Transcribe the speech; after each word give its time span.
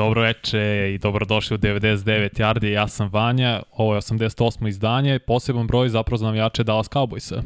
Dobro 0.00 0.22
veče 0.22 0.92
i 0.94 0.98
dobrodošli 0.98 1.54
u 1.54 1.58
99 1.58 2.40
Yardi, 2.40 2.66
ja 2.66 2.88
sam 2.88 3.08
Vanja, 3.12 3.62
ovo 3.72 3.94
je 3.94 4.00
88. 4.00 4.68
izdanje, 4.68 5.18
poseban 5.18 5.66
broj 5.66 5.88
zapravo 5.88 6.16
za 6.16 6.26
navijače 6.26 6.64
Dallas 6.64 6.90
Cowboysa. 6.90 7.42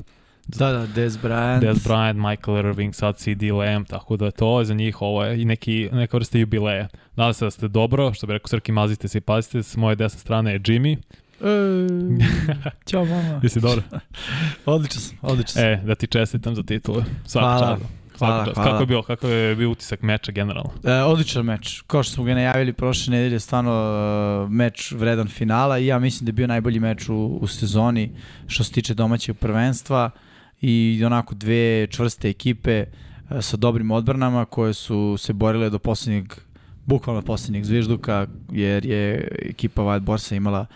Da, 0.47 0.73
da, 0.73 0.87
Dez 0.87 1.17
Bryant. 1.23 1.61
Dez 1.61 1.89
Bryant, 1.89 2.31
Michael 2.31 2.59
Irving, 2.59 2.95
sad 2.95 3.17
CD 3.17 3.43
Lamb, 3.43 3.87
tako 3.87 4.17
da 4.17 4.31
to 4.31 4.59
je 4.59 4.65
za 4.65 4.75
njih 4.75 5.03
ovo 5.03 5.25
je 5.25 5.43
i 5.43 5.45
neki, 5.45 5.89
neka 5.93 6.17
vrsta 6.17 6.39
jubileja. 6.39 6.89
Nadam 7.17 7.35
se 7.35 7.45
da 7.45 7.51
ste 7.51 7.69
dobro, 7.69 8.13
što 8.13 8.27
bi 8.27 8.33
rekao 8.33 8.49
Srki, 8.49 8.73
mazite 8.73 9.09
se 9.09 9.19
i 9.19 9.21
pazite 9.21 9.63
se, 9.63 9.71
s 9.71 9.77
moje 9.77 9.97
desne 9.97 10.21
strane 10.21 10.53
je 10.53 10.61
Jimmy. 10.61 10.97
E, 11.41 12.67
Ćao 12.91 13.05
mama. 13.05 13.41
Jesi 13.43 13.61
dobro? 13.61 13.83
odličan 14.67 15.01
sam, 15.01 15.19
odličan 15.23 15.53
sam. 15.53 15.65
E, 15.65 15.83
da 15.85 15.95
ti 15.95 16.07
čestitam 16.07 16.55
za 16.55 16.63
titule. 16.63 17.05
Svaka 17.27 17.59
Hvala. 17.59 17.77
čast. 17.77 18.04
Hvala, 18.19 18.45
čast. 18.45 18.55
hvala. 18.55 18.71
Kako 18.71 18.83
je 18.83 18.87
bio, 18.87 19.03
kako 19.03 19.29
je 19.29 19.57
bio 19.57 19.71
utisak 19.71 20.03
meča 20.03 20.33
generalno? 20.33 20.71
E, 20.85 20.93
odličan 20.93 21.45
meč. 21.45 21.83
Kao 21.87 22.03
što 22.03 22.13
smo 22.13 22.25
ga 22.25 22.35
najavili 22.35 22.73
prošle 22.73 23.11
nedelje, 23.11 23.41
stvarno 23.41 23.73
e, 23.73 24.49
meč 24.51 24.93
vredan 24.93 25.29
finala 25.29 25.79
i 25.79 25.87
ja 25.87 25.99
mislim 25.99 26.25
da 26.25 26.29
je 26.29 26.33
bio 26.33 26.47
najbolji 26.47 26.81
meč 26.81 27.09
u, 27.09 27.39
u 27.41 27.47
sezoni 27.47 28.11
što 28.47 28.65
se 28.65 28.73
tiče 28.73 28.95
domaćeg 28.95 29.37
prvenstva 29.37 30.11
i 30.61 31.03
onako 31.07 31.35
dve 31.35 31.87
čvrste 31.87 32.29
ekipe 32.29 32.73
e, 32.73 32.87
sa 33.41 33.57
dobrim 33.57 33.91
odbranama 33.91 34.45
koje 34.45 34.75
su 34.75 35.17
se 35.19 35.33
borile 35.33 35.71
do 35.71 35.79
poslednjeg 35.79 36.35
bukvalno 36.87 37.23
poslednjeg 37.23 37.65
zvižduka 37.65 38.27
jer 38.53 38.87
je 38.87 39.29
ekipa 39.43 39.83
Wild 39.83 40.01
Borsa 40.01 40.35
imala 40.35 40.67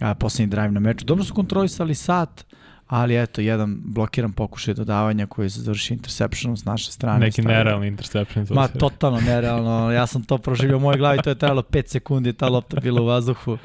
a, 0.00 0.14
poslednji 0.14 0.50
drive 0.50 0.70
na 0.70 0.80
meču. 0.80 1.04
Dobro 1.04 1.24
su 1.24 1.34
kontrolisali 1.34 1.94
sat, 1.94 2.44
ali 2.86 3.22
eto, 3.22 3.40
jedan 3.40 3.76
blokiran 3.84 4.32
pokušaj 4.32 4.74
dodavanja 4.74 5.26
koji 5.26 5.50
se 5.50 5.60
završi 5.60 5.94
interceptionom 5.94 6.56
s 6.56 6.64
naše 6.64 6.92
strane. 6.92 7.18
Neki 7.18 7.42
Stavio- 7.42 7.56
nerealni 7.56 7.86
interception. 7.86 8.46
Ma, 8.50 8.68
totalno 8.68 9.20
nerealno. 9.20 9.92
Ja 9.92 10.06
sam 10.06 10.24
to 10.24 10.38
proživio 10.38 10.76
u 10.76 10.80
mojoj 10.80 10.98
glavi, 10.98 11.18
to 11.22 11.30
je 11.30 11.38
trajalo 11.38 11.62
5 11.62 11.88
sekundi, 11.88 12.32
ta 12.32 12.48
lopta 12.48 12.80
bila 12.80 13.02
u 13.02 13.04
vazduhu. 13.04 13.58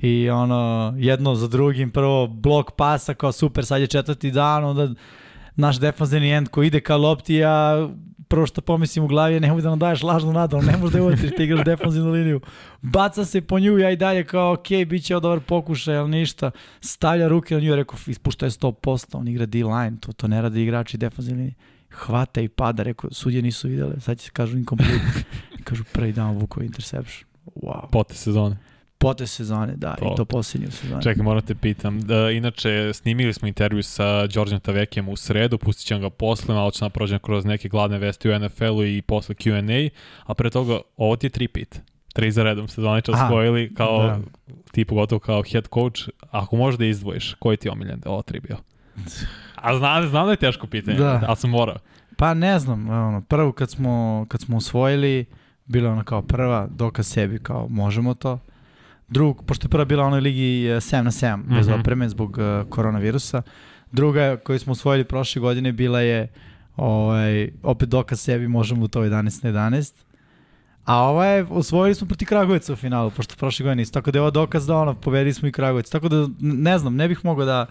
I 0.00 0.30
ono, 0.30 0.94
jedno 0.96 1.34
za 1.34 1.48
drugim, 1.48 1.90
prvo 1.90 2.26
blok 2.26 2.70
pasa 2.76 3.14
kao 3.14 3.32
super, 3.32 3.64
sad 3.66 3.80
je 3.80 3.86
četvrti 3.86 4.30
dan, 4.30 4.64
onda 4.64 4.88
naš 5.56 5.80
defanzivni 5.80 6.32
end 6.32 6.48
koji 6.48 6.66
ide 6.66 6.80
ka 6.80 6.96
lopti, 6.96 7.34
ja 7.34 7.88
prvo 8.32 8.46
što 8.46 8.60
pomislim 8.60 9.04
u 9.04 9.08
glavi 9.08 9.34
je 9.34 9.40
nemoj 9.40 9.62
da 9.62 9.70
nam 9.70 9.78
daješ 9.78 10.02
lažnu 10.02 10.32
nadu, 10.32 10.62
ne 10.62 10.76
možeš 10.76 10.92
da 10.92 10.98
je 10.98 11.02
uvatiš, 11.02 11.30
ti 11.36 11.44
igraš 11.44 11.64
defanzivnu 11.64 12.10
liniju. 12.10 12.40
Baca 12.82 13.24
se 13.24 13.40
po 13.40 13.58
nju, 13.58 13.78
ja 13.78 13.90
i 13.90 13.96
dalje 13.96 14.24
kao, 14.24 14.52
ok, 14.52 14.68
bit 14.86 15.04
će 15.04 15.14
dobar 15.14 15.40
pokušaj, 15.40 15.96
ali 15.96 16.10
ništa. 16.10 16.50
Stavlja 16.80 17.28
ruke 17.28 17.54
na 17.54 17.60
nju, 17.60 17.76
rekao, 17.76 17.98
ispušta 18.06 18.46
je 18.46 18.50
100%, 18.50 19.16
on 19.16 19.28
igra 19.28 19.46
D-line, 19.46 19.96
to, 20.00 20.12
to 20.12 20.28
ne 20.28 20.42
rade 20.42 20.62
igrači 20.62 20.98
defanzivne 20.98 21.42
linije 21.42 21.54
hvata 21.92 22.40
i 22.40 22.48
pada, 22.48 22.82
rekao, 22.82 23.10
sudje 23.10 23.42
nisu 23.42 23.68
videle, 23.68 24.00
sad 24.00 24.18
će 24.18 24.24
se 24.24 24.30
kažu 24.30 24.58
incomplete. 24.58 25.24
kažu 25.68 25.84
prvi 25.92 26.12
dan 26.12 26.38
vuko 26.38 26.62
interception. 26.62 27.28
Wow. 27.54 27.90
Pote 27.90 28.14
sezone. 28.14 28.56
Pote 29.02 29.26
sezone, 29.26 29.72
da, 29.76 29.94
To. 29.94 30.12
i 30.12 30.16
to 30.16 30.24
posljednje 30.24 30.70
sezone. 30.70 31.02
Čekaj, 31.02 31.22
moram 31.22 31.42
te 31.42 31.54
pitam. 31.54 32.00
Da, 32.00 32.30
inače, 32.30 32.90
snimili 32.92 33.32
smo 33.32 33.48
intervju 33.48 33.82
sa 33.82 34.26
Đorđem 34.26 34.60
Tavekijem 34.60 35.08
u 35.08 35.16
sredu, 35.16 35.58
pustit 35.58 35.86
ćemo 35.86 36.00
ga 36.00 36.10
posle, 36.10 36.54
malo 36.54 36.70
ću 36.70 36.84
naprođem 36.84 37.18
kroz 37.18 37.44
neke 37.44 37.68
glavne 37.68 37.98
vesti 37.98 38.30
u 38.30 38.38
NFL-u 38.38 38.84
i 38.84 39.02
posle 39.02 39.34
Q&A, 39.34 39.90
a 40.24 40.34
pre 40.34 40.50
toga, 40.50 40.78
ovo 40.96 41.16
ti 41.16 41.26
je 41.26 41.30
tri 41.30 41.48
pit. 41.48 41.80
Tri 42.12 42.30
za 42.30 42.42
redom 42.42 42.68
se 42.68 42.80
zvanično 42.80 43.14
Aha, 43.14 43.24
osvojili 43.26 43.74
kao 43.74 44.02
da. 44.06 44.18
ti 44.72 44.84
pogotovo 44.84 45.18
kao 45.18 45.42
head 45.42 45.68
coach. 45.74 46.00
Ako 46.30 46.56
možeš 46.56 46.78
da 46.78 46.84
izdvojiš, 46.84 47.34
koji 47.34 47.56
ti 47.56 47.68
je 47.68 47.72
omiljen 47.72 48.00
da 48.00 48.10
ovo 48.10 48.22
tri 48.22 48.40
bio? 48.40 48.56
A 49.54 49.76
znam, 49.78 50.08
znam 50.08 50.26
da 50.26 50.30
je 50.32 50.36
teško 50.36 50.66
pitanje, 50.66 50.98
Da. 50.98 51.20
ali 51.26 51.36
sam 51.36 51.50
morao. 51.50 51.76
Pa 52.16 52.34
ne 52.34 52.58
znam, 52.58 52.88
ono, 52.88 53.20
prvo 53.20 53.52
kad 53.52 53.70
smo, 53.70 54.26
kad 54.28 54.40
smo 54.40 54.56
osvojili, 54.56 55.24
bila 55.64 55.86
je 55.88 55.92
ona 55.92 56.04
kao 56.04 56.22
prva, 56.22 56.68
dokaz 56.70 57.06
sebi 57.06 57.38
kao 57.38 57.68
možemo 57.68 58.14
to. 58.14 58.38
Drug, 59.08 59.44
pošto 59.46 59.66
je 59.66 59.70
prva 59.70 59.84
bila 59.84 60.04
u 60.04 60.06
onoj 60.06 60.20
ligi 60.20 60.66
eh, 60.66 60.76
7 60.76 61.02
na 61.02 61.10
7, 61.10 61.42
bez 61.56 61.68
Mhm. 61.68 61.80
opreme 61.80 62.08
zbog 62.08 62.38
uh, 62.38 62.68
koronavirusa. 62.68 63.42
Druga 63.92 64.36
koju 64.36 64.58
smo 64.58 64.72
osvojili 64.72 65.04
prošle 65.04 65.40
godine 65.40 65.72
bila 65.72 66.00
je 66.00 66.28
ovaj, 66.76 67.50
opet 67.62 67.88
dokaz 67.88 68.20
sebi 68.20 68.48
možemo 68.48 68.88
to 68.88 69.00
11 69.02 69.12
na 69.44 69.50
11. 69.50 69.94
A 70.84 70.96
ova 70.96 71.26
je, 71.26 71.46
osvojili 71.50 71.94
smo 71.94 72.06
proti 72.06 72.24
Kragujevca 72.24 72.72
u 72.72 72.76
finalu, 72.76 73.10
pošto 73.10 73.34
prošle 73.36 73.62
godine 73.64 73.76
nisu. 73.76 73.92
Tako 73.92 74.10
da 74.10 74.18
je 74.18 74.20
ovo 74.20 74.30
dokaz 74.30 74.66
da 74.66 74.76
ono, 74.76 74.94
pobedili 74.94 75.34
smo 75.34 75.48
i 75.48 75.52
Kragujevac. 75.52 75.90
Tako 75.90 76.08
da, 76.08 76.28
ne 76.40 76.78
znam, 76.78 76.96
ne 76.96 77.08
bih 77.08 77.24
mogao 77.24 77.44
da, 77.44 77.66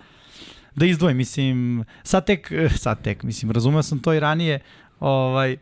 da 0.75 0.85
izdvojim, 0.85 1.17
mislim, 1.17 1.83
sad 2.03 2.25
tek, 2.25 2.51
eh, 2.51 2.69
sad 2.69 3.01
tek, 3.01 3.23
mislim, 3.23 3.51
razumeo 3.51 3.83
sam 3.83 3.99
to 3.99 4.13
i 4.13 4.19
ranije, 4.19 4.59
ovaj, 5.01 5.57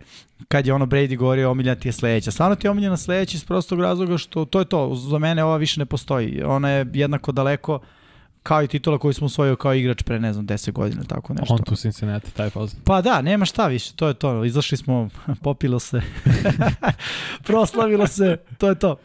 kad 0.48 0.68
je 0.68 0.74
ono 0.74 0.86
Brady 0.86 1.18
govorio 1.18 1.52
omiljena 1.52 1.76
ti 1.76 1.88
je 1.88 1.92
sledeća. 1.92 2.32
Stvarno 2.32 2.56
ti 2.56 2.68
je 2.68 2.72
omiljena 2.72 2.98
sledeća 2.98 3.36
iz 3.36 3.46
prostog 3.46 3.82
razloga 3.82 4.18
što 4.18 4.46
to 4.46 4.60
je 4.60 4.66
to, 4.66 4.96
za 4.96 5.20
mene 5.20 5.44
ova 5.44 5.58
više 5.58 5.80
ne 5.80 5.86
postoji. 5.86 6.44
Ona 6.44 6.70
je 6.70 6.86
jednako 6.94 7.32
daleko 7.32 7.80
kao 8.44 8.64
i 8.64 8.68
titula 8.68 8.98
koju 8.98 9.14
smo 9.14 9.26
osvojio 9.26 9.56
kao 9.56 9.74
igrač 9.74 10.04
pre, 10.04 10.20
ne 10.20 10.34
znam, 10.34 10.48
10 10.48 10.72
godina, 10.72 11.04
tako 11.04 11.34
nešto. 11.34 11.54
On 11.54 11.64
tu 11.64 11.76
Cincinnati, 11.76 12.34
taj 12.34 12.50
faz. 12.50 12.76
Pa 12.84 13.02
da, 13.02 13.22
nema 13.22 13.46
šta 13.46 13.68
više, 13.68 13.94
to 13.96 14.08
je 14.08 14.14
to. 14.14 14.46
Izašli 14.46 14.78
smo, 14.78 15.10
popilo 15.44 15.80
se, 15.80 16.02
proslavilo 17.48 18.08
se, 18.08 18.38
to 18.58 18.70
je 18.70 18.76
to. 18.76 18.96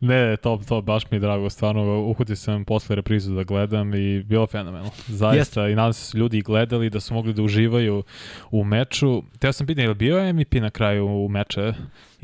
Ne, 0.00 0.36
to, 0.36 0.60
to 0.68 0.80
baš 0.82 1.10
mi 1.10 1.16
je 1.16 1.20
drago, 1.20 1.50
stvarno 1.50 2.02
uhvatio 2.02 2.36
sam 2.36 2.64
posle 2.64 2.96
reprizu 2.96 3.34
da 3.34 3.42
gledam 3.42 3.94
i 3.94 4.22
bilo 4.22 4.46
fenomenalno. 4.46 4.90
Zaista, 5.08 5.68
i 5.68 5.74
nadam 5.74 5.92
se 5.92 6.00
da 6.00 6.04
su 6.04 6.18
ljudi 6.18 6.40
gledali, 6.40 6.90
da 6.90 7.00
su 7.00 7.14
mogli 7.14 7.32
da 7.32 7.42
uživaju 7.42 8.02
u 8.50 8.64
meču. 8.64 9.22
Teo 9.38 9.52
sam 9.52 9.66
pitanje, 9.66 9.84
je 9.84 9.88
li 9.88 9.94
bio 9.94 10.32
MVP 10.32 10.52
na 10.52 10.70
kraju 10.70 11.28
meča? 11.28 11.74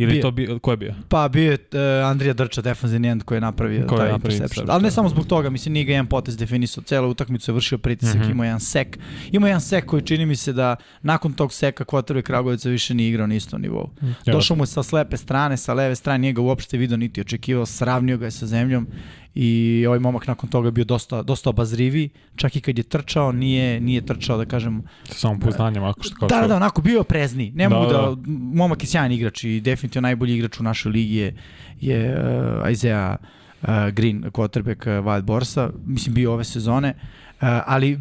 Ili 0.01 0.13
Bio. 0.13 0.23
to 0.23 0.31
bio, 0.31 0.59
ko 0.59 0.71
je 0.71 0.77
bio? 0.77 0.95
Pa 1.09 1.29
bio 1.29 1.51
je 1.51 1.59
uh, 2.03 2.07
Andrija 2.07 2.33
Drča, 2.35 2.63
defanzivni 2.63 3.09
end 3.09 3.23
koji 3.23 3.37
je 3.37 3.41
napravio 3.41 3.87
Koji 3.87 3.99
taj 3.99 4.11
napravio 4.11 4.35
interception. 4.35 4.67
Ali 4.71 4.83
ne 4.83 4.87
da. 4.87 4.91
samo 4.91 5.09
zbog 5.09 5.27
toga, 5.27 5.51
mislim, 5.51 5.73
nije 5.73 5.85
ga 5.85 5.93
jedan 5.93 6.07
potez 6.07 6.37
definisao, 6.37 6.85
celu 6.85 7.09
utakmicu 7.11 7.51
je 7.51 7.55
vršio 7.55 7.79
pritisak, 7.79 8.17
Mhm. 8.17 8.31
imao 8.31 8.45
jedan 8.45 8.61
sek. 8.61 8.99
Imao 9.33 9.49
jedan 9.49 9.61
sek 9.61 9.87
koji 9.87 10.03
čini 10.03 10.27
mi 10.27 10.37
se 10.37 10.53
da 10.53 10.77
nakon 11.03 11.33
tog 11.33 11.53
seka 11.53 11.85
Kvotarve 11.85 12.23
Kragovica 12.23 12.69
više 12.69 12.95
nije 12.95 13.09
igrao 13.09 13.27
na 13.27 13.35
istom 13.35 13.63
nivou. 13.63 13.89
Došao 14.27 14.57
mu 14.57 14.63
je 14.63 14.67
sa 14.67 14.83
slepe 14.83 15.17
strane, 15.17 15.57
sa 15.57 15.75
leve 15.75 15.95
strane, 15.97 16.19
nije 16.19 16.33
ga 16.33 16.41
uopšte 16.41 16.77
video 16.77 16.97
niti 16.97 17.21
očekivao, 17.21 17.67
sravnio 17.67 18.19
ga 18.19 18.25
je 18.25 18.31
sa 18.31 18.47
zemljom 18.47 18.87
i 19.35 19.85
ovaj 19.87 19.99
momak 19.99 20.27
nakon 20.27 20.51
toga 20.51 20.69
je 20.69 20.73
bio 20.73 20.85
dosta, 20.85 21.23
dosta 21.23 21.51
obazrivi, 21.51 22.09
čak 22.37 22.57
i 22.57 22.61
kad 22.61 22.79
je 22.79 22.85
trčao, 22.85 23.33
nije, 23.33 23.81
nije 23.81 24.07
trčao, 24.07 24.39
da 24.39 24.45
kažem, 24.45 24.83
Samo 25.05 25.41
pouznanjem, 25.41 25.85
ako 25.85 26.03
što 26.03 26.17
kao 26.17 26.29
Da, 26.29 26.41
da, 26.41 26.47
da, 26.47 26.57
onako 26.57 26.83
bio 26.83 27.03
prezni. 27.03 27.53
Ne 27.55 27.69
Da, 27.69 27.75
mogu 27.79 27.93
da, 27.93 27.99
da. 27.99 28.17
momak 28.55 28.83
je 28.83 28.87
sjajan 28.87 29.13
igrač 29.13 29.45
i 29.45 29.61
definitivno 29.61 30.07
najbolji 30.07 30.35
igrač 30.35 30.61
u 30.61 30.63
našoj 30.63 30.93
ligi 30.93 31.17
je, 31.17 31.35
je 31.81 32.19
uh, 32.63 32.71
Isaiah 32.71 33.17
uh, 33.63 33.69
Green, 33.93 34.23
quarterback 34.23 34.99
uh, 34.99 35.05
Wild 35.07 35.23
Borsa, 35.23 35.71
mislim 35.87 36.15
bio 36.15 36.33
ove 36.33 36.45
sezone, 36.45 36.95
uh, 36.99 37.49
ali 37.67 37.99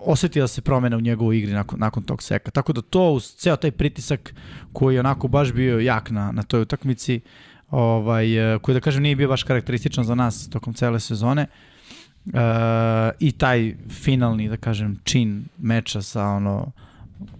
osetila 0.00 0.48
se 0.48 0.60
promena 0.60 0.96
u 0.96 1.00
njegovoj 1.00 1.38
igri 1.38 1.52
nakon, 1.52 1.80
nakon 1.80 2.02
tog 2.02 2.22
seka. 2.22 2.50
Tako 2.50 2.72
da 2.72 2.82
to, 2.82 3.10
uz 3.10 3.34
ceo 3.36 3.56
taj 3.56 3.70
pritisak 3.70 4.34
koji 4.72 4.94
je 4.94 5.00
onako 5.00 5.28
baš 5.28 5.52
bio 5.52 5.78
jak 5.78 6.10
na, 6.10 6.32
na 6.32 6.42
toj 6.42 6.60
utakmici, 6.60 7.20
ovaj, 7.70 8.26
uh, 8.54 8.60
koji 8.60 8.74
da 8.74 8.80
kažem 8.80 9.02
nije 9.02 9.16
bio 9.16 9.28
baš 9.28 9.42
karakterističan 9.42 10.04
za 10.04 10.14
nas 10.14 10.48
tokom 10.50 10.74
cele 10.74 11.00
sezone, 11.00 11.46
uh, 12.26 12.32
i 13.20 13.32
taj 13.32 13.74
finalni, 13.90 14.48
da 14.48 14.56
kažem, 14.56 15.00
čin 15.04 15.44
meča 15.58 16.02
sa 16.02 16.24
ono 16.24 16.72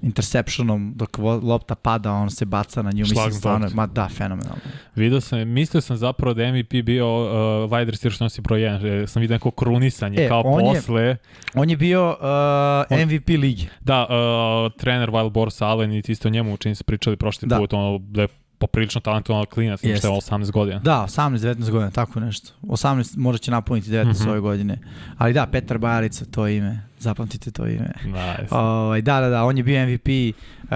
interceptionom 0.02 0.92
dok 0.94 1.08
lopta 1.42 1.74
pada, 1.74 2.12
on 2.12 2.30
se 2.30 2.44
baca 2.44 2.82
na 2.82 2.90
nju, 2.90 3.00
mislim 3.00 3.32
stvarno, 3.32 3.68
ma 3.74 3.86
da, 3.86 4.08
fenomenalno. 4.08 4.60
Vidio 4.94 5.20
sam, 5.20 5.48
mislio 5.48 5.80
sam 5.80 5.96
zapravo 5.96 6.34
da 6.34 6.42
je 6.42 6.52
MVP 6.52 6.84
bio 6.84 7.06
uh, 7.16 7.30
wide 7.70 7.84
receiver 7.86 8.12
što 8.12 8.24
nosi 8.24 8.40
broj 8.40 8.60
1, 8.60 8.84
jer 8.84 9.08
sam 9.08 9.20
vidio 9.20 9.34
neko 9.34 9.50
krunisanje, 9.50 10.16
E, 10.18 10.28
kao 10.28 10.42
on 10.42 10.64
je- 10.66 10.74
posle. 10.74 11.16
On 11.54 11.70
je 11.70 11.76
bio 11.76 12.08
uh, 12.10 12.16
On- 12.90 13.04
MVP 13.06 13.28
lige. 13.30 13.62
Da, 13.80 14.02
uh, 14.02 14.72
trener 14.72 15.10
Wild 15.10 15.30
Boars 15.30 15.62
Allen 15.62 15.92
i 15.92 16.02
ti 16.02 16.12
isto 16.12 16.28
o 16.28 16.32
njemu 16.32 16.56
čini 16.56 16.74
se 16.74 16.84
pričali 16.84 17.16
prošli 17.16 17.48
Da. 17.48 17.58
put, 17.58 17.72
ono, 17.72 17.98
da 18.00 18.22
je 18.22 18.28
poprilično 18.58 19.00
talentovan 19.00 19.46
klinac, 19.46 19.82
ima 19.82 19.96
što 19.96 20.08
je 20.08 20.14
Jeste. 20.14 20.32
18 20.32 20.50
godina. 20.50 20.78
Da, 20.78 21.04
18-19 21.04 21.70
godina, 21.70 21.90
tako 21.90 22.20
nešto. 22.20 22.52
18 22.62 23.16
možda 23.16 23.38
će 23.38 23.50
napuniti 23.50 23.90
19 23.90 24.20
Mhm. 24.20 24.28
ove 24.28 24.40
godine. 24.40 24.78
Ali 25.18 25.32
da, 25.32 25.46
Petar 25.46 25.78
Bajalica, 25.78 26.24
to 26.24 26.46
je 26.46 26.56
ime. 26.56 26.82
Zapamtite 26.98 27.50
to 27.50 27.66
ime. 27.66 27.92
Nice. 28.04 28.54
Ovaj, 28.54 29.02
da, 29.02 29.20
da, 29.20 29.28
da, 29.28 29.44
on 29.44 29.56
je 29.56 29.62
bio 29.62 29.86
MVP 29.86 30.08
uh, 30.08 30.70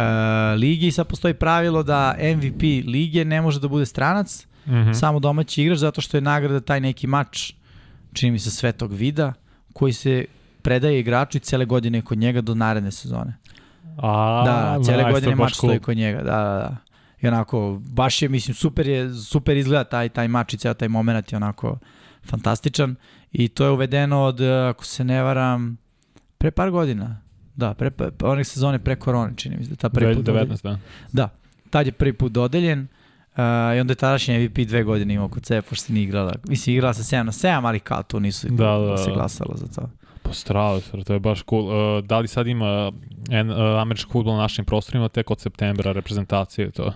ligi 0.56 0.86
i 0.86 0.92
sad 0.92 1.06
postoji 1.06 1.34
pravilo 1.34 1.82
da 1.82 2.14
MVP 2.36 2.62
lige 2.86 3.24
ne 3.24 3.42
može 3.42 3.60
da 3.60 3.68
bude 3.68 3.86
stranac, 3.86 4.46
Mhm. 4.66 4.92
samo 4.92 5.20
domaći 5.20 5.62
igrač, 5.62 5.78
zato 5.78 6.00
što 6.00 6.16
je 6.16 6.20
nagrada 6.20 6.60
taj 6.60 6.80
neki 6.80 7.06
mač, 7.06 7.52
čini 8.12 8.32
mi 8.32 8.38
se 8.38 8.50
svetog 8.50 8.92
vida, 8.92 9.32
koji 9.72 9.92
se 9.92 10.24
predaje 10.62 11.00
igraču 11.00 11.36
i 11.36 11.40
cele 11.40 11.64
godine 11.64 12.02
kod 12.02 12.18
njega 12.18 12.40
do 12.40 12.54
naredne 12.54 12.90
sezone. 12.90 13.36
A, 13.98 14.42
Da, 14.46 14.84
cele 14.84 14.96
nice, 14.98 15.10
godine 15.10 15.34
mač 15.34 15.54
stoji 15.54 15.78
kod 15.78 15.96
njega, 15.96 16.18
da, 16.18 16.24
da, 16.24 16.54
da. 16.54 16.76
I 17.22 17.28
onako, 17.28 17.80
baš 17.84 18.22
je, 18.22 18.28
mislim, 18.28 18.54
super 18.54 18.88
je, 18.88 19.14
super 19.14 19.56
izgleda 19.56 19.84
taj, 19.84 20.08
taj 20.08 20.28
mač 20.28 20.54
i 20.54 20.56
ceo 20.56 20.74
taj 20.74 20.88
moment 20.88 21.32
je 21.32 21.36
onako 21.36 21.78
fantastičan. 22.24 22.96
I 23.32 23.48
to 23.48 23.64
je 23.64 23.70
uvedeno 23.70 24.22
od, 24.22 24.40
ako 24.40 24.84
se 24.84 25.04
ne 25.04 25.22
varam, 25.22 25.78
pre 26.38 26.50
par 26.50 26.70
godina. 26.70 27.20
Da, 27.56 27.74
pre, 27.74 27.90
pre, 27.90 28.10
one 28.22 28.44
sezone 28.44 28.78
pre 28.78 28.96
korone, 28.96 29.32
čini 29.36 29.56
mi 29.56 29.64
se 29.64 29.70
da 29.70 29.76
ta 29.76 29.88
prvi 29.88 30.14
put 30.14 30.24
dodeljen. 30.24 30.48
19, 30.48 30.76
da. 31.12 31.28
Tad 31.70 31.86
je 31.86 31.92
prvi 31.92 32.12
put 32.12 32.32
dodeljen. 32.32 32.88
I 33.76 33.80
onda 33.80 33.92
je 33.92 33.96
tadašnji 33.96 34.38
MVP 34.38 34.58
dve 34.58 34.82
godine 34.82 35.14
imao 35.14 35.28
kod 35.28 35.46
sebe, 35.46 35.62
pošto 35.62 35.86
se 35.86 35.92
nije 35.92 36.04
igrala. 36.04 36.34
Mislim, 36.48 36.74
igrala 36.76 36.94
se 36.94 37.16
7 37.16 37.22
na 37.22 37.32
7, 37.32 37.66
ali 37.66 37.80
kao 37.80 38.02
to 38.02 38.20
nisu 38.20 38.48
Da, 38.48 38.78
da, 38.78 38.86
da, 38.86 38.96
se 38.96 39.10
da. 39.10 39.16
glasalo 39.16 39.56
za 39.56 39.66
to. 39.66 39.90
Pa 40.22 40.32
strava, 40.32 40.80
stvar, 40.80 41.04
to 41.04 41.12
je 41.12 41.20
baš 41.20 41.42
cool. 41.48 41.64
Uh, 41.64 42.04
da 42.04 42.18
li 42.18 42.28
sad 42.28 42.46
ima 42.46 42.92
en, 43.30 43.50
uh, 43.50 43.56
američki 43.80 44.12
futbol 44.12 44.34
na 44.34 44.42
našim 44.42 44.64
prostorima 44.64 45.08
tek 45.08 45.30
od 45.30 45.40
septembra, 45.40 45.92
reprezentacije 45.92 46.70
to? 46.70 46.86
Uh, 46.86 46.92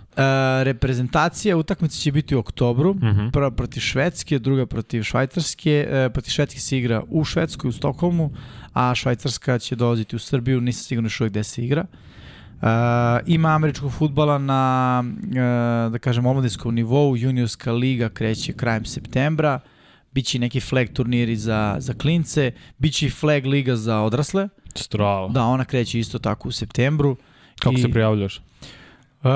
reprezentacija, 0.62 1.56
utakmice 1.56 1.99
će 1.99 2.12
biti 2.12 2.37
u 2.37 2.38
oktobru. 2.38 2.94
Mhm. 2.94 3.29
Prva 3.32 3.50
protiv 3.50 3.81
Švedske, 3.81 4.38
druga 4.38 4.67
protiv 4.67 5.03
Švajcarske. 5.03 5.87
E, 5.91 6.11
protiv 6.11 6.31
Švedske 6.31 6.61
se 6.61 6.79
igra 6.79 7.03
u 7.09 7.25
Švedskoj, 7.25 7.69
u 7.69 7.73
Stokholmu, 7.73 8.31
a 8.73 8.94
Švajcarska 8.94 9.59
će 9.59 9.76
dolaziti 9.76 10.17
u 10.17 10.19
Srbiju, 10.19 10.61
nisam 10.61 10.85
sigurno 10.85 11.06
još 11.06 11.21
uvijek 11.21 11.32
gde 11.32 11.44
se 11.44 11.65
igra. 11.65 11.85
E, 11.85 12.67
ima 13.26 13.49
američkog 13.49 13.93
futbala 13.93 14.38
na, 14.38 15.05
e, 15.31 15.91
da 15.91 15.99
kažem, 15.99 16.26
omladinskom 16.26 16.75
nivou, 16.75 17.17
juniorska 17.17 17.73
liga 17.73 18.09
kreće 18.09 18.53
krajem 18.53 18.85
septembra, 18.85 19.61
biće 20.14 20.38
neki 20.38 20.61
flag 20.61 20.88
turniri 20.88 21.37
za, 21.37 21.76
za 21.78 21.94
klince, 21.94 22.52
biće 22.78 23.06
i 23.06 23.11
flag 23.11 23.46
liga 23.46 23.76
za 23.76 24.00
odrasle, 24.00 24.49
Strava. 24.75 25.28
da, 25.28 25.44
ona 25.44 25.64
kreće 25.64 25.99
isto 25.99 26.19
tako 26.19 26.49
u 26.49 26.52
septembru. 26.52 27.16
Kako 27.61 27.75
I- 27.75 27.78
se 27.78 27.88
prijavljaš? 27.88 28.40
E, 29.25 29.28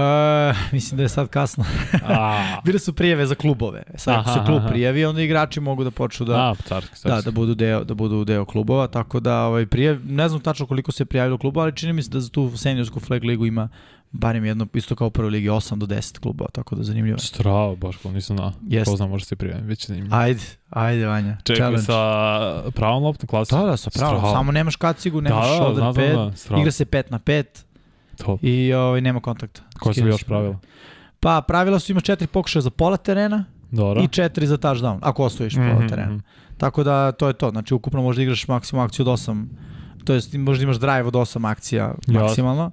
mislim 0.73 0.97
da 0.97 1.03
je 1.03 1.09
sad 1.09 1.29
kasno. 1.29 1.65
A, 2.05 2.43
Bile 2.65 2.79
su 2.79 2.93
prijeve 2.93 3.27
za 3.27 3.35
klubove. 3.35 3.83
Sad 3.97 4.15
ako 4.15 4.29
se 4.29 4.39
Aha, 4.39 4.47
klub 4.47 4.59
aha. 4.59 4.69
prijavi, 4.69 5.05
onda 5.05 5.23
igrači 5.23 5.61
mogu 5.61 5.85
da 5.85 5.91
počnu 5.91 6.27
da 6.27 6.35
a 6.35 6.55
carski, 6.59 6.97
carski. 6.97 7.09
da 7.09 7.21
da 7.23 7.31
budu 7.31 7.55
deo 7.55 7.85
da 7.85 7.95
budu 7.95 8.25
deo 8.25 8.45
klubova, 8.45 8.87
tako 8.87 9.21
da 9.21 9.43
ovaj 9.43 9.67
prijav 9.67 9.97
ne 10.07 10.29
znam 10.29 10.41
tačno 10.41 10.67
koliko 10.67 10.93
se 10.93 11.05
prijavilo 11.05 11.39
klubova, 11.39 11.65
ali 11.65 11.77
čini 11.77 11.93
mi 11.93 12.03
se 12.03 12.11
da 12.11 12.21
za 12.21 12.29
tu 12.29 12.57
seniorsku 12.57 13.01
flag 13.01 13.25
ligu 13.25 13.47
ima 13.47 13.69
barem 14.13 14.45
jedno 14.45 14.67
isto 14.75 14.97
kao 14.97 15.07
u 15.07 15.11
prvoj 15.11 15.31
ligi 15.31 15.49
8 15.49 15.77
do 15.77 15.87
10 15.87 16.19
klubova, 16.19 16.51
tako 16.51 16.75
da 16.75 16.83
zanimljivo. 16.83 17.19
Strava, 17.19 17.75
baš 17.77 17.97
ko 17.97 18.11
nisam 18.11 18.37
znao. 18.37 18.53
Jeste. 18.63 18.91
Ko 18.91 18.97
zna, 18.97 19.07
može 19.07 19.25
se 19.25 19.37
prijaviti, 19.37 19.67
već 19.67 19.87
zanimljivo. 19.87 20.17
Ajde, 20.17 20.41
ajde 20.71 21.07
Vanja. 21.07 21.37
Čekaj, 21.39 21.57
challenge. 21.57 21.83
sa 21.83 22.71
pravom 22.71 23.03
loptom 23.03 23.27
klasa? 23.29 23.57
Da, 23.57 23.67
da, 23.67 23.77
sa 23.77 23.91
pravo. 23.91 24.17
Strava. 24.17 24.35
Samo 24.35 24.53
nemaš 24.53 24.77
kacigu, 24.77 25.21
nemaš 25.21 25.43
da, 25.43 25.51
da, 25.51 25.57
shoulder 25.57 25.75
znam, 25.77 25.93
znam, 25.93 26.05
pad, 26.07 26.13
znam, 26.15 26.37
strava. 26.37 26.61
igra 26.61 26.73
se 26.73 26.85
5 26.85 27.03
na 27.11 27.19
5 27.19 27.45
To. 28.17 28.39
i 28.43 28.73
ovaj, 28.73 29.01
nema 29.01 29.21
kontakta. 29.21 29.63
Koje 29.79 29.95
su 29.95 30.07
još 30.07 30.25
pravila? 30.25 30.59
Pa 31.21 31.43
pravila 31.43 31.79
su 31.79 31.93
ima 31.93 32.01
četiri 32.01 32.27
pokušaja 32.27 32.63
za 32.63 32.71
pola 32.71 32.97
terena 32.97 33.45
Dobro. 33.71 34.03
i 34.03 34.09
četiri 34.09 34.47
za 34.47 34.57
touchdown, 34.57 34.99
ako 35.03 35.25
osvojiš 35.25 35.55
pola 35.55 35.75
Mhm, 35.75 35.89
terena. 35.89 36.09
mhm. 36.09 36.19
Tako 36.57 36.85
da 36.85 37.13
to 37.13 37.27
je 37.29 37.33
to. 37.33 37.51
Znači 37.51 37.75
ukupno 37.75 38.03
možda 38.03 38.23
igraš 38.23 38.49
maksimum 38.49 38.85
akciju 38.85 39.03
od 39.03 39.13
8, 39.13 39.47
to 40.05 40.15
jest 40.15 40.35
možda 40.35 40.63
imaš 40.65 40.77
drive 40.77 41.03
od 41.03 41.15
8 41.15 41.45
akcija 41.47 41.95
maksimalno. 42.09 42.71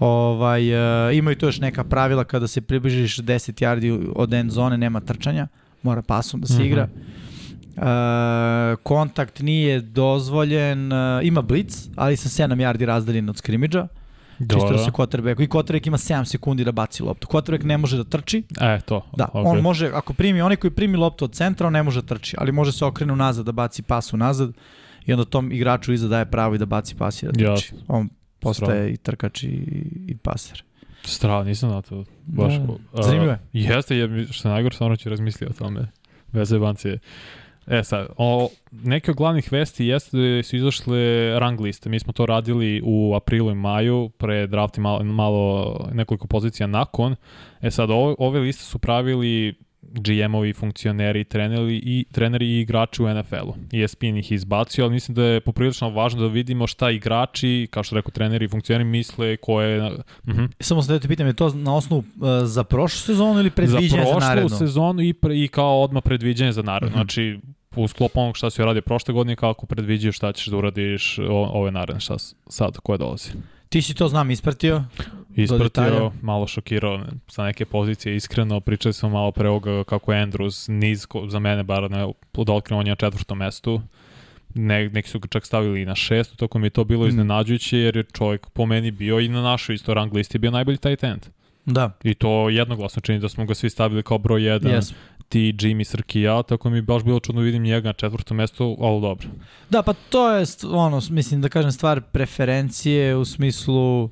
Ovaj, 0.00 0.70
e, 1.08 1.16
imaju 1.16 1.36
tu 1.36 1.46
još 1.46 1.60
neka 1.60 1.84
pravila 1.84 2.24
kada 2.24 2.46
se 2.46 2.60
približiš 2.60 3.16
10 3.16 3.26
yardi 3.62 4.12
od 4.16 4.34
end 4.34 4.50
zone, 4.50 4.78
nema 4.78 5.00
trčanja, 5.00 5.46
mora 5.82 6.02
pasom 6.02 6.40
da 6.40 6.46
se 6.46 6.54
Mhm. 6.54 6.62
igra. 6.62 6.88
E, 7.76 7.80
kontakt 8.76 9.40
nije 9.40 9.80
dozvoljen, 9.80 10.92
e, 10.92 10.96
ima 11.22 11.42
blitz, 11.42 11.88
ali 11.96 12.16
sa 12.16 12.28
7 12.28 12.58
yardi 12.58 12.84
razdaljen 12.84 13.28
od 13.28 13.36
skrimidža. 13.36 13.88
Čisto 14.40 14.72
da 14.72 14.78
se 14.78 14.90
quarterbacku. 14.90 15.42
I 15.42 15.48
quarterback 15.48 15.86
ima 15.86 15.98
7 15.98 16.24
sekundi 16.24 16.64
da 16.64 16.72
baci 16.72 17.02
loptu. 17.02 17.26
Quarterback 17.26 17.64
ne 17.64 17.78
može 17.78 17.96
da 17.96 18.04
trči, 18.04 18.42
E, 18.60 18.80
to. 18.80 19.06
Da, 19.16 19.24
ok. 19.24 19.46
on 19.46 19.60
može, 19.60 19.86
ako 19.88 20.12
primi, 20.12 20.40
onaj 20.42 20.56
koji 20.56 20.70
primi 20.70 20.96
loptu 20.96 21.24
od 21.24 21.32
centra, 21.32 21.66
on 21.66 21.72
ne 21.72 21.82
može 21.82 22.00
da 22.02 22.06
trči, 22.08 22.36
ali 22.38 22.52
može 22.52 22.72
se 22.72 22.84
okrenu 22.84 23.16
nazad 23.16 23.46
da 23.46 23.52
baci 23.52 23.82
pas 23.82 24.12
unazad 24.12 24.52
i 25.06 25.12
onda 25.12 25.24
tom 25.24 25.52
igraču 25.52 25.92
iza 25.92 26.08
daje 26.08 26.24
pravo 26.24 26.54
i 26.54 26.58
da 26.58 26.66
baci 26.66 26.94
pas 26.94 27.22
i 27.22 27.26
da 27.26 27.32
trči. 27.32 27.44
Jasno. 27.44 27.78
On 27.88 28.08
postaje 28.40 28.92
i 28.92 28.96
trkač 28.96 29.42
i, 29.42 29.48
i 30.06 30.16
paser. 30.22 30.64
Strava, 31.02 31.44
nisam 31.44 31.70
na 31.70 31.82
to. 31.82 32.04
Baš 32.26 32.54
Da. 32.54 32.72
A, 32.92 33.02
Zanimljivo 33.02 33.32
je. 33.32 33.38
Jeste, 33.52 33.96
je, 33.96 34.26
što 34.30 34.48
je 34.48 34.52
najgore, 34.52 34.74
stvarno 34.74 34.96
ću 34.96 35.08
razmisliti 35.08 35.52
o 35.52 35.58
tome. 35.58 35.86
Bez 36.32 36.52
jebancije. 36.52 36.98
E 37.66 37.84
sad, 37.84 38.08
o, 38.16 38.48
neke 38.70 39.10
od 39.10 39.16
glavnih 39.16 39.52
vesti 39.52 39.86
jeste 39.86 40.16
da 40.16 40.42
su 40.42 40.56
izašle 40.56 41.30
rang 41.38 41.60
liste. 41.60 41.88
Mi 41.88 41.98
smo 41.98 42.12
to 42.12 42.26
radili 42.26 42.82
u 42.84 43.14
aprilu 43.14 43.50
i 43.50 43.54
maju, 43.54 44.08
pre 44.08 44.46
drafti 44.46 44.80
malo, 44.80 45.04
malo 45.04 45.74
nekoliko 45.92 46.26
pozicija 46.26 46.66
nakon. 46.66 47.16
E 47.60 47.70
sad, 47.70 47.90
ove, 47.90 48.14
ove 48.18 48.40
liste 48.40 48.64
su 48.64 48.78
pravili 48.78 49.54
GM-ovi, 49.82 50.52
funkcioneri, 50.52 51.24
treneri 51.24 51.80
i, 51.84 52.04
treneri 52.12 52.46
i 52.46 52.60
igrači 52.60 53.02
u 53.02 53.14
NFL-u. 53.14 53.54
ESPN 53.72 54.16
ih 54.16 54.32
izbacio, 54.32 54.84
ali 54.84 54.92
mislim 54.92 55.14
da 55.14 55.24
je 55.24 55.40
poprilično 55.40 55.90
važno 55.90 56.20
da 56.20 56.26
vidimo 56.26 56.66
šta 56.66 56.90
igrači, 56.90 57.68
kao 57.70 57.82
što 57.82 57.94
rekao 57.94 58.10
treneri 58.10 58.44
i 58.44 58.48
funkcioneri, 58.48 58.84
misle 58.84 59.36
koje... 59.36 59.90
Mhm. 60.28 60.44
Samo 60.60 60.82
sam 60.82 60.94
da 60.94 61.00
te 61.00 61.08
pitam, 61.08 61.26
je 61.26 61.32
to 61.32 61.48
na 61.54 61.76
osnovu 61.76 62.00
uh, 62.00 62.28
za 62.44 62.64
prošlu 62.64 62.98
sezonu 62.98 63.40
ili 63.40 63.50
predviđenje 63.50 63.88
za, 63.88 63.96
za 63.96 64.12
prošlu 64.12 64.28
narednu? 64.28 64.48
sezonu 64.48 65.02
i, 65.02 65.12
pre, 65.12 65.38
i 65.38 65.48
kao 65.48 65.82
odmah 65.82 66.02
predviđanje 66.02 66.52
za 66.52 66.62
narednu. 66.62 66.90
Mhm. 66.90 66.98
Znači, 66.98 67.38
u 67.76 67.88
sklopu 67.88 68.20
onog 68.20 68.36
šta 68.36 68.50
si 68.50 68.62
uradio 68.62 68.82
prošle 68.82 69.14
godine, 69.14 69.36
kako 69.36 69.66
predviđaš 69.66 70.16
šta 70.16 70.32
ćeš 70.32 70.46
da 70.46 70.56
uradiš 70.56 71.18
ove 71.28 71.70
naredne, 71.70 72.00
šta 72.00 72.16
sad, 72.48 72.76
koje 72.76 72.98
dolazi. 72.98 73.30
Ti 73.68 73.82
si 73.82 73.94
to 73.94 74.08
znam 74.08 74.30
ispratio. 74.30 74.84
Ispratio, 75.36 76.12
malo 76.22 76.46
šokirao 76.46 76.98
ne, 76.98 77.06
sa 77.28 77.44
neke 77.44 77.64
pozicije, 77.64 78.16
iskreno, 78.16 78.60
pričali 78.60 78.92
smo 78.92 79.08
malo 79.08 79.32
pre 79.32 79.48
ovoga 79.48 79.84
kako 79.84 80.12
je 80.12 80.26
Andrews 80.26 80.68
niz, 80.68 81.06
za 81.28 81.38
mene 81.38 81.62
bar 81.62 81.90
ne, 81.90 82.12
otkrivom 82.36 82.80
on 82.80 82.86
je 82.86 82.90
na 82.90 82.96
četvrtom 82.96 83.38
mestu, 83.38 83.82
ne, 84.54 84.88
neki 84.88 85.08
su 85.08 85.18
ga 85.18 85.28
čak 85.28 85.46
stavili 85.46 85.82
i 85.82 85.86
na 85.86 85.94
šestu, 85.94 86.36
tako 86.36 86.58
mi 86.58 86.66
je 86.66 86.70
to 86.70 86.84
bilo 86.84 87.04
Mm. 87.04 87.08
iznenađujuće, 87.08 87.78
jer 87.78 87.96
je 87.96 88.02
čovjek 88.02 88.50
po 88.50 88.66
meni 88.66 88.90
bio 88.90 89.20
i 89.20 89.28
na 89.28 89.42
našoj 89.42 89.74
isto 89.74 89.94
rang 89.94 90.14
listi 90.14 90.38
bio 90.38 90.50
najbolji 90.50 90.78
tight 90.78 91.04
end. 91.04 91.26
Da, 91.64 91.90
I 92.04 92.14
to 92.14 92.48
jednoglasno 92.48 93.02
čini 93.02 93.18
da 93.18 93.28
smo 93.28 93.44
ga 93.44 93.54
svi 93.54 93.70
stavili 93.70 94.02
kao 94.02 94.18
broj 94.18 94.40
1 94.40 94.68
jes. 94.74 94.92
ti 95.28 95.54
Jimmy 95.58 95.84
Srki 95.84 96.20
i 96.20 96.22
ja, 96.22 96.42
tako 96.42 96.70
mi 96.70 96.78
je 96.78 96.82
baš 96.82 97.02
bilo 97.02 97.20
čudno 97.20 97.40
vidim 97.40 97.62
njega 97.62 97.88
na 97.88 97.92
četvrtom 97.92 98.36
mestu, 98.36 98.76
ali 98.80 99.00
dobro. 99.00 99.28
Da, 99.70 99.82
pa 99.82 99.92
to 99.92 100.30
je, 100.30 100.44
ono, 100.70 101.00
mislim 101.10 101.40
da 101.40 101.48
kažem 101.48 101.72
stvar 101.72 102.00
preferencije 102.00 103.16
u 103.16 103.24
smislu, 103.24 104.10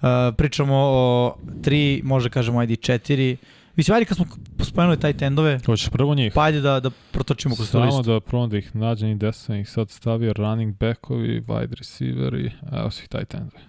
uh, 0.00 0.08
pričamo 0.36 0.74
o 0.76 1.34
tri, 1.62 2.00
možda 2.04 2.30
kažemo 2.30 2.58
ajde 2.60 2.72
i 2.72 2.76
četiri. 2.76 3.36
Mislim, 3.76 3.94
ajde 3.94 4.04
kad 4.04 4.16
smo 4.16 4.26
spomenuli 4.62 5.00
taj 5.00 5.12
tendove, 5.12 5.60
Hoćeš 5.66 5.88
prvo 5.88 6.14
njih? 6.14 6.32
pa 6.34 6.42
ajde 6.42 6.60
da, 6.60 6.80
da 6.80 6.90
protočimo 7.12 7.54
kroz 7.54 7.68
tu 7.68 7.72
Samo 7.72 7.84
listu. 7.84 8.02
da 8.02 8.20
prvo 8.20 8.46
da 8.46 8.58
ih 8.58 8.76
nađem 8.76 9.08
i 9.10 9.14
gde 9.14 9.32
sam 9.32 9.56
ih 9.56 9.70
sad 9.70 9.90
stavio, 9.90 10.32
running 10.32 10.74
backovi, 10.76 11.40
wide 11.40 11.74
receiveri, 11.74 12.50
evo 12.72 12.90
si 12.90 13.02
ih 13.02 13.08
tight 13.08 13.34
endovi. 13.34 13.62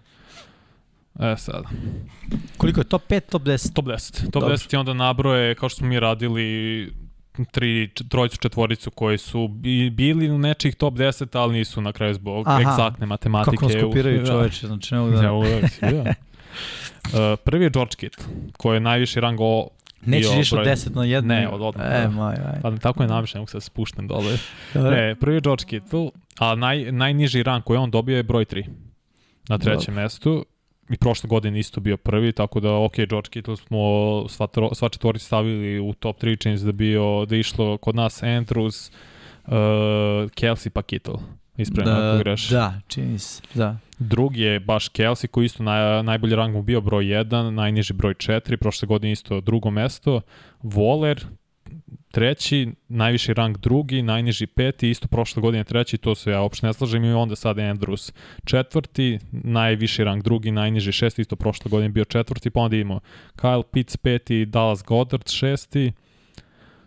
E 1.19 1.35
sad, 1.37 1.63
Koliko 2.57 2.79
je 2.79 2.83
top 2.83 3.01
5, 3.09 3.19
top 3.29 3.41
10? 3.43 3.73
top 3.73 3.85
10. 3.85 4.23
Top 4.23 4.31
Dobro. 4.33 4.49
10 4.49 4.73
je 4.73 4.79
onda 4.79 4.93
nabroje, 4.93 5.55
kao 5.55 5.69
što 5.69 5.77
smo 5.77 5.87
mi 5.87 5.99
radili, 5.99 6.91
tri, 7.45 7.89
trojicu, 8.09 8.37
četvoricu 8.37 8.91
koji 8.91 9.17
su 9.17 9.47
bi, 9.47 9.89
bili 9.89 10.31
u 10.31 10.37
nečih 10.37 10.75
top 10.75 10.93
10, 10.93 11.27
ali 11.33 11.53
nisu 11.53 11.81
na 11.81 11.91
kraju 11.91 12.13
zbog 12.13 12.47
Aha. 12.47 12.59
egzaktne 12.61 13.05
matematike. 13.05 13.57
Kako 13.57 13.65
nas 13.65 13.83
kopiraju 13.83 14.19
Da. 14.21 14.25
čoveče, 14.25 14.67
znači 14.67 14.95
ne 14.95 15.01
Da. 15.01 15.09
da... 15.11 15.23
Ja, 15.23 15.31
uvek, 15.31 15.63
da. 15.81 16.13
Uh, 17.03 17.39
prvi 17.39 17.63
je 17.63 17.69
George 17.69 17.95
Kittle, 17.97 18.25
koji 18.53 18.75
je 18.75 18.79
najviši 18.79 19.19
rang 19.19 19.37
o... 19.41 19.67
Nećeš 20.01 20.37
više 20.37 20.55
od 20.55 20.61
broj- 20.61 20.65
10 20.67 20.95
na 20.95 21.01
1? 21.01 21.21
Ne, 21.21 21.47
od 21.47 21.61
odmah, 21.61 21.85
E, 21.87 22.01
da. 22.01 22.09
moj, 22.09 22.33
aj. 22.33 22.59
Ali 22.63 22.79
tako 22.79 23.03
je 23.03 23.09
namišljeno, 23.09 23.37
ne 23.37 23.41
mogu 23.41 23.49
se 23.49 23.57
da 23.57 23.61
spuštam 23.61 24.07
dole. 24.07 24.37
Ne, 24.75 25.15
prvi 25.15 25.35
je 25.35 25.41
George 25.41 25.63
Kittle, 25.65 26.09
a 26.39 26.55
naj, 26.55 26.91
najniži 26.91 27.43
rang 27.43 27.63
koji 27.63 27.77
on 27.77 27.91
dobio 27.91 28.17
je 28.17 28.23
broj 28.23 28.45
3 28.45 28.65
na 29.49 29.57
trećem 29.57 29.93
mestu. 29.93 30.45
I 30.89 30.97
prošle 30.97 31.27
godine 31.27 31.59
isto 31.59 31.81
bio 31.81 31.97
prvi, 31.97 32.31
tako 32.31 32.59
da, 32.59 32.73
ok, 32.73 32.95
George 32.95 33.29
Kittle 33.29 33.57
smo 33.57 33.79
sva, 34.29 34.47
tro, 34.47 34.69
sva 34.73 34.89
četvorica 34.89 35.25
stavili 35.25 35.79
u 35.79 35.93
top 35.93 36.21
3, 36.21 36.41
čini 36.41 36.57
se 36.57 36.65
da, 36.65 36.71
bio, 36.71 37.25
da 37.25 37.35
išlo 37.35 37.77
kod 37.77 37.95
nas 37.95 38.23
Andrews, 38.23 38.91
uh, 39.45 39.53
Kelsey 40.31 40.69
pa 40.69 40.81
Kittle. 40.81 41.19
Ispravno 41.57 41.91
da, 41.91 41.97
ako 41.97 42.17
Da, 42.17 42.23
greš. 42.23 42.49
da, 42.49 42.73
čini 42.87 43.19
se, 43.19 43.41
da. 43.53 43.77
Drugi 43.99 44.41
je 44.41 44.59
baš 44.59 44.89
Kelsey 44.89 45.27
koji 45.27 45.45
isto 45.45 45.63
naj, 45.63 46.03
najbolji 46.03 46.35
rang 46.35 46.55
mu 46.55 46.61
bio 46.61 46.81
broj 46.81 47.05
1, 47.05 47.49
najniži 47.49 47.93
broj 47.93 48.13
4, 48.13 48.57
prošle 48.57 48.85
godine 48.85 49.11
isto 49.11 49.41
drugo 49.41 49.69
mesto. 49.69 50.21
Waller, 50.63 51.25
treći, 52.11 52.71
najviši 52.87 53.33
rang 53.33 53.57
drugi, 53.57 54.01
najniži 54.01 54.47
peti, 54.47 54.89
isto 54.89 55.07
prošle 55.07 55.41
godine 55.41 55.63
treći, 55.63 55.97
to 55.97 56.15
se 56.15 56.31
ja 56.31 56.41
uopšte 56.41 56.67
ne 56.67 56.73
slažem 56.73 57.03
i 57.03 57.13
onda 57.13 57.35
sad 57.35 57.57
Andrews 57.57 58.11
četvrti, 58.45 59.19
najviši 59.31 60.03
rang 60.03 60.23
drugi, 60.23 60.51
najniži 60.51 60.91
šesti, 60.91 61.21
isto 61.21 61.35
prošle 61.35 61.69
godine 61.69 61.89
bio 61.89 62.05
četvrti, 62.05 62.49
pa 62.49 62.59
onda 62.59 62.75
imamo 62.75 62.99
Kyle 63.35 63.63
Pitts 63.71 63.97
peti, 63.97 64.45
Dallas 64.45 64.83
Goddard 64.83 65.29
šesti, 65.29 65.91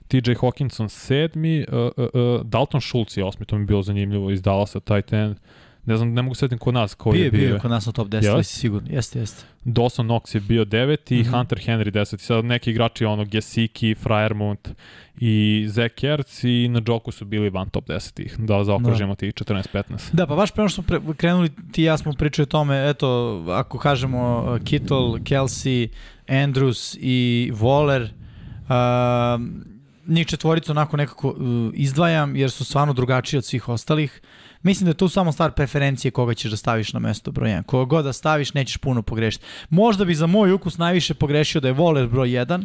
TJ 0.09 0.33
Hawkinson 0.33 0.89
sedmi, 0.89 1.67
uh, 1.69 1.93
uh, 1.97 2.09
uh, 2.15 2.47
Dalton 2.47 2.81
Schultz 2.81 3.17
je 3.17 3.25
osmi, 3.25 3.47
to 3.47 3.57
mi 3.57 3.63
je 3.63 3.67
bilo 3.67 3.83
zanimljivo 3.83 4.31
iz 4.31 4.43
Dallasa, 4.43 4.81
tight 4.81 5.13
end. 5.13 5.37
Ne 5.85 5.97
znam, 5.97 6.12
ne 6.12 6.23
mogu 6.23 6.35
setim 6.35 6.59
kod 6.59 6.75
nas 6.75 6.95
koji 6.95 7.12
Bio 7.12 7.21
je 7.21 7.25
je 7.25 7.31
bio. 7.31 7.49
bio 7.49 7.59
kod 7.59 7.71
nas 7.71 7.87
na 7.87 7.93
top 7.93 8.09
10, 8.09 8.25
Jel? 8.25 8.35
ali 8.35 8.45
si 8.45 8.57
sigurno. 8.57 8.89
Jeste, 8.91 9.19
jeste. 9.19 9.45
Dawson 9.65 10.05
Knox 10.05 10.35
je 10.35 10.41
bio 10.41 10.65
deveti 10.65 11.17
i 11.17 11.21
Mhm. 11.21 11.31
Hunter 11.31 11.59
Henry 11.59 11.91
deseti. 11.91 12.25
Sad 12.25 12.45
neki 12.45 12.71
igrači, 12.71 13.05
ono, 13.05 13.25
Gesicki, 13.25 13.95
Fryermuth 13.97 14.71
i 15.17 15.65
Zach 15.69 16.05
Ertz 16.05 16.45
i 16.45 16.69
na 16.69 16.83
Joku 16.87 17.11
su 17.12 17.25
bili 17.25 17.51
van 17.51 17.69
top 17.69 17.87
10-ih, 17.87 18.37
da 18.39 18.65
zaokružimo 18.65 19.15
tih 19.15 19.35
14-15. 19.35 19.83
Da, 20.12 20.27
pa 20.27 20.35
baš 20.37 20.51
pre 20.51 20.62
ono 20.62 20.69
što 20.69 20.75
smo 20.75 20.85
pre, 20.85 21.15
krenuli, 21.15 21.51
ti 21.73 21.83
i 21.83 21.85
ja 21.85 21.97
smo 21.97 22.12
pričali 22.12 22.45
o 22.45 22.47
tome, 22.47 22.91
eto, 22.91 23.09
ako 23.51 23.79
kažemo 23.79 24.21
uh, 24.49 24.61
Kittle, 24.61 24.99
Kelsey, 25.21 25.89
Andrews 26.29 26.97
i 27.01 27.51
Waller, 27.55 28.09
njih 30.07 30.27
četvoricu 30.27 30.73
onako 30.73 30.97
nekako 30.97 31.29
uh, 31.29 31.37
izdvajam 31.75 32.37
jer 32.37 32.51
su 32.51 32.65
stvarno 32.65 32.93
drugačiji 32.93 33.39
od 33.39 33.45
svih 33.45 33.69
ostalih. 33.69 34.21
Mislim 34.62 34.85
da 34.85 34.90
je 34.90 34.95
to 34.95 35.09
samo 35.09 35.33
stvar 35.33 35.52
preferencije 35.52 36.11
koga 36.11 36.35
ćeš 36.35 36.50
da 36.50 36.57
staviš 36.57 36.92
na 36.92 37.00
mesto 37.00 37.31
broj 37.31 37.50
1. 37.50 37.62
Koga 37.62 37.88
god 37.88 38.04
da 38.04 38.12
staviš 38.12 38.54
nećeš 38.54 38.76
puno 38.76 39.02
pogrešiti. 39.02 39.45
Možda 39.71 40.04
bi 40.04 40.14
za 40.14 40.26
moj 40.26 40.52
ukus 40.52 40.78
najviše 40.78 41.14
pogrešio 41.14 41.61
da 41.61 41.69
je 41.69 41.75
Voler 41.75 42.07
broj 42.07 42.28
1, 42.28 42.64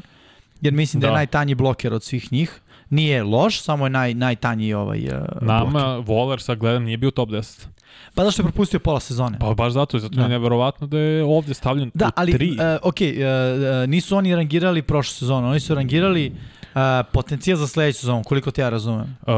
jer 0.62 0.74
mislim 0.74 1.02
da, 1.02 1.08
da 1.08 1.12
je 1.12 1.16
najtanji 1.16 1.56
bloker 1.56 1.94
od 1.94 2.04
svih 2.04 2.32
njih. 2.32 2.62
Nije 2.90 3.24
loš, 3.24 3.62
samo 3.62 3.86
je 3.86 3.90
naj, 3.90 4.14
najtanji 4.14 4.74
ovaj 4.74 5.00
uh, 5.00 5.12
Nama 5.42 5.70
bloker. 5.70 6.04
Voler 6.08 6.42
sad 6.42 6.58
gledam 6.58 6.84
nije 6.84 6.98
bio 6.98 7.12
top 7.12 7.30
10. 7.30 7.68
Pa 8.16 8.24
zašto 8.24 8.42
je 8.42 8.44
propustio 8.44 8.80
pola 8.80 9.00
sezone? 9.00 9.40
Pa 9.40 9.54
baš 9.54 9.74
zato, 9.74 10.00
zato 10.00 10.16
da. 10.16 10.22
je 10.22 10.30
neverovatno 10.30 10.88
da 10.88 11.00
je 11.00 11.24
ovde 11.24 11.54
stavljen 11.54 11.92
da, 11.94 12.06
u 12.06 12.10
ali, 12.16 12.32
tri. 12.32 12.50
Uh, 12.50 12.58
ok, 12.82 12.96
uh, 13.02 13.90
nisu 13.90 14.18
oni 14.18 14.36
rangirali 14.36 14.82
prošlu 14.82 15.14
sezonu, 15.14 15.50
oni 15.50 15.60
su 15.60 15.76
rangirali 15.76 16.32
Uh, 16.32 16.57
potencijal 17.14 17.58
za 17.58 17.68
sledeću 17.68 18.00
sezonu, 18.00 18.24
koliko 18.24 18.52
te 18.52 18.62
ja 18.62 18.70
razumem? 18.70 19.18
Uh, 19.22 19.34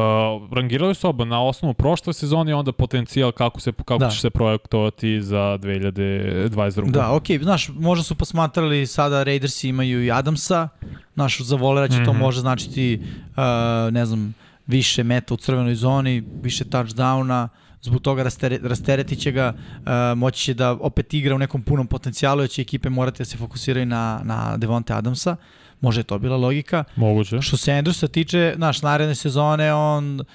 rangirali 0.54 0.96
su 0.96 1.10
oba 1.10 1.26
na 1.26 1.44
osnovu 1.44 1.74
prošle 1.74 2.14
sezone 2.14 2.52
i 2.52 2.54
onda 2.54 2.72
potencijal 2.72 3.32
kako, 3.32 3.60
se, 3.60 3.72
kako 3.72 3.98
da. 3.98 4.10
će 4.10 4.20
se 4.20 4.30
projektovati 4.30 5.22
za 5.22 5.38
2022. 5.38 6.92
Da, 6.92 7.12
okej, 7.14 7.40
okay. 7.40 7.44
znaš, 7.44 7.70
možda 7.70 8.04
su 8.04 8.16
posmatrali 8.16 8.88
sada 8.88 9.24
Raidersi 9.24 9.70
imaju 9.70 10.06
i 10.06 10.12
Adamsa, 10.12 10.70
znaš, 11.14 11.42
za 11.42 11.56
volera 11.56 11.88
će 11.88 11.98
mm 11.98 12.00
-hmm. 12.00 12.06
to 12.06 12.14
mhm. 12.14 12.22
može 12.22 12.40
značiti, 12.42 13.02
uh, 13.04 13.94
ne 13.94 14.06
znam, 14.06 14.34
više 14.68 15.04
meta 15.04 15.34
u 15.34 15.38
crvenoj 15.38 15.76
zoni, 15.76 16.24
više 16.42 16.66
touchdowna, 16.66 17.48
zbog 17.82 18.02
toga 18.02 18.24
rastere, 18.24 18.60
rasteretit 18.64 19.20
će 19.20 19.32
ga, 19.32 19.54
uh, 19.54 20.18
moći 20.18 20.44
će 20.44 20.54
da 20.54 20.72
opet 20.72 21.14
igra 21.14 21.36
u 21.36 21.40
nekom 21.40 21.62
punom 21.62 21.88
potencijalu, 21.88 22.42
jer 22.42 22.50
će 22.50 22.62
ekipe 22.62 22.90
morati 22.90 23.18
da 23.18 23.26
se 23.26 23.38
fokusiraju 23.38 23.86
na, 23.86 24.22
na 24.24 24.58
Devonte 24.58 24.94
Adamsa. 24.94 25.36
Može 25.82 26.04
to 26.04 26.20
bila 26.20 26.38
logika. 26.38 26.84
Moguće. 26.96 27.42
Što 27.42 27.58
se 27.58 27.72
Andrewsa 27.72 28.12
tiče, 28.12 28.54
naš 28.58 28.82
naredne 28.82 29.16
sezone, 29.16 29.74
on, 29.74 30.20
uh, 30.20 30.26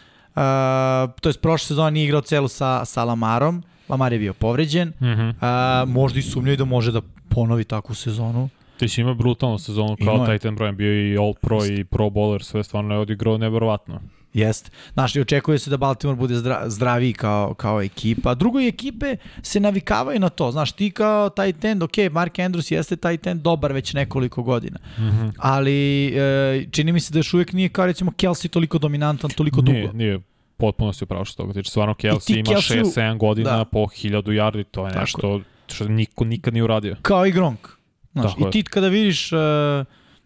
to 1.21 1.29
je 1.29 1.33
prošle 1.43 1.67
sezone 1.67 1.91
nije 1.91 2.05
igrao 2.05 2.21
celu 2.21 2.49
sa, 2.49 2.85
sa 2.85 3.05
Lamarom, 3.05 3.63
Lamar 3.89 4.13
je 4.13 4.19
bio 4.19 4.35
povređen, 4.35 4.89
mm 4.89 5.05
-hmm. 5.05 5.29
uh, 5.31 5.89
možda 5.89 6.19
i 6.19 6.23
sumnjaju 6.23 6.57
da 6.57 6.65
može 6.65 6.93
da 6.93 7.01
ponovi 7.29 7.65
takvu 7.65 7.95
sezonu. 7.95 8.49
Ti 8.79 8.89
si 8.89 9.01
ima 9.01 9.15
brutalnu 9.15 9.59
sezonu 9.59 9.97
kao. 10.05 10.27
Titan 10.27 10.57
Brian, 10.57 10.77
bio 10.77 11.13
i 11.13 11.19
All 11.19 11.35
Pro 11.35 11.65
i 11.67 11.85
Pro 11.85 12.05
Bowler, 12.11 12.43
sve 12.43 12.65
stvarno 12.65 12.95
je 12.95 13.01
odigrao 13.01 13.39
neverovatno. 13.39 14.01
Jeste. 14.35 14.71
Znaš, 14.93 15.17
i 15.17 15.21
očekuje 15.21 15.59
se 15.59 15.71
da 15.71 15.77
Baltimore 15.77 16.17
bude 16.17 16.35
zdra, 16.35 16.63
zdraviji 16.67 17.13
kao, 17.13 17.55
kao 17.55 17.83
ekipa. 17.83 18.35
Drugo 18.35 18.61
ekipe 18.61 19.17
se 19.43 19.61
navikavaju 19.61 20.21
na 20.21 20.29
to. 20.29 20.51
Znaš, 20.51 20.73
ti 20.73 20.91
kao 20.91 21.31
tight 21.31 21.65
end, 21.65 21.83
ok, 21.83 21.97
Mark 22.13 22.35
Andrews 22.35 22.73
jeste 22.73 22.97
tight 22.97 23.27
end 23.27 23.43
dobar 23.43 23.73
već 23.73 23.95
nekoliko 23.95 24.43
godina. 24.43 24.79
Mm 24.99 25.03
-hmm. 25.03 25.33
Ali 25.39 26.07
e, 26.07 26.67
čini 26.71 26.93
mi 26.93 27.01
se 27.01 27.13
da 27.13 27.19
još 27.19 27.35
uvijek 27.35 27.53
nije 27.53 27.69
kao 27.69 27.87
recimo 27.87 28.11
Kelsey 28.11 28.49
toliko 28.49 28.79
dominantan, 28.79 29.31
toliko 29.31 29.63
nije, 29.63 29.83
dugo. 29.83 29.97
Nije, 29.97 30.21
potpuno 30.57 30.93
si 30.93 31.05
upravo 31.05 31.25
što 31.25 31.43
toga 31.43 31.53
tiče. 31.53 31.71
Stvarno 31.71 31.95
Kelsey 31.95 32.39
ima 32.39 32.85
6-7 32.85 33.19
godina 33.19 33.57
da. 33.57 33.65
po 33.65 33.79
1000 33.79 34.23
yardi, 34.23 34.65
to 34.71 34.87
je 34.87 34.93
Tako 34.93 35.01
nešto 35.01 35.41
što 35.67 35.89
niko 35.89 36.25
nikad 36.25 36.55
nije 36.55 36.65
uradio. 36.65 36.97
Kao 37.03 37.27
i 37.27 37.33
Gronk. 37.33 37.69
Znaš, 38.13 38.33
I 38.39 38.51
ti 38.51 38.63
kada 38.63 38.89
vidiš 38.89 39.33
uh, 39.33 39.39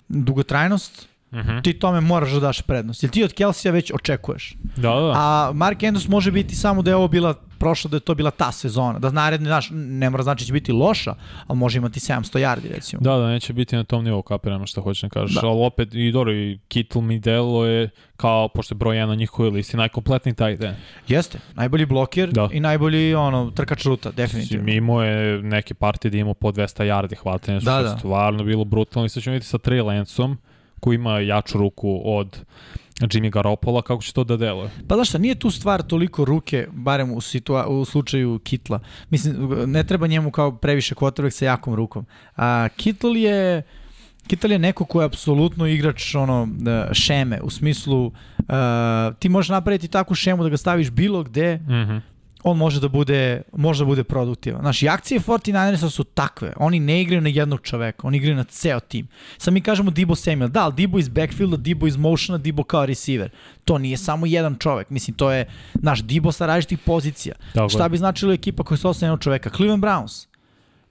dugotrajnost, 0.08 1.08
-huh. 1.32 1.62
ti 1.62 1.78
tome 1.78 2.00
moraš 2.00 2.30
da 2.30 2.40
daš 2.40 2.62
prednost. 2.62 3.02
Jer 3.02 3.10
ti 3.10 3.24
od 3.24 3.32
Kelsija 3.32 3.72
već 3.72 3.92
očekuješ. 3.94 4.54
Da, 4.76 4.90
da. 4.90 5.12
A 5.16 5.52
Mark 5.54 5.78
Andrews 5.78 6.08
može 6.08 6.30
biti 6.30 6.54
samo 6.54 6.82
da 6.82 6.90
je 6.90 6.96
ovo 6.96 7.08
bila 7.08 7.34
prošlo 7.58 7.88
da 7.88 7.96
je 7.96 8.00
to 8.00 8.14
bila 8.14 8.30
ta 8.30 8.52
sezona. 8.52 8.98
Da 8.98 9.10
naredne, 9.10 9.46
znaš, 9.46 9.68
ne 9.72 10.10
mora 10.10 10.22
znači 10.22 10.44
da 10.44 10.46
će 10.46 10.52
biti 10.52 10.72
loša, 10.72 11.14
ali 11.46 11.58
može 11.58 11.78
imati 11.78 12.00
700 12.00 12.38
yardi 12.38 12.74
recimo. 12.74 13.00
Da, 13.02 13.16
da, 13.16 13.28
neće 13.28 13.52
biti 13.52 13.76
na 13.76 13.84
tom 13.84 14.04
nivou 14.04 14.22
kapirano 14.22 14.66
što 14.66 14.80
hoćeš 14.80 15.02
da 15.02 15.08
kažeš. 15.08 15.40
Da. 15.40 15.46
Ali 15.46 15.66
opet, 15.66 15.94
i 15.94 16.12
dobro, 16.12 16.32
i 16.32 16.58
Kittle 16.68 17.02
Midelo 17.02 17.66
je 17.66 17.90
kao, 18.16 18.48
pošto 18.48 18.74
je 18.74 18.76
broj 18.76 18.96
1 18.96 19.06
na 19.06 19.14
njihovoj 19.14 19.50
listi, 19.50 19.76
najkompletniji 19.76 20.34
taj 20.34 20.56
den. 20.56 20.74
Jeste, 21.08 21.38
najbolji 21.54 21.86
blokir 21.86 22.32
da. 22.32 22.48
i 22.52 22.60
najbolji 22.60 23.14
ono, 23.14 23.50
trkač 23.50 23.84
ruta, 23.84 24.10
definitivno. 24.10 24.64
Mimo 24.64 25.02
je 25.02 25.42
neke 25.42 25.74
partije 25.74 26.10
da 26.10 26.18
imao 26.18 26.34
po 26.34 26.52
200 26.52 26.84
yardi 26.84 27.16
hvatanja, 27.22 27.60
što 27.60 27.70
da, 27.70 27.82
da. 27.82 27.98
stvarno 27.98 28.44
bilo 28.44 28.64
brutalno. 28.64 29.06
I 29.06 29.08
sad 29.08 29.22
ćemo 29.22 29.32
vidjeti 29.32 29.48
sa 29.48 29.58
Trey 29.58 29.84
Lanceom, 29.84 30.38
ko 30.80 30.92
ima 30.92 31.20
jaču 31.20 31.58
ruku 31.58 32.00
od 32.04 32.44
Jimmy 33.00 33.30
Garoppolo, 33.30 33.82
kako 33.82 34.02
će 34.02 34.12
to 34.12 34.24
da 34.24 34.36
deluje? 34.36 34.70
Pa 34.88 34.94
znaš 34.94 35.08
šta, 35.08 35.18
nije 35.18 35.34
tu 35.34 35.50
stvar 35.50 35.82
toliko 35.82 36.24
ruke, 36.24 36.66
barem 36.72 37.12
u, 37.12 37.20
situa 37.20 37.66
u 37.66 37.84
slučaju 37.84 38.38
Kitla. 38.44 38.80
Mislim, 39.10 39.36
ne 39.66 39.84
treba 39.84 40.06
njemu 40.06 40.30
kao 40.30 40.56
previše 40.56 40.94
quarterback 40.94 41.30
sa 41.30 41.44
jakom 41.44 41.74
rukom. 41.74 42.06
A 42.36 42.68
Kittle 42.76 43.20
je... 43.20 43.62
Kittle 44.26 44.50
je 44.50 44.58
neko 44.58 44.84
ko 44.84 45.00
je 45.00 45.04
apsolutno 45.04 45.66
igrač 45.66 46.14
ono, 46.14 46.48
da, 46.50 46.88
šeme, 46.92 47.40
u 47.40 47.50
smislu 47.50 48.06
uh, 48.06 48.12
ti 49.18 49.28
možeš 49.28 49.48
napraviti 49.48 49.88
takvu 49.88 50.14
šemu 50.14 50.42
da 50.42 50.48
ga 50.48 50.56
staviš 50.56 50.90
bilo 50.90 51.22
gde, 51.22 51.56
mm 51.56 51.72
-hmm 51.72 52.00
on 52.42 52.56
može 52.56 52.80
da 52.80 52.88
bude, 52.88 53.42
može 53.52 53.84
da 53.84 53.86
bude 53.86 54.04
produktivan. 54.04 54.60
Znaš, 54.60 54.82
i 54.82 54.88
akcije 54.88 55.20
49ersa 55.20 55.90
su 55.90 56.04
takve. 56.04 56.52
Oni 56.56 56.80
ne 56.80 57.02
igraju 57.02 57.20
na 57.20 57.28
jednog 57.28 57.60
čoveka, 57.62 58.06
oni 58.06 58.16
igraju 58.16 58.36
na 58.36 58.44
ceo 58.44 58.80
tim. 58.80 59.08
Sad 59.38 59.54
mi 59.54 59.60
kažemo 59.60 59.90
Dibo 59.90 60.14
Samuel. 60.14 60.48
Da, 60.48 60.64
ali 60.64 60.74
Dibo 60.74 60.98
iz 60.98 61.08
backfielda, 61.08 61.56
Dibo 61.56 61.86
iz 61.86 61.96
motiona, 61.96 62.38
Dibo 62.38 62.62
kao 62.62 62.86
receiver. 62.86 63.30
To 63.64 63.78
nije 63.78 63.96
samo 63.96 64.26
jedan 64.26 64.56
čovek. 64.58 64.90
Mislim, 64.90 65.16
to 65.16 65.32
je 65.32 65.46
naš 65.74 66.02
Dibo 66.02 66.32
sa 66.32 66.46
različitih 66.46 66.78
pozicija. 66.78 67.34
Dobre. 67.54 67.68
Šta 67.68 67.88
bi 67.88 67.98
značilo 67.98 68.32
ekipa 68.32 68.64
koja 68.64 68.78
se 68.78 68.88
osnovna 68.88 69.06
jednog 69.06 69.22
čoveka? 69.22 69.50
Cleveland 69.50 69.84
Browns 69.84 70.28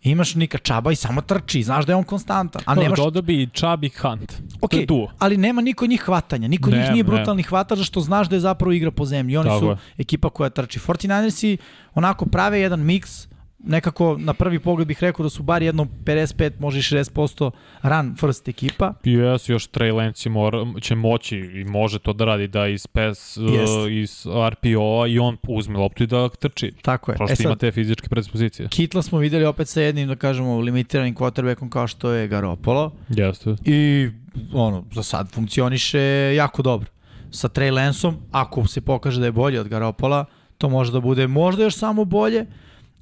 imaš 0.04 0.36
Nika 0.36 0.58
Čaba 0.58 0.92
i 0.92 0.96
samo 0.96 1.22
trči, 1.22 1.64
znaš 1.64 1.86
da 1.86 1.92
je 1.92 1.96
on 1.96 2.04
konstantan. 2.04 2.62
A 2.66 2.76
nemaš... 2.76 3.00
Dodao 3.00 3.22
bi 3.22 3.50
Čab 3.54 3.84
i 3.84 3.90
Hunt. 3.90 4.42
Ok, 4.62 4.72
to 4.72 4.78
je 4.78 4.86
duo. 4.86 5.12
ali 5.20 5.38
nema 5.38 5.62
niko 5.62 5.88
njih 5.88 6.02
hvatanja, 6.02 6.48
niko 6.48 6.70
ne, 6.70 6.78
njih 6.78 6.92
nije 6.92 7.04
brutalni 7.04 7.42
ne. 7.42 7.48
hvatač, 7.48 7.80
što 7.80 8.02
znaš 8.02 8.30
da 8.30 8.36
je 8.36 8.40
zapravo 8.40 8.72
igra 8.72 8.92
po 8.92 9.06
zemlji. 9.06 9.38
Oni 9.38 9.50
Tako 9.50 9.60
su 9.60 9.66
je. 9.66 9.78
ekipa 9.98 10.30
koja 10.30 10.50
trči. 10.50 10.80
49ersi 10.80 11.58
onako 11.94 12.26
prave 12.26 12.60
jedan 12.60 12.86
miks 12.86 13.28
nekako 13.60 14.18
na 14.20 14.34
prvi 14.34 14.60
pogled 14.60 14.88
bih 14.88 15.04
rekao 15.04 15.24
da 15.24 15.30
su 15.30 15.44
bar 15.44 15.64
jedno 15.64 15.88
55, 16.06 16.52
može 16.60 16.80
i 16.80 16.82
60% 16.82 17.52
run 17.84 18.16
first 18.20 18.48
ekipa. 18.48 18.94
Yes, 19.04 19.52
još 19.52 19.70
Trey 19.70 19.96
Lance 19.96 20.30
mora, 20.30 20.66
će 20.82 20.96
moći 20.96 21.38
i 21.38 21.64
može 21.64 22.00
to 22.00 22.14
da 22.14 22.26
radi 22.26 22.48
da 22.48 22.68
iz 22.68 22.88
PES, 22.88 23.38
yes. 23.38 23.86
uh, 23.86 23.92
iz 23.92 24.26
RPO-a 24.50 25.08
i 25.08 25.20
on 25.20 25.38
uzme 25.48 25.80
loptu 25.80 26.04
i 26.04 26.08
da 26.08 26.30
trči. 26.30 26.74
Tako 26.82 27.12
je. 27.12 27.18
Prosto 27.18 27.34
e 27.34 27.36
sad, 27.36 27.46
ima 27.46 27.56
te 27.56 27.72
fizičke 27.72 28.10
predispozicije. 28.10 28.70
Kitla 28.70 29.02
smo 29.02 29.20
videli 29.20 29.46
opet 29.46 29.68
sa 29.68 29.82
jednim, 29.82 30.08
da 30.08 30.16
kažemo, 30.16 30.60
limitiranim 30.60 31.16
quarterbackom 31.16 31.70
kao 31.70 31.88
što 31.88 32.12
je 32.12 32.28
Garoppolo. 32.28 32.92
Jeste. 33.10 33.56
I 33.66 34.10
ono, 34.54 34.84
za 34.94 35.04
sad 35.04 35.32
funkcioniše 35.32 36.00
jako 36.36 36.62
dobro. 36.62 36.90
Sa 37.32 37.50
Trey 37.50 37.74
Lanceom, 37.74 38.16
ako 38.32 38.68
se 38.68 38.82
pokaže 38.82 39.20
da 39.20 39.26
je 39.26 39.32
bolji 39.32 39.58
od 39.58 39.68
Garoppola, 39.68 40.26
to 40.58 40.70
može 40.70 40.92
da 40.92 41.00
bude 41.00 41.28
možda 41.28 41.64
još 41.64 41.76
samo 41.76 42.06
bolje, 42.06 42.46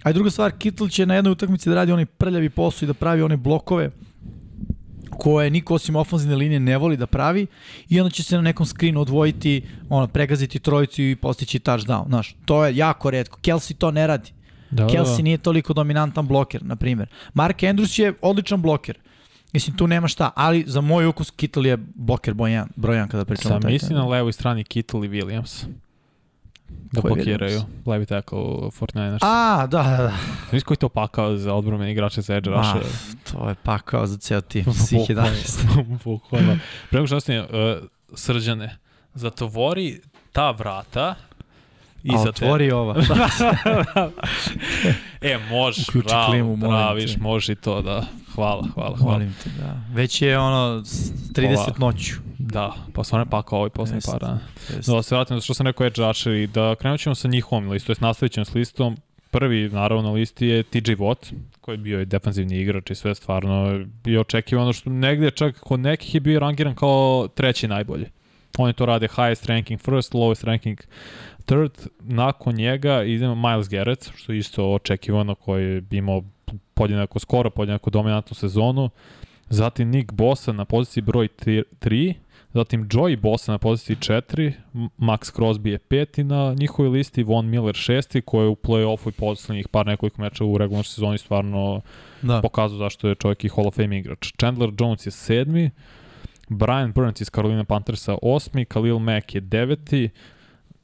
A 0.03 0.11
druga 0.11 0.29
stvar, 0.29 0.51
Kittle 0.51 0.89
će 0.89 1.05
na 1.05 1.15
jednoj 1.15 1.31
utakmici 1.31 1.69
da 1.69 1.75
radi 1.75 1.91
onaj 1.91 2.05
prljavi 2.05 2.49
posao 2.49 2.85
i 2.85 2.87
da 2.87 2.93
pravi 2.93 3.21
one 3.21 3.37
blokove 3.37 3.91
koje 5.17 5.49
niko 5.49 5.73
osim 5.73 5.95
ofenzivne 5.95 6.35
linije 6.35 6.59
ne 6.59 6.77
voli 6.77 6.97
da 6.97 7.07
pravi 7.07 7.47
i 7.89 7.99
onda 7.99 8.09
će 8.09 8.23
se 8.23 8.35
na 8.35 8.41
nekom 8.41 8.65
screenu 8.65 9.01
odvojiti, 9.01 9.63
ono, 9.89 10.07
pregaziti 10.07 10.59
trojicu 10.59 11.01
i 11.01 11.15
postići 11.15 11.59
touchdown. 11.59 12.07
Znaš, 12.07 12.35
to 12.45 12.65
je 12.65 12.77
jako 12.77 13.11
redko. 13.11 13.39
Kelsey 13.41 13.73
to 13.73 13.91
ne 13.91 14.07
radi. 14.07 14.31
Da, 14.71 14.83
da 14.83 14.89
Kelsey 14.89 15.17
da. 15.17 15.23
nije 15.23 15.37
toliko 15.37 15.73
dominantan 15.73 16.27
bloker, 16.27 16.63
na 16.63 16.75
primjer. 16.75 17.07
Mark 17.33 17.57
Andrews 17.57 17.99
je 17.99 18.13
odličan 18.21 18.61
bloker. 18.61 18.97
Mislim, 19.53 19.77
tu 19.77 19.87
nema 19.87 20.07
šta, 20.07 20.31
ali 20.35 20.63
za 20.67 20.81
moj 20.81 21.05
ukus 21.05 21.31
Kittle 21.31 21.69
je 21.69 21.77
bloker 21.95 22.33
brojan, 22.33 22.67
brojan 22.75 23.07
kada 23.07 23.25
pričamo. 23.25 23.61
Sam 23.61 23.71
mislim 23.71 23.97
na 23.97 24.07
levoj 24.07 24.33
strani 24.33 24.63
Kittle 24.63 25.05
i 25.05 25.09
Williams. 25.09 25.65
Da 26.67 27.01
blokiraju 27.01 27.61
levi 27.85 28.05
tackle 28.05 28.39
49ers. 28.39 29.17
A, 29.21 29.67
da, 29.67 29.83
da, 29.83 29.97
da. 29.97 30.13
Znaš 30.49 30.63
koji 30.63 30.77
to 30.77 30.89
pakao 30.89 31.37
za 31.37 31.53
odbromene 31.53 31.91
igrače 31.91 32.21
za 32.21 32.35
edge 32.35 32.49
rusher? 32.49 32.81
To 33.31 33.49
je 33.49 33.55
pakao 33.63 34.07
za 34.07 34.17
ceo 34.17 34.41
tim, 34.41 34.65
svih 34.87 35.01
11. 35.01 35.99
Bukvalno. 36.03 36.57
Prema 36.89 37.07
što 37.07 37.15
ostane, 37.15 37.41
uh, 37.41 37.47
srđane, 38.13 38.77
zatvori 39.13 40.01
ta 40.31 40.51
vrata 40.51 41.15
i 42.03 42.11
za 42.23 42.29
otvori 42.29 42.71
ova. 42.71 42.95
e, 45.21 45.37
možeš, 45.49 45.89
Uključi 45.89 46.07
bravo, 46.07 46.31
klimu, 46.31 46.57
praviš, 46.57 47.17
može 47.17 47.51
i 47.51 47.55
to, 47.55 47.81
da. 47.81 48.05
Hvala, 48.35 48.67
hvala, 48.73 48.97
hvala. 48.97 49.13
Molim 49.13 49.35
te, 49.43 49.49
da. 49.49 49.81
Već 49.93 50.21
je 50.21 50.39
ono 50.39 50.81
30 50.81 51.57
Ova, 51.57 51.73
noću. 51.77 52.24
Da, 52.47 52.73
pa 52.93 53.03
stvarno 53.03 53.25
je 53.25 53.29
pakao 53.29 53.57
ovaj 53.59 53.69
poslednji 53.69 54.01
par 54.11 54.19
dana. 54.19 54.39
Da, 54.87 55.03
se 55.03 55.15
vratim, 55.15 55.41
što 55.41 55.53
sam 55.53 55.67
rekao 55.67 55.87
Edge 55.87 56.43
i 56.43 56.47
da 56.47 56.75
krenut 56.75 56.99
ćemo 56.99 57.15
sa 57.15 57.27
njihovom 57.27 57.69
listom, 57.69 57.95
to 57.95 57.99
je 57.99 58.07
nastavit 58.07 58.31
ćemo 58.31 58.45
s 58.45 58.53
listom. 58.53 58.97
Prvi, 59.31 59.69
naravno, 59.69 60.03
na 60.03 60.11
listi 60.11 60.47
je 60.47 60.63
TJ 60.63 60.91
Watt, 60.91 61.33
koji 61.61 61.73
je 61.73 61.77
bio 61.77 62.01
i 62.01 62.05
defanzivni 62.05 62.61
igrač 62.61 62.91
i 62.91 62.95
sve 62.95 63.15
stvarno 63.15 63.85
je 64.05 64.19
očekivano 64.19 64.73
što 64.73 64.89
negde 64.89 65.31
čak 65.31 65.59
kod 65.59 65.79
nekih 65.79 66.15
je 66.15 66.19
bio 66.21 66.39
rangiran 66.39 66.75
kao 66.75 67.27
treći 67.35 67.67
najbolji. 67.67 68.05
Oni 68.57 68.73
to 68.73 68.85
rade 68.85 69.07
highest 69.07 69.45
ranking 69.45 69.81
first, 69.81 70.13
lowest 70.13 70.43
ranking 70.43 70.79
third. 71.45 71.71
Nakon 71.99 72.55
njega 72.55 73.03
idemo 73.03 73.35
Miles 73.49 73.69
Garrett, 73.69 74.11
što 74.15 74.31
je 74.31 74.39
isto 74.39 74.73
očekivano, 74.73 75.35
koji 75.35 75.65
je 75.65 75.83
imao 75.91 76.23
podjednako 76.73 77.19
skoro, 77.19 77.49
podjednako 77.49 77.89
dominantnu 77.89 78.35
sezonu. 78.35 78.89
zatim 79.49 79.89
Nick 79.89 80.11
Bosa 80.11 80.51
na 80.51 80.65
poziciji 80.65 81.01
broj 81.01 81.27
3, 81.27 82.13
zatim 82.55 82.87
Joey 82.91 83.15
Bosa 83.15 83.51
na 83.51 83.57
poziciji 83.57 83.95
4, 83.95 84.51
Max 84.97 85.31
Crosby 85.35 85.67
je 85.67 85.77
peti 85.77 86.23
na 86.23 86.55
njihovoj 86.59 86.89
listi, 86.89 87.23
Von 87.23 87.49
Miller 87.49 87.75
šesti, 87.75 88.21
koji 88.21 88.45
je 88.45 88.49
u 88.49 88.55
play-offu 88.55 89.09
i 89.09 89.11
poslednjih 89.11 89.67
par 89.67 89.85
nekoliko 89.85 90.21
meča 90.21 90.45
u 90.45 90.57
regularnoj 90.57 90.83
sezoni 90.83 91.17
stvarno 91.17 91.81
da. 92.21 92.41
pokazao 92.41 92.77
zašto 92.77 93.07
je 93.07 93.15
čovjek 93.15 93.43
i 93.43 93.49
Hall 93.49 93.67
of 93.67 93.75
Fame 93.75 93.97
igrač. 93.97 94.31
Chandler 94.39 94.71
Jones 94.79 95.05
je 95.05 95.11
sedmi, 95.11 95.71
Brian 96.49 96.91
Burns 96.91 97.21
iz 97.21 97.29
Carolina 97.29 97.63
Panthersa 97.63 98.17
osmi, 98.21 98.65
Khalil 98.65 98.99
Mack 98.99 99.35
je 99.35 99.41
deveti, 99.41 100.09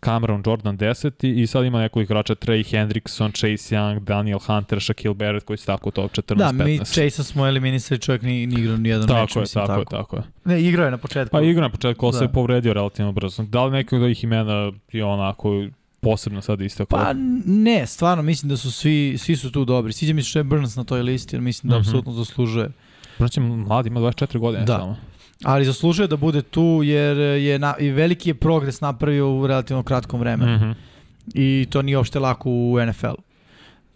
Cameron 0.05 0.43
Jordan 0.45 0.77
10. 0.77 1.41
i 1.41 1.47
sad 1.47 1.65
ima 1.65 1.81
nekoliko 1.81 2.11
igrača 2.11 2.35
Trey 2.35 2.71
Hendrickson, 2.71 3.31
Chase 3.31 3.75
Young, 3.75 3.99
Daniel 3.99 4.39
Hunter, 4.39 4.77
Shaquille 4.77 5.13
Barrett 5.13 5.45
koji 5.45 5.57
su 5.57 5.65
tako 5.65 5.91
top 5.91 6.11
14-15. 6.11 6.35
Da, 6.35 6.51
mi 6.51 6.77
Chase 6.77 7.23
smo 7.23 7.47
eliminisali, 7.47 7.99
čovjek 7.99 8.21
ni, 8.21 8.47
ni 8.47 8.61
igrao 8.61 8.77
nijedan 8.77 9.07
tako 9.07 9.21
meč. 9.21 9.35
Je, 9.35 9.39
mislim, 9.41 9.65
tako, 9.65 9.83
tako 9.83 9.95
je, 9.95 10.01
tako 10.01 10.15
je. 10.15 10.23
Ne, 10.45 10.61
igrao 10.63 10.85
je 10.85 10.91
na 10.91 10.97
početku. 10.97 11.31
Pa 11.31 11.41
igrao 11.41 11.63
je 11.63 11.69
na 11.69 11.69
početku, 11.69 12.05
ali 12.05 12.13
da. 12.13 12.19
se 12.19 12.27
povredio 12.27 12.73
relativno 12.73 13.11
brzo. 13.11 13.43
Da 13.43 13.65
li 13.65 13.71
neki 13.71 13.95
od 13.95 14.01
ovih 14.01 14.23
imena 14.23 14.71
je 14.91 15.05
onako 15.05 15.65
posebno 15.99 16.41
sad 16.41 16.61
istakao? 16.61 16.99
Pa 16.99 17.13
ne, 17.45 17.87
stvarno 17.87 18.23
mislim 18.23 18.49
da 18.49 18.57
su 18.57 18.71
svi, 18.71 19.15
svi 19.17 19.35
su 19.35 19.51
tu 19.51 19.65
dobri. 19.65 19.93
Sviđa 19.93 20.13
mi 20.13 20.23
se 20.23 20.29
što 20.29 20.39
je 20.39 20.43
Burns 20.43 20.75
na 20.75 20.83
toj 20.83 21.01
listi, 21.01 21.35
jer 21.35 21.41
mislim 21.41 21.69
da 21.69 21.75
mm 21.75 21.79
-hmm. 21.79 21.87
apsolutno 21.87 22.13
zaslužuje. 22.13 22.71
Burns 23.19 23.37
je 23.37 23.43
mlad, 23.43 23.85
ima 23.85 23.99
24 23.99 24.37
godine 24.37 24.65
da. 24.65 24.77
samo. 24.77 24.97
Ali 25.43 25.65
zaslužuje 25.65 26.07
da 26.07 26.17
bude 26.17 26.41
tu 26.41 26.81
jer 26.83 27.17
je 27.17 27.59
na, 27.59 27.75
i 27.79 27.89
veliki 27.89 28.29
je 28.29 28.33
progres 28.33 28.81
napravio 28.81 29.35
u 29.35 29.47
relativno 29.47 29.83
kratkom 29.83 30.19
vremenu. 30.19 30.57
Mm 30.57 30.59
-hmm. 30.59 30.73
I 31.33 31.67
to 31.69 31.81
nije 31.81 31.97
uopšte 31.97 32.19
lako 32.19 32.49
u 32.49 32.77
NFL-u. 32.87 33.21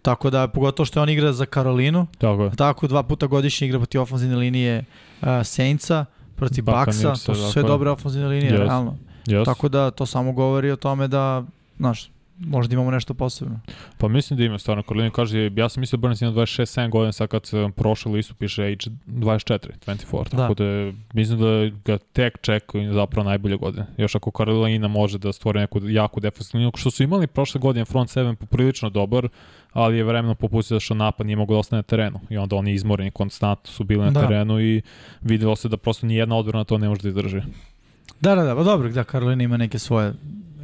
Tako 0.01 0.29
da, 0.29 0.47
pogotovo 0.47 0.85
što 0.85 1.01
on 1.01 1.09
igra 1.09 1.33
za 1.33 1.45
Karolinu, 1.45 2.07
tako, 2.17 2.43
je. 2.43 2.51
tako 2.55 2.87
dva 2.87 3.03
puta 3.03 3.27
godišnje 3.27 3.67
igra 3.67 3.79
protiv 3.79 4.01
ofenzivne 4.01 4.35
linije 4.35 4.85
uh, 5.21 5.27
Saintsa, 5.43 6.05
protiv 6.35 6.63
Baksa, 6.63 7.13
to 7.25 7.35
su 7.35 7.51
sve 7.51 7.63
dobre 7.63 7.89
ofenzivne 7.89 8.27
linije, 8.27 8.51
yes. 8.51 8.57
realno. 8.57 8.97
Yes. 9.25 9.45
Tako 9.45 9.69
da 9.69 9.91
to 9.91 10.05
samo 10.05 10.31
govori 10.31 10.71
o 10.71 10.75
tome 10.75 11.07
da, 11.07 11.43
znaš, 11.77 12.09
možda 12.39 12.73
imamo 12.73 12.91
nešto 12.91 13.13
posebno. 13.13 13.59
Pa 13.97 14.07
mislim 14.07 14.37
da 14.37 14.43
ima 14.43 14.59
stvarno. 14.59 14.83
Karolina 14.83 15.09
kaže, 15.09 15.51
ja 15.55 15.69
sam 15.69 15.81
mislio 15.81 15.97
da 15.97 16.01
Burns 16.01 16.21
ima 16.21 16.31
26-7 16.31 16.89
godina, 16.89 17.11
sad 17.11 17.27
kad 17.27 17.45
sam 17.45 17.71
prošao 17.71 18.11
listu 18.11 18.33
piše 18.35 18.63
age 18.63 18.75
24, 19.07 19.69
24. 19.87 20.29
Da. 20.31 20.37
Tako 20.37 20.53
da 20.53 20.91
mislim 21.13 21.39
da 21.39 21.77
ga 21.85 21.97
tek 21.97 22.41
čekaju 22.41 22.93
zapravo 22.93 23.29
najbolje 23.29 23.57
godine. 23.57 23.85
Još 23.97 24.15
ako 24.15 24.31
Karolina 24.31 24.87
može 24.87 25.17
da 25.17 25.33
stvori 25.33 25.59
neku 25.59 25.79
jaku 25.89 26.19
defensivnu 26.19 26.59
liniju, 26.59 26.71
što 26.75 26.91
su 26.91 27.03
imali 27.03 27.27
prošle 27.27 27.59
godine 27.59 27.85
front 27.85 28.09
7 28.09 28.35
poprilično 28.35 28.89
dobar, 28.89 29.27
ali 29.73 29.97
je 29.97 30.03
vremeno 30.03 30.35
popustio 30.35 30.79
što 30.79 30.93
napad 30.93 31.27
nije 31.27 31.35
mogao 31.35 31.55
da 31.55 31.59
ostane 31.59 31.77
na 31.77 31.83
terenu. 31.83 32.19
I 32.29 32.37
onda 32.37 32.55
oni 32.55 32.73
izmoreni 32.73 33.11
konstantno 33.11 33.71
su 33.71 33.83
bili 33.83 34.03
na 34.03 34.11
da. 34.11 34.21
terenu 34.21 34.59
i 34.61 34.81
videlo 35.21 35.55
se 35.55 35.69
da 35.69 35.77
prosto 35.77 36.07
ni 36.07 36.15
jedna 36.15 36.35
odbrana 36.35 36.63
to 36.63 36.77
ne 36.77 36.89
može 36.89 37.01
da 37.01 37.09
izdrži. 37.09 37.41
Da, 38.21 38.35
da, 38.35 38.43
da, 38.43 38.55
pa 38.55 38.63
dobro, 38.63 38.89
da 38.89 39.03
Karolina 39.03 39.43
ima 39.43 39.57
neke 39.57 39.79
svoje 39.79 40.13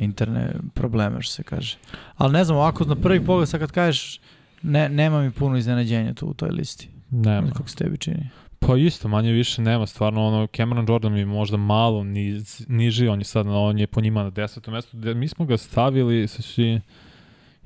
interne 0.02 0.54
probleme, 0.74 1.22
što 1.22 1.34
se 1.34 1.44
kaže. 1.44 1.78
Ali 2.18 2.34
ne 2.34 2.44
znam, 2.44 2.58
ovako 2.58 2.86
na 2.86 2.96
prvi 2.96 3.26
pogled, 3.26 3.50
sad 3.50 3.60
kad 3.60 3.72
kažeš, 3.72 4.20
ne, 4.62 4.90
nema 4.90 5.22
mi 5.22 5.32
puno 5.32 5.58
iznenađenja 5.58 6.14
tu 6.14 6.28
u 6.28 6.34
toj 6.34 6.50
listi. 6.50 6.90
Nema. 7.12 7.52
Kako 7.52 7.70
se 7.70 7.76
tebi 7.76 7.98
čini? 7.98 8.30
Pa 8.60 8.78
isto, 8.78 9.08
manje 9.08 9.32
više 9.32 9.62
nema, 9.62 9.86
stvarno 9.86 10.28
ono, 10.28 10.48
Cameron 10.48 10.86
Jordan 10.90 11.14
mi 11.14 11.26
možda 11.26 11.58
malo 11.58 12.04
niz, 12.04 12.66
niži, 12.68 13.08
on 13.08 13.20
je 13.20 13.26
sad, 13.26 13.48
on 13.48 13.80
je 13.80 13.88
po 13.88 14.02
njima 14.02 14.24
na 14.24 14.30
desetom 14.30 14.74
mestu, 14.74 14.98
mi 14.98 15.28
smo 15.28 15.46
ga 15.46 15.58
stavili, 15.58 16.28
znači, 16.28 16.80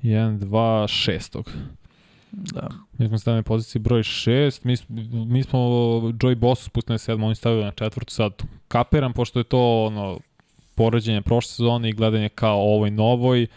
1, 0.04 0.39
2, 0.39 1.12
6. 1.12 1.43
Da. 2.32 2.69
Mi 2.98 3.08
smo 3.08 3.17
stavili 3.17 3.39
na 3.39 3.43
poziciji 3.43 3.82
broj 3.82 4.04
6, 4.04 4.60
mi, 4.63 4.76
mi 5.26 5.43
smo 5.43 5.60
Joy 5.60 6.36
Boss 6.36 6.63
spustili 6.63 6.93
na 6.93 6.98
7, 6.98 7.26
oni 7.26 7.36
stavili 7.36 7.63
na 7.63 7.71
četvrtu, 7.71 8.13
sad 8.13 8.32
kapiram, 8.67 9.13
pošto 9.13 9.39
je 9.39 9.43
to 9.43 9.86
ono, 9.86 10.19
poređenje 10.75 11.21
prošle 11.21 11.49
sezone 11.49 11.89
i 11.89 11.93
gledanje 11.93 12.29
kao 12.29 12.59
ovoj 12.59 12.91
novoj, 12.91 13.47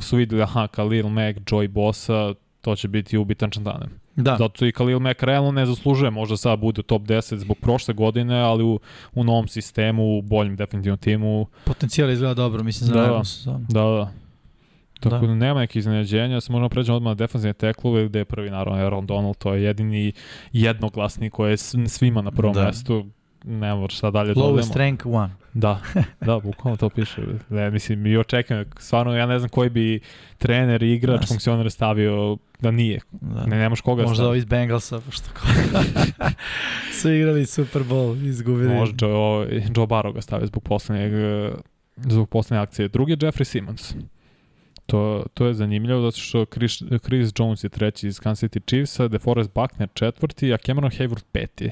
su 0.00 0.16
videli, 0.16 0.42
aha, 0.42 0.66
Khalil 0.66 1.08
Mack, 1.08 1.38
Joy 1.38 1.68
Bossa, 1.68 2.34
to 2.60 2.76
će 2.76 2.88
biti 2.88 3.18
ubitan 3.18 3.50
čantanem. 3.50 4.00
Da. 4.16 4.36
Zato 4.38 4.66
i 4.66 4.72
Khalil 4.72 4.98
Mack 4.98 5.22
realno 5.22 5.52
ne 5.52 5.66
zaslužuje, 5.66 6.10
možda 6.10 6.36
sad 6.36 6.58
bude 6.58 6.80
u 6.80 6.82
top 6.82 7.02
10 7.02 7.36
zbog 7.36 7.56
prošle 7.58 7.94
godine, 7.94 8.40
ali 8.40 8.64
u, 8.64 8.80
u 9.14 9.24
novom 9.24 9.48
sistemu, 9.48 10.18
u 10.18 10.22
boljem 10.22 10.56
definitivnom 10.56 10.98
timu. 10.98 11.46
Potencijal 11.64 12.10
izgleda 12.10 12.34
dobro, 12.34 12.62
mislim, 12.62 12.88
za 12.88 12.94
da, 12.94 13.24
sezonu. 13.24 13.66
Da, 13.68 13.80
da. 13.80 14.12
Tako 15.00 15.26
da, 15.26 15.26
da 15.26 15.34
nema 15.34 15.60
nekih 15.60 15.76
iznenađenja, 15.76 16.40
se 16.40 16.52
možemo 16.52 16.68
pređemo 16.68 16.96
odmah 16.96 17.10
na 17.10 17.14
defensivne 17.14 17.52
teklove 17.52 18.08
gde 18.08 18.18
je 18.18 18.24
prvi 18.24 18.50
naravno 18.50 18.84
Aaron 18.84 19.06
Donald, 19.06 19.36
to 19.36 19.54
je 19.54 19.62
jedini 19.62 20.12
jednoglasni 20.52 21.30
koji 21.30 21.50
je 21.50 21.56
svima 21.88 22.22
na 22.22 22.30
prvom 22.30 22.54
da. 22.54 22.64
mestu 22.64 23.06
ne 23.44 23.74
moraš 23.74 23.96
šta 23.96 24.10
dalje 24.10 24.34
da 24.34 24.40
Lowest 24.40 24.76
rank 24.76 25.06
one. 25.06 25.30
Da, 25.54 25.80
da, 26.26 26.38
bukvalno 26.38 26.76
to 26.76 26.88
piše. 26.88 27.22
Ne, 27.48 27.70
mislim, 27.70 28.06
i 28.06 28.16
očekujem, 28.16 28.64
stvarno 28.78 29.16
ja 29.16 29.26
ne 29.26 29.38
znam 29.38 29.48
koji 29.48 29.70
bi 29.70 30.00
trener, 30.38 30.82
igrač, 30.82 31.28
funkcioner 31.28 31.70
stavio 31.70 32.36
da 32.60 32.70
nije. 32.70 33.00
Da. 33.10 33.46
Ne, 33.46 33.58
nemaš 33.58 33.80
koga 33.80 34.02
Možda 34.02 34.28
ovi 34.28 34.38
iz 34.38 34.44
Bengalsa, 34.44 35.00
pošto 35.00 35.28
su 37.00 37.12
igrali 37.12 37.46
Super 37.46 37.82
Bowl, 37.82 38.28
izgubili. 38.28 38.74
Možda 38.74 39.06
Joe, 39.06 39.46
Joe 39.76 39.86
Barrow 39.86 40.12
ga 40.12 40.20
stavio 40.20 40.46
zbog 40.46 40.62
poslednjeg 40.62 41.12
zbog 41.96 42.28
poslednje 42.28 42.62
akcije. 42.62 42.88
Drugi 42.88 43.12
je 43.12 43.16
Jeffrey 43.16 43.44
Simmons. 43.44 43.94
To, 44.86 45.24
to 45.34 45.46
je 45.46 45.54
zanimljivo 45.54 46.00
zato 46.00 46.16
što 46.16 46.44
Chris, 46.44 46.82
Chris 47.04 47.32
Jones 47.38 47.64
je 47.64 47.68
treći 47.68 48.08
iz 48.08 48.20
Kansas 48.20 48.50
City 48.50 48.60
Chiefsa, 48.66 49.08
DeForest 49.08 49.50
Buckner 49.54 49.88
četvrti, 49.94 50.52
a 50.52 50.56
Cameron 50.56 50.90
Hayward 50.90 51.22
peti. 51.32 51.70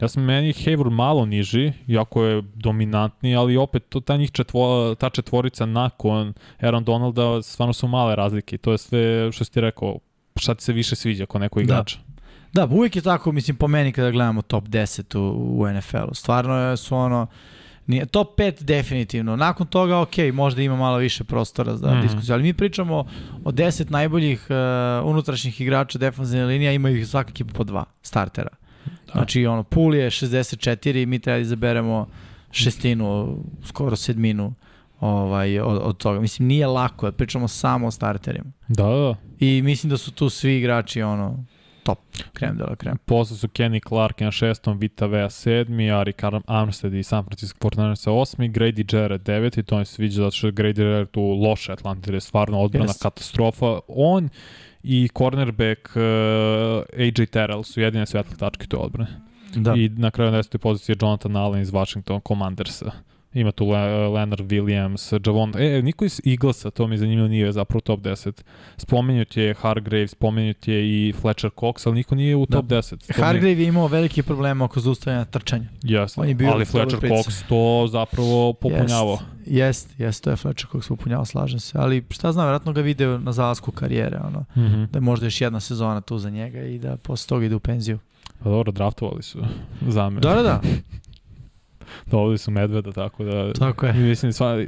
Ja 0.00 0.08
sam 0.08 0.24
meni 0.24 0.52
Hayward 0.52 0.90
malo 0.90 1.26
niži, 1.26 1.72
jako 1.86 2.24
je 2.24 2.42
dominantni, 2.54 3.36
ali 3.36 3.56
opet 3.56 3.88
to, 3.88 4.00
ta, 4.00 4.16
njih 4.16 4.30
četvo, 4.30 4.94
ta 4.94 5.10
četvorica 5.10 5.66
nakon 5.66 6.34
Aaron 6.60 6.84
Donalda 6.84 7.42
stvarno 7.42 7.72
su 7.72 7.88
male 7.88 8.16
razlike. 8.16 8.58
To 8.58 8.72
je 8.72 8.78
sve 8.78 9.32
što 9.32 9.44
si 9.44 9.52
ti 9.52 9.60
rekao, 9.60 9.98
šta 10.36 10.54
ti 10.54 10.64
se 10.64 10.72
više 10.72 10.96
sviđa 10.96 11.26
kao 11.26 11.38
neko 11.38 11.58
da. 11.58 11.62
igrač. 11.62 11.96
Da. 12.52 12.66
da, 12.66 12.74
uvijek 12.74 12.96
je 12.96 13.02
tako, 13.02 13.32
mislim, 13.32 13.56
po 13.56 13.68
meni 13.68 13.92
kada 13.92 14.10
gledamo 14.10 14.42
top 14.42 14.64
10 14.64 15.18
u, 15.18 15.60
u 15.60 15.72
NFL-u. 15.72 16.14
Stvarno 16.14 16.76
su 16.76 16.96
ono, 16.96 17.26
Nije, 17.86 18.06
top 18.06 18.38
5 18.38 18.62
definitivno. 18.62 19.36
Nakon 19.36 19.66
toga, 19.66 20.00
ok, 20.00 20.16
možda 20.32 20.62
ima 20.62 20.76
malo 20.76 20.96
više 20.96 21.24
prostora 21.24 21.76
za 21.76 21.94
mm. 21.94 22.02
diskusiju, 22.02 22.34
ali 22.34 22.42
mi 22.42 22.54
pričamo 22.54 23.04
o 23.44 23.52
10 23.52 23.90
najboljih 23.90 24.46
uh, 24.50 25.10
unutrašnjih 25.10 25.60
igrača 25.60 25.98
defensivne 25.98 26.44
linije, 26.44 26.74
ima 26.74 26.90
ih 26.90 27.08
svaka 27.08 27.30
ekipa 27.30 27.54
po 27.54 27.64
dva 27.64 27.84
startera. 28.02 28.48
Da. 29.16 29.20
Znači, 29.20 29.46
ono, 29.46 29.62
pool 29.62 29.94
je 29.94 30.10
64 30.10 31.06
mi 31.06 31.18
treba 31.18 31.36
da 31.36 31.42
izaberemo 31.42 32.06
šestinu, 32.50 33.38
skoro 33.64 33.96
sedminu 33.96 34.54
ovaj, 35.00 35.60
od, 35.60 35.78
od 35.82 35.96
toga. 35.96 36.20
Mislim, 36.20 36.48
nije 36.48 36.66
lako, 36.66 37.12
pričamo 37.12 37.48
samo 37.48 37.86
o 37.86 37.90
starterima. 37.90 38.52
Da, 38.68 38.84
da. 38.84 39.14
I 39.40 39.62
mislim 39.62 39.90
da 39.90 39.96
su 39.96 40.12
tu 40.12 40.30
svi 40.30 40.56
igrači, 40.56 41.02
ono, 41.02 41.44
top, 41.82 41.98
krem 42.32 42.56
de 42.56 42.64
la 42.64 42.76
krem. 42.76 42.98
Posle 43.04 43.36
su 43.36 43.48
Kenny 43.48 43.88
Clark 43.88 44.20
na 44.20 44.30
šestom, 44.30 44.78
Vita 44.78 45.06
Vea 45.06 45.30
sedmi, 45.30 45.90
Ari 45.90 46.12
Karam 46.12 46.42
Armstead 46.46 46.94
i 46.94 47.02
San 47.02 47.24
Francisco 47.24 47.68
49 47.68 48.10
osmi, 48.10 48.50
Grady 48.50 48.96
Jarrett 48.96 49.26
deveti, 49.26 49.62
to 49.62 49.78
mi 49.78 49.84
se 49.84 49.94
sviđa 49.94 50.22
zato 50.22 50.30
što 50.30 50.46
je 50.46 50.52
Grady 50.52 50.80
Jarrett 50.80 51.12
tu 51.12 51.22
loše 51.22 51.72
Atlanta, 51.72 52.12
je 52.12 52.20
stvarno 52.20 52.60
odbrana 52.60 52.92
yes. 52.92 53.02
katastrofa. 53.02 53.80
On 53.88 54.28
i 54.86 55.08
cornerback 55.08 55.96
uh, 55.96 56.02
AJ 56.98 57.26
Terrell 57.26 57.62
su 57.62 57.80
jedine 57.80 58.06
svetle 58.06 58.36
tačke 58.36 58.66
toj 58.66 58.80
odbrane. 58.80 59.20
Da. 59.54 59.74
I 59.74 59.88
na 59.88 60.10
kraju 60.10 60.32
10. 60.32 60.58
pozicije 60.58 60.96
Jonathan 61.00 61.36
Allen 61.36 61.62
iz 61.62 61.70
Washington 61.70 62.20
Commandersa. 62.28 62.92
Ima 63.36 63.52
tu 63.52 63.70
Le 63.70 64.08
Leonard 64.08 64.52
Williams, 64.52 65.26
Javon, 65.26 65.52
e, 65.58 65.82
niko 65.82 66.04
iz 66.04 66.20
Eaglesa, 66.26 66.70
to 66.70 66.86
mi 66.86 66.98
zanimljivo 66.98 67.28
nije 67.28 67.52
zapravo 67.52 67.80
top 67.80 68.00
10. 68.00 68.42
Spomenut 68.76 69.36
je 69.36 69.54
Hargrave, 69.54 70.08
spomenut 70.08 70.68
je 70.68 71.08
i 71.08 71.12
Fletcher 71.12 71.50
Cox, 71.50 71.86
ali 71.86 71.96
niko 71.96 72.14
nije 72.14 72.36
u 72.36 72.46
da. 72.46 72.56
top 72.56 72.66
10. 72.66 73.06
To 73.06 73.22
Hargrave 73.22 73.54
mi... 73.54 73.62
je 73.62 73.68
imao 73.68 73.86
velike 73.86 74.22
probleme 74.22 74.64
oko 74.64 74.80
zaustavljanja 74.80 75.24
trčanja. 75.24 75.68
Jasno, 75.82 76.22
ali 76.52 76.64
Fletcher 76.64 77.00
Cox 77.00 77.48
to 77.48 77.86
zapravo 77.92 78.52
popunjavao. 78.52 79.18
Jest, 79.46 79.88
jest, 79.90 80.00
jest, 80.00 80.24
to 80.24 80.30
je 80.30 80.36
Fletcher 80.36 80.70
Cox 80.72 80.88
popunjavao, 80.88 81.24
slažem 81.24 81.60
se. 81.60 81.78
Ali 81.78 82.04
šta 82.10 82.32
znam, 82.32 82.46
vjerojatno 82.46 82.72
ga 82.72 82.80
video 82.80 83.18
na 83.18 83.32
zalasku 83.32 83.70
karijere, 83.70 84.18
ono, 84.18 84.40
mm 84.40 84.60
-hmm. 84.60 84.86
da 84.86 84.96
je 84.96 85.00
možda 85.00 85.26
još 85.26 85.40
jedna 85.40 85.60
sezona 85.60 86.00
tu 86.00 86.18
za 86.18 86.30
njega 86.30 86.62
i 86.62 86.78
da 86.78 86.96
posle 86.96 87.28
toga 87.28 87.46
ide 87.46 87.54
u 87.54 87.60
penziju. 87.60 87.98
Pa 88.42 88.50
dobro, 88.50 88.72
draftovali 88.72 89.22
su 89.22 89.38
za 89.88 90.10
me. 90.10 90.20
Da, 90.20 90.34
da, 90.34 90.42
da. 90.42 90.60
Doveli 92.06 92.38
su 92.38 92.50
Medveda, 92.50 92.92
tako 92.92 93.24
da... 93.24 93.52
Tako 93.52 93.86
je. 93.86 93.92
Mislim, 93.92 94.32
sva, 94.32 94.64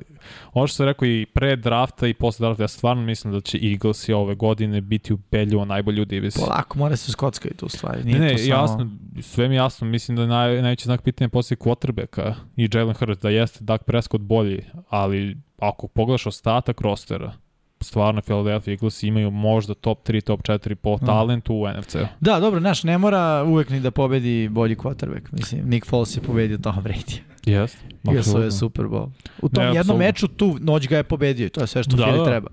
ono 0.52 0.66
što 0.66 0.76
sam 0.76 0.86
rekao 0.86 1.08
i 1.08 1.26
pre 1.34 1.56
drafta 1.56 2.06
i 2.06 2.14
posle 2.14 2.46
drafta, 2.46 2.62
ja 2.62 2.68
stvarno 2.68 3.02
mislim 3.02 3.32
da 3.32 3.40
će 3.40 3.58
Eagles 3.62 4.08
i 4.08 4.12
ove 4.12 4.34
godine 4.34 4.80
biti 4.80 5.12
ubedljivo 5.12 5.64
najbolji 5.64 6.02
u 6.02 6.04
diviziji. 6.04 6.44
Polako, 6.44 6.78
mora 6.78 6.96
se 6.96 7.12
skockati 7.12 7.56
tu 7.56 7.68
stvari. 7.68 8.04
Nije 8.04 8.18
ne, 8.18 8.26
ne, 8.26 8.38
samo... 8.38 8.50
jasno, 8.50 8.90
sve 9.22 9.48
mi 9.48 9.54
jasno, 9.54 9.86
mislim 9.86 10.16
da 10.16 10.22
je 10.22 10.28
naj, 10.28 10.62
najveći 10.62 10.84
znak 10.84 11.02
pitanja 11.02 11.28
posle 11.28 11.56
quarterbacka 11.56 12.34
i 12.56 12.68
Jalen 12.72 12.94
Hurts, 12.94 13.22
da 13.22 13.30
jeste 13.30 13.64
Dak 13.64 13.84
Prescott 13.84 14.22
bolji, 14.22 14.64
ali 14.88 15.36
ako 15.58 15.88
pogledaš 15.88 16.26
ostatak 16.26 16.80
rostera, 16.80 17.32
stvarno 17.80 18.20
Philadelphia 18.20 18.72
Eagles 18.72 19.02
imaju 19.02 19.30
možda 19.30 19.74
top 19.74 20.08
3, 20.08 20.20
top 20.20 20.42
4 20.42 20.74
po 20.74 20.96
mm. 20.96 21.06
talentu 21.06 21.54
u 21.54 21.68
NFC-u. 21.68 22.06
Da, 22.20 22.40
dobro, 22.40 22.60
znaš, 22.60 22.84
ne 22.84 22.98
mora 22.98 23.44
uvek 23.44 23.70
ni 23.70 23.80
da 23.80 23.90
pobedi 23.90 24.48
bolji 24.48 24.76
quarterback. 24.76 25.32
Mislim, 25.32 25.68
Nick 25.68 25.86
Foles 25.86 26.16
je 26.16 26.20
pobedio 26.20 26.58
Tom 26.58 26.76
Brady. 26.76 27.20
Yes, 27.44 27.76
Igrao 28.02 28.42
je 28.42 28.50
Super 28.50 28.84
Bowl. 28.84 29.08
U 29.42 29.48
tom 29.48 29.64
ne, 29.64 29.68
jednom 29.68 29.78
absolutno. 29.78 30.06
meču 30.06 30.28
tu 30.28 30.56
noć 30.60 30.88
ga 30.88 30.96
je 30.96 31.02
pobedio 31.02 31.46
i 31.46 31.48
to 31.48 31.60
je 31.60 31.66
sve 31.66 31.82
što 31.82 31.96
da, 31.96 32.04
Philly 32.04 32.18
da. 32.18 32.24
treba. 32.24 32.48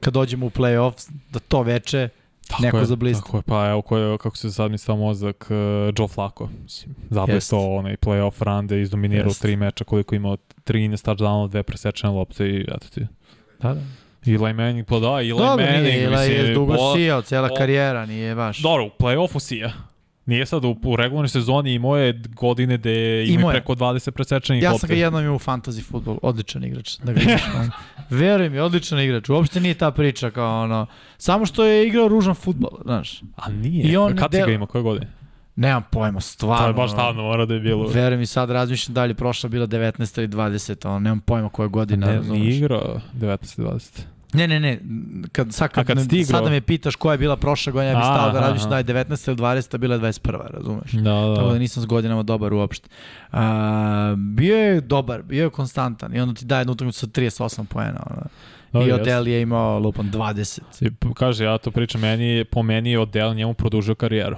Kad 0.00 0.14
dođemo 0.14 0.46
u 0.46 0.50
playoff, 0.50 1.10
da 1.32 1.38
to 1.38 1.62
veče 1.62 2.08
Tako 2.48 2.62
neko 2.62 2.78
je, 2.78 2.84
za 2.84 2.96
blist. 2.96 3.22
Tako 3.22 3.36
je, 3.36 3.42
pa 3.42 3.68
evo 3.68 3.82
ko 3.82 3.98
je, 3.98 4.18
kako 4.18 4.36
se 4.36 4.50
sad 4.50 4.70
mi 4.70 4.78
stao 4.78 4.96
mozak, 4.96 5.46
uh, 5.50 5.94
Joe 5.98 6.08
Flacco. 6.08 6.48
Zabavio 7.10 7.40
to 7.50 7.58
onaj 7.58 7.96
playoff 7.96 8.42
run 8.42 8.66
da 8.66 8.76
izdominirao 8.76 9.32
tri 9.40 9.56
meča 9.56 9.84
koliko 9.84 10.14
imao 10.14 10.36
13 10.64 11.06
touchdownova, 11.06 11.48
dve 11.48 11.62
presečene 11.62 12.12
lopte 12.12 12.48
i 12.48 12.60
eto 12.60 12.86
ti. 12.94 13.06
Da, 13.62 13.74
da. 13.74 13.80
Eli 14.26 14.52
Manning, 14.52 14.86
pa 14.86 14.98
da, 14.98 15.08
Eli 15.08 15.28
Dobro, 15.28 15.46
Manning. 15.46 15.74
Dobro, 15.74 15.82
nije, 15.82 16.04
Eli 16.04 16.48
je 16.48 16.54
dugo 16.54 16.74
bo... 16.74 16.94
sijao, 16.94 17.22
cela 17.22 17.48
karijera, 17.58 18.06
nije 18.06 18.34
baš. 18.34 18.58
Dobro, 18.58 18.84
u 18.84 18.90
play-offu 18.98 19.40
sija. 19.40 19.72
Nije 20.26 20.46
sad 20.46 20.64
u, 20.64 20.76
u 20.84 20.96
regularnoj 20.96 21.28
sezoni 21.28 21.74
imao 21.74 21.96
je 21.96 22.22
godine 22.34 22.76
gde 22.76 23.24
ima 23.26 23.50
preko 23.50 23.74
20 23.74 24.10
presečenih 24.10 24.62
Ja 24.62 24.78
sam 24.78 24.88
ga 24.88 24.94
jednom 24.94 25.22
imao 25.22 25.36
u 25.36 25.38
fantasy 25.38 25.84
futbol, 25.84 26.18
odličan 26.22 26.64
igrač. 26.64 26.96
Da 26.98 27.12
ga 27.12 27.20
imaš, 27.20 27.42
Veruj 28.10 28.48
mi, 28.48 28.58
odličan 28.58 29.00
igrač. 29.00 29.28
Uopšte 29.28 29.60
nije 29.60 29.74
ta 29.74 29.90
priča 29.90 30.30
kao 30.30 30.62
ono, 30.62 30.86
samo 31.18 31.46
što 31.46 31.64
je 31.64 31.86
igrao 31.86 32.08
ružan 32.08 32.34
futbol, 32.34 32.70
znaš. 32.84 33.20
A 33.36 33.50
nije, 33.50 33.84
I 33.84 33.96
on 33.96 34.16
kad 34.16 34.32
si 34.32 34.42
ga 34.46 34.52
imao, 34.52 34.66
koje 34.66 34.82
godine? 34.82 35.12
Nemam 35.56 35.82
pojma, 35.90 36.20
stvarno. 36.20 36.64
To 36.64 36.68
je 36.68 36.74
baš 36.74 36.92
stavno, 36.92 37.22
mora 37.22 37.46
da 37.46 37.54
je 37.54 37.60
bilo. 37.60 37.88
Veruj 37.88 38.18
mi, 38.18 38.26
sad 38.26 38.50
razmišljam 38.50 38.94
da 38.94 39.04
li 39.04 39.14
prošla 39.14 39.48
bila 39.48 39.66
19. 39.66 40.18
ili 40.18 40.28
20. 40.28 40.88
Ono, 40.88 40.98
nemam 40.98 41.20
pojma 41.20 41.48
koja 41.48 41.68
godina. 41.68 42.06
Ne, 42.06 42.20
nije 42.20 42.56
igrao 42.56 43.00
19. 43.14 43.60
20. 43.62 44.00
Ne, 44.36 44.48
ne, 44.48 44.60
ne, 44.60 44.78
kad, 45.32 45.52
sad, 45.52 45.70
kad, 45.70 45.86
kad 45.86 45.96
ne, 45.96 46.24
sad 46.24 46.44
da 46.44 46.50
me 46.50 46.60
pitaš 46.60 46.96
koja 46.96 47.14
je 47.14 47.18
bila 47.18 47.36
prošla 47.36 47.72
godina, 47.72 47.90
ja 47.90 47.96
bih 47.96 48.04
stao 48.04 48.32
da 48.32 48.40
radiš 48.40 48.62
da 48.62 48.78
je 48.78 48.84
19. 48.84 49.28
ili 49.28 49.36
20. 49.36 49.78
bila 49.78 49.94
je 49.94 50.00
21. 50.00 50.50
razumeš? 50.50 50.92
Da, 50.92 51.00
da. 51.00 51.34
Tako 51.34 51.52
da 51.52 51.58
nisam 51.58 51.82
s 51.82 51.86
godinama 51.86 52.22
dobar 52.22 52.52
uopšte. 52.52 52.88
A, 53.32 54.14
bio 54.16 54.56
je 54.56 54.80
dobar, 54.80 55.22
bio 55.22 55.44
je 55.44 55.50
konstantan 55.50 56.16
i 56.16 56.20
onda 56.20 56.34
ti 56.34 56.44
daje 56.44 56.60
jednu 56.60 56.72
utakmicu 56.72 57.00
sa 57.00 57.06
38 57.06 57.64
poena. 57.64 58.06
Ono. 58.10 58.86
I 58.86 58.92
Odell 58.92 59.28
je 59.28 59.40
imao 59.42 59.78
lupan 59.78 60.10
20. 60.12 60.60
I, 60.80 60.90
kaže, 61.14 61.44
ja 61.44 61.58
to 61.58 61.70
pričam, 61.70 62.00
meni, 62.00 62.44
po 62.44 62.62
meni 62.62 62.90
je 62.90 63.00
Odell 63.00 63.34
njemu 63.34 63.54
produžio 63.54 63.94
karijeru. 63.94 64.36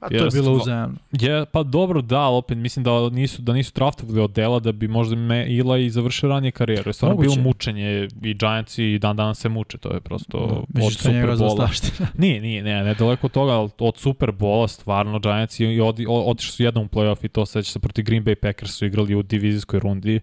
Pa 0.00 0.08
to 0.08 0.14
je 0.14 0.30
bilo 0.32 0.52
uzajemno. 0.52 0.96
Je, 1.12 1.44
pa 1.44 1.62
dobro, 1.62 2.02
da, 2.02 2.20
ali 2.20 2.36
opet 2.36 2.58
mislim 2.58 2.84
da 2.84 3.10
nisu, 3.10 3.42
da 3.42 3.52
nisu 3.52 3.72
draftovali 3.74 4.20
od 4.20 4.30
dela 4.30 4.60
da 4.60 4.72
bi 4.72 4.88
možda 4.88 5.16
me 5.16 5.46
Ila 5.48 5.78
i 5.78 5.90
završio 5.90 6.28
ranije 6.28 6.50
karijeru. 6.50 6.88
Je 6.88 6.92
stvarno 6.92 7.16
bilo 7.16 7.34
mučenje 7.36 8.08
i 8.22 8.34
Giants 8.34 8.78
i 8.78 8.98
dan 8.98 9.16
danas 9.16 9.38
se 9.38 9.48
muče, 9.48 9.78
to 9.78 9.94
je 9.94 10.00
prosto 10.00 10.64
da, 10.68 10.84
od 10.84 10.92
Superbola. 10.92 11.68
nije, 12.18 12.40
nije, 12.40 12.62
ne, 12.62 12.84
ne 12.84 12.94
daleko 12.94 13.26
od 13.26 13.32
toga, 13.32 13.52
ali 13.52 13.70
od 13.78 13.96
Superbola 13.96 14.68
stvarno 14.68 15.18
Giants 15.18 15.60
i 15.60 15.80
od, 15.80 16.00
otišli 16.08 16.52
su 16.52 16.62
jednom 16.62 16.84
u 16.84 16.88
playoff 16.88 17.24
i 17.24 17.28
to 17.28 17.46
seća 17.46 17.72
se 17.72 17.78
proti 17.78 18.02
Green 18.02 18.24
Bay 18.24 18.34
Packers 18.34 18.72
su 18.72 18.86
igrali 18.86 19.14
u 19.14 19.22
divizijskoj 19.22 19.80
rundi. 19.80 20.20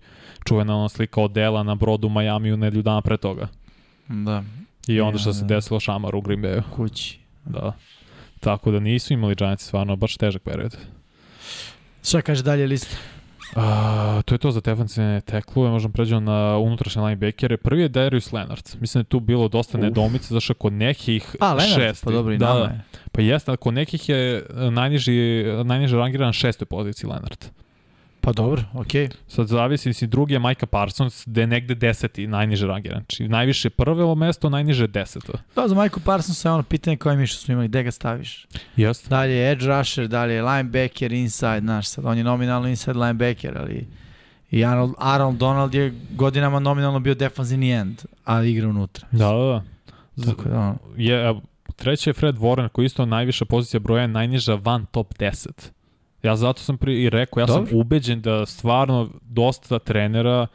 Čuvena 0.47 0.77
ona 0.77 0.89
slika 0.89 1.21
od 1.21 1.31
dela 1.31 1.63
na 1.63 1.75
brodu 1.75 2.07
u 2.07 2.09
Miami 2.09 2.53
u 2.53 2.57
nedelju 2.57 2.83
dana 2.83 3.01
pre 3.01 3.17
toga. 3.17 3.47
Da. 4.07 4.43
I 4.87 5.01
onda 5.01 5.19
što 5.19 5.33
se 5.33 5.45
desilo 5.45 5.79
šamar 5.79 6.15
u 6.15 6.21
Green 6.21 6.41
Bayu. 6.41 6.61
Kući. 6.75 7.19
Da. 7.45 7.73
Tako 8.45 8.71
da 8.71 8.79
nisu 8.79 9.13
imali 9.13 9.35
Giants 9.35 9.65
stvarno 9.65 9.95
baš 9.95 10.17
težak 10.17 10.41
period. 10.41 10.77
Šta 12.03 12.21
kaže 12.21 12.43
dalje 12.43 12.67
lista? 12.67 12.97
Uh, 13.55 14.21
to 14.25 14.35
je 14.35 14.39
to 14.39 14.51
za 14.51 14.61
defensivne 14.61 15.21
teklove, 15.21 15.69
možemo 15.69 15.93
pređemo 15.93 16.19
na 16.19 16.57
unutrašnje 16.57 17.01
linebackere. 17.01 17.57
Prvi 17.57 17.81
je 17.81 17.89
Darius 17.89 18.31
Leonard. 18.31 18.69
Mislim 18.79 19.01
da 19.01 19.05
je 19.05 19.09
tu 19.09 19.19
bilo 19.19 19.47
dosta 19.47 19.77
nedomice, 19.77 20.33
zašto 20.33 20.53
kod 20.53 20.73
nekih 20.73 21.35
A, 21.39 21.53
Leonard, 21.53 21.81
šesti. 21.81 22.05
pa 22.05 22.11
dobro 22.11 22.33
i 22.33 22.37
da, 22.37 22.53
nama 22.53 22.65
je. 22.65 22.81
Pa 23.11 23.21
jeste, 23.21 23.57
kod 23.57 23.73
nekih 23.73 24.09
je 24.09 24.45
najniži, 24.71 25.43
najniži 25.63 25.95
rangiran 25.95 26.33
šestoj 26.33 26.65
poziciji 26.65 27.09
Leonard. 27.09 27.45
Pa 28.25 28.31
dobro, 28.31 28.63
okej. 28.73 29.07
Okay. 29.07 29.15
Sad 29.27 29.47
zavisi, 29.47 29.89
mislim, 29.89 30.09
drugi 30.09 30.33
je 30.33 30.39
Micah 30.39 30.69
Parsons, 30.69 31.23
gde 31.27 31.41
je 31.41 31.47
negde 31.47 31.75
deseti, 31.75 32.27
najniže 32.27 32.67
rangiran. 32.67 32.99
Znači, 32.99 33.27
najviše 33.27 33.69
prvo 33.69 34.15
mesto, 34.15 34.49
najniže 34.49 34.87
deseto. 34.87 35.33
Da, 35.55 35.67
za 35.67 35.75
Micah 35.75 36.03
Parsons 36.05 36.45
je 36.45 36.51
ono 36.51 36.63
pitanje 36.63 36.97
koje 36.97 37.27
što 37.27 37.41
smo 37.41 37.51
imali, 37.51 37.67
gde 37.67 37.83
ga 37.83 37.91
staviš? 37.91 38.47
Jeste. 38.75 39.09
Dalje 39.09 39.33
je 39.33 39.51
edge 39.51 39.65
rusher, 39.65 40.07
dalje 40.07 40.33
je 40.33 40.43
linebacker, 40.43 41.11
inside, 41.11 41.59
znaš, 41.59 41.87
sad 41.87 42.05
on 42.05 42.17
je 42.17 42.23
nominalno 42.23 42.67
inside 42.67 42.99
linebacker, 42.99 43.57
ali 43.57 43.87
i 44.51 44.65
Arnold, 44.65 44.93
Arnold 44.97 45.37
Donald 45.37 45.73
je 45.73 45.93
godinama 46.11 46.59
nominalno 46.59 46.99
bio 46.99 47.15
defensivni 47.15 47.71
end, 47.71 48.01
a 48.23 48.43
igra 48.43 48.69
unutra. 48.69 49.07
Da, 49.11 49.27
da, 49.29 49.63
da. 50.15 50.25
Tako 50.25 50.49
da, 50.49 50.59
ono. 50.59 50.77
Je, 50.97 51.35
treći 51.75 52.09
je 52.09 52.13
Fred 52.13 52.35
Warren, 52.35 52.69
koji 52.69 52.85
isto 52.85 53.05
najviša 53.05 53.45
pozicija 53.45 53.79
broja, 53.79 54.07
najniža 54.07 54.55
van 54.55 54.85
top 54.85 55.13
10. 55.13 55.49
Ja 56.25 56.35
zato 56.35 56.61
sam 56.61 56.77
pri, 56.77 57.03
i 57.03 57.09
rekao, 57.09 57.41
ja 57.41 57.45
Dobre. 57.45 57.69
sam 57.69 57.79
ubeđen 57.79 58.21
da 58.21 58.45
stvarno 58.45 59.09
dosta 59.21 59.79
trenera 59.79 60.47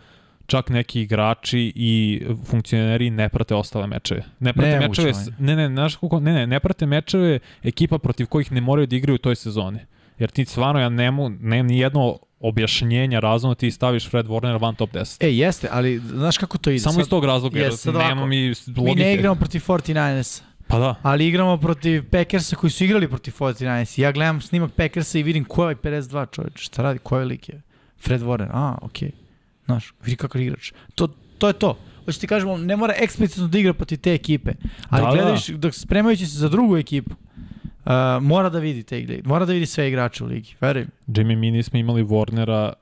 čak 0.46 0.70
neki 0.70 1.00
igrači 1.00 1.72
i 1.74 2.22
funkcioneri 2.44 3.10
ne 3.10 3.28
prate 3.28 3.54
ostale 3.54 3.86
mečeve. 3.86 4.22
Ne 4.40 4.52
prate 4.52 4.78
ne, 4.78 4.88
mečeve, 4.88 5.12
ne, 5.38 5.56
ne, 5.56 5.68
znaš 5.68 5.96
kako, 5.96 6.20
ne, 6.20 6.32
ne, 6.32 6.46
ne 6.46 6.60
prate 6.60 6.86
mečeve 6.86 7.38
ekipa 7.62 7.98
protiv 7.98 8.26
kojih 8.26 8.52
ne 8.52 8.60
moraju 8.60 8.86
da 8.86 8.96
igraju 8.96 9.14
u 9.14 9.18
toj 9.18 9.36
sezoni. 9.36 9.78
Jer 10.18 10.30
ti 10.30 10.44
stvarno, 10.44 10.80
ja 10.80 10.88
nemu, 10.88 11.28
nemam 11.28 11.66
ni 11.66 11.78
jedno 11.78 12.18
objašnjenja, 12.40 13.20
razumno 13.20 13.54
ti 13.54 13.70
staviš 13.70 14.08
Fred 14.08 14.26
Warner 14.26 14.60
van 14.60 14.74
top 14.74 14.90
10. 14.90 15.24
E, 15.24 15.36
jeste, 15.36 15.68
ali 15.72 15.98
znaš 15.98 16.38
kako 16.38 16.58
to 16.58 16.70
ide? 16.70 16.78
Samo 16.78 16.92
sad, 16.92 17.02
iz 17.02 17.08
tog 17.08 17.24
razloga, 17.24 17.58
jer 17.58 17.72
nema 17.86 18.26
mi 18.26 18.48
logike. 18.48 18.94
Mi 18.94 18.94
ne 18.94 19.14
igramo 19.14 19.34
protiv 19.34 19.60
49ers. 19.60 20.42
Pa 20.70 20.78
da. 20.78 20.94
Ali 21.02 21.26
igramo 21.26 21.56
protiv 21.56 22.10
Packersa 22.10 22.56
koji 22.56 22.70
su 22.70 22.84
igrali 22.84 23.08
protiv 23.08 23.32
49 23.38 24.00
Ja 24.00 24.12
gledam 24.12 24.40
snimak 24.40 24.72
Packersa 24.72 25.18
i 25.18 25.22
vidim 25.22 25.44
ko 25.44 25.68
je 25.68 25.76
52 25.76 26.26
čovječ. 26.30 26.52
Šta 26.60 26.82
radi? 26.82 26.98
Ko 26.98 27.18
je 27.18 27.24
lik 27.24 27.48
je? 27.48 27.62
Fred 28.00 28.20
Warren. 28.20 28.48
A, 28.52 28.78
okej. 28.82 29.08
Okay. 29.08 29.12
Znaš, 29.64 29.94
vidi 30.04 30.16
kakav 30.16 30.42
igrač. 30.42 30.72
To, 30.94 31.08
to 31.38 31.48
je 31.48 31.52
to. 31.52 31.78
Hoće 32.04 32.20
ti 32.20 32.26
kažemo, 32.26 32.56
ne 32.56 32.76
mora 32.76 32.94
eksplicitno 32.96 33.48
da 33.48 33.58
igra 33.58 33.74
protiv 33.74 33.98
te 33.98 34.14
ekipe. 34.14 34.52
Ali 34.88 35.04
da, 35.04 35.10
gledaš, 35.12 35.46
da. 35.46 35.56
dok 35.56 35.74
spremajući 35.74 36.26
se 36.26 36.38
za 36.38 36.48
drugu 36.48 36.76
ekipu, 36.76 37.10
uh, 37.10 37.92
mora 38.22 38.48
da 38.48 38.58
vidi 38.58 38.82
te 38.82 39.00
igre. 39.00 39.20
Mora 39.24 39.44
da 39.44 39.52
vidi 39.52 39.66
sve 39.66 39.88
igrače 39.88 40.24
u 40.24 40.26
ligi. 40.26 40.54
Verujem. 40.60 40.88
Jimmy, 41.06 41.36
mi 41.36 41.50
nismo 41.50 41.78
imali 41.78 42.04
Warnera 42.04 42.72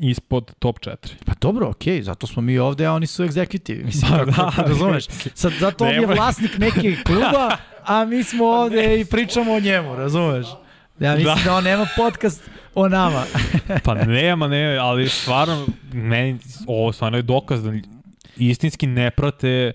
ispod 0.00 0.52
top 0.58 0.78
4. 0.78 0.96
Pa 1.24 1.32
dobro, 1.40 1.68
okej, 1.68 1.98
okay, 1.98 2.02
zato 2.02 2.26
smo 2.26 2.42
mi 2.42 2.58
ovde, 2.58 2.86
a 2.86 2.92
oni 2.92 3.06
su 3.06 3.24
executive. 3.24 3.84
Mislim, 3.84 4.12
pa, 4.18 4.32
kako, 4.32 4.62
da, 4.62 4.68
razumeš? 4.68 5.06
Sad, 5.34 5.52
zato 5.60 5.84
on 5.84 5.94
je 5.94 6.06
vlasnik 6.06 6.58
neke 6.58 6.96
kluba, 7.04 7.56
a 7.84 8.04
mi 8.04 8.24
smo 8.24 8.44
ovde 8.62 9.00
i 9.00 9.04
pričamo 9.04 9.52
o 9.52 9.60
njemu, 9.60 9.96
razumeš? 9.96 10.46
Ja 11.00 11.14
mislim 11.14 11.34
da, 11.36 11.42
da 11.44 11.54
on 11.54 11.64
nema 11.64 11.86
podcast 11.96 12.50
o 12.74 12.88
nama. 12.88 13.24
pa 13.84 13.94
nema, 13.94 14.48
ne, 14.48 14.76
ali 14.76 15.08
stvarno, 15.08 15.66
meni, 15.92 16.38
ovo 16.66 16.92
stvarno 16.92 17.18
je 17.18 17.22
dokaz 17.22 17.62
da 17.62 17.72
istinski 18.36 18.86
ne 18.86 19.10
prate 19.10 19.72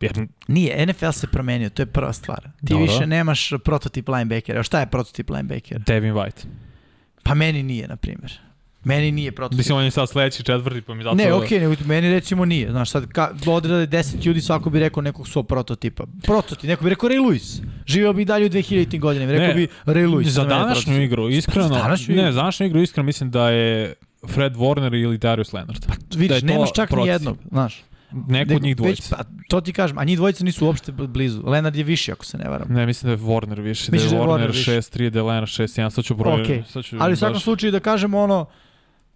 Jer... 0.00 0.26
Nije, 0.48 0.86
NFL 0.86 1.10
se 1.10 1.26
promenio, 1.26 1.70
to 1.70 1.82
je 1.82 1.86
prva 1.86 2.12
stvar. 2.12 2.40
Ti 2.40 2.50
Dobro. 2.60 2.84
više 2.84 3.06
nemaš 3.06 3.52
prototip 3.64 4.08
linebackera. 4.08 4.62
Šta 4.62 4.80
je 4.80 4.86
prototip 4.86 5.30
linebackera? 5.30 5.80
Devin 5.86 6.14
White. 6.14 6.44
Pa 7.22 7.34
meni 7.34 7.62
nije, 7.62 7.88
na 7.88 7.96
primjer. 7.96 8.40
Meni 8.84 9.12
nije 9.12 9.32
prototip. 9.32 9.58
Mislim, 9.58 9.78
on 9.78 9.84
je 9.84 9.90
sad 9.90 10.08
sledeći 10.08 10.42
četvrti, 10.42 10.80
pa 10.80 10.94
mi 10.94 11.02
zato... 11.02 11.16
Ne, 11.16 11.32
okej, 11.32 11.58
okay, 11.58 11.80
ne, 11.80 11.86
meni 11.86 12.10
recimo 12.10 12.44
nije. 12.44 12.70
Znaš, 12.70 12.90
sad 12.90 13.12
ka, 13.12 13.30
odrade 13.46 13.98
10 13.98 14.26
ljudi, 14.26 14.40
svako 14.40 14.70
bi 14.70 14.80
rekao 14.80 15.02
nekog 15.02 15.28
svog 15.28 15.46
prototipa. 15.46 16.04
Prototip, 16.22 16.62
neko 16.62 16.84
bi 16.84 16.90
rekao 16.90 17.08
Ray 17.08 17.20
Lewis. 17.26 17.62
Živeo 17.86 18.12
bi 18.12 18.24
dalje 18.24 18.46
u 18.46 18.48
2000. 18.48 19.00
godine, 19.00 19.32
rekao 19.32 19.48
ne, 19.48 19.54
bi 19.54 19.68
Ray 19.86 20.06
Lewis. 20.08 20.28
Za 20.28 20.44
današnju 20.44 21.02
igru, 21.02 21.30
iskreno... 21.30 21.68
Za 21.68 21.74
današnju 21.74 22.14
igru? 22.14 22.24
Ne, 22.24 22.32
za 22.32 22.40
današnju 22.40 22.66
igru, 22.66 22.80
iskreno 22.80 23.06
mislim 23.06 23.30
da 23.30 23.50
je 23.50 23.94
Fred 24.28 24.56
Warner 24.56 25.02
ili 25.02 25.18
Darius 25.18 25.52
Leonard. 25.52 25.86
Pa 25.86 25.94
vidiš, 26.16 26.40
da 26.40 26.46
nemaš 26.46 26.72
čak 26.72 26.90
ni 26.90 27.06
jednog, 27.06 27.36
znaš. 27.50 27.82
Neko 28.28 28.54
od 28.54 28.62
njih 28.62 28.76
dvojica. 28.76 29.16
pa, 29.16 29.24
to 29.48 29.60
ti 29.60 29.72
kažem, 29.72 29.98
a 29.98 30.04
njih 30.04 30.16
dvojica 30.16 30.44
nisu 30.44 30.66
uopšte 30.66 30.92
blizu. 30.92 31.42
Leonard 31.46 31.76
je 31.76 31.84
viši, 31.84 32.12
ako 32.12 32.24
se 32.24 32.38
ne 32.38 32.48
varam. 32.48 32.68
Ne, 32.72 32.86
mislim 32.86 33.08
da 33.08 33.12
je 33.12 33.28
Warner 33.28 33.60
viši. 33.60 33.90
Da 33.90 33.96
je 33.96 34.02
Warner 34.08 34.48
6-3, 34.48 35.10
da 35.10 35.18
je 35.18 35.22
Leonard 35.22 35.48
6-1. 35.48 35.90
Sad 35.90 36.04
ću 36.04 36.14
broj... 36.14 36.42
Okay. 36.42 36.64
Sad 36.66 36.84
ću 36.84 36.96
Ali 37.00 37.12
u 37.12 37.16
svakom 37.16 37.40
slučaju 37.40 37.72
da 37.72 37.80
kažemo 37.80 38.20
ono, 38.20 38.46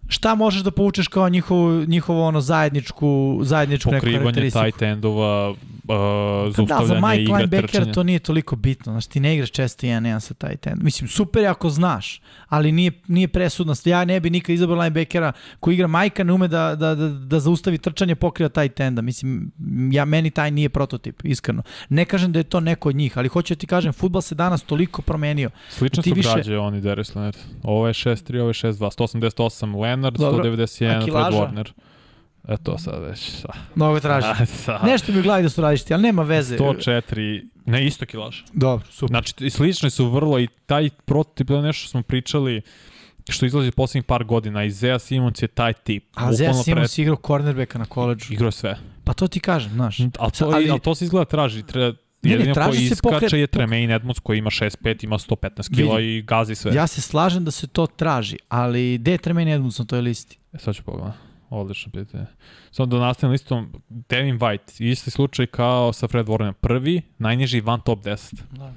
šta 0.09 0.35
možeš 0.35 0.61
da 0.61 0.71
povučeš 0.71 1.07
kao 1.07 1.29
njihovo, 1.29 1.85
njihovo 1.87 2.27
ono 2.27 2.41
zajedničku, 2.41 3.39
zajedničku 3.43 3.91
neku 3.91 4.05
karakteristiku? 4.05 4.59
Pokrivanje 4.59 4.71
tight 4.71 4.81
endova, 4.81 5.49
uh, 5.49 5.55
zaustavljanje 6.55 6.87
da, 6.87 7.01
za 7.01 7.07
Mike 7.07 7.33
linebacker 7.33 7.93
to 7.93 8.03
nije 8.03 8.19
toliko 8.19 8.55
bitno. 8.55 8.91
Znači, 8.91 9.09
ti 9.09 9.19
ne 9.19 9.33
igraš 9.33 9.51
često 9.51 9.85
jedan 9.85 10.05
jedan 10.05 10.21
sa 10.21 10.33
tight 10.33 10.67
end. 10.67 10.83
Mislim, 10.83 11.07
super 11.07 11.41
je 11.41 11.47
ako 11.47 11.69
znaš, 11.69 12.21
ali 12.47 12.71
nije, 12.71 12.91
nije 13.07 13.27
presudno. 13.27 13.73
Ja 13.85 14.05
ne 14.05 14.19
bi 14.19 14.29
nikad 14.29 14.53
izabrao 14.53 14.79
linebackera 14.79 15.31
koji 15.59 15.73
igra 15.73 15.87
Majka, 15.87 16.23
ne 16.23 16.33
ume 16.33 16.47
da, 16.47 16.75
da, 16.75 16.95
da, 16.95 17.09
da 17.09 17.39
zaustavi 17.39 17.77
trčanje, 17.77 18.15
pokriva 18.15 18.49
tight 18.49 18.79
enda. 18.79 19.01
Mislim, 19.01 19.51
ja, 19.91 20.05
meni 20.05 20.31
taj 20.31 20.51
nije 20.51 20.69
prototip, 20.69 21.21
iskreno. 21.23 21.63
Ne 21.89 22.05
kažem 22.05 22.31
da 22.31 22.39
je 22.39 22.43
to 22.43 22.59
neko 22.59 22.89
od 22.89 22.95
njih, 22.95 23.17
ali 23.17 23.27
hoću 23.27 23.55
da 23.55 23.59
ti 23.59 23.67
kažem, 23.67 23.93
futbal 23.93 24.21
se 24.21 24.35
danas 24.35 24.63
toliko 24.63 25.01
promenio. 25.01 25.49
Slično 25.69 26.03
su 26.03 26.13
više... 26.13 26.29
građe 26.33 26.57
oni, 26.57 26.81
Darius 26.81 27.15
Leonard. 27.15 27.37
Ovo 27.63 27.87
je 27.87 27.93
6-3, 27.93 28.39
ovo 28.39 28.49
je 28.49 28.53
6-2. 28.53 28.89
188 28.97 29.81
Leonard, 29.81 29.98
Dobro. 30.01 30.43
191 30.43 31.01
Fred 31.01 31.13
Warner. 31.13 31.71
E 32.47 32.57
to 32.57 32.77
sad 32.77 33.03
već, 33.03 33.19
sa. 33.19 33.49
Mnogo 33.75 33.99
traži. 33.99 34.27
A, 34.27 34.45
sa. 34.65 34.79
Nešto 34.83 35.11
mi 35.11 35.19
u 35.19 35.23
glavi 35.23 35.43
da 35.43 35.49
su 35.49 35.61
različiti, 35.61 35.93
ali 35.93 36.03
nema 36.03 36.23
veze. 36.23 36.57
104, 36.57 37.49
ne 37.65 37.85
isto 37.85 38.05
kilaž. 38.05 38.41
Dobro, 38.53 38.85
super. 38.91 39.09
Znači, 39.09 39.33
i 39.39 39.49
slični 39.49 39.89
su 39.89 40.09
vrlo 40.09 40.39
i 40.39 40.47
taj 40.65 40.89
prototip 41.05 41.49
nešto 41.49 41.79
što 41.79 41.89
smo 41.89 42.01
pričali 42.01 42.61
što 43.29 43.45
izlazi 43.45 43.71
poslednjih 43.71 44.05
par 44.05 44.23
godina. 44.23 44.63
Isaiah 44.63 45.01
Simons 45.01 45.41
je 45.41 45.47
taj 45.47 45.73
tip. 45.73 46.03
A 46.15 46.33
Zea 46.33 46.53
Simons 46.53 46.97
igrao 46.97 47.17
cornerbacka 47.27 47.79
na 47.79 47.85
koleđu. 47.85 48.33
Igrao 48.33 48.51
sve. 48.51 48.77
Pa 49.03 49.13
to 49.13 49.27
ti 49.27 49.39
kažem, 49.39 49.71
znaš. 49.71 49.99
Ali 49.99 50.11
to, 50.11 50.45
ali- 50.45 50.55
ali, 50.55 50.69
ali 50.69 50.79
to 50.79 50.95
se 50.95 51.05
izgleda 51.05 51.25
traži. 51.25 51.63
Treba, 51.63 51.97
Ne, 52.23 52.29
ne, 52.29 52.35
jedino 52.35 52.53
traži 52.53 52.77
koji 52.77 52.85
iskače 52.85 53.15
pokret- 53.25 53.37
je 53.37 53.47
Tremaine 53.47 53.95
Edmonds 53.95 54.19
koji 54.19 54.37
ima 54.37 54.49
6'5, 54.49 55.03
ima 55.03 55.17
115 55.17 55.75
kila 55.75 55.95
Vidi. 55.97 56.17
i 56.17 56.21
gazi 56.21 56.55
sve. 56.55 56.73
Ja 56.73 56.87
se 56.87 57.01
slažem 57.01 57.45
da 57.45 57.51
se 57.51 57.67
to 57.67 57.87
traži, 57.87 58.37
ali 58.49 58.97
gde 58.97 59.11
je 59.11 59.17
Tremaine 59.17 59.53
Edmonds 59.53 59.79
na 59.79 59.85
toj 59.85 60.01
listi? 60.01 60.37
E, 60.53 60.57
sad 60.57 60.75
ću 60.75 60.83
pogledati. 60.83 61.17
Odlično 61.49 61.91
pitanje. 61.91 62.25
Samo 62.71 62.85
da 62.85 62.99
nastavim 62.99 63.31
listom, 63.31 63.73
Devin 63.89 64.39
White, 64.39 64.83
isti 64.91 65.11
slučaj 65.11 65.45
kao 65.47 65.93
sa 65.93 66.07
Fred 66.07 66.25
Warrenom. 66.27 66.53
Prvi, 66.53 67.01
najniži 67.17 67.61
van 67.61 67.81
top 67.81 68.03
10. 68.03 68.35
Da. 68.51 68.73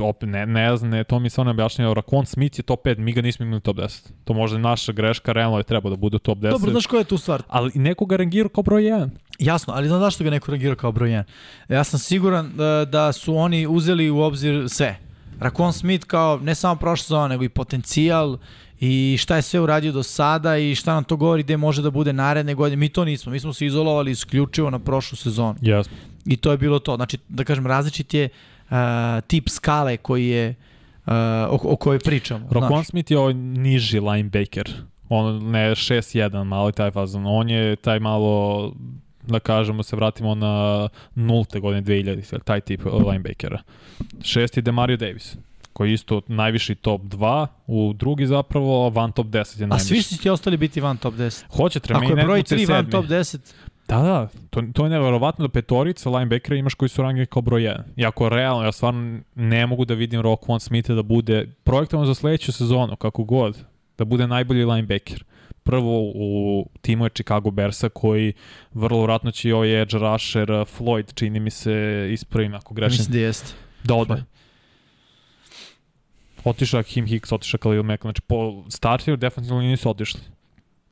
Opet, 0.00 0.28
ne, 0.28 0.46
ne 0.46 0.76
znam, 0.76 0.90
ne, 0.90 1.04
to 1.04 1.18
mi 1.18 1.30
se 1.30 1.40
ono 1.40 1.50
objašnjava. 1.50 1.94
Rakon 1.94 2.26
Smith 2.26 2.58
je 2.58 2.62
top 2.62 2.86
5, 2.86 2.98
mi 2.98 3.12
ga 3.12 3.22
nismo 3.22 3.46
imali 3.46 3.60
top 3.60 3.76
10. 3.76 4.10
To 4.24 4.34
možda 4.34 4.56
je 4.56 4.62
naša 4.62 4.92
greška, 4.92 5.32
realno 5.32 5.58
je 5.58 5.64
trebao 5.64 5.90
da 5.90 5.96
bude 5.96 6.18
top 6.18 6.38
10. 6.38 6.50
Dobro, 6.50 6.70
znaš 6.70 6.86
koja 6.86 6.98
je 6.98 7.04
tu 7.04 7.18
stvar? 7.18 7.42
Ali 7.48 7.70
nekoga 7.74 8.16
rangirao 8.16 8.48
kao 8.48 8.62
broj 8.62 8.82
1. 8.82 9.08
Jasno, 9.38 9.74
ali 9.76 9.88
znaš 9.88 10.00
zašto 10.00 10.24
ga 10.24 10.30
neko 10.30 10.50
rangirao 10.50 10.76
kao 10.76 10.92
broj 10.92 11.10
1? 11.10 11.22
Ja 11.68 11.84
sam 11.84 11.98
siguran 11.98 12.52
da, 12.54 12.84
da 12.84 13.12
su 13.12 13.36
oni 13.36 13.66
uzeli 13.66 14.10
u 14.10 14.18
obzir 14.18 14.68
sve. 14.68 14.98
Rakon 15.40 15.72
Smith 15.72 16.06
kao 16.06 16.38
ne 16.38 16.54
samo 16.54 16.76
prošla 16.76 17.04
sezona, 17.04 17.28
nego 17.28 17.44
i 17.44 17.48
potencijal 17.48 18.38
i 18.80 19.16
šta 19.20 19.36
je 19.36 19.42
sve 19.42 19.60
uradio 19.60 19.92
do 19.92 20.02
sada 20.02 20.56
i 20.56 20.74
šta 20.74 20.94
nam 20.94 21.04
to 21.04 21.16
govori 21.16 21.42
gde 21.42 21.56
može 21.56 21.82
da 21.82 21.90
bude 21.90 22.12
naredne 22.12 22.54
godine. 22.54 22.76
Mi 22.76 22.88
to 22.88 23.04
nismo, 23.04 23.32
mi 23.32 23.40
smo 23.40 23.52
se 23.52 23.66
izolovali 23.66 24.10
isključivo 24.10 24.70
na 24.70 24.78
prošlu 24.78 25.16
sezonu. 25.16 25.54
Yes. 25.54 25.88
I 26.24 26.36
to 26.36 26.50
je 26.50 26.58
bilo 26.58 26.78
to. 26.78 26.96
Znači, 26.96 27.18
da 27.28 27.44
kažem, 27.44 27.66
različit 27.66 28.14
je 28.14 28.28
uh, 28.70 28.76
tip 29.26 29.48
skale 29.48 29.96
koji 29.96 30.28
je 30.28 30.54
uh, 31.06 31.12
o, 31.50 31.58
o 31.62 31.76
kojoj 31.76 31.98
pričamo. 31.98 32.48
Rakon. 32.50 32.84
Smith 32.84 33.10
je 33.10 33.18
ovaj 33.18 33.34
niži 33.34 34.00
linebacker. 34.00 34.72
On 35.08 35.50
ne 35.50 35.70
6-1, 35.70 36.44
malo 36.44 36.72
taj 36.72 36.90
fazon. 36.90 37.26
On 37.26 37.48
je 37.48 37.76
taj 37.76 38.00
malo 38.00 38.72
da 39.26 39.38
kažemo 39.38 39.82
se 39.82 39.96
vratimo 39.96 40.34
na 40.34 40.88
nulte 41.14 41.60
godine 41.60 41.82
2000, 41.82 42.42
taj 42.44 42.60
tip 42.60 42.80
linebackera. 42.84 43.62
Šesti 44.22 44.62
Demario 44.62 44.96
Davis 44.96 45.36
koji 45.72 45.90
je 45.90 45.94
isto 45.94 46.20
najviši 46.26 46.74
top 46.74 47.02
2, 47.02 47.46
u 47.66 47.92
drugi 47.92 48.26
zapravo 48.26 48.90
van 48.90 49.12
top 49.12 49.26
10 49.26 49.60
je 49.60 49.64
A 49.64 49.66
najviši. 49.66 49.86
svi 49.86 50.02
su 50.02 50.18
ti 50.22 50.30
ostali 50.30 50.56
biti 50.56 50.80
van 50.80 50.96
top 50.96 51.14
10. 51.14 51.44
Hoće 51.56 51.80
Tremaine 51.80 52.06
Ako 52.12 52.18
je 52.18 52.24
broj 52.24 52.38
Edmonds 52.38 52.52
je 52.52 52.58
3 52.58 52.70
van 52.70 52.90
top 52.90 53.04
10, 53.04 53.38
Da, 53.88 54.02
da, 54.02 54.28
to, 54.50 54.62
to 54.72 54.84
je 54.84 54.90
neverovatno 54.90 55.46
da 55.46 55.52
petorica 55.52 56.10
linebackera 56.10 56.56
imaš 56.56 56.74
koji 56.74 56.88
su 56.88 57.02
rangirani 57.02 57.26
kao 57.26 57.42
broj 57.42 57.62
1. 57.62 57.82
Iako 57.96 58.28
realno, 58.28 58.64
ja 58.64 58.72
stvarno 58.72 59.20
ne 59.34 59.66
mogu 59.66 59.84
da 59.84 59.94
vidim 59.94 60.20
Roquan 60.20 60.58
Smitha 60.58 60.94
da 60.94 61.02
bude 61.02 61.46
projektovan 61.64 62.06
za 62.06 62.14
sledeću 62.14 62.52
sezonu, 62.52 62.96
kako 62.96 63.24
god, 63.24 63.58
da 63.98 64.04
bude 64.04 64.26
najbolji 64.26 64.64
linebacker. 64.64 65.24
Prvo 65.66 66.12
u 66.14 66.68
timu 66.80 67.04
je 67.04 67.10
Chicago 67.10 67.50
Bearsa 67.50 67.88
koji 67.88 68.32
vrlo 68.74 69.02
vratno 69.02 69.30
će 69.30 69.48
i 69.48 69.52
ovaj 69.52 69.82
edge 69.82 69.98
rusher 69.98 70.52
uh, 70.52 70.68
Floyd, 70.78 71.14
čini 71.14 71.40
mi 71.40 71.50
se 71.50 72.08
ispravim 72.12 72.54
ako 72.54 72.74
grešim, 72.74 72.98
mislim 72.98 73.12
da 73.12 73.18
jeste. 73.18 73.52
da. 73.84 73.94
Floyd. 73.94 74.22
Otišao 76.44 76.82
Kim 76.82 77.06
Hicks, 77.06 77.32
otišao 77.32 77.58
Khalil 77.58 77.82
Mack, 77.82 78.02
znači 78.02 78.22
po 78.22 78.64
starteru 78.68 79.16
defensivno 79.16 79.60
nisu 79.60 79.90
otišli. 79.90 80.20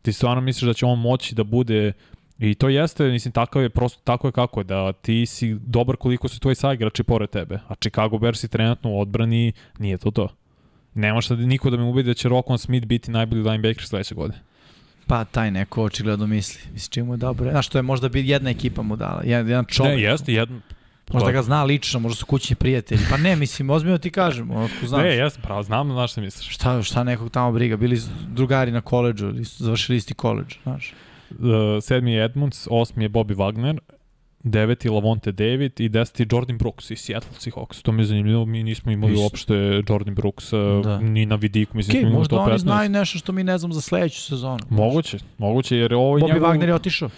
Ti 0.03 0.13
stvarno 0.13 0.41
misliš 0.41 0.67
da 0.67 0.75
će 0.75 0.87
on 0.87 0.99
moći 0.99 1.35
da 1.35 1.45
bude 1.45 1.93
I 2.39 2.55
to 2.55 2.69
jeste, 2.69 3.05
mislim, 3.05 3.33
takav 3.33 3.63
je, 3.63 3.71
prosto 3.71 4.01
tako 4.05 4.29
je 4.29 4.33
kako 4.33 4.61
je, 4.61 4.65
da 4.65 4.93
ti 4.93 5.27
si 5.27 5.55
dobar 5.55 5.97
koliko 5.97 6.29
su 6.29 6.41
tvoji 6.41 6.55
saigrači 6.55 7.03
pored 7.03 7.31
tebe, 7.31 7.59
a 7.69 7.75
Chicago 7.75 8.19
Bears 8.19 8.45
i 8.45 8.49
trenutno 8.49 8.91
u 8.91 9.01
odbrani 9.01 9.53
nije 9.79 9.99
to 9.99 10.11
to. 10.11 10.29
Ne 10.95 11.13
može 11.13 11.29
sad 11.29 11.39
niko 11.39 11.71
da 11.71 11.77
me 11.77 11.85
ubedi 11.85 12.09
da 12.09 12.15
će 12.15 12.29
Rockon 12.29 12.59
Smith 12.59 12.87
biti 12.87 13.11
najbolji 13.11 13.43
linebacker 13.43 13.85
sledeće 13.85 14.15
godine. 14.15 14.41
Pa 15.07 15.25
taj 15.25 15.51
neko 15.51 15.83
očigledno 15.83 16.27
misli. 16.27 16.61
Mislim, 16.73 16.91
čim 16.91 17.07
mu 17.07 17.15
je 17.15 17.17
dobro. 17.17 17.51
Znaš, 17.51 17.69
to 17.69 17.79
je 17.79 17.83
možda 17.83 18.09
bi 18.09 18.29
jedna 18.29 18.51
ekipa 18.51 18.83
mu 18.83 18.97
dala. 18.97 19.23
Jedan, 19.25 19.49
jedan 19.49 19.65
čovek. 19.65 19.97
Ne, 19.97 20.03
jeste, 20.03 20.33
jedno. 20.33 20.61
Možda 21.13 21.31
ga 21.31 21.43
zna 21.43 21.65
lično, 21.65 22.01
možda 22.01 22.17
su 22.17 22.27
kućni 22.27 22.57
prijatelji. 22.57 23.01
Pa 23.11 23.17
ne, 23.17 23.37
mislim, 23.37 23.71
ozbiljno 23.71 23.99
ti 23.99 24.11
kažem, 24.11 24.51
ono 24.51 24.69
ko 24.81 24.87
znaš. 24.87 25.03
Ne, 25.03 25.17
jeste, 25.17 25.41
pravo, 25.43 25.63
znam 25.63 25.93
znaš 25.93 26.13
šta 26.13 26.21
misliš. 26.21 26.49
Šta, 26.49 26.83
šta 26.83 27.05
nekog 27.05 27.31
tamo 27.31 27.53
briga, 27.53 27.77
bili 27.77 28.01
drugari 28.29 28.71
na 28.71 28.81
koleđu 28.81 29.27
ili 29.27 29.45
su 29.45 29.65
završili 29.65 29.97
isti 29.99 30.15
koleđ, 30.15 30.55
znaš. 30.63 30.93
Uh, 31.31 31.37
sedmi 31.83 32.13
je 32.13 32.25
Edmunds, 32.25 32.69
osmi 32.71 33.05
je 33.05 33.09
Bobby 33.09 33.35
Wagner, 33.35 33.79
deveti 34.45 34.89
Lavonte 34.89 35.33
David 35.33 35.81
i 35.81 35.89
deseti 35.89 36.27
Jordan 36.31 36.59
Brooks 36.59 36.91
iz 36.91 36.99
Seattle 36.99 37.31
Seahawks. 37.33 37.83
To 37.83 37.93
mi 37.93 38.03
je 38.03 38.07
zanimljivo, 38.07 38.45
mi 38.45 38.63
nismo 38.63 38.93
imali 38.93 39.13
Isto. 39.13 39.23
uopšte 39.23 39.55
Jordan 39.89 40.15
Brooks 40.15 40.53
uh, 40.53 40.61
Da. 40.85 40.99
ni 41.01 41.27
na 41.27 41.35
vidiku, 41.37 41.77
mislim 41.77 42.01
imali 42.01 42.15
možda 42.15 42.37
oni 42.37 42.53
115. 42.53 42.59
znaju 42.59 42.91
nešto 42.91 43.19
što 43.19 43.33
mi 43.33 43.45
ne 43.45 43.59
znam 43.59 43.73
za 43.73 43.81
sledeću 43.81 44.21
sezonu. 44.21 44.59
Moguće, 44.71 45.19
moguće, 45.39 45.77
jer 45.77 45.95
ovo 45.95 46.17
je 46.19 46.23
Bobby 46.23 46.33
njegov... 46.35 46.51
Wagner 46.51 46.69
je 46.69 46.75
otišao. 46.75 47.11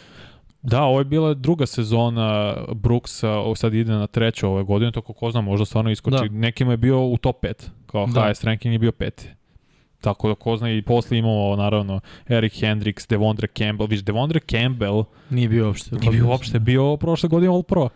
Da, 0.62 0.82
ovo 0.82 0.98
je 0.98 1.04
bila 1.04 1.34
druga 1.34 1.66
sezona 1.66 2.54
Brooksa, 2.74 3.30
ovo 3.30 3.54
sad 3.54 3.74
ide 3.74 3.92
na 3.92 4.06
treću 4.06 4.48
ove 4.48 4.62
godine, 4.62 4.92
to 4.92 5.02
ko 5.02 5.30
zna, 5.30 5.40
možda 5.40 5.64
stvarno 5.64 5.90
iskoči. 5.90 6.28
Da. 6.28 6.28
Nekima 6.30 6.70
je 6.70 6.76
bio 6.76 7.06
u 7.06 7.16
top 7.16 7.44
5, 7.44 7.52
kao 7.86 8.06
Da. 8.06 8.20
highest 8.20 8.44
ranking 8.44 8.72
je 8.72 8.78
bio 8.78 8.92
peti. 8.92 9.28
Tako 10.00 10.28
da 10.28 10.34
ko 10.34 10.56
zna 10.56 10.70
i 10.70 10.82
posle 10.82 11.18
imamo 11.18 11.56
naravno 11.56 12.00
Eric 12.28 12.60
Hendricks, 12.60 13.06
Devondre 13.08 13.48
Campbell, 13.58 13.88
viš 13.88 14.00
Devondre 14.00 14.40
Campbell 14.40 15.04
Nije 15.30 15.48
bio 15.48 15.66
uopšte. 15.66 15.96
nije 15.96 16.10
bio 16.10 16.28
uopšte 16.28 16.58
bio 16.58 16.96
prošle 16.96 17.28
godine 17.28 17.52
All 17.52 17.62
Pro. 17.62 17.88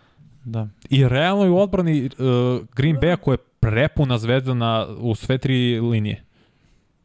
Da. 0.45 0.69
I 0.91 1.09
realno 1.09 1.45
je 1.45 1.51
u 1.51 1.59
odbrani 1.59 2.05
uh, 2.05 2.67
Green 2.77 2.97
Bay 2.97 3.17
koja 3.17 3.33
je 3.33 3.39
prepuna 3.61 4.19
zvezda 4.19 4.55
na, 4.55 4.87
u 4.99 5.15
sve 5.15 5.39
tri 5.39 5.81
linije. 5.81 6.25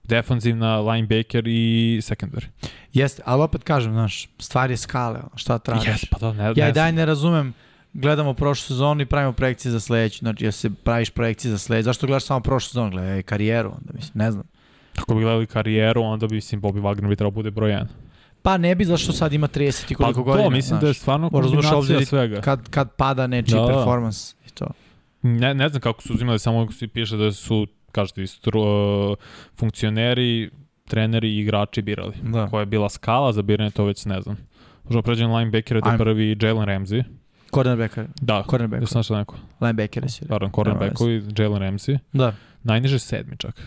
Defanzivna, 0.04 0.80
linebacker 0.80 1.48
i 1.48 2.00
secondary. 2.02 2.46
Jeste, 2.94 3.22
ali 3.26 3.44
opet 3.44 3.64
kažem, 3.64 3.92
znaš, 3.92 4.30
stvar 4.40 4.72
je 4.72 4.78
skale, 4.78 5.20
šta 5.36 5.58
tražiš. 5.60 5.88
Yes, 5.88 6.06
pa 6.12 6.18
da, 6.20 6.34
ne, 6.34 6.44
Ja 6.44 6.66
ne 6.66 6.70
i 6.70 6.74
dalje 6.74 6.92
ne 6.92 7.06
razumem, 7.06 7.54
gledamo 7.94 8.34
prošlu 8.34 8.68
sezonu 8.68 9.02
i 9.02 9.06
pravimo 9.06 9.34
projekcije 9.34 9.72
za 9.72 9.80
sledeću. 9.80 10.20
Znači, 10.20 10.46
ja 10.46 10.52
se 10.52 10.70
praviš 10.84 11.10
projekcije 11.10 11.52
za 11.52 11.58
sledeću. 11.58 11.84
Zašto 11.86 12.08
gledaš 12.08 12.26
samo 12.26 12.40
prošlu 12.40 12.70
sezonu? 12.70 12.92
Gledaj 12.92 13.24
karijeru, 13.24 13.70
onda 13.70 13.94
mislim, 13.94 14.12
ne 14.16 14.32
znam. 14.32 14.44
Ako 15.06 15.16
bi 15.16 15.22
gledali 15.22 15.46
karijeru, 15.48 16.02
onda 16.04 16.28
bi, 16.28 16.36
mislim, 16.36 16.62
Bobby 16.62 16.82
Wagner 16.82 17.10
bi 17.10 17.16
trebao 17.16 17.32
bude 17.32 17.52
broj 17.52 17.72
1. 17.72 17.86
Pa 18.42 18.58
ne 18.58 18.76
bi, 18.76 18.86
zašto 18.86 19.14
sad 19.14 19.34
ima 19.34 19.48
30 19.48 19.92
i 19.92 19.96
Pa 19.96 20.04
koliko 20.04 20.20
to, 20.20 20.24
godina. 20.24 20.50
mislim 20.50 20.68
znaš. 20.70 20.82
da 20.82 20.88
je 20.88 20.94
stvarno 20.94 21.28
uzmeš 21.28 21.42
kombinacija 21.44 21.78
obzir 21.78 22.06
svega. 22.06 22.42
Kad, 22.42 22.70
kad 22.70 22.92
pada 22.92 23.28
nečiji 23.28 23.56
Da, 23.56 23.62
da. 23.62 23.68
performans 23.68 24.36
i 24.48 24.50
to. 24.50 24.68
Ne, 25.22 25.54
ne 25.54 25.70
znam 25.70 25.82
kako 25.82 26.02
su 26.02 26.14
uzimali, 26.14 26.40
samo 26.40 26.72
svi 26.72 26.88
piše 26.88 27.18
da 27.18 27.32
su, 27.32 27.68
kažete, 27.92 28.24
istru, 28.24 28.62
uh, 28.62 29.18
funkcioneri, 29.60 30.50
treneri 30.86 31.30
i 31.30 31.40
igrači 31.40 31.82
birali. 31.82 32.14
Da. 32.24 32.48
Koja 32.48 32.60
je 32.60 32.66
bila 32.66 32.90
skala 32.90 33.34
za 33.34 33.42
biranje, 33.42 33.72
to 33.72 33.86
već 33.86 34.06
ne 34.06 34.22
znam. 34.22 34.38
Možemo 34.84 35.02
pređem 35.02 35.30
na 35.30 35.38
linebackera 35.38 35.80
da 35.82 35.90
je 35.90 35.94
Ajmo. 35.94 36.04
prvi 36.04 36.38
Jalen 36.42 36.66
Ramsey. 36.66 37.04
Cornerbacker, 37.52 38.06
Da, 38.22 38.44
cornerback, 38.44 38.80
da 38.82 38.88
sam 38.88 39.00
našao 39.00 39.18
neko. 39.18 39.36
linebacker 39.62 40.12
si. 40.12 40.28
Pardon, 40.28 40.52
cornerbackovi, 40.52 41.24
Jalen 41.38 41.62
Ramsey. 41.64 41.98
Da, 42.14 42.34
Najniže 42.64 43.00
sedmi 43.00 43.38
čak. 43.38 43.62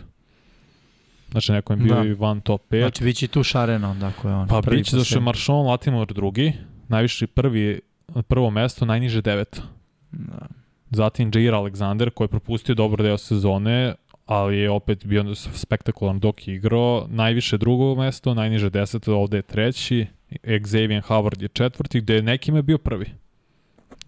Znači 1.31 1.53
neko 1.53 1.73
je 1.73 1.77
bio 1.77 1.95
Da. 1.95 2.05
i 2.05 2.12
van 2.12 2.41
top 2.41 2.62
5. 2.71 2.81
znači 2.81 3.05
bit 3.05 3.17
će 3.17 3.29
tu 3.29 3.43
šarena 3.43 3.91
onda 3.91 4.07
ako 4.07 4.29
je 4.29 4.35
on. 4.35 4.49
pa 4.49 4.61
prvi 4.62 4.77
biće 4.77 4.97
došao 4.97 5.21
posljednji. 5.21 5.27
Marshawn 5.33 5.67
Latimore 5.67 6.14
drugi, 6.14 6.53
najviši 6.88 7.27
prvi, 7.27 7.81
prvo 8.29 8.51
mesto, 8.51 8.85
najniže 8.85 9.23
deveto. 9.23 9.62
Da. 10.11 10.47
Zatim 10.91 11.31
Jair 11.35 11.53
Alexander 11.55 12.11
koji 12.11 12.25
je 12.25 12.31
propustio 12.31 12.75
dobar 12.75 13.03
deo 13.03 13.19
sezone, 13.19 13.95
ali 14.27 14.59
je 14.59 14.71
opet 14.71 15.07
bio 15.07 15.35
spektakularan 15.35 16.21
dok 16.21 16.49
je 16.49 16.55
igrao. 16.55 17.07
Najviše 17.11 17.59
drugo 17.59 17.95
mesto, 17.95 18.35
najniže 18.35 18.71
deseto, 18.71 19.17
ovde 19.17 19.38
je 19.38 19.43
treći. 19.43 20.07
Xavier 20.43 21.03
Howard 21.03 21.43
je 21.43 21.49
četvrti, 21.49 22.01
gde 22.01 22.14
je 22.14 22.23
nekima 22.23 22.62
bio 22.62 22.79
prvi. 22.79 23.07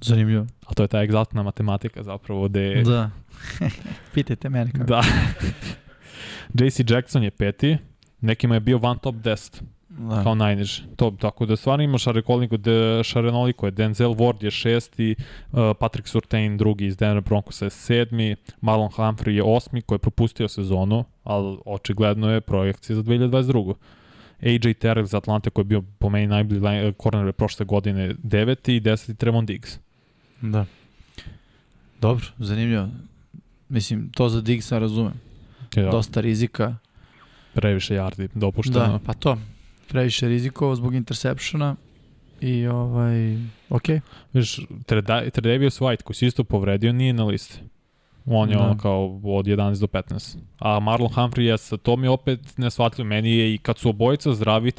Zanimljivo. 0.00 0.46
A 0.66 0.74
to 0.74 0.83
je 0.83 0.88
ta 0.88 1.02
egzaktna 1.02 1.42
matematika 1.42 2.02
zapravo, 2.02 2.48
gde... 2.48 2.83
Da. 2.83 3.11
Pitajte 4.14 4.48
mene 4.48 4.72
kako. 4.72 4.85
da. 4.85 5.02
JC 6.54 6.90
Jackson 6.90 7.22
je 7.22 7.30
peti, 7.30 7.76
nekima 8.20 8.54
je 8.54 8.60
bio 8.60 8.78
van 8.78 8.98
top 8.98 9.14
10 9.14 9.62
Da. 9.88 10.22
kao 10.22 10.34
najniži. 10.34 10.82
To, 10.96 11.10
tako 11.10 11.46
da 11.46 11.56
stvarno 11.56 11.84
ima 11.84 11.98
šarekoliko, 11.98 12.56
de, 12.56 13.00
šarenoliko 13.04 13.66
je. 13.66 13.70
Denzel 13.70 14.10
Ward 14.10 14.44
je 14.44 14.50
šesti, 14.50 15.14
uh, 15.52 15.58
Patrick 15.80 16.08
Surtain 16.08 16.56
drugi 16.56 16.86
iz 16.86 16.96
Denver 16.96 17.20
Broncosa 17.22 17.64
je 17.64 17.70
sedmi, 17.70 18.36
Marlon 18.60 18.88
Humphrey 18.88 19.30
je 19.30 19.42
osmi 19.42 19.82
koji 19.82 19.96
je 19.96 20.00
propustio 20.00 20.48
sezonu, 20.48 21.04
ali 21.24 21.58
očigledno 21.66 22.30
je 22.30 22.40
projekcija 22.40 22.96
za 22.96 23.02
2022. 23.02 23.74
AJ 24.42 24.74
Terrell 24.74 25.04
iz 25.04 25.14
Atlante 25.14 25.50
koji 25.50 25.62
je 25.62 25.68
bio 25.68 25.82
po 25.98 26.08
meni 26.10 26.26
najbolji 26.26 26.60
line- 26.60 26.92
corner 27.02 27.32
prošle 27.32 27.66
godine 27.66 28.14
deveti 28.22 28.76
i 28.76 28.80
deseti 28.80 29.14
Trevon 29.14 29.46
Diggs. 29.46 29.78
Da. 30.40 30.64
Dobro, 32.00 32.24
zanimljivo. 32.38 32.88
Mislim, 33.68 34.10
to 34.12 34.28
za 34.28 34.40
Diggsa 34.40 34.78
razumem. 34.78 35.29
Ja, 35.76 35.90
Dosta 35.90 36.20
rizika. 36.20 36.76
previše 37.54 37.94
yardi 37.94 38.28
dopušteno. 38.35 38.78
Da, 38.78 38.98
pa 39.06 39.12
to. 39.12 39.38
previše 39.88 40.28
rizikovao 40.28 40.74
zbog 40.74 40.94
intersepšona 40.94 41.76
i 42.40 42.66
ovaj, 42.66 43.37
ok. 43.70 43.83
Viš, 44.33 44.61
Tredavius 45.33 45.80
White 45.80 46.02
koji 46.02 46.14
se 46.14 46.26
isto 46.26 46.44
povredio 46.44 46.92
nije 46.92 47.12
na 47.12 47.24
listi. 47.24 47.61
On 48.26 48.50
je 48.50 48.56
da. 48.56 48.62
ono 48.62 48.78
kao 48.78 49.20
od 49.24 49.46
11 49.46 49.80
do 49.80 49.87
15. 49.87 50.37
A 50.59 50.80
Marlon 50.80 51.11
Humphrey, 51.12 51.78
to 51.78 51.96
mi 51.96 52.09
opet 52.09 52.59
ne 52.59 52.70
shvatljaju. 52.70 53.09
Meni 53.09 53.37
je 53.37 53.54
i 53.54 53.59
kad 53.59 53.78
su 53.78 53.88
obojica 53.88 54.33
zdravi, 54.33 54.72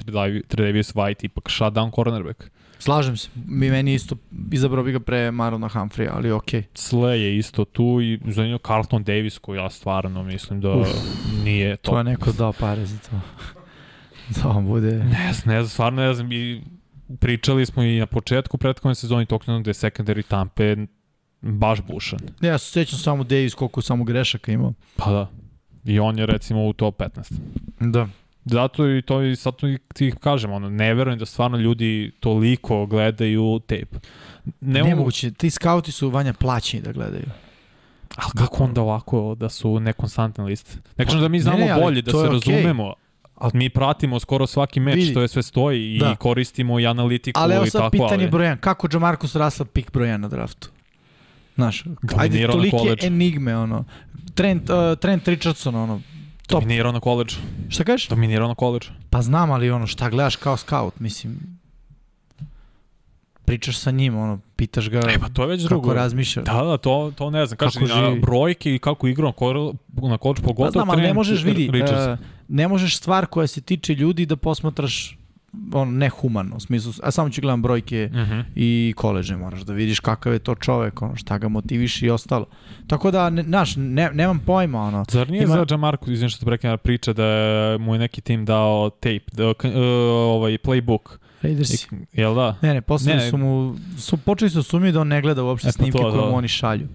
Tredavius 0.48 0.94
White 0.94 1.26
ipak 1.26 1.50
shutdown 1.50 1.96
cornerback. 1.96 2.52
Slažem 2.82 3.18
se, 3.18 3.30
mi 3.46 3.70
meni 3.70 3.94
isto 3.94 4.16
izabrao 4.52 4.84
bi 4.84 4.92
ga 4.92 5.00
pre 5.00 5.32
Marona 5.32 5.70
Humphrey, 5.70 6.10
ali 6.12 6.32
ok. 6.32 6.50
Sle 6.74 7.22
je 7.22 7.38
isto 7.38 7.66
tu 7.66 8.02
i 8.02 8.20
za 8.28 8.48
nju 8.48 8.58
Carlton 8.58 9.04
Davis 9.04 9.38
koji 9.38 9.58
ja 9.58 9.70
stvarno 9.70 10.24
mislim 10.24 10.62
da 10.62 10.72
Uf, 10.72 10.88
nije 11.44 11.78
to. 11.78 11.92
To 11.92 11.98
je 11.98 12.04
neko 12.04 12.32
dao 12.32 12.54
pare 12.54 12.86
za 12.86 12.98
to. 12.98 13.20
da 14.36 14.50
on 14.50 14.66
bude... 14.66 14.92
Ne 14.92 15.34
znam, 15.34 15.56
ne 15.56 15.62
znam, 15.62 15.68
stvarno 15.68 16.02
ne 16.02 16.14
znam. 16.14 16.32
I 16.32 16.62
pričali 17.20 17.66
smo 17.66 17.84
i 17.84 18.00
na 18.00 18.06
početku 18.06 18.58
prethodne 18.58 18.96
sezoni 18.96 19.26
Tokio 19.26 19.60
da 19.60 19.70
je 19.70 19.74
secondary 19.74 20.24
Tampe 20.28 20.76
baš 21.42 21.82
bušan. 21.82 22.20
Ne, 22.40 22.48
ja 22.48 22.58
se 22.58 22.72
sjećam 22.72 23.00
samo 23.00 23.24
Davis 23.24 23.54
koliko 23.54 23.82
samo 23.82 24.04
grešaka 24.04 24.52
imao. 24.52 24.74
Pa 24.96 25.12
da. 25.12 25.32
I 25.86 26.00
on 26.00 26.20
je 26.20 26.26
recimo 26.26 26.68
u 26.68 26.74
top 26.74 27.00
15. 27.00 27.34
Da. 27.80 28.08
Zato 28.46 28.90
i 28.90 29.02
to 29.02 29.24
i 29.24 29.36
sad 29.36 29.54
ti 29.94 30.14
kažem, 30.20 30.52
ono, 30.52 30.70
ne 30.70 30.94
verujem 30.94 31.20
da 31.20 31.26
stvarno 31.26 31.58
ljudi 31.58 32.12
toliko 32.20 32.86
gledaju 32.86 33.60
tape. 33.60 34.00
Ne 34.62 34.84
Nemoguće, 34.84 35.32
ti 35.32 35.50
skauti 35.50 35.92
su 35.92 36.10
vanja 36.10 36.34
plaćeni 36.34 36.84
da 36.84 36.92
gledaju. 36.92 37.26
A 38.16 38.22
kako 38.38 38.64
onda 38.64 38.82
ovako 38.82 39.36
da 39.36 39.50
su 39.50 39.80
nekonstantne 39.80 40.44
liste? 40.44 40.78
Ne 40.98 41.06
kažem 41.06 41.22
da 41.22 41.28
mi 41.28 41.40
znamo 41.40 41.66
ne, 41.66 41.76
bolje, 41.82 42.02
da 42.02 42.12
se 42.12 42.18
okay. 42.18 42.32
razumemo, 42.32 42.94
Ali 43.36 43.52
mi 43.54 43.70
pratimo 43.70 44.20
skoro 44.20 44.48
svaki 44.48 44.80
meč 44.80 44.96
vidi, 44.96 45.12
što 45.12 45.22
je 45.22 45.28
sve 45.28 45.44
stoji 45.44 45.98
da. 46.00 46.12
i 46.12 46.16
koristimo 46.16 46.80
i 46.80 46.88
analitiku 46.88 47.40
ali 47.40 47.56
evo 47.56 47.66
sad 47.66 47.92
pitanje 47.92 48.24
ali... 48.24 48.30
brojan, 48.30 48.58
kako 48.58 48.88
Jamarcus 48.94 49.36
Russell 49.36 49.68
pik 49.68 49.92
brojan 49.92 50.22
na 50.22 50.28
draftu? 50.28 50.70
Znaš, 51.56 51.84
ajde 52.18 52.48
tolike 52.48 52.96
enigme, 53.02 53.58
ono. 53.58 53.86
Trent, 54.36 54.70
uh, 54.70 55.00
Trent 55.00 55.28
Richardson, 55.28 55.76
ono, 55.76 56.02
top. 56.52 56.62
Dominirao 56.62 56.92
na 56.92 57.00
koleđu. 57.00 57.38
Šta 57.70 57.84
kažeš? 57.84 58.08
Dominirao 58.08 58.48
na 58.48 58.56
koleđu. 58.56 58.90
Pa 59.10 59.22
znam, 59.22 59.52
ali 59.52 59.72
ono, 59.72 59.88
šta 59.88 60.10
gledaš 60.10 60.36
kao 60.36 60.58
scout, 60.58 61.00
mislim, 61.00 61.38
pričaš 63.46 63.78
sa 63.78 63.92
njim, 63.92 64.18
ono, 64.18 64.40
pitaš 64.56 64.90
ga 64.90 65.00
e, 65.00 65.20
pa 65.20 65.30
to 65.30 65.42
je 65.42 65.48
već 65.48 65.62
drugo. 65.64 65.82
kako 65.82 65.94
razmišlja. 65.94 66.44
Da, 66.44 66.64
da, 66.64 66.78
to, 66.78 67.12
to 67.16 67.30
ne 67.30 67.46
znam. 67.46 67.58
Kaže, 67.58 67.80
na 67.80 68.16
brojke 68.22 68.76
i 68.76 68.80
kako 68.80 69.08
igra 69.08 69.26
na, 69.26 69.32
kol, 69.32 69.74
na 70.02 70.18
koleđu, 70.18 70.42
pogotovo 70.42 70.66
pa 70.66 70.72
znam, 70.72 70.90
ali 70.90 71.02
ne 71.02 71.14
možeš 71.14 71.44
vidi, 71.44 71.70
uh, 71.70 72.20
ne 72.48 72.68
možeš 72.68 72.98
stvar 72.98 73.26
koja 73.26 73.48
se 73.48 73.62
tiče 73.62 73.96
ljudi 73.96 74.26
da 74.26 74.36
posmatraš 74.36 75.18
on 75.74 75.98
nehumano, 75.98 76.56
u 76.56 76.60
smislu, 76.60 76.94
a 77.04 77.12
samo 77.12 77.30
ću 77.30 77.42
gledam 77.42 77.62
brojke 77.62 78.10
uh 78.12 78.20
mhm. 78.20 78.32
-huh. 78.32 78.44
i 78.56 78.94
koleže, 78.98 79.36
moraš 79.36 79.62
da 79.62 79.74
vidiš 79.74 80.00
kakav 80.00 80.34
je 80.34 80.40
to 80.40 80.56
čovek, 80.56 81.02
ono, 81.02 81.16
šta 81.16 81.38
ga 81.38 81.48
motiviš 81.48 82.02
i 82.02 82.10
ostalo. 82.10 82.46
Tako 82.88 83.12
da, 83.12 83.30
ne, 83.30 83.44
naš, 83.44 83.76
ne, 83.76 84.10
nemam 84.14 84.40
pojma, 84.40 84.82
ono. 84.82 85.06
Zar 85.10 85.30
nije 85.30 85.44
ima... 85.44 85.54
za 85.54 85.66
Jamarku, 85.70 86.12
izvim 86.12 86.30
što 86.30 86.40
te 86.40 86.46
prekljena 86.46 86.78
priča 86.78 87.14
da 87.14 87.24
mu 87.80 87.96
je 87.96 88.00
neki 88.00 88.22
tim 88.22 88.46
dao 88.46 88.90
tape, 88.90 89.20
da, 89.34 89.48
uh, 89.48 89.56
ovaj 90.36 90.58
playbook, 90.58 91.18
Raidersi. 91.42 91.88
Jel 92.14 92.36
da? 92.36 92.56
Ne, 92.62 92.74
ne, 92.74 92.82
posle 92.82 93.16
ne, 93.16 93.30
su 93.30 93.38
mu, 93.38 93.76
su, 93.98 94.18
počeli 94.18 94.50
su 94.50 94.64
sumiti 94.64 94.92
da 94.92 95.02
on 95.02 95.08
ne 95.08 95.22
gleda 95.22 95.44
uopšte 95.44 95.72
snimke 95.72 95.98
to, 95.98 96.04
koje 96.04 96.22
mu 96.22 96.32
da. 96.32 96.36
oni 96.36 96.48
šalju. 96.48 96.88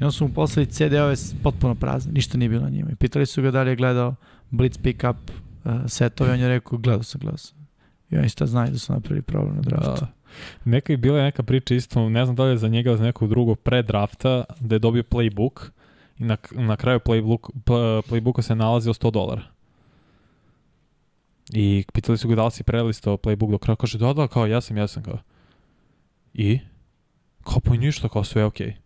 I 0.00 0.04
onda 0.04 0.10
su 0.10 0.28
mu 0.28 0.34
poslali 0.34 0.66
CD-ove 0.66 1.14
potpuno 1.42 1.74
prazne, 1.74 2.12
ništa 2.12 2.38
nije 2.38 2.48
bilo 2.48 2.62
na 2.62 2.70
njima. 2.70 2.90
I 2.90 2.94
pitali 2.94 3.26
su 3.26 3.42
ga 3.42 3.50
da 3.50 3.62
li 3.62 3.70
je 3.70 3.76
gledao 3.76 4.14
Blitz 4.50 4.78
Pickup 4.78 5.16
uh, 5.64 5.72
setove, 5.86 6.32
on 6.32 6.40
je 6.40 6.48
rekao, 6.48 6.78
gledao 6.78 7.02
sam, 7.02 7.20
gledao 7.20 7.38
sam. 7.38 7.61
I 8.12 8.18
oni 8.18 8.28
šta 8.28 8.46
znaju 8.46 8.70
da 8.70 8.78
su 8.78 8.92
napravili 8.92 9.22
problem 9.22 9.56
na 9.56 9.62
draftu. 9.62 10.04
Da. 10.04 10.12
Neka 10.64 10.92
je 10.92 10.96
bila 10.96 11.22
neka 11.22 11.42
priča 11.42 11.74
isto, 11.74 12.08
ne 12.08 12.24
znam 12.24 12.36
da 12.36 12.44
li 12.44 12.50
je 12.50 12.58
za 12.58 12.68
njega 12.68 12.90
ili 12.90 12.98
za 12.98 13.04
nekog 13.04 13.28
drugog 13.28 13.58
pre 13.58 13.82
drafta, 13.82 14.44
da 14.60 14.74
je 14.74 14.78
dobio 14.78 15.02
playbook 15.02 15.70
i 16.18 16.24
na, 16.24 16.36
na 16.50 16.76
kraju 16.76 16.98
playbook, 16.98 17.50
playbooka 18.08 18.42
se 18.42 18.54
nalazio 18.54 18.92
100 18.92 19.10
dolara. 19.10 19.42
I 21.52 21.84
pitali 21.92 22.18
su 22.18 22.28
ga 22.28 22.34
da 22.34 22.44
li 22.44 22.50
si 22.50 22.62
prelistao 22.62 23.16
playbook 23.16 23.50
do 23.50 23.58
kraja, 23.58 23.76
kaže 23.76 23.98
da, 23.98 24.12
da, 24.12 24.28
kao 24.28 24.46
ja 24.46 24.60
sam, 24.60 24.76
ja 24.76 24.86
sam, 24.86 25.02
kao. 25.02 25.18
I? 26.34 26.58
Kao 27.44 27.60
pa 27.60 27.74
ništa, 27.76 28.08
kao 28.08 28.24
sve 28.24 28.44
okej. 28.44 28.66
Okay 28.66 28.81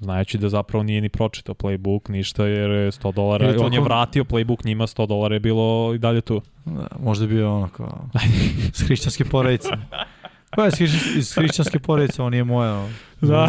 znajući 0.00 0.38
da 0.38 0.48
zapravo 0.48 0.82
nije 0.82 1.00
ni 1.00 1.08
pročitao 1.08 1.54
playbook, 1.54 2.10
ništa, 2.10 2.46
jer 2.46 2.70
je 2.70 2.90
100 2.90 3.14
dolara, 3.14 3.54
on 3.60 3.72
je 3.72 3.80
vratio 3.80 4.24
playbook 4.24 4.66
njima, 4.66 4.86
100 4.86 5.06
dolara 5.06 5.34
je 5.34 5.40
bilo 5.40 5.94
i 5.94 5.98
dalje 5.98 6.20
tu. 6.20 6.42
Da, 6.64 6.86
možda 7.00 7.24
je 7.24 7.28
bio 7.28 7.56
ono 7.56 7.68
kao, 7.68 8.08
s 8.72 8.82
hrišćanske 8.82 9.24
porodice. 9.24 9.68
Pa 10.50 10.64
je 10.64 10.70
iz 11.16 11.34
hrišćanske 11.34 11.78
porodice, 11.78 12.22
on 12.22 12.34
je 12.34 12.44
moja. 12.44 12.88
Da. 13.20 13.48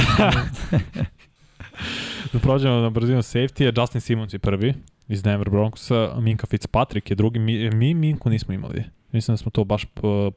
da 2.33 2.39
prođemo 2.43 2.75
na 2.75 2.89
brzinu 2.89 3.21
safety, 3.21 3.81
Justin 3.81 4.01
Simmons 4.01 4.33
je 4.33 4.39
prvi 4.39 4.73
iz 5.07 5.23
Denver 5.23 5.49
Broncosa, 5.49 6.13
Minka 6.19 6.47
Fitzpatrick 6.47 7.09
je 7.09 7.15
drugi, 7.15 7.39
mi, 7.39 7.69
mi 7.69 7.93
Minku 7.93 8.29
nismo 8.29 8.53
imali. 8.53 8.83
Mislim 9.11 9.33
da 9.33 9.37
smo 9.37 9.51
to 9.51 9.63
baš 9.63 9.85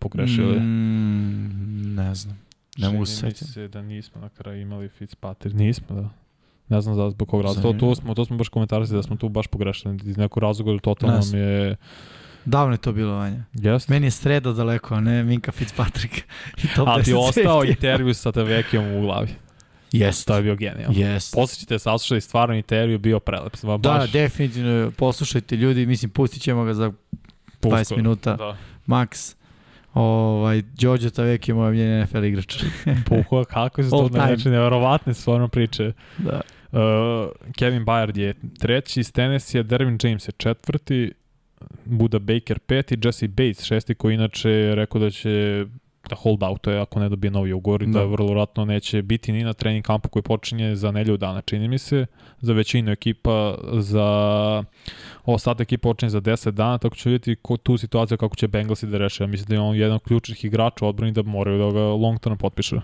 pogrešili. 0.00 0.60
Mm, 0.60 1.94
ne 1.94 2.14
znam. 2.14 2.49
Ne 2.80 2.92
mogu 2.92 3.06
se 3.06 3.30
se 3.30 3.68
da 3.68 3.82
nismo 3.82 4.20
na 4.20 4.28
kraju 4.28 4.60
imali 4.60 4.88
Fitzpatrick. 4.88 5.56
Nismo, 5.56 5.96
da. 5.96 6.08
Ne 6.68 6.80
znam 6.80 6.94
za 6.94 7.10
zbog 7.10 7.28
kog 7.28 7.42
razloga. 7.42 7.78
To, 7.78 7.86
to, 7.86 7.94
smo, 7.94 8.14
to 8.14 8.24
smo 8.24 8.36
baš 8.36 8.48
komentarisali 8.48 8.98
da 8.98 9.02
smo 9.02 9.16
tu 9.16 9.28
baš 9.28 9.46
pogrešili. 9.46 9.98
Iz 10.04 10.16
nekog 10.16 10.42
razloga 10.42 10.80
totalno 10.82 11.20
mi 11.32 11.38
je... 11.38 11.76
Davno 12.44 12.74
je 12.74 12.78
to 12.78 12.92
bilo, 12.92 13.14
Vanja. 13.14 13.44
Yes. 13.54 13.90
Meni 13.90 14.06
je 14.06 14.10
sreda 14.10 14.52
daleko, 14.52 14.94
a 14.94 15.00
ne 15.00 15.22
Minka 15.22 15.52
Fitzpatrick. 15.52 16.14
I 16.64 16.66
top 16.76 16.88
Ali 16.88 17.04
ti 17.04 17.14
ostao 17.14 17.64
intervju 17.64 18.14
sa 18.14 18.32
Tevekijom 18.32 18.94
u 18.94 19.00
glavi. 19.00 19.28
Yes. 19.92 20.26
To 20.26 20.36
je 20.36 20.42
bio 20.42 20.56
genijalno. 20.56 20.98
Yes. 20.98 21.34
Poslušajte, 21.34 21.78
saslušali 21.78 22.20
stvarno 22.20 22.54
intervju, 22.54 22.98
bio 22.98 23.20
prelep. 23.20 23.56
Da, 23.62 23.78
baš... 23.78 24.10
Da, 24.12 24.18
definitivno, 24.18 24.90
poslušajte 24.90 25.56
ljudi, 25.56 25.86
mislim, 25.86 26.10
pustit 26.10 26.42
ćemo 26.42 26.64
ga 26.64 26.74
za 26.74 26.92
20 26.92 26.92
Pusko, 27.60 27.96
minuta. 27.96 28.36
Da. 28.36 28.56
Max. 28.86 29.34
Ovaj, 29.94 30.62
Đođo 30.62 31.10
Tavek 31.10 31.48
je 31.48 31.54
moj 31.54 31.70
mljen 31.70 32.02
NFL 32.02 32.24
igrač. 32.24 32.64
Puho, 33.08 33.44
kako 33.44 33.82
se 33.82 33.90
to 33.90 34.08
znači, 34.12 34.48
nevjerovatne 34.48 35.14
stvarno 35.14 35.48
priče. 35.48 35.92
Da. 36.18 36.40
Uh, 36.72 36.80
Kevin 37.56 37.84
Bayard 37.84 38.18
je 38.18 38.34
treći, 38.58 39.00
iz 39.00 39.12
Tennessee, 39.12 39.62
Dervin 39.62 39.98
James 40.02 40.28
je 40.28 40.32
četvrti, 40.32 41.12
Buda 41.84 42.18
Baker 42.18 42.58
peti, 42.58 42.98
Jesse 43.04 43.28
Bates 43.28 43.64
šesti 43.64 43.94
koji 43.94 44.14
inače 44.14 44.74
rekao 44.74 45.00
da 45.00 45.10
će 45.10 45.66
da 46.10 46.16
hold 46.16 46.42
out 46.42 46.66
je 46.66 46.80
ako 46.80 47.00
ne 47.00 47.08
dobije 47.08 47.30
novi 47.30 47.52
ugovor 47.52 47.82
i 47.82 47.86
da, 47.86 47.98
da 47.98 48.04
vrlo 48.04 48.32
vratno 48.32 48.64
neće 48.64 49.02
biti 49.02 49.32
ni 49.32 49.44
na 49.44 49.52
trening 49.52 49.84
kampu 49.84 50.08
koji 50.08 50.22
počinje 50.22 50.76
za 50.76 50.90
nelju 50.90 51.16
dana, 51.16 51.40
čini 51.40 51.68
mi 51.68 51.78
se, 51.78 52.06
za 52.40 52.52
većinu 52.52 52.92
ekipa, 52.92 53.54
za 53.72 54.08
ostatak 55.24 55.66
ekipa 55.66 55.88
počinje 55.88 56.10
za 56.10 56.20
10 56.20 56.50
dana, 56.50 56.78
tako 56.78 56.96
će 56.96 57.10
vidjeti 57.10 57.36
ko, 57.42 57.56
tu 57.56 57.76
situaciju 57.76 58.18
kako 58.18 58.36
će 58.36 58.48
Bengalsi 58.48 58.86
da 58.86 58.98
reše. 58.98 59.26
Mislim 59.26 59.48
da 59.48 59.54
je 59.54 59.60
on 59.60 59.76
jedan 59.76 59.94
od 59.94 60.02
ključnih 60.02 60.44
igrača 60.44 60.86
odbrani 60.86 61.12
da 61.12 61.22
moraju 61.22 61.58
da 61.58 61.72
ga 61.72 61.80
long 61.80 62.20
term 62.20 62.36
potpišu. 62.36 62.76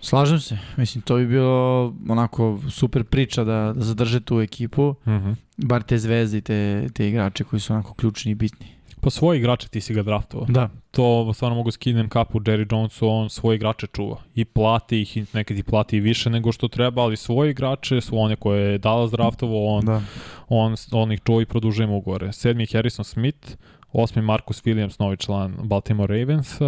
Slažem 0.00 0.40
se. 0.40 0.58
Mislim, 0.76 1.02
to 1.02 1.16
bi 1.16 1.26
bilo 1.26 1.94
onako 2.08 2.60
super 2.70 3.04
priča 3.04 3.44
da, 3.44 3.72
da 3.76 3.84
zadrže 3.84 4.20
tu 4.20 4.40
ekipu. 4.40 4.82
Uh 4.82 5.06
mhm. 5.06 5.26
-huh. 5.26 5.34
Bar 5.56 5.82
te 5.82 5.98
zvezde 5.98 6.38
i 6.38 6.40
te, 6.40 6.88
te 6.94 7.08
igrače 7.08 7.44
koji 7.44 7.60
su 7.60 7.72
onako 7.72 7.94
ključni 7.94 8.32
i 8.32 8.34
bitni. 8.34 8.75
Pa 9.06 9.10
svoje 9.10 9.38
igrače 9.38 9.68
ti 9.68 9.80
si 9.80 9.94
ga 9.94 10.02
draftovao. 10.02 10.46
Da. 10.48 10.68
To 10.90 11.32
stvarno 11.34 11.56
mogu 11.56 11.70
skinem 11.70 12.08
kapu 12.08 12.40
Jerry 12.40 12.74
Jonesu, 12.74 13.08
on 13.08 13.30
svoje 13.30 13.56
igrače 13.56 13.86
čuva. 13.86 14.16
I 14.34 14.44
plati 14.44 15.00
ih, 15.00 15.16
i 15.16 15.24
nekad 15.32 15.58
i 15.58 15.62
plati 15.62 16.00
više 16.00 16.30
nego 16.30 16.52
što 16.52 16.68
treba, 16.68 17.02
ali 17.02 17.16
svoje 17.16 17.50
igrače 17.50 18.00
su 18.00 18.18
one 18.18 18.36
koje 18.36 18.72
je 18.72 18.78
Dallas 18.78 19.10
draftovao, 19.10 19.64
on, 19.64 19.84
da. 19.84 20.02
on, 20.48 20.74
on 20.92 21.12
ih 21.12 21.20
čuva 21.26 21.42
i 21.42 21.46
produžuje 21.46 21.88
ugovore. 21.88 22.32
Sedmi 22.32 22.66
Harrison 22.72 23.04
Smith, 23.04 23.56
osmi 23.92 24.22
Marcus 24.22 24.64
Williams, 24.64 25.00
novi 25.00 25.16
član 25.16 25.56
Baltimore 25.62 26.18
Ravens, 26.18 26.58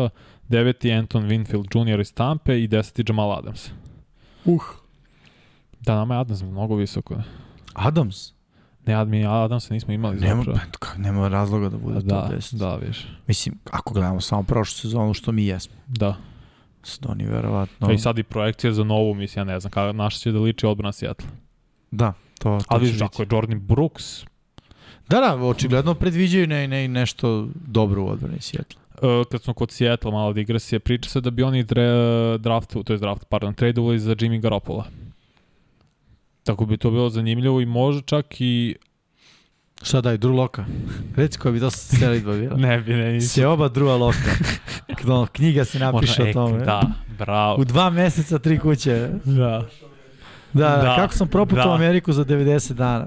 deveti 0.49 0.93
Anton 0.93 1.29
Winfield 1.29 1.93
Jr. 1.95 2.01
iz 2.01 2.15
Tampe 2.15 2.63
i 2.63 2.67
deseti 2.67 3.05
Jamal 3.09 3.33
Adams. 3.33 3.71
Uh. 4.45 4.63
Da, 5.81 5.95
nama 5.95 6.15
je 6.15 6.21
Adams 6.21 6.43
mnogo 6.43 6.75
visoko. 6.75 7.17
Adams? 7.75 8.38
Ne, 8.89 9.05
mi 9.05 9.27
Adamsa 9.27 9.75
nismo 9.75 9.95
imali 9.95 10.21
nema, 10.21 10.43
zapravo. 10.43 10.59
Pa, 10.81 10.87
nema 10.99 11.29
razloga 11.29 11.69
da 11.69 11.77
bude 11.77 12.01
da, 12.01 12.21
top 12.21 12.39
10. 12.39 12.57
Da, 12.57 12.77
viš. 12.77 13.07
Mislim, 13.27 13.55
ako 13.71 13.95
gledamo 13.95 14.21
samo 14.21 14.43
prošlu 14.43 14.77
sezonu 14.77 15.15
što 15.15 15.33
mi 15.33 15.47
jesmo. 15.47 15.77
Da. 15.87 16.17
Stoni 16.83 17.27
verovatno. 17.27 17.93
I 17.93 17.99
sad 17.99 18.19
i 18.19 18.23
projekcija 18.23 18.73
za 18.73 18.85
novu, 18.85 19.15
mislim, 19.15 19.41
ja 19.41 19.53
ne 19.53 19.61
znam, 19.61 19.71
kada 19.71 19.93
naša 19.93 20.19
će 20.19 20.33
da 20.33 20.39
liči 20.39 20.67
odbrana 20.67 20.93
Seattle. 20.93 21.29
Da, 21.91 22.13
to, 22.39 22.59
to 22.59 22.65
Ali 22.69 22.91
viš, 22.91 23.01
ako 23.03 23.23
je 23.23 23.29
Jordan 23.31 23.61
Brooks... 23.61 24.25
Da, 25.09 25.21
da, 25.21 25.45
očigledno 25.45 25.95
predviđaju 25.95 26.47
ne, 26.47 26.69
ne, 26.69 26.89
nešto 26.89 27.49
dobro 27.55 28.03
u 28.05 28.09
odbrani 28.09 28.41
Seattle. 28.41 28.81
Uh, 29.03 29.27
kad 29.31 29.43
smo 29.43 29.55
kod 29.55 29.71
Seattle 29.71 30.13
malo 30.13 30.33
digresije, 30.33 30.79
priča 30.79 31.11
se 31.11 31.21
da 31.21 31.31
bi 31.31 31.43
oni 31.43 31.63
dre, 31.63 31.89
draftu, 32.39 32.83
to 32.83 32.93
je 32.93 32.99
draft, 32.99 33.25
pardon, 33.29 33.55
tradeovali 33.55 33.99
za 33.99 34.15
Jimmy 34.15 34.41
Garoppolo. 34.41 34.85
Tako 36.49 36.67
bi 36.67 36.77
to 36.77 36.91
bilo 36.91 37.11
zanimljivo 37.11 37.61
i 37.61 37.67
može 37.67 38.01
čak 38.03 38.41
i 38.41 38.77
Šta 39.83 40.01
daju, 40.01 40.19
Drew 40.19 40.35
Loka? 40.35 40.65
Reci 41.17 41.39
koja 41.39 41.53
bi 41.53 41.61
to 41.61 41.71
selitba 41.71 42.33
bila. 42.33 42.57
Ne 42.69 42.79
bi, 42.79 42.93
ne, 42.95 43.13
nisam. 43.13 43.29
Se 43.29 43.47
oba 43.47 43.69
Drewa 43.69 43.99
Loka. 43.99 44.19
No, 45.05 45.27
knjiga 45.33 45.65
se 45.65 45.79
napiše 45.79 46.23
Možda 46.25 46.41
o 46.41 46.47
tome. 46.47 46.59
ek, 46.59 46.67
Da, 46.67 46.83
bravo. 47.19 47.61
U 47.61 47.65
dva 47.65 47.91
meseca 47.91 48.39
tri 48.39 48.59
kuće. 48.59 49.09
Da. 49.25 49.69
Da, 50.53 50.69
da, 50.69 50.77
Da, 50.77 50.97
kako 50.97 51.15
sam 51.15 51.29
proputao 51.29 51.65
da. 51.65 51.75
Ameriku 51.75 52.13
za 52.13 52.25
90 52.25 52.73
dana. 52.73 53.07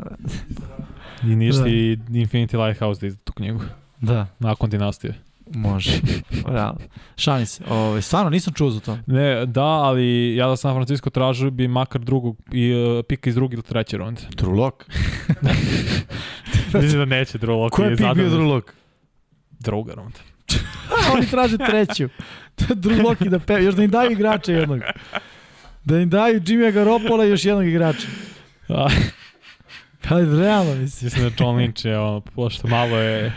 I 1.24 1.36
ništa 1.36 1.64
Da. 1.64 1.70
i 1.70 1.98
Infinity 2.10 2.66
Lighthouse 2.66 3.02
da 3.02 3.08
izda 3.08 3.22
tu 3.24 3.34
knjigu. 3.34 3.62
Da, 4.02 4.28
Nakon 4.40 4.70
dinastije. 4.70 5.14
Može. 5.54 5.92
Realno. 6.56 6.80
Šalim 7.16 7.46
se. 7.46 7.64
Ove, 7.70 8.02
stvarno 8.02 8.30
nisam 8.30 8.54
čuo 8.54 8.70
za 8.70 8.80
to. 8.80 8.98
Ne, 9.08 9.46
da, 9.46 9.64
ali 9.64 10.36
ja 10.36 10.48
da 10.48 10.56
San 10.56 10.76
Francisco 10.76 11.10
tražio 11.10 11.52
bi 11.52 11.68
makar 11.68 12.02
drugog 12.02 12.38
i 12.52 12.74
uh, 12.74 13.06
pika 13.08 13.30
iz 13.30 13.36
druge 13.36 13.54
ili 13.54 13.64
treće 13.64 13.98
runde. 13.98 14.22
Lock? 14.42 14.86
Mislim 16.74 17.00
da 17.00 17.06
neće 17.06 17.38
Drew 17.38 17.58
Lock. 17.58 17.76
Ko 17.76 17.84
je 17.84 17.96
pik 17.96 18.08
bio 18.16 18.38
Lock? 18.38 18.74
Druga 19.60 19.94
runda. 19.94 20.20
Oni 21.14 21.28
traže 21.28 21.58
treću. 21.58 22.10
Drew 22.84 23.04
Lock 23.04 23.22
i 23.22 23.30
da 23.30 23.40
pe... 23.40 23.54
Još 23.54 23.76
da 23.76 23.84
im 23.84 23.92
daju 23.92 24.12
igrača 24.12 24.52
jednog. 24.52 24.80
Da 25.84 26.00
im 26.00 26.10
daju 26.10 26.42
Jimmy 26.42 26.72
Garopola 26.72 27.26
i 27.26 27.30
još 27.30 27.46
jednog 27.46 27.68
igrača. 27.68 28.08
Ali 30.10 30.40
realno 30.40 30.76
mislim. 30.76 31.06
mislim 31.06 31.30
da 31.30 31.44
John 31.44 31.58
Lynch 31.58 31.88
je 31.88 32.00
ono, 32.00 32.22
pošto 32.22 32.68
malo 32.68 32.98
je... 32.98 33.34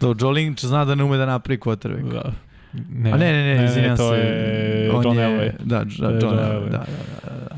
Do, 0.00 0.14
Joe 0.20 0.32
Lynch 0.32 0.66
zna 0.66 0.84
da 0.84 0.94
ne 0.94 1.04
ume 1.04 1.16
da 1.16 1.26
napravi 1.26 1.58
quarterback. 1.58 2.12
Da. 2.12 2.32
Ne, 2.90 3.12
A 3.12 3.16
ne, 3.16 3.32
ne, 3.32 3.54
ne, 3.54 3.64
izvinjam 3.64 3.96
to 3.96 4.08
se. 4.10 4.16
je 4.16 4.90
On 4.92 5.04
John 5.04 5.18
je- 5.18 5.26
Elway. 5.26 5.52
Da, 5.60 5.84
To 5.86 6.02
da, 6.02 6.18
John 6.18 6.34
Elway. 6.36 6.64
Da, 6.64 6.78
da, 6.78 6.86
da, 7.30 7.40
da. 7.40 7.56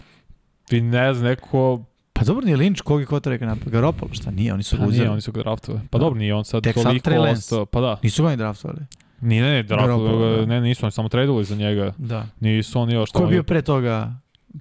Ti 0.68 0.80
ne 0.80 1.14
znam, 1.14 1.26
neko... 1.26 1.84
Pa 2.12 2.24
dobro 2.24 2.44
nije 2.44 2.56
Lynch, 2.56 2.82
koga 2.82 3.04
quarterback 3.04 3.40
napravi? 3.40 3.70
Garoppolo, 3.70 4.14
šta 4.14 4.30
nije? 4.30 4.54
Oni 4.54 4.62
su 4.62 4.70
Pa 4.70 4.76
nije, 4.76 4.86
luzeri. 4.86 5.08
oni 5.08 5.20
su 5.20 5.32
ga 5.32 5.42
draftovali. 5.42 5.84
Pa 5.90 5.98
dobro, 5.98 6.18
nije 6.18 6.34
on 6.34 6.44
sad 6.44 6.62
Tek 6.62 6.74
toliko 6.74 7.10
ostao. 7.12 7.66
Pa 7.66 7.80
da. 7.80 7.98
Nisu 8.02 8.22
ga 8.22 8.30
ni 8.30 8.36
draftovali. 8.36 8.80
Nije, 9.20 9.42
ne, 9.42 9.50
ne, 9.50 9.62
draftovali, 9.62 10.36
da. 10.36 10.46
ne, 10.46 10.60
nisu, 10.60 10.86
oni 10.86 10.92
samo 10.92 11.08
tradovali 11.08 11.44
za 11.44 11.56
njega. 11.56 11.92
Da. 11.98 12.26
Nisu 12.40 12.80
oni 12.80 12.94
još... 12.94 13.10
Ko 13.10 13.22
je 13.22 13.28
bio 13.28 13.42
pre 13.42 13.62
toga? 13.62 14.12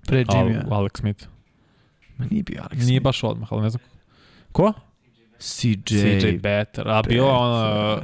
Pre 0.07 0.19
Jimmy-a? 0.19 0.63
Alex 0.69 0.99
Smith. 0.99 1.25
Ma 2.17 2.25
nije 2.25 2.43
bio 2.43 2.61
Alex 2.61 2.73
Nije 2.75 2.85
Smith. 2.85 3.03
baš 3.03 3.23
odmah, 3.23 3.47
ali 3.51 3.61
ne 3.61 3.69
znam. 3.69 3.81
Ko? 4.51 4.73
CJ. 5.41 6.19
CJ 6.19 6.31
Better. 6.31 6.87
A 6.87 7.01
bio 7.01 7.27
ono... 7.27 8.01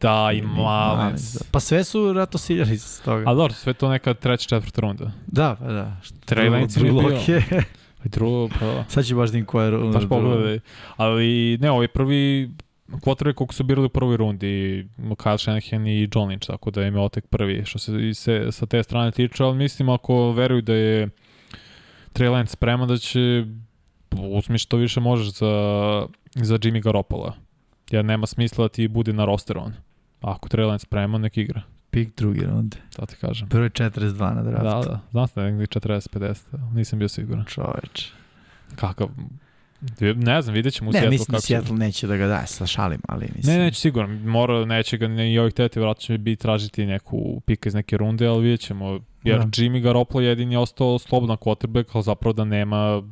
Da, 0.00 0.30
i 0.34 0.42
Malec. 0.42 1.42
Pa 1.50 1.60
sve 1.60 1.84
su 1.84 2.12
rato 2.12 2.38
siljali 2.38 2.78
s 2.78 3.00
toga. 3.00 3.24
Ali 3.26 3.36
dobro, 3.36 3.54
sve 3.54 3.74
to 3.74 3.88
neka 3.88 4.14
treća, 4.14 4.48
četvrta 4.48 4.80
runda. 4.80 5.10
Da, 5.26 5.56
pa 5.60 5.66
da. 5.66 5.96
Trey 6.26 6.50
Lance 6.50 6.80
je 6.80 6.92
bio. 6.92 7.20
I 8.04 8.08
drugo, 8.08 8.48
pa. 8.48 8.84
Sad 8.88 9.06
ću 9.06 9.16
baš 9.16 9.32
im 9.32 9.44
koja 9.44 9.66
je... 9.66 9.78
Baš 9.92 10.08
pogledaj. 10.08 10.60
Ali 10.96 11.58
ne, 11.60 11.70
ovo 11.70 11.82
je 11.82 11.88
prvi 11.88 12.50
quarterback 12.88 13.34
koliko 13.34 13.54
su 13.54 13.64
birali 13.64 13.86
u 13.86 13.88
prvoj 13.88 14.16
rundi, 14.16 14.86
Kyle 14.98 15.38
Shanahan 15.38 15.86
i 15.86 16.02
John 16.14 16.30
Lynch, 16.30 16.46
tako 16.46 16.70
da 16.70 16.86
im 16.86 16.94
je 16.94 17.00
otek 17.00 17.26
prvi, 17.26 17.62
što 17.64 17.78
se, 17.78 18.08
i 18.08 18.14
se 18.14 18.46
sa 18.50 18.66
te 18.66 18.82
strane 18.82 19.10
tiče, 19.10 19.44
ali 19.44 19.56
mislim 19.56 19.88
ako 19.88 20.32
veruju 20.32 20.62
da 20.62 20.74
je 20.74 21.08
Trey 22.12 22.30
Lance 22.30 22.52
spreman 22.52 22.88
da 22.88 22.96
će 22.96 23.44
uzmi 24.18 24.58
što 24.58 24.76
više 24.76 25.00
možeš 25.00 25.32
za, 25.32 26.06
za 26.34 26.54
Jimmy 26.56 26.82
Garoppola. 26.82 27.34
Jer 27.90 28.04
nema 28.04 28.26
smisla 28.26 28.64
da 28.64 28.68
ti 28.68 28.88
bude 28.88 29.12
na 29.12 29.24
rosteru 29.24 29.60
on. 29.60 29.72
Ako 30.20 30.48
Trey 30.48 30.66
Lance 30.66 30.82
spreman, 30.82 31.20
nek 31.20 31.36
igra. 31.36 31.62
Pik 31.90 32.16
drugi 32.16 32.40
runde. 32.40 32.76
Da 32.98 33.06
ti 33.06 33.16
kažem. 33.16 33.48
Prvo 33.48 33.64
je 33.64 33.70
42 33.70 34.34
na 34.34 34.42
Da, 34.42 34.50
draftu. 34.50 34.90
da. 34.90 35.00
Znam 35.10 35.26
se 35.28 35.32
da 35.34 35.42
je 35.42 35.52
negdje 35.52 35.66
40-50, 35.80 36.74
nisam 36.74 36.98
bio 36.98 37.08
siguran. 37.08 37.44
Čoveč. 37.44 38.12
Kakav, 38.76 39.08
ne 40.16 40.42
znam, 40.42 40.54
vidjet 40.54 40.74
ćemo 40.74 40.90
u 40.90 40.92
Ne, 40.92 40.98
Seattle 40.98 41.10
mislim 41.10 41.32
da 41.32 41.40
Seattle 41.40 41.76
neće 41.76 42.06
da 42.06 42.16
ga 42.16 42.26
daje, 42.26 42.46
sa 42.46 42.66
šalim, 42.66 43.00
ali 43.08 43.28
mislim. 43.36 43.56
Ne, 43.56 43.64
neće 43.64 43.80
sigurno. 43.80 44.30
Mora, 44.30 44.64
neće 44.64 44.96
ga 44.98 45.08
ne, 45.08 45.32
i 45.32 45.38
ovih 45.38 45.54
teti, 45.54 45.80
vratno 45.80 46.00
će 46.00 46.18
biti 46.18 46.42
tražiti 46.42 46.86
neku 46.86 47.40
pika 47.40 47.68
iz 47.68 47.74
neke 47.74 47.96
runde, 47.96 48.26
ali 48.26 48.42
vidjet 48.42 48.60
ćemo. 48.60 49.00
Jer 49.22 49.38
Da. 49.38 49.44
Jimmy 49.44 49.80
Garoppolo 49.82 50.24
jedin 50.24 50.52
je 50.52 50.58
ostao 50.58 50.98
slobodan 50.98 51.36
quarterback, 51.36 51.84
ali 51.92 52.02
zapravo 52.02 52.32
da 52.32 52.44
nema 52.44 53.02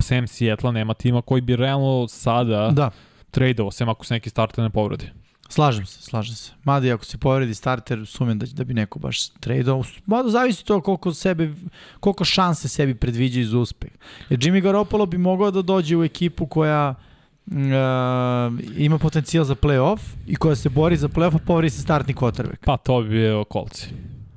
sem 0.00 0.26
Seattle 0.26 0.72
nema 0.72 0.94
tima 0.94 1.22
koji 1.22 1.40
bi 1.40 1.56
realno 1.56 2.08
sada 2.08 2.70
da. 2.70 2.90
Tradeao, 3.30 3.70
sem 3.70 3.88
ako 3.88 4.04
se 4.04 4.14
neki 4.14 4.30
starter 4.30 4.64
ne 4.64 4.70
povredi. 4.70 5.10
slažem 5.48 5.86
se, 5.86 6.02
slažem 6.02 6.34
se. 6.34 6.52
Mada 6.64 6.86
i 6.86 6.92
ako 6.92 7.04
se 7.04 7.18
povredi 7.18 7.54
starter, 7.54 8.06
sumem 8.06 8.38
da, 8.38 8.46
da 8.52 8.64
bi 8.64 8.74
neko 8.74 8.98
baš 8.98 9.28
tradeo. 9.28 9.82
Mada 10.06 10.28
zavisi 10.28 10.64
to 10.64 10.80
koliko, 10.80 11.14
sebe, 11.14 11.52
koliko 12.00 12.24
šanse 12.24 12.68
sebi 12.68 12.94
predviđaju 12.94 13.46
za 13.46 13.58
uspeh. 13.58 13.90
Jer 14.30 14.40
Jimmy 14.40 14.60
Garoppolo 14.60 15.06
bi 15.06 15.18
mogao 15.18 15.50
da 15.50 15.62
dođe 15.62 15.96
u 15.96 16.04
ekipu 16.04 16.46
koja 16.46 16.94
uh, 17.46 17.54
ima 18.76 18.98
potencijal 18.98 19.44
za 19.44 19.54
playoff 19.54 20.00
i 20.26 20.36
koja 20.36 20.56
se 20.56 20.68
bori 20.68 20.96
za 20.96 21.08
playoff, 21.08 21.34
a 21.34 21.38
povredi 21.46 21.70
se 21.70 21.82
startni 21.82 22.14
quarterback. 22.14 22.64
Pa 22.64 22.76
to 22.76 23.02
bi 23.02 23.08
bio 23.08 23.44
kolci. 23.44 23.88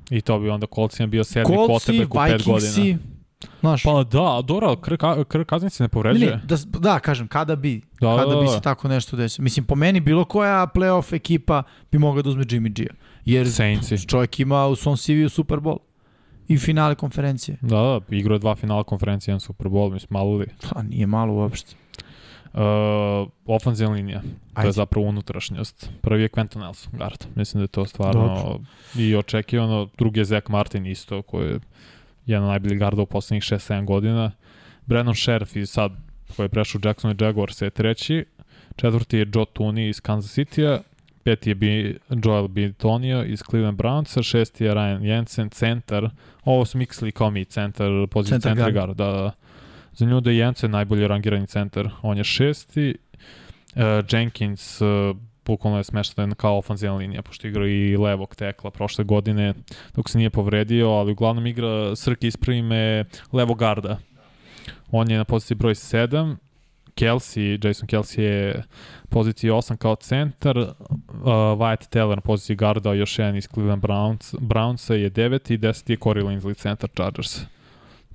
I 0.09 0.21
to 0.21 0.39
bi 0.39 0.49
onda 0.49 0.67
kolcima 0.67 1.07
bio 1.07 1.23
sedmi 1.23 1.55
quarterback 1.55 2.05
u 2.05 2.27
pet 2.27 2.45
godina. 2.45 2.71
Vikingsi, 2.71 2.97
znaš, 3.59 3.83
Pa 3.83 4.03
da, 4.03 4.41
dobro, 4.43 4.75
Kirk, 4.75 5.01
Kirk 5.31 5.49
Cousins 5.49 5.73
se 5.73 5.83
ne 5.83 5.87
povređuje. 5.89 6.31
ne, 6.31 6.41
da, 6.45 6.79
da, 6.79 6.99
kažem, 6.99 7.27
kada 7.27 7.55
bi, 7.55 7.81
Da, 8.01 8.17
kada 8.17 8.33
da, 8.35 8.39
bi 8.41 8.45
da. 8.45 8.51
se 8.51 8.61
tako 8.61 8.87
nešto 8.87 9.17
desilo. 9.17 9.43
Mislim, 9.43 9.65
po 9.65 9.75
meni 9.75 9.99
bilo 9.99 10.25
koja 10.25 10.67
playoff 10.75 11.15
ekipa 11.15 11.63
bi 11.91 11.97
mogla 11.97 12.21
da 12.21 12.29
uzme 12.29 12.43
Jimmy 12.43 12.73
G-a. 12.73 12.93
Jer 13.25 13.51
Saintsi. 13.51 14.07
čovjek 14.07 14.39
ima 14.39 14.67
u 14.67 14.75
svom 14.75 14.97
CV-u 14.97 15.29
Super 15.29 15.57
Bowl 15.59 15.77
i 16.47 16.57
finale 16.57 16.95
konferencije. 16.95 17.57
Da, 17.61 17.75
da, 17.75 18.15
igrao 18.15 18.35
je 18.35 18.39
dva 18.39 18.55
finala 18.55 18.83
konferencije, 18.83 19.31
jedan 19.31 19.39
Super 19.39 19.67
Bowl, 19.67 19.93
mislim, 19.93 20.07
malo 20.09 20.33
li. 20.35 20.47
Pa 20.73 20.83
nije 20.83 21.07
malo 21.07 21.33
uopšte. 21.33 21.75
Uh, 22.53 22.59
ofenzivna 23.45 23.93
linija, 23.95 24.21
to 24.21 24.27
Ajde. 24.53 24.67
je 24.67 24.71
zapravo 24.71 25.07
unutrašnjost. 25.07 25.89
Prvi 26.01 26.21
je 26.21 26.29
Quentin 26.29 26.59
Nelson, 26.59 26.91
guard. 26.97 27.25
Mislim 27.35 27.59
da 27.59 27.63
je 27.63 27.67
to 27.67 27.85
stvarno 27.85 28.59
i 28.95 29.15
očekivano. 29.15 29.87
Drugi 29.97 30.19
je 30.19 30.25
Zach 30.25 30.49
Martin 30.49 30.85
isto, 30.85 31.21
koji 31.21 31.47
je 31.49 31.59
jedan 32.25 32.43
od 32.43 32.49
najboljih 32.49 32.79
garda 32.79 33.01
u 33.01 33.05
poslednjih 33.05 33.43
6-7 33.43 33.85
godina. 33.85 34.31
Brandon 34.85 35.15
Sheriff 35.15 35.55
i 35.55 35.65
sad, 35.65 35.91
koji 36.35 36.45
je 36.45 36.49
prešao 36.49 36.81
Jackson 36.83 37.15
Jaguars 37.19 37.61
je 37.61 37.69
treći. 37.69 38.25
Četvrti 38.75 39.17
je 39.17 39.27
Joe 39.33 39.45
Tooney 39.53 39.89
iz 39.89 40.01
Kansas 40.01 40.37
City-a. 40.37 40.79
Peti 41.23 41.49
je 41.49 41.55
B, 41.55 41.93
Joel 42.23 42.47
Bitonio 42.47 43.23
iz 43.23 43.39
Cleveland 43.49 43.77
Brownsa. 43.77 44.23
Šesti 44.23 44.63
je 44.63 44.73
Ryan 44.73 45.03
Jensen, 45.03 45.49
centar. 45.49 46.09
Ovo 46.43 46.65
su 46.65 46.77
miksli 46.77 47.11
kao 47.11 47.29
mi, 47.29 47.45
centar, 47.45 47.87
pozicija 48.11 48.39
Centar 48.39 48.65
centra 48.65 48.71
guard. 48.71 48.97
Da, 48.97 49.05
da. 49.05 49.31
Za 49.93 50.05
nju 50.05 50.21
da 50.21 50.31
je 50.31 50.37
Jensen 50.37 50.71
najbolji 50.71 51.07
rangirani 51.07 51.47
centar. 51.47 51.89
On 52.01 52.17
je 52.17 52.23
šesti. 52.23 52.95
Uh, 53.75 53.81
Jenkins 54.11 54.81
uh, 54.81 55.17
bukvalno 55.45 55.77
je 55.77 55.83
smešten 55.83 56.31
kao 56.35 56.57
ofanzivna 56.57 56.95
linija, 56.97 57.21
pošto 57.21 57.47
igra 57.47 57.67
i 57.67 57.97
levog 57.97 58.35
tekla 58.35 58.71
prošle 58.71 59.03
godine, 59.03 59.53
dok 59.95 60.09
se 60.09 60.17
nije 60.17 60.29
povredio, 60.29 60.89
ali 60.89 61.11
uglavnom 61.11 61.47
igra 61.47 61.95
Srk 61.95 62.23
ispravi 62.23 62.61
me 62.61 63.05
levo 63.31 63.53
garda. 63.53 63.97
On 64.91 65.11
je 65.11 65.17
na 65.17 65.23
poziciji 65.25 65.55
broj 65.55 65.73
7, 65.73 66.35
Kelsey, 66.95 67.67
Jason 67.67 67.87
Kelsey 67.87 68.19
je 68.21 68.63
poziciji 69.09 69.49
8 69.51 69.77
kao 69.77 69.95
centar, 69.95 70.57
uh, 70.57 70.75
Wyatt 71.57 71.89
Teller 71.89 72.17
na 72.17 72.21
poziciji 72.21 72.55
garda, 72.55 72.93
još 72.93 73.19
jedan 73.19 73.35
iz 73.35 73.47
Cleveland 73.53 73.83
Browns, 73.83 74.35
Brownsa 74.39 74.93
je 74.93 75.11
9 75.11 75.53
i 75.53 75.57
10 75.57 75.89
je 75.91 75.97
Corey 75.97 76.23
Linsley 76.25 76.57
centar 76.57 76.89
Chargers. 76.89 77.39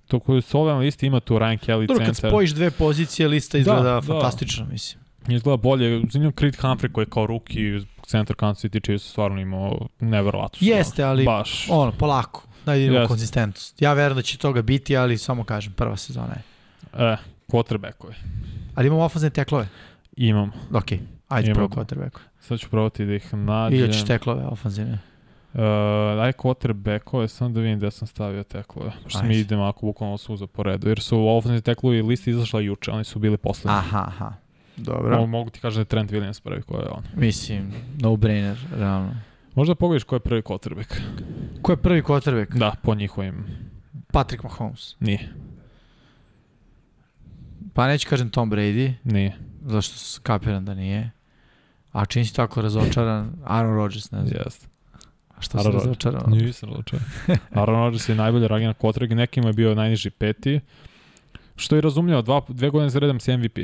To 0.07 0.21
koju 0.21 0.43
su 0.43 0.61
ove 0.61 0.75
listi 0.75 1.07
ima 1.07 1.21
tu 1.21 1.35
Ryan 1.35 1.59
Kelly 1.67 1.87
Dobro, 1.87 2.05
kad 2.07 2.15
centar. 2.17 2.31
spojiš 2.31 2.51
dve 2.51 2.71
pozicije, 2.71 3.29
lista 3.29 3.59
izgleda 3.59 3.83
Da, 3.83 3.95
da. 3.95 4.01
fantastično, 4.01 4.67
mislim. 4.67 5.06
Izgleda 5.29 5.57
bolje. 5.57 6.03
Zanimljiv 6.11 6.33
Creed 6.39 6.55
Humphrey 6.57 6.93
koji 6.93 7.03
je 7.03 7.11
kao 7.11 7.27
ruki 7.27 7.61
centar 8.07 8.37
Kansas 8.37 8.65
City 8.65 8.85
Chiefs 8.85 9.11
stvarno 9.11 9.41
imao 9.41 9.87
neverovatno. 10.01 10.59
su 10.59 10.65
Jeste, 10.65 11.03
ali 11.05 11.25
Baš. 11.25 11.67
ono, 11.71 11.93
polako. 11.93 12.43
Daj 12.67 12.79
da 12.79 12.85
Jeste. 12.85 13.07
konzistentnost. 13.09 13.83
Ja 13.83 13.93
verujem 13.93 14.17
da 14.17 14.23
će 14.23 14.39
toga 14.39 14.63
biti, 14.63 14.97
ali 14.97 15.19
samo 15.19 15.45
kažem, 15.45 15.73
prva 15.73 15.97
sezona 15.97 16.35
je. 16.35 16.43
E, 17.13 17.17
quarterbackove. 17.49 18.15
Ali 18.75 18.87
imamo 18.87 19.03
ofenzivne 19.03 19.31
teklove. 19.35 19.69
Imam. 20.17 20.53
Ok, 20.73 20.93
ajde 21.29 21.51
Imamo. 21.51 21.69
prvo 21.69 21.83
quarterback. 21.85 22.19
Sad 22.41 22.59
ću 22.59 22.69
probati 22.71 23.05
da 23.07 23.15
ih 23.15 23.35
nađem. 23.35 23.79
Ili 23.79 23.93
ćeš 23.93 24.05
teklove 24.05 24.45
ofenzivne. 24.47 24.99
Uh, 25.55 25.61
aj 26.23 26.33
quarterbackove, 26.33 27.29
samo 27.29 27.51
da 27.51 27.61
vidim 27.61 27.79
gde 27.79 27.91
sam 27.91 28.09
stavio 28.09 28.43
teklove. 28.43 28.93
Pošto 29.05 29.23
mi 29.23 29.37
idemo 29.37 29.65
ako 29.65 29.87
bukvalno 29.87 30.19
suza 30.19 30.47
po 30.47 30.63
redu. 30.63 30.89
Jer 30.89 31.01
su 31.01 31.29
ofenzivni 31.29 31.63
teklovi 31.63 32.03
listi 32.03 32.31
izašla 32.31 32.61
juče, 32.61 32.91
oni 32.91 33.05
su 33.05 33.19
bili 33.19 33.37
poslednji. 33.37 33.79
Aha, 33.79 34.05
aha. 34.09 34.33
Dobro. 34.77 35.17
Mogu, 35.17 35.27
mogu 35.27 35.51
ti 35.51 35.61
kažem 35.61 35.77
da 35.77 35.81
je 35.81 35.85
Trent 35.85 36.11
Williams 36.11 36.43
prvi 36.43 36.63
ko 36.63 36.77
je 36.77 36.89
on. 36.89 37.03
Mislim, 37.17 37.73
no-brainer, 37.99 38.57
realno. 38.73 39.15
Možda 39.55 39.75
pogledaš 39.75 40.05
ko 40.05 40.17
je 40.17 40.21
prvi 40.21 40.43
quarterback. 40.43 41.01
Ko 41.63 41.73
je 41.73 41.77
prvi 41.77 42.03
quarterback? 42.03 42.59
Da, 42.59 42.75
po 42.83 42.95
njihovim. 42.95 43.45
Patrick 44.13 44.43
Mahomes. 44.45 44.97
Nije. 45.01 45.29
Pa 47.75 47.87
neću 47.87 48.09
kažem 48.09 48.31
Tom 48.31 48.51
Brady, 48.51 48.93
Nije. 49.05 49.37
zašto 49.67 49.95
kapiram 50.23 50.65
da 50.65 50.75
nije. 50.75 51.11
A 51.93 52.05
čini 52.05 52.25
si 52.25 52.35
tako 52.35 52.63
razočaran, 52.63 53.33
Aaron 53.45 53.75
Rodgers, 53.75 54.11
ne 54.11 54.27
znam. 54.27 54.43
Jeste. 54.45 54.67
A 55.37 55.41
što 55.41 55.59
Aaron 55.59 55.73
se 55.73 55.77
Rodgers. 55.79 56.05
razočaran? 56.05 56.33
Nisam 56.33 56.69
odlučio. 56.71 56.99
Aaron 57.55 57.77
Rodgers 57.77 58.09
je 58.09 58.15
najbolji 58.15 58.49
ragina 58.49 58.75
quarterback, 58.75 59.15
nekima 59.15 59.47
je 59.47 59.53
bio 59.53 59.75
najniži 59.75 60.11
peti. 60.11 60.61
Što 61.57 61.77
je 61.77 61.83
razumljivo, 61.83 62.23
dva, 62.23 62.41
dve 62.49 62.71
godine 62.71 62.91
za 62.91 62.99
redom 62.99 63.21
si 63.21 63.37
MVP. 63.37 63.59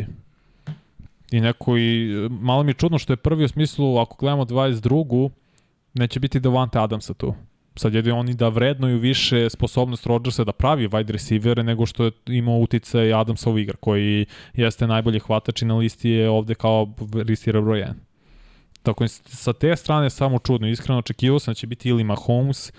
I 1.33 1.41
neko 1.41 1.76
i, 1.78 2.11
malo 2.30 2.62
mi 2.62 2.70
je 2.70 2.74
čudno 2.74 2.99
što 2.99 3.12
je 3.12 3.16
prvi 3.16 3.45
u 3.45 3.49
smislu, 3.49 3.99
ako 3.99 4.16
gledamo 4.16 4.45
22. 4.45 5.30
neće 5.95 6.20
biti 6.20 6.41
Devante 6.41 6.78
Adamsa 6.78 7.14
tu. 7.14 7.35
Sad 7.76 7.95
je 7.95 8.12
oni 8.12 8.35
da 8.35 8.49
vrednuju 8.49 8.99
više 8.99 9.51
sposobnost 9.51 10.07
Rodgersa 10.07 10.45
da 10.45 10.53
pravi 10.53 10.89
wide 10.89 11.12
receivere 11.12 11.62
nego 11.62 11.87
što 11.87 12.05
je 12.05 12.12
imao 12.26 12.59
uticaj 12.59 13.14
Adamsov 13.14 13.59
igra, 13.59 13.76
koji 13.80 14.26
jeste 14.55 14.87
najbolji 14.87 15.18
hvatač 15.18 15.62
i 15.62 15.64
na 15.64 15.76
listi 15.76 16.11
je 16.11 16.30
ovde 16.30 16.55
kao 16.55 16.95
receiver 17.26 17.62
broj 17.62 17.80
1. 17.80 17.93
Tako 18.83 19.09
sa 19.09 19.53
te 19.53 19.76
strane 19.76 20.11
samo 20.11 20.39
čudno. 20.39 20.68
Iskreno 20.68 20.99
očekivao 20.99 21.39
sam 21.39 21.53
da 21.53 21.55
će 21.55 21.66
biti 21.66 21.89
ili 21.89 22.05
Mahomes, 22.05 22.72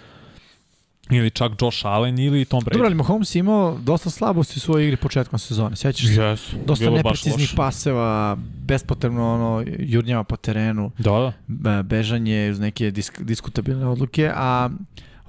ili 1.13 1.29
čak 1.29 1.51
Josh 1.61 1.85
Allen 1.85 2.19
ili 2.19 2.45
Tom 2.45 2.61
Brady. 2.61 2.71
Dobro, 2.71 2.85
ali 2.85 2.95
Mahomes 2.95 3.35
imao 3.35 3.77
dosta 3.77 4.09
slabosti 4.09 4.57
u 4.57 4.59
svojoj 4.59 4.83
igri 4.83 4.97
početkom 4.97 5.39
sezone. 5.39 5.75
Sjećaš 5.75 6.07
se? 6.07 6.21
Yes, 6.21 6.65
dosta 6.65 6.89
nepreciznih 6.89 7.53
paseva, 7.55 8.37
bespotrebno 8.65 9.33
ono, 9.33 9.63
jurnjava 9.79 10.23
po 10.23 10.35
terenu. 10.35 10.91
Da, 10.97 11.33
da. 11.47 11.83
Bežanje 11.83 12.49
uz 12.51 12.59
neke 12.59 12.91
disk, 12.91 13.21
diskutabilne 13.21 13.87
odluke, 13.87 14.31
a 14.35 14.69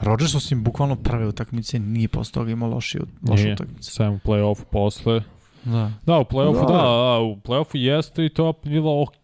Rodgers 0.00 0.34
osim 0.34 0.64
bukvalno 0.64 0.96
prve 0.96 1.26
utakmice 1.26 1.78
nije 1.78 2.08
posle 2.08 2.32
toga 2.32 2.50
imao 2.50 2.68
loši, 2.68 2.98
loše 3.28 3.52
utakmice. 3.52 3.90
Sam 3.90 4.14
u 4.14 4.18
play-offu 4.18 4.64
posle. 4.70 5.22
Da. 5.64 5.90
Da, 6.06 6.18
u 6.18 6.24
play-offu, 6.24 6.66
da, 6.66 6.72
da, 6.72 6.82
da, 6.82 7.18
u 7.20 7.36
play-offu 7.36 7.76
jeste 7.76 8.26
i 8.26 8.28
to 8.28 8.52
bilo 8.64 9.02
ok 9.02 9.23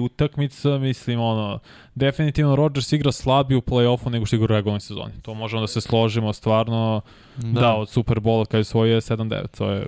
utakmica, 0.00 0.78
mislim, 0.78 1.20
ono, 1.20 1.58
definitivno 1.94 2.56
Rodgers 2.56 2.92
igra 2.92 3.12
slabije 3.12 3.58
u 3.58 3.60
play-offu 3.60 4.10
nego 4.10 4.26
što 4.26 4.36
igra 4.36 4.44
u 4.44 4.46
regularnoj 4.46 4.80
sezoni. 4.80 5.12
To 5.22 5.34
možemo 5.34 5.60
da 5.60 5.66
se 5.66 5.80
složimo 5.80 6.32
stvarno, 6.32 7.00
da, 7.36 7.60
da 7.60 7.74
od 7.74 7.88
Superbola 7.88 8.44
kada 8.44 8.58
je 8.58 8.64
svoje 8.64 9.00
7-9, 9.00 9.46
to 9.58 9.70
je 9.70 9.86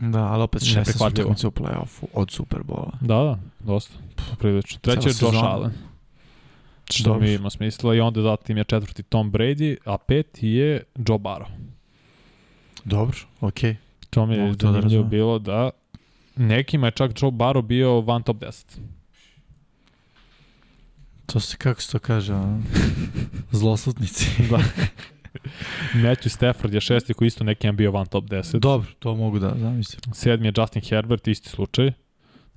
Da, 0.00 0.24
ali 0.24 0.42
opet 0.42 0.62
16 0.62 1.06
utakmica 1.06 1.48
u 1.48 1.50
play-offu 1.50 2.06
od 2.12 2.30
Superbola. 2.30 2.92
Da, 3.00 3.14
da, 3.14 3.38
dosta. 3.60 3.94
Prilično. 4.38 4.78
Treći 4.80 5.08
je 5.08 5.14
Josh. 5.20 5.44
Allen. 5.44 5.72
Što 6.90 7.08
Dobro. 7.08 7.20
mi 7.20 7.32
ima 7.32 7.50
smisla 7.50 7.94
i 7.94 8.00
onda 8.00 8.22
zatim 8.22 8.56
je 8.56 8.64
četvrti 8.64 9.02
Tom 9.02 9.32
Brady, 9.32 9.76
a 9.84 9.98
peti 9.98 10.48
je 10.48 10.82
Joe 11.08 11.18
Barrow. 11.18 11.46
Dobro, 12.84 13.16
okej. 13.40 13.70
Okay. 13.72 13.76
To 14.10 14.26
mi 14.26 14.34
je 14.34 14.52
da 14.54 14.72
zanimljivo 14.72 15.02
da 15.02 15.08
bilo 15.08 15.38
da 15.38 15.70
nekima 16.36 16.86
je 16.86 16.90
čak 16.90 17.22
Joe 17.22 17.30
Barrow 17.30 17.62
bio 17.62 18.00
van 18.00 18.22
top 18.22 18.36
10. 18.36 18.78
To 21.26 21.40
se, 21.40 21.56
kako 21.56 21.80
se 21.82 21.92
to 21.92 21.98
kaže, 21.98 22.34
ono, 22.34 22.62
zloslutnici. 23.52 24.30
da. 24.50 24.58
Matthew 25.94 26.28
Stafford 26.28 26.74
je 26.74 26.80
šesti 26.80 27.14
koji 27.14 27.26
isto 27.26 27.44
nekim 27.44 27.76
bio 27.76 27.90
van 27.90 28.06
top 28.06 28.24
10. 28.24 28.58
Dobro, 28.58 28.88
to 28.98 29.14
mogu 29.14 29.38
da 29.38 29.54
zamislim. 29.58 30.00
Sedmi 30.14 30.48
je 30.48 30.52
Justin 30.56 30.82
Herbert, 30.82 31.28
isti 31.28 31.48
slučaj. 31.48 31.92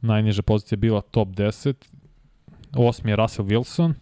Najniža 0.01 0.41
pozicija 0.41 0.75
je 0.75 0.79
bila 0.79 1.01
top 1.01 1.27
10. 1.27 1.73
Osmi 2.75 3.11
je 3.11 3.15
Russell 3.15 3.47
Wilson. 3.47 3.93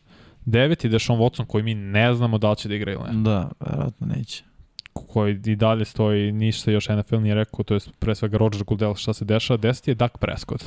Deveti 0.45 0.87
je 0.87 0.91
Deshaun 0.91 1.19
Watson 1.19 1.45
koji 1.45 1.63
mi 1.63 1.75
ne 1.75 2.13
znamo 2.13 2.37
da 2.37 2.49
li 2.49 2.55
će 2.55 2.69
da 2.69 2.75
igra 2.75 2.91
ili 2.91 3.03
ne. 3.03 3.23
Da, 3.23 3.51
verovatno 3.59 4.07
neće 4.07 4.43
koji 5.07 5.39
i 5.45 5.55
dalje 5.55 5.85
stoji, 5.85 6.31
ništa 6.31 6.71
još 6.71 6.89
NFL 6.89 7.17
nije 7.17 7.35
rekao, 7.35 7.63
to 7.63 7.73
je 7.73 7.79
pre 7.99 8.15
svega 8.15 8.37
Roger 8.37 8.63
Goodell 8.63 8.95
šta 8.95 9.13
se 9.13 9.25
dešava, 9.25 9.57
deseti 9.57 9.91
je 9.91 9.95
Dak 9.95 10.17
Prescott. 10.17 10.65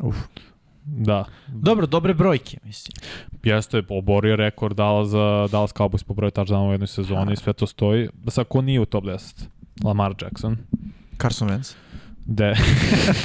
Uf. 0.00 0.16
Da. 0.84 1.24
Dobro, 1.46 1.86
dobre 1.86 2.14
brojke, 2.14 2.58
mislim. 2.64 2.94
Jeste, 3.42 3.82
oborio 3.88 4.36
rekord 4.36 4.76
Dallas, 4.76 5.08
za 5.08 5.48
Dallas 5.50 5.74
Cowboys 5.74 6.04
po 6.04 6.14
broju 6.14 6.30
touchdowna 6.30 6.68
u 6.68 6.72
jednoj 6.72 6.86
sezoni 6.86 7.32
i 7.32 7.36
sve 7.36 7.52
to 7.52 7.66
stoji. 7.66 8.08
Da 8.14 8.30
sad, 8.30 8.46
ko 8.48 8.62
nije 8.62 8.80
u 8.80 8.84
top 8.84 9.04
10? 9.04 9.44
Lamar 9.84 10.14
Jackson. 10.22 10.56
Carson 11.20 11.48
Wentz. 11.48 11.74
De. 12.24 12.54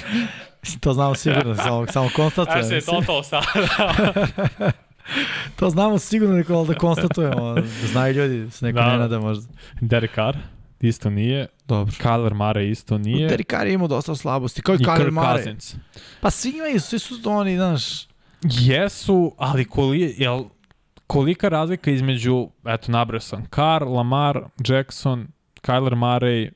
to 0.81 0.93
znamo 0.93 1.15
sigurno, 1.15 1.55
samo, 1.55 1.87
samo 1.87 2.09
konstatujem. 2.15 2.63
Znaš 2.63 2.83
se, 2.83 2.91
to 2.91 3.01
to 3.05 3.23
sada. 3.23 4.71
To 5.55 5.69
znamo 5.69 5.99
sigurno 5.99 6.35
Nikola 6.35 6.65
da 6.65 6.73
konstatujemo. 6.73 7.55
Znaju 7.91 8.13
ljudi, 8.13 8.51
s 8.51 8.61
neko 8.61 8.79
da. 8.79 8.91
ne 8.91 8.97
nada 8.97 9.19
možda. 9.19 9.53
Derek 9.81 10.15
Carr 10.15 10.37
isto 10.79 11.09
nije. 11.09 11.47
Dobro. 11.67 11.93
Kyler 11.99 12.33
Mare 12.33 12.69
isto 12.69 12.97
nije. 12.97 13.27
Derek 13.27 13.49
Carr 13.49 13.67
je 13.67 13.73
imao 13.73 13.87
dosta 13.87 14.15
slabosti, 14.15 14.61
kao 14.61 14.75
i, 14.75 14.77
I 14.81 14.85
Kyler 14.85 15.11
Mare. 15.11 15.43
Cousins. 15.43 15.75
Pa 16.21 16.29
svi 16.31 16.49
imaju, 16.49 16.79
svi 16.79 16.99
su 16.99 17.15
oni, 17.25 17.55
znaš... 17.55 18.07
Jesu, 18.43 19.35
ali 19.37 19.65
koli, 19.65 20.15
jel, 20.17 20.43
kolika 21.07 21.49
razlika 21.49 21.91
između, 21.91 22.49
eto, 22.65 22.91
nabrao 22.91 23.19
sam, 23.19 23.45
Carr, 23.55 23.83
Lamar, 23.83 24.43
Jackson, 24.67 25.27
Kyler 25.61 25.95
Murray, 25.95 26.49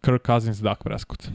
Kirk 0.00 0.26
Cousins, 0.26 0.58
Dak 0.58 0.84
Prescott. 0.84 1.28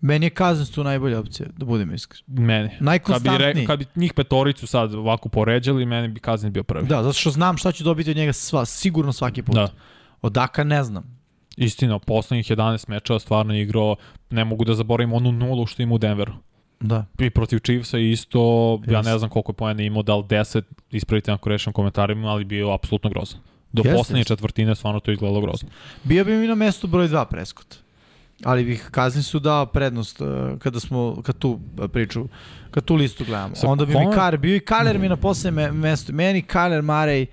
Meni 0.00 0.26
je 0.26 0.30
Cousins 0.38 0.70
tu 0.70 0.84
najbolja 0.84 1.20
opcija, 1.20 1.48
da 1.56 1.64
budem 1.64 1.94
iskren. 1.94 2.22
Meni. 2.26 2.70
Najkonstantniji. 2.80 3.38
Kad 3.38 3.54
bi, 3.54 3.60
re, 3.60 3.66
kad 3.66 3.78
bi 3.78 3.86
njih 4.00 4.14
petoricu 4.14 4.66
sad 4.66 4.94
ovako 4.94 5.28
poređali, 5.28 5.86
meni 5.86 6.08
bi 6.08 6.20
Cousins 6.20 6.52
bio 6.52 6.62
prvi. 6.62 6.86
Da, 6.86 7.02
zato 7.02 7.12
što 7.12 7.30
znam 7.30 7.56
šta 7.56 7.72
ću 7.72 7.84
dobiti 7.84 8.10
od 8.10 8.16
njega 8.16 8.32
sva, 8.32 8.64
sigurno 8.64 9.12
svaki 9.12 9.42
put. 9.42 9.54
Da. 9.54 9.68
Od 10.22 10.32
Daka 10.32 10.64
ne 10.64 10.84
znam. 10.84 11.20
Istina, 11.56 11.98
poslednjih 11.98 12.46
11 12.46 12.88
mečeva 12.88 13.18
stvarno 13.18 13.54
igrao, 13.54 13.96
ne 14.30 14.44
mogu 14.44 14.64
da 14.64 14.74
zaboravim 14.74 15.12
onu 15.12 15.32
nulu 15.32 15.66
što 15.66 15.82
ima 15.82 15.94
u 15.94 15.98
Denveru. 15.98 16.32
Da. 16.80 17.04
I 17.18 17.30
protiv 17.30 17.58
Chiefsa 17.58 17.98
isto, 17.98 18.38
yes. 18.38 18.92
ja 18.92 19.02
ne 19.02 19.18
znam 19.18 19.30
koliko 19.30 19.52
je 19.52 19.56
pojene 19.56 19.86
imao, 19.86 20.02
da 20.02 20.16
li 20.16 20.22
10, 20.22 20.62
ispravite 20.90 21.32
ako 21.32 21.48
rešam 21.48 21.72
komentarima, 21.72 22.28
ali 22.28 22.44
bio 22.44 22.70
apsolutno 22.70 23.10
grozan. 23.10 23.40
Do 23.72 23.82
yes, 23.82 23.96
poslednje 23.96 24.24
yes. 24.24 24.28
četvrtine 24.28 24.74
stvarno 24.74 25.00
to 25.00 25.12
izgledalo 25.12 25.40
grozno. 25.40 25.68
Bio 26.04 26.24
bi 26.24 26.36
mi 26.36 26.46
na 26.46 26.54
mestu 26.54 26.86
broj 26.86 27.08
2 27.08 27.24
Prescott. 27.24 27.76
Ali 28.44 28.64
bih 28.64 28.88
kazni 28.90 29.22
su 29.22 29.38
dao 29.38 29.66
prednost 29.66 30.20
uh, 30.20 30.28
kada 30.58 30.80
smo, 30.80 31.22
kad 31.22 31.38
tu 31.38 31.50
uh, 31.50 31.90
priču, 31.90 32.24
kad 32.70 32.84
tu 32.84 32.94
listu 32.94 33.24
gledamo. 33.24 33.54
Sa 33.54 33.68
Onda 33.68 33.84
bi 33.84 33.94
mi 33.94 34.14
Kar 34.14 34.36
bio 34.36 34.56
i 34.56 34.60
Kaler 34.60 34.98
mi 34.98 35.08
na 35.08 35.16
poslednje 35.16 35.72
mesto. 35.72 36.12
Meni 36.12 36.42
Kaler 36.42 36.82
Marej, 36.82 37.26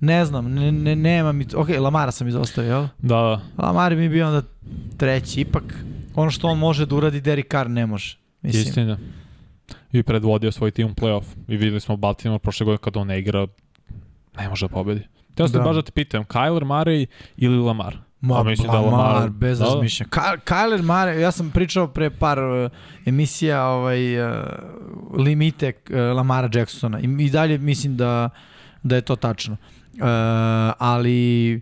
ne 0.00 0.24
znam, 0.24 0.52
ne, 0.52 0.72
ne, 0.72 0.96
nema 0.96 1.32
mi, 1.32 1.46
ok, 1.54 1.68
Lamara 1.68 2.10
sam 2.10 2.28
izostavio, 2.28 2.70
jel? 2.70 2.86
Da. 2.98 3.40
Lamar 3.58 3.96
mi 3.96 4.08
bio 4.08 4.26
onda 4.26 4.42
treći, 4.96 5.40
ipak 5.40 5.64
ono 6.14 6.30
što 6.30 6.48
on 6.48 6.58
može 6.58 6.86
da 6.86 6.94
uradi, 6.94 7.20
Derek 7.20 7.50
Carr 7.50 7.70
ne 7.70 7.86
može. 7.86 8.18
Mislim. 8.42 8.62
Istina. 8.62 8.98
I 9.92 10.02
predvodio 10.02 10.52
svoj 10.52 10.70
tim 10.70 10.86
u 10.86 10.94
playoff. 10.94 11.24
I 11.48 11.56
videli 11.56 11.80
smo 11.80 11.96
Baltimore 11.96 12.38
prošle 12.38 12.64
godine 12.64 12.78
kada 12.78 13.00
on 13.00 13.06
ne 13.06 13.18
igra, 13.18 13.46
ne 14.38 14.48
može 14.48 14.68
da 14.68 14.74
pobedi. 14.74 15.00
Teo 15.34 15.48
ste 15.48 15.58
da. 15.58 15.64
baš 15.64 15.76
da 15.76 15.82
te 15.82 15.92
pitam, 15.92 16.24
Kyler 16.24 16.64
Murray 16.64 17.06
ili 17.36 17.56
Lamar? 17.56 17.96
Ma, 18.20 18.42
mislim 18.42 18.72
da 18.72 18.80
Lamar, 18.80 19.30
bez 19.30 19.58
da? 19.58 19.64
razmišljanja. 19.64 20.10
Kyler 20.44 20.82
Mare, 20.82 21.20
ja 21.20 21.32
sam 21.32 21.50
pričao 21.50 21.88
pre 21.88 22.10
par 22.10 22.38
uh, 22.38 22.70
emisija 23.06 23.66
ovaj, 23.66 24.30
uh, 24.30 24.44
limite 25.18 25.72
uh, 25.90 25.96
Lamara 26.16 26.48
Jacksona 26.54 27.00
I, 27.00 27.16
i 27.18 27.30
dalje 27.30 27.58
mislim 27.58 27.96
da, 27.96 28.30
da 28.82 28.96
je 28.96 29.02
to 29.02 29.16
tačno. 29.16 29.56
Uh, 29.92 30.00
ali, 30.78 31.60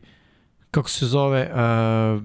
kako 0.70 0.90
se 0.90 1.06
zove, 1.06 1.50
uh, 1.52 2.22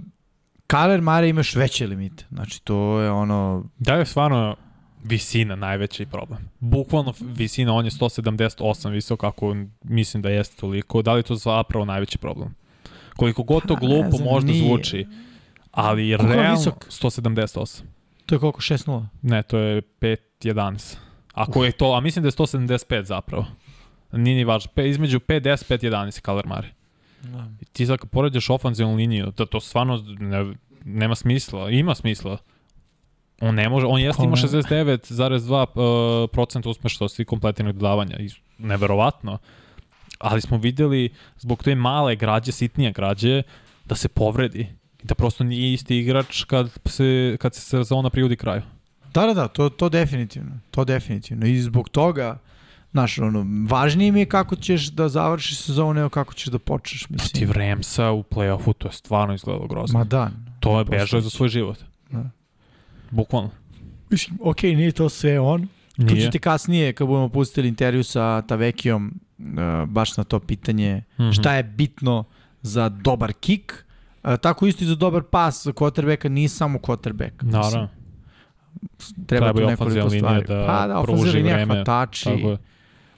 Kyler 0.68 1.02
Mare 1.02 1.30
imaš 1.30 1.56
veće 1.56 1.88
limite. 1.88 2.26
Znači, 2.32 2.64
to 2.64 3.00
je 3.00 3.12
ono... 3.12 3.64
Da 3.80 3.94
je 3.94 4.06
stvarno 4.06 4.56
visina 5.04 5.56
najveći 5.56 6.06
problem. 6.06 6.50
Bukvalno 6.60 7.14
visina, 7.22 7.74
on 7.74 7.86
je 7.86 7.92
178 7.92 8.92
visok, 8.92 9.24
ako 9.24 9.56
mislim 9.84 10.24
da 10.24 10.30
jeste 10.30 10.56
toliko. 10.56 11.02
Da 11.02 11.14
li 11.14 11.20
je 11.20 11.24
to 11.24 11.36
zapravo 11.36 11.86
najveći 11.86 12.18
problem? 12.18 12.56
Koliko 13.16 13.44
god 13.44 13.68
to 13.68 13.74
pa, 13.74 13.80
glupo 13.80 14.18
znam, 14.18 14.24
možda 14.24 14.52
nije. 14.52 14.68
zvuči, 14.68 15.08
ali 15.72 16.18
Koliko 16.18 16.34
realno 16.34 16.60
visok? 16.60 16.88
178. 16.90 17.82
To 18.26 18.36
je 18.36 18.40
koliko, 18.40 18.62
6-0? 18.62 19.06
Ne, 19.22 19.44
to 19.44 19.58
je 19.58 19.82
5-11. 19.82 20.96
Ako 21.34 21.66
je 21.66 21.72
to, 21.72 21.94
a 21.94 22.00
mislim 22.00 22.24
da 22.24 22.28
je 22.28 22.32
175 22.32 23.04
zapravo. 23.04 23.46
Nije 24.12 24.36
ni 24.36 24.44
važno. 24.44 24.72
Pe, 24.76 24.90
između 24.90 25.20
5-10, 25.20 25.78
5-11 25.78 26.18
je 26.18 26.22
Kaler 26.22 26.48
Mare. 26.48 26.74
Da. 27.22 27.48
Ti 27.74 27.86
sad 27.86 27.98
kad 27.98 28.10
poređaš 28.10 28.50
ofanzivnu 28.50 28.96
liniju, 28.96 29.32
to, 29.32 29.46
to 29.46 29.60
stvarno 29.60 30.04
ne, 30.20 30.54
nema 30.86 31.16
smisla. 31.16 31.70
Ima 31.70 31.96
smisla. 31.96 32.38
On 33.42 33.56
ne 33.56 33.70
može, 33.70 33.86
on 33.86 34.02
jeste 34.02 34.24
ima 34.24 34.36
69,2% 34.36 36.66
uh, 36.66 36.70
uspešnosti 36.70 37.26
kompletnog 37.26 37.76
dodavanja. 37.76 38.18
I 38.20 38.30
neverovatno 38.58 39.38
ali 40.24 40.42
smo 40.42 40.58
videli 40.58 41.10
zbog 41.38 41.64
te 41.64 41.76
male 41.76 42.16
građe, 42.16 42.52
sitnije 42.52 42.92
građe, 42.92 43.44
da 43.86 43.96
se 43.96 44.08
povredi. 44.08 44.68
Da 45.04 45.16
prosto 45.16 45.44
nije 45.44 45.74
isti 45.74 45.98
igrač 45.98 46.44
kad 46.44 46.70
se, 46.86 47.38
kad 47.40 47.56
se 47.56 47.62
sezona 47.62 48.10
privodi 48.10 48.36
kraju. 48.36 48.62
Da, 49.14 49.26
da, 49.26 49.34
da, 49.34 49.48
to, 49.48 49.70
to 49.70 49.90
definitivno. 49.90 50.60
To 50.72 50.86
definitivno. 50.86 51.46
I 51.46 51.62
zbog 51.62 51.90
toga, 51.90 52.38
znaš, 52.92 53.20
ono, 53.20 53.46
važnije 53.70 54.12
mi 54.12 54.20
je 54.20 54.26
kako 54.26 54.56
ćeš 54.56 54.88
da 54.88 55.10
završiš 55.10 55.58
sezonu 55.58 55.94
nego 55.94 56.10
kako 56.10 56.34
ćeš 56.34 56.48
da 56.48 56.60
počneš, 56.60 57.10
mislim. 57.10 57.30
Protiv 57.30 57.52
Remsa 57.52 58.12
u 58.12 58.24
play-offu, 58.24 58.74
to 58.78 58.88
je 58.88 58.92
stvarno 58.92 59.34
izgledalo 59.34 59.68
grozno. 59.68 60.00
Ma 60.00 60.06
da. 60.06 60.32
To 60.60 60.80
je 60.80 60.86
bežao 60.86 61.22
za 61.22 61.30
svoj 61.30 61.50
život. 61.50 61.78
Da. 62.12 62.30
Bukvalno. 63.12 63.50
Mislim, 64.10 64.38
okej, 64.42 64.72
okay, 64.72 64.76
nije 64.76 64.92
to 64.92 65.10
sve 65.10 65.40
on. 65.40 65.68
Nije. 65.98 66.10
Tu 66.10 66.26
ću 66.26 66.32
ti 66.32 66.40
kasnije, 66.40 66.94
kad 66.94 67.08
budemo 67.08 67.30
pustili 67.30 67.68
intervju 67.68 68.04
sa 68.04 68.42
Tavekijom, 68.42 69.14
baš 69.88 70.18
na 70.18 70.24
to 70.24 70.40
pitanje 70.40 71.04
mm 71.18 71.24
-hmm. 71.24 71.40
šta 71.40 71.54
je 71.54 71.64
bitno 71.64 72.24
za 72.62 72.90
dobar 72.90 73.34
kik, 73.34 73.86
uh, 74.24 74.38
tako 74.42 74.68
isto 74.68 74.84
i 74.84 74.88
za 74.88 74.96
dobar 74.96 75.24
pas 75.24 75.64
za 75.64 75.72
quarterbacka, 75.72 76.30
nije 76.30 76.50
samo 76.50 76.80
quarterback. 76.80 77.32
Naravno. 77.42 77.90
treba, 79.26 79.46
Treba 79.46 79.54
tu 79.54 79.68
nekoliko 79.68 80.10
stvari. 80.10 80.46
da 80.48 80.66
pa 80.68 80.88
da, 80.88 81.00
ofenzivna 81.00 81.32
linija, 81.32 81.66
hvatači, 81.66 82.58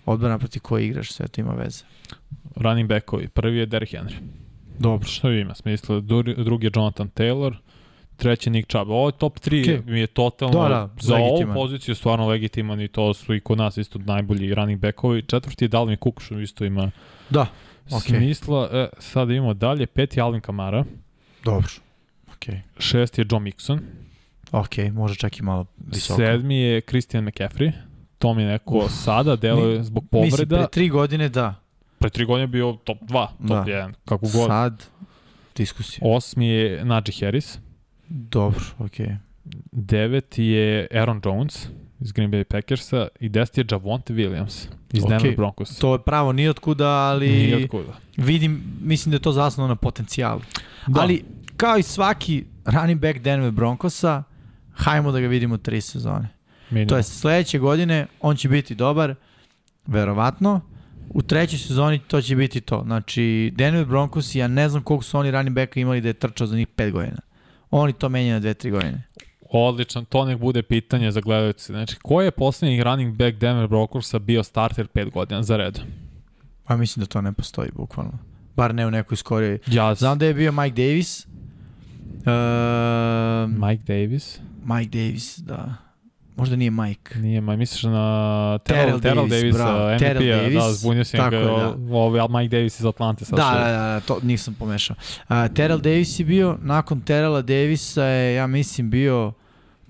odbrana 0.05 0.39
protiv 0.39 0.61
koje 0.61 0.85
igraš, 0.85 1.11
sve 1.11 1.27
to 1.27 1.41
ima 1.41 1.53
veze. 1.53 1.83
Running 2.55 2.89
backovi. 2.89 3.27
Prvi 3.27 3.57
je 3.57 3.65
Derrick 3.65 3.93
Henry. 3.93 4.15
Dobro. 4.79 5.07
Što 5.07 5.31
ima 5.31 5.55
smisla? 5.55 5.95
Dru- 5.95 6.43
Drugi 6.43 6.67
je 6.67 6.71
Jonathan 6.75 7.09
Taylor. 7.09 7.55
Treći 8.17 8.49
Nick 8.49 8.69
Chubb. 8.69 8.89
Ovo 8.91 9.07
je 9.07 9.11
top 9.11 9.39
3 9.39 9.61
Okej. 9.61 9.77
okay. 9.77 9.85
mi 9.91 9.99
je 9.99 10.07
totalno 10.07 10.63
Da, 10.63 10.69
da, 10.69 10.89
za 10.99 11.15
legitiman. 11.15 11.57
ovu 11.57 11.61
poziciju 11.61 11.95
stvarno 11.95 12.27
legitiman 12.27 12.81
i 12.81 12.87
to 12.87 13.13
su 13.13 13.35
i 13.35 13.39
kod 13.39 13.57
nas 13.57 13.77
isto 13.77 13.99
najbolji 13.99 14.53
running 14.53 14.81
backovi. 14.81 15.21
Četvrti 15.21 15.65
je 15.65 15.69
Dalvin 15.69 15.97
Cook 16.03 16.21
što 16.21 16.39
isto 16.39 16.65
ima 16.65 16.91
Da, 17.29 17.45
okay. 17.89 18.17
Smisla. 18.17 18.69
E, 18.73 18.87
sad 18.99 19.29
imamo 19.29 19.53
dalje. 19.53 19.85
Peti 19.85 20.21
Alvin 20.21 20.41
Kamara. 20.41 20.85
dobro. 21.43 21.67
Okej. 22.35 22.61
Šesti 22.79 23.21
je 23.21 23.25
Joe 23.31 23.39
Mixon. 23.39 23.79
Okej, 24.51 24.91
može 24.91 25.15
čak 25.15 25.39
i 25.39 25.43
malo 25.43 25.65
visoko. 25.77 26.17
Sedmi 26.17 26.57
je 26.57 26.81
Christian 26.81 27.25
McCaffrey. 27.25 27.71
To 28.17 28.33
mi 28.33 28.43
neko 28.43 28.89
sada 28.89 29.35
deluje 29.35 29.83
zbog 29.83 30.03
Mislim, 30.11 30.29
povreda. 30.31 30.57
pre 30.57 30.67
tri 30.67 30.89
godine 30.89 31.29
da. 31.29 31.55
Pre 31.99 32.09
tri 32.09 32.25
godine 32.25 32.47
bio 32.47 32.77
top 32.83 32.97
2, 33.01 33.27
top 33.27 33.47
Da. 33.47 33.63
1, 33.67 33.93
kako 34.05 34.25
god. 34.27 34.47
Sad, 34.47 34.83
diskusija. 35.55 35.99
Osmi 36.03 36.47
je 36.47 36.85
Najee 36.85 37.03
Harris. 37.21 37.59
Dobro, 38.09 38.61
okej. 38.79 39.15
Deveti 39.71 40.43
je 40.43 40.87
Aaron 40.91 41.21
Jones 41.25 41.67
iz 41.99 42.11
Green 42.11 42.31
Bay 42.31 42.43
Packersa 42.43 43.07
i 43.19 43.29
deseti 43.29 43.61
je 43.61 43.65
Javonte 43.71 44.13
Williams 44.13 44.67
iz 44.93 45.03
Okej. 45.03 45.17
Denver 45.17 45.35
Broncos. 45.35 45.77
To 45.79 45.93
je 45.93 45.99
pravo 46.01 46.31
nije 46.33 46.49
otkuda, 46.49 46.87
ali 46.89 47.29
Nije 47.29 47.63
otkuda. 47.63 47.93
vidim, 48.17 48.63
mislim 48.81 49.11
da 49.11 49.15
je 49.15 49.21
to 49.21 49.31
zasnovano 49.31 49.71
na 49.73 49.75
potencijalu. 49.75 50.41
Da. 50.87 51.01
Ali, 51.01 51.23
kao 51.57 51.77
i 51.77 51.83
svaki 51.83 52.45
running 52.65 53.01
back 53.01 53.19
Denver 53.19 53.51
Broncosa, 53.51 54.23
hajmo 54.73 55.11
da 55.11 55.19
ga 55.19 55.27
vidimo 55.27 55.57
tri 55.57 55.81
sezone. 55.81 56.29
Minimum. 56.69 56.89
To 56.89 56.97
je 56.97 57.03
sledeće 57.03 57.59
godine, 57.59 58.05
on 58.21 58.35
će 58.35 58.49
biti 58.49 58.75
dobar, 58.75 59.15
verovatno. 59.87 60.61
U 61.09 61.21
trećoj 61.21 61.59
sezoni 61.59 61.99
to 61.99 62.21
će 62.21 62.35
biti 62.35 62.61
to. 62.61 62.81
Znači, 62.85 63.53
Denver 63.55 63.85
Broncos, 63.85 64.35
ja 64.35 64.47
ne 64.47 64.69
znam 64.69 64.83
koliko 64.83 65.03
su 65.03 65.17
oni 65.17 65.31
running 65.31 65.55
backa 65.55 65.79
imali 65.79 66.01
da 66.01 66.07
je 66.07 66.13
trčao 66.13 66.47
za 66.47 66.55
njih 66.57 66.67
5 66.67 66.91
godina. 66.91 67.17
Oni 67.77 67.93
to 67.93 68.09
menjaju 68.09 68.33
na 68.33 68.39
2-3 68.47 68.71
godine. 68.71 69.03
Odličan, 69.49 70.05
to 70.05 70.25
nek 70.25 70.39
bude 70.39 70.63
pitanje 70.63 71.11
za 71.11 71.21
gledalce. 71.21 71.73
Znači, 71.73 71.95
ko 72.03 72.21
je 72.21 72.31
poslednji 72.31 72.83
running 72.83 73.15
back 73.15 73.37
Denver 73.37 73.67
Broncosa 73.67 74.19
bio 74.19 74.43
starter 74.43 74.87
5 74.87 75.11
godina 75.11 75.43
za 75.43 75.57
red? 75.57 75.79
Pa 76.63 76.77
mislim 76.77 77.01
da 77.01 77.07
to 77.07 77.21
ne 77.21 77.33
postoji, 77.33 77.69
bukvalno. 77.75 78.17
Bar 78.55 78.75
ne 78.75 78.87
u 78.87 78.91
nekoj 78.91 79.17
skorijoj. 79.17 79.59
Ja, 79.67 79.95
Znam 79.95 80.19
da 80.19 80.25
je 80.25 80.33
bio 80.33 80.51
Mike 80.51 80.75
Davis. 80.75 81.25
Uh, 81.25 81.31
Mike 83.67 83.83
Davis? 83.93 84.39
Mike 84.63 84.97
Davis, 84.97 85.37
da. 85.37 85.75
Možda 86.35 86.55
nije 86.55 86.71
Mike. 86.71 87.19
Nije, 87.19 87.41
ma 87.41 87.55
misliš 87.55 87.83
na 87.83 88.57
Terrell 88.57 88.99
Terrell, 88.99 89.27
Davis, 89.27 89.41
Davis, 89.41 89.55
bravo. 89.55 89.87
MVP-a, 89.87 89.97
Terrell 89.99 90.41
Davis, 90.41 90.63
da, 90.63 90.73
zbunio 90.73 91.03
sam 91.03 91.29
ga, 91.29 91.39
da. 91.39 91.75
ovaj, 91.91 92.19
ali 92.19 92.33
Mike 92.33 92.57
Davis 92.57 92.79
iz 92.79 92.85
Atlante 92.85 93.25
sad 93.25 93.37
Da, 93.37 93.51
da, 93.53 93.71
da, 93.71 93.77
da, 93.77 93.99
to 93.99 94.19
nisam 94.23 94.53
pomešao. 94.59 94.95
Uh, 95.29 95.35
Terrell 95.53 95.81
Davis 95.81 96.19
je 96.19 96.25
bio, 96.25 96.57
nakon 96.61 97.01
Terrella 97.01 97.41
Davisa 97.41 98.03
je, 98.03 98.35
ja 98.35 98.47
mislim, 98.47 98.89
bio 98.89 99.33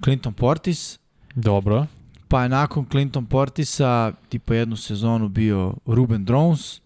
Clinton 0.04 0.34
Portis, 0.34 1.00
Dobro. 1.36 1.86
pa 2.28 2.44
je 2.44 2.50
nakon 2.50 2.86
Clinton 2.92 3.26
Portisa 3.26 4.12
tipa 4.30 4.56
jednu 4.56 4.76
sezonu 4.76 5.28
bio 5.30 5.74
Ruben 5.86 6.26
Drones, 6.26 6.82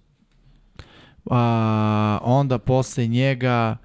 a, 1.29 2.19
onda 2.23 2.57
posle 2.57 3.07
njega 3.07 3.77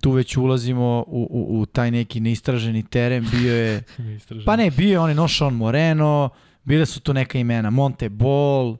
tu 0.00 0.10
već 0.10 0.36
ulazimo 0.36 1.04
u, 1.06 1.28
u, 1.30 1.60
u 1.60 1.66
taj 1.66 1.90
neki 1.90 2.20
neistraženi 2.20 2.82
teren, 2.82 3.26
bio 3.30 3.54
je 3.54 3.82
Pa 4.46 4.56
ne, 4.56 4.70
bio 4.70 4.90
je 4.90 4.98
on 4.98 5.08
je 5.08 5.14
Nošon 5.14 5.54
Moreno, 5.54 6.28
bile 6.64 6.86
su 6.86 7.00
tu 7.00 7.14
neka 7.14 7.38
imena, 7.38 7.70
Monte 7.70 8.08
Ball, 8.08 8.76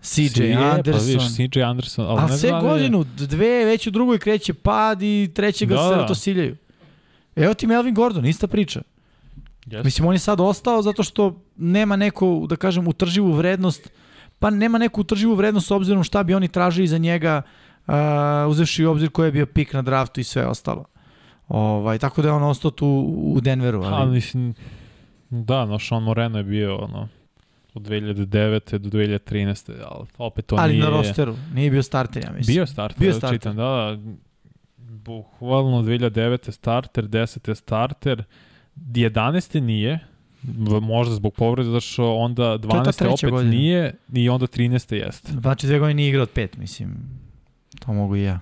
CJ 0.00 0.52
Anderson. 0.52 0.92
Pa 0.92 1.06
vidiš, 1.06 1.36
CJ 1.36 1.62
Anderson, 1.62 2.06
ali 2.06 2.20
Ali 2.20 2.30
ne 2.30 2.38
sve 2.38 2.50
da 2.50 2.60
godinu, 2.60 3.04
dve, 3.04 3.64
već 3.64 3.86
u 3.86 3.90
drugoj 3.90 4.18
kreće 4.18 4.54
pad 4.54 5.02
i 5.02 5.30
trećega 5.34 5.74
Da, 5.74 5.88
se 5.88 5.94
da. 5.94 6.06
to 6.06 6.14
siljaju. 6.14 6.56
Evo 7.36 7.54
ti 7.54 7.66
Melvin 7.66 7.94
Gordon, 7.94 8.26
ista 8.26 8.46
priča. 8.46 8.82
Jeste. 9.66 9.84
Mislim, 9.84 10.08
on 10.08 10.14
je 10.14 10.18
sad 10.18 10.40
ostao 10.40 10.82
zato 10.82 11.02
što 11.02 11.42
nema 11.56 11.96
neku, 11.96 12.46
da 12.48 12.56
kažem, 12.56 12.88
utrživu 12.88 13.32
vrednost, 13.32 13.90
pa 14.38 14.50
nema 14.50 14.78
neku 14.78 15.00
utrživu 15.00 15.34
vrednost 15.34 15.66
s 15.66 15.70
obzirom 15.70 16.04
šta 16.04 16.22
bi 16.22 16.34
oni 16.34 16.48
tražili 16.48 16.86
za 16.86 16.98
njega, 16.98 17.42
uh, 17.44 17.63
uzevši 18.48 18.84
u 18.84 18.90
obzir 18.90 19.10
koji 19.10 19.28
je 19.28 19.32
bio 19.32 19.46
pik 19.46 19.72
na 19.72 19.82
draftu 19.82 20.20
i 20.20 20.24
sve 20.24 20.46
ostalo. 20.46 20.84
Ovaj, 21.48 21.98
tako 21.98 22.22
da 22.22 22.28
je 22.28 22.32
on 22.32 22.42
ostao 22.42 22.70
tu 22.70 22.86
u 23.16 23.40
Denveru. 23.40 23.82
Ali... 23.82 23.94
Ali 23.94 24.10
mislim, 24.10 24.54
da, 25.30 25.64
no 25.64 25.78
Sean 25.78 26.02
Moreno 26.02 26.38
je 26.38 26.44
bio 26.44 26.76
ono, 26.76 27.08
od 27.74 27.82
2009. 27.82 28.78
do 28.78 28.98
2013. 28.98 29.72
Ali 29.88 30.06
opet 30.18 30.46
to 30.46 30.56
ali 30.58 30.72
nije... 30.72 30.84
na 30.84 30.90
rosteru, 30.90 31.36
nije 31.54 31.70
bio 31.70 31.82
starter, 31.82 32.24
ja 32.24 32.32
mislim. 32.32 32.54
Bio 32.54 32.66
starter, 32.66 32.98
Bio 32.98 33.10
bio 33.10 33.18
starter. 33.18 33.38
čitam, 33.38 33.56
da, 33.56 33.62
da. 33.62 33.98
Bukvalno 34.78 35.82
2009. 35.82 36.50
starter, 36.50 37.04
10. 37.04 37.54
starter, 37.54 38.24
11. 38.76 39.60
nije, 39.60 39.98
možda 40.82 41.14
zbog 41.14 41.34
povrede, 41.34 41.68
zato 41.68 41.80
što 41.80 42.14
onda 42.14 42.58
ta 42.58 42.68
12. 42.68 42.98
treća 42.98 43.12
opet 43.12 43.30
godina. 43.30 43.50
nije 43.50 43.94
i 44.12 44.28
onda 44.28 44.46
13. 44.46 44.94
jeste. 44.94 45.32
Znači 45.32 45.66
dve 45.66 45.78
godine 45.78 45.94
nije 45.94 46.08
igrao 46.08 46.22
od 46.22 46.30
pet, 46.30 46.56
mislim. 46.56 47.23
To 47.84 47.92
mogu 47.92 48.16
i 48.16 48.22
ja. 48.22 48.40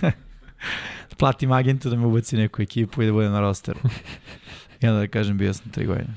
Platim 1.18 1.52
agentu 1.52 1.90
da 1.90 1.96
me 1.96 2.06
ubaci 2.06 2.36
neku 2.36 2.62
ekipu 2.62 3.02
i 3.02 3.06
da 3.06 3.12
budem 3.12 3.32
na 3.32 3.40
rosteru. 3.40 3.80
I 4.80 4.86
onda 4.86 5.00
da 5.00 5.06
kažem 5.06 5.38
bio 5.38 5.54
sam 5.54 5.70
tri 5.70 5.86
godine. 5.86 6.14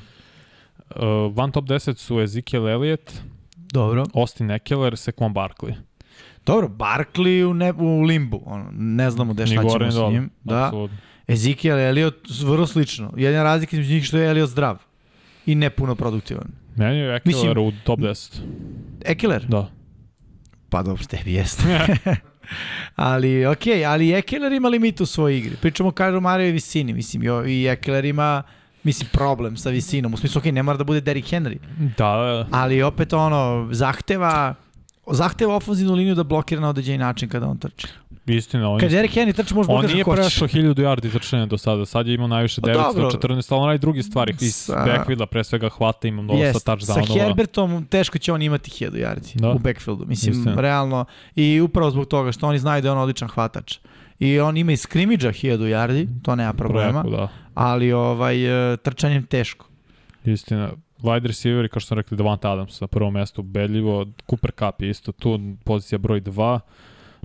Uh, 0.96 1.36
van 1.36 1.52
top 1.52 1.66
10 1.66 1.98
su 1.98 2.22
Ezekiel 2.22 2.68
Elliott, 2.68 3.22
Dobro. 3.56 4.06
Austin 4.14 4.52
Eckler, 4.52 4.94
Saquon 4.94 5.34
Barkley. 5.34 5.74
Dobro, 6.46 6.68
Barkley 6.68 7.44
u, 7.44 7.54
ne, 7.54 7.74
u 7.74 8.02
limbu. 8.02 8.42
Ono, 8.46 8.70
ne 8.74 9.12
znamo 9.12 9.34
gde 9.34 9.48
šta 9.48 9.56
ćemo 9.56 9.92
s 9.92 10.12
njim. 10.12 10.30
Da. 10.44 10.72
Ezekiel 11.28 11.80
Elliott 11.80 12.30
vrlo 12.46 12.68
slično. 12.68 13.14
Jedina 13.18 13.44
razlika 13.44 13.76
između 13.76 13.94
njih 13.94 14.06
što 14.06 14.18
je 14.18 14.30
Elliott 14.30 14.52
zdrav 14.52 14.78
i 15.46 15.56
ne 15.56 15.70
puno 15.70 15.96
produktivan. 15.96 16.48
Meni 16.76 16.98
je 16.98 17.16
Eckler 17.16 17.60
u 17.60 17.72
top 17.84 18.00
10. 18.00 18.40
Ekeler? 19.06 19.46
Da. 19.46 19.70
Pa 20.70 20.84
dobro, 20.84 21.04
tebi 21.04 21.34
jeste. 21.34 21.64
ali, 22.96 23.46
okej, 23.46 23.74
okay, 23.74 23.88
ali 23.88 24.14
Ekeler 24.14 24.52
ima 24.52 24.70
limit 24.70 25.02
u 25.02 25.06
svojoj 25.06 25.38
igri. 25.38 25.56
Pričamo 25.62 25.90
o 25.90 25.92
Kyle 25.92 26.20
Mario 26.20 26.48
i 26.48 26.52
visini, 26.52 26.94
mislim, 26.94 27.24
jo, 27.24 27.46
i 27.46 27.68
Ekeler 27.68 28.06
ima 28.06 28.44
mislim, 28.84 29.10
problem 29.14 29.58
sa 29.58 29.70
visinom. 29.70 30.14
U 30.14 30.18
smislu, 30.18 30.40
okej, 30.40 30.52
okay, 30.52 30.56
ne 30.56 30.64
mora 30.64 30.78
da 30.78 30.84
bude 30.84 31.02
Derrick 31.02 31.32
Henry, 31.32 31.58
Da, 31.98 32.48
ali 32.52 32.84
opet 32.84 33.14
ono, 33.14 33.70
zahteva 33.72 34.56
zahteva 35.12 35.56
ofenzivnu 35.56 35.94
liniju 35.94 36.16
da 36.16 36.24
blokira 36.24 36.62
na 36.62 36.70
određeni 36.70 36.98
način 36.98 37.30
kada 37.30 37.48
on 37.48 37.58
trči. 37.58 37.88
Istina. 38.28 38.70
On, 38.70 38.80
Kad 38.80 38.92
je, 38.92 38.96
Derrick 38.96 39.16
Henry 39.16 39.34
trči, 39.34 39.54
može 39.54 39.72
on 39.72 39.86
nije 39.86 40.06
prešao 40.06 40.48
1000 40.48 40.74
yardi 40.76 41.12
trčanja 41.12 41.46
do 41.46 41.58
sada. 41.58 41.86
Sad 41.86 42.08
je 42.08 42.14
imao 42.14 42.28
najviše 42.28 42.62
Pa 42.62 42.68
dobro. 42.68 43.10
914, 43.10 43.52
ali 43.52 43.62
on 43.62 43.68
radi 43.68 43.80
drugi 43.80 44.04
stvari. 44.04 44.36
Iz 44.42 44.56
Sa- 44.56 44.86
backfielda 44.88 45.26
pre 45.26 45.44
svega 45.44 45.70
hvata 45.70 46.08
imam 46.08 46.28
dosta 46.28 46.44
Jest, 46.44 46.60
sa 46.60 46.72
touchdownova. 46.74 47.14
Herbertom 47.16 47.86
teško 47.86 48.18
će 48.18 48.34
on 48.34 48.42
imati 48.42 48.72
1000 48.72 48.92
yardi 48.94 49.36
Da. 49.36 49.50
u 49.50 49.60
backfieldu. 49.60 50.06
Mislim, 50.06 50.32
Istina. 50.34 50.62
realno. 50.62 51.06
I 51.36 51.62
upravo 51.62 51.92
zbog 51.92 52.06
toga 52.08 52.32
što 52.32 52.48
oni 52.48 52.60
znaju 52.60 52.82
da 52.82 52.88
je 52.88 52.92
on 52.92 52.98
odličan 52.98 53.28
hvatač. 53.28 53.78
I 54.20 54.40
on 54.40 54.58
ima 54.58 54.72
i 54.72 54.78
skrimidža 54.78 55.30
1000 55.30 55.58
yardi, 55.60 56.08
to 56.24 56.36
nema 56.36 56.54
problema, 56.54 57.02
Preko, 57.02 57.18
da. 57.18 57.28
ali 57.54 57.92
ovaj, 57.92 58.38
e, 58.74 58.78
trčanjem 58.78 59.24
teško. 59.26 59.66
Istina. 60.26 60.70
Wide 60.98 61.28
receiver, 61.28 61.70
kao 61.70 61.80
što 61.80 61.88
sam 61.88 61.98
rekli, 61.98 62.18
Davante 62.18 62.48
Adams 62.48 62.82
na 62.82 62.88
prvom 62.88 63.14
mestu, 63.14 63.42
ubedljivo. 63.42 64.06
Cooper 64.30 64.52
Cup 64.52 64.82
je 64.82 64.90
isto 64.90 65.12
tu, 65.12 65.40
pozicija 65.64 66.00
broj 66.00 66.22
2. 66.22 66.60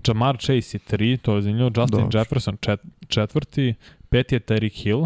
Jamar 0.05 0.37
Chase 0.37 0.55
je 0.77 0.81
3, 0.89 1.19
to 1.19 1.37
je 1.37 1.43
zanimljivo. 1.43 1.67
Justin 1.69 1.87
Dobro. 2.01 2.19
Jefferson 2.19 2.57
čet, 2.61 2.81
četvrti. 3.09 3.75
Peti 4.09 4.35
je 4.35 4.41
Tyreek 4.41 4.83
Hill. 4.83 5.05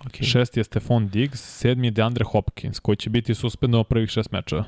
Okay. 0.00 0.22
Šesti 0.22 0.60
je 0.60 0.64
Stefan 0.64 1.08
Diggs. 1.08 1.40
Sedmi 1.58 1.86
je 1.86 1.90
DeAndre 1.90 2.24
Hopkins, 2.24 2.80
koji 2.80 2.96
će 2.96 3.10
biti 3.10 3.34
suspendovan 3.34 3.84
prvih 3.84 4.10
šest 4.10 4.32
mečeva. 4.32 4.64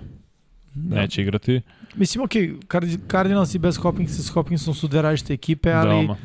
Da. 0.74 0.96
Neće 0.96 1.22
igrati. 1.22 1.61
Mislim, 1.94 2.24
ok, 2.24 2.30
Card 2.72 2.88
Cardinals 3.11 3.54
i 3.54 3.58
bez 3.58 3.76
Hopkinsa 3.76 4.22
s 4.22 4.28
Hopkinsom 4.28 4.74
su 4.74 4.88
dve 4.88 5.02
različite 5.02 5.34
ekipe, 5.34 5.72
ali 5.72 5.88
Veoma. 5.88 6.16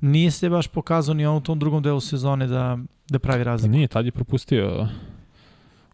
nije 0.00 0.30
se 0.30 0.48
baš 0.48 0.66
pokazao 0.66 1.14
ni 1.14 1.26
on 1.26 1.36
u 1.36 1.40
tom 1.40 1.58
drugom 1.58 1.82
delu 1.82 2.00
sezone 2.00 2.46
da, 2.46 2.78
da 3.08 3.18
pravi 3.18 3.40
Pa 3.40 3.44
razliku. 3.44 3.72
nije, 3.72 3.88
tad 3.88 4.04
je 4.04 4.12
propustio. 4.12 4.88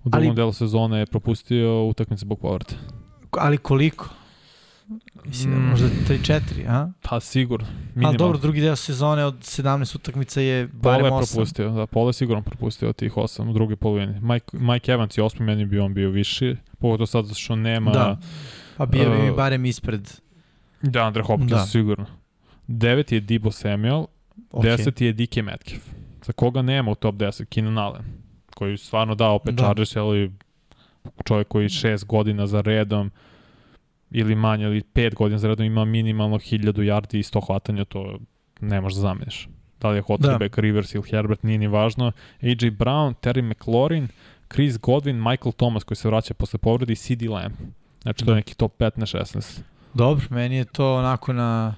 U 0.05 0.09
drugom 0.09 0.28
Ali- 0.28 0.36
delu 0.36 0.53
sezone 0.53 0.99
je 0.99 1.07
propustio 1.07 1.84
utakmice 1.84 2.20
zbog 2.20 2.40
povrata. 2.40 2.74
Ali 3.32 3.59
koliko? 3.59 4.09
Mislim, 5.24 5.53
da 5.53 5.59
Mm. 5.59 5.62
možda 5.62 5.87
3-4, 6.09 6.41
a? 6.68 6.91
Pa 7.03 7.20
sigurno. 7.20 7.66
Minimalno. 7.87 8.18
dobro, 8.18 8.39
drugi 8.39 8.61
deo 8.61 8.76
sezone 8.76 9.24
od 9.24 9.35
17 9.37 9.95
utakmica 9.95 10.41
je 10.41 10.66
barem 10.66 10.80
Pole 11.01 11.09
je 11.11 11.12
8. 11.14 11.26
propustio, 11.26 11.70
da, 11.70 11.87
Pole 11.87 12.09
je 12.09 12.12
sigurno 12.12 12.43
propustio 12.43 12.89
od 12.89 12.97
tih 12.97 13.16
osam 13.16 13.49
u 13.49 13.53
druge 13.53 13.76
polovini. 13.76 14.20
Mike, 14.22 14.47
Mike 14.53 14.93
Evans 14.93 15.18
je 15.18 15.24
osmi, 15.24 15.47
meni 15.47 15.64
bi 15.64 15.78
on 15.78 15.95
bio 15.95 16.11
viši, 16.11 16.57
pogotovo 16.78 17.07
sad 17.07 17.37
što 17.37 17.57
nema 17.57 17.91
Da. 17.91 18.18
Pa 18.76 18.87
bio 18.87 19.11
bi 19.12 19.30
Uh, 19.30 19.37
barem 19.37 19.64
ispred. 19.64 20.11
da, 20.82 21.03
Andre 21.03 21.22
Hopkins 21.22 21.51
Da. 21.51 21.66
sigurno. 21.66 22.07
Deveti 22.66 23.14
je 23.14 23.20
Debo 23.20 23.51
Samuel, 23.51 24.05
Okay. 24.51 24.62
deseti 24.62 25.05
je 25.05 25.12
DK 25.14 25.37
Metcalf. 25.37 25.82
Za 26.22 26.32
koga 26.32 26.62
nema 26.62 26.91
u 26.91 26.95
top 26.95 27.14
10? 27.14 27.45
Keenan 27.45 27.78
Allen. 27.78 28.03
koji 28.55 28.76
stvarno 28.76 29.14
da 29.14 29.28
opet 29.28 29.55
da. 29.55 29.62
Chargers, 29.62 29.97
ali 29.97 30.32
čovjek 31.24 31.49
koji 31.49 31.68
šest 31.68 32.07
godina 32.07 32.47
za 32.47 32.61
redom 32.61 33.11
ili 34.11 34.35
manje, 34.35 34.65
ili 34.65 34.83
pet 34.83 35.15
godina 35.15 35.39
za 35.39 35.49
redom 35.49 35.67
ima 35.67 35.85
minimalno 35.85 36.39
1000 36.39 36.73
yardi 36.73 37.19
i 37.19 37.23
100 37.23 37.47
hvatanja, 37.47 37.85
to 37.85 38.19
ne 38.61 38.81
možeš 38.81 38.97
da 38.97 39.01
zameniš. 39.01 39.49
Da 39.81 39.91
li 39.91 39.97
je 39.97 40.03
Hotterbeck, 40.03 40.57
da. 40.57 40.63
Rivers 40.63 40.95
ili 40.95 41.05
Herbert, 41.11 41.43
nije 41.43 41.59
ni 41.59 41.67
važno. 41.67 42.13
AJ 42.43 42.71
Brown, 42.71 43.15
Terry 43.23 43.43
McLaurin, 43.43 44.09
Chris 44.53 44.79
Godwin, 44.79 45.31
Michael 45.31 45.53
Thomas 45.53 45.85
koji 45.85 45.97
se 45.97 46.09
vraća 46.09 46.35
posle 46.35 46.59
povrede 46.59 46.93
i 46.93 46.97
CD 46.97 47.23
Lamb. 47.23 47.55
Znači 48.03 48.25
to 48.25 48.31
je 48.31 48.37
neki 48.37 48.55
top 48.55 48.79
15-16. 48.79 49.61
Dobro, 49.95 50.27
meni 50.31 50.57
je 50.57 50.65
to 50.65 50.95
onako 50.97 51.33
na 51.33 51.75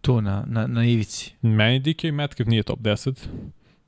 tu 0.00 0.20
na, 0.20 0.44
na, 0.46 0.66
na 0.66 0.84
ivici. 0.84 1.34
Meni 1.42 1.78
DK 1.78 2.04
Metcalf 2.12 2.48
nije 2.48 2.62
top 2.62 2.80
10. 2.80 3.26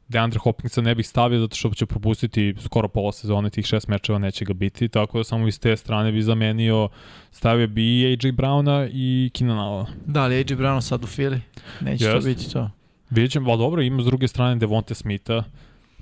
Deandre 0.08 0.38
Hopkinsa 0.38 0.80
ne 0.80 0.94
bih 0.94 1.08
stavio 1.08 1.40
zato 1.40 1.56
što 1.56 1.70
će 1.70 1.86
propustiti 1.86 2.54
skoro 2.60 2.88
pola 2.88 3.12
sezone, 3.12 3.50
tih 3.50 3.66
šest 3.66 3.88
mečeva 3.88 4.18
neće 4.18 4.44
ga 4.44 4.52
biti, 4.52 4.88
tako 4.88 5.18
da 5.18 5.24
samo 5.24 5.48
iz 5.48 5.60
te 5.60 5.76
strane 5.76 6.12
bi 6.12 6.22
zamenio, 6.22 6.88
stavio 7.30 7.66
bi 7.66 8.00
i 8.00 8.06
AJ 8.06 8.32
Browna 8.32 8.88
i 8.92 9.30
Keenan 9.34 9.58
Allen. 9.58 9.86
Da, 10.06 10.22
ali 10.22 10.36
AJ 10.36 10.44
Brown 10.44 10.80
sad 10.80 11.04
u 11.04 11.06
Philly, 11.06 11.40
neće 11.80 12.04
yes. 12.04 12.12
to 12.12 12.26
biti 12.26 12.52
to. 12.52 12.70
Vidjet 13.10 13.32
ćemo, 13.32 13.50
ali 13.50 13.58
dobro, 13.58 13.82
ima 13.82 14.02
s 14.02 14.04
druge 14.04 14.28
strane 14.28 14.56
Devonte 14.56 14.94
Smitha, 14.94 15.44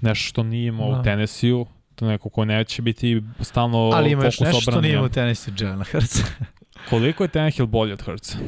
nešto 0.00 0.28
što 0.28 0.42
nije 0.42 0.68
imao 0.68 0.94
da. 0.94 1.00
u 1.00 1.02
Tennessee-u, 1.02 1.66
to 1.94 2.06
neko 2.06 2.28
ko 2.28 2.44
neće 2.44 2.82
biti 2.82 3.22
stalno 3.40 3.90
fokus 3.90 3.98
Ali 3.98 4.10
ima 4.10 4.24
još 4.24 4.40
nešto 4.40 4.60
što 4.60 4.80
nije 4.80 4.92
imao 4.92 5.06
u 5.06 5.08
Tennessee-u, 5.08 5.54
Jalen 5.64 5.84
Hurts. 5.92 6.20
Koliko 6.90 7.24
je 7.24 7.28
Tannehill 7.28 7.66
bolji 7.66 7.92
od 7.92 8.02
Hurtsa? 8.02 8.38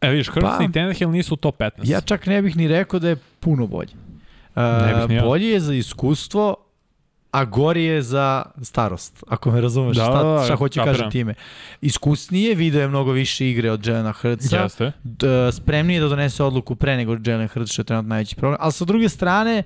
E, 0.00 0.10
vidiš, 0.10 0.28
Hurts 0.28 0.48
pa, 0.58 0.64
i 0.64 0.72
Tannehill 0.72 1.10
nisu 1.10 1.34
u 1.34 1.36
top 1.36 1.58
15. 1.58 1.70
Ja 1.84 2.00
čak 2.00 2.26
ne 2.26 2.42
bih 2.42 2.56
ni 2.56 2.68
rekao 2.68 3.00
da 3.00 3.08
je 3.08 3.16
puno 3.40 3.66
bolji. 3.66 3.90
Uh, 4.54 5.22
bolji 5.22 5.46
je 5.46 5.60
za 5.60 5.74
iskustvo, 5.74 6.56
a 7.30 7.44
gori 7.44 7.84
je 7.84 8.02
za 8.02 8.42
starost, 8.62 9.24
ako 9.28 9.50
me 9.50 9.60
razumeš 9.60 9.96
da, 9.96 10.04
šta, 10.04 10.22
da, 10.22 10.28
da, 10.28 10.44
šta 10.44 10.56
hoću 10.56 10.80
kažem 10.84 11.10
time. 11.10 11.34
Iskusnije, 11.80 12.54
video 12.54 12.80
je 12.80 12.88
mnogo 12.88 13.12
više 13.12 13.50
igre 13.50 13.70
od 13.70 13.86
Jelena 13.86 14.12
Hrca, 14.12 14.62
Jeste. 14.62 14.92
spremnije 15.52 16.00
da 16.00 16.08
donese 16.08 16.44
odluku 16.44 16.74
pre 16.74 16.96
nego 16.96 17.16
Jelen 17.24 17.48
Hrc, 17.48 17.72
što 17.72 17.80
je 17.80 17.86
trenutno 17.86 18.08
najveći 18.08 18.36
problem, 18.36 18.58
ali 18.60 18.72
sa 18.72 18.84
druge 18.84 19.08
strane 19.08 19.62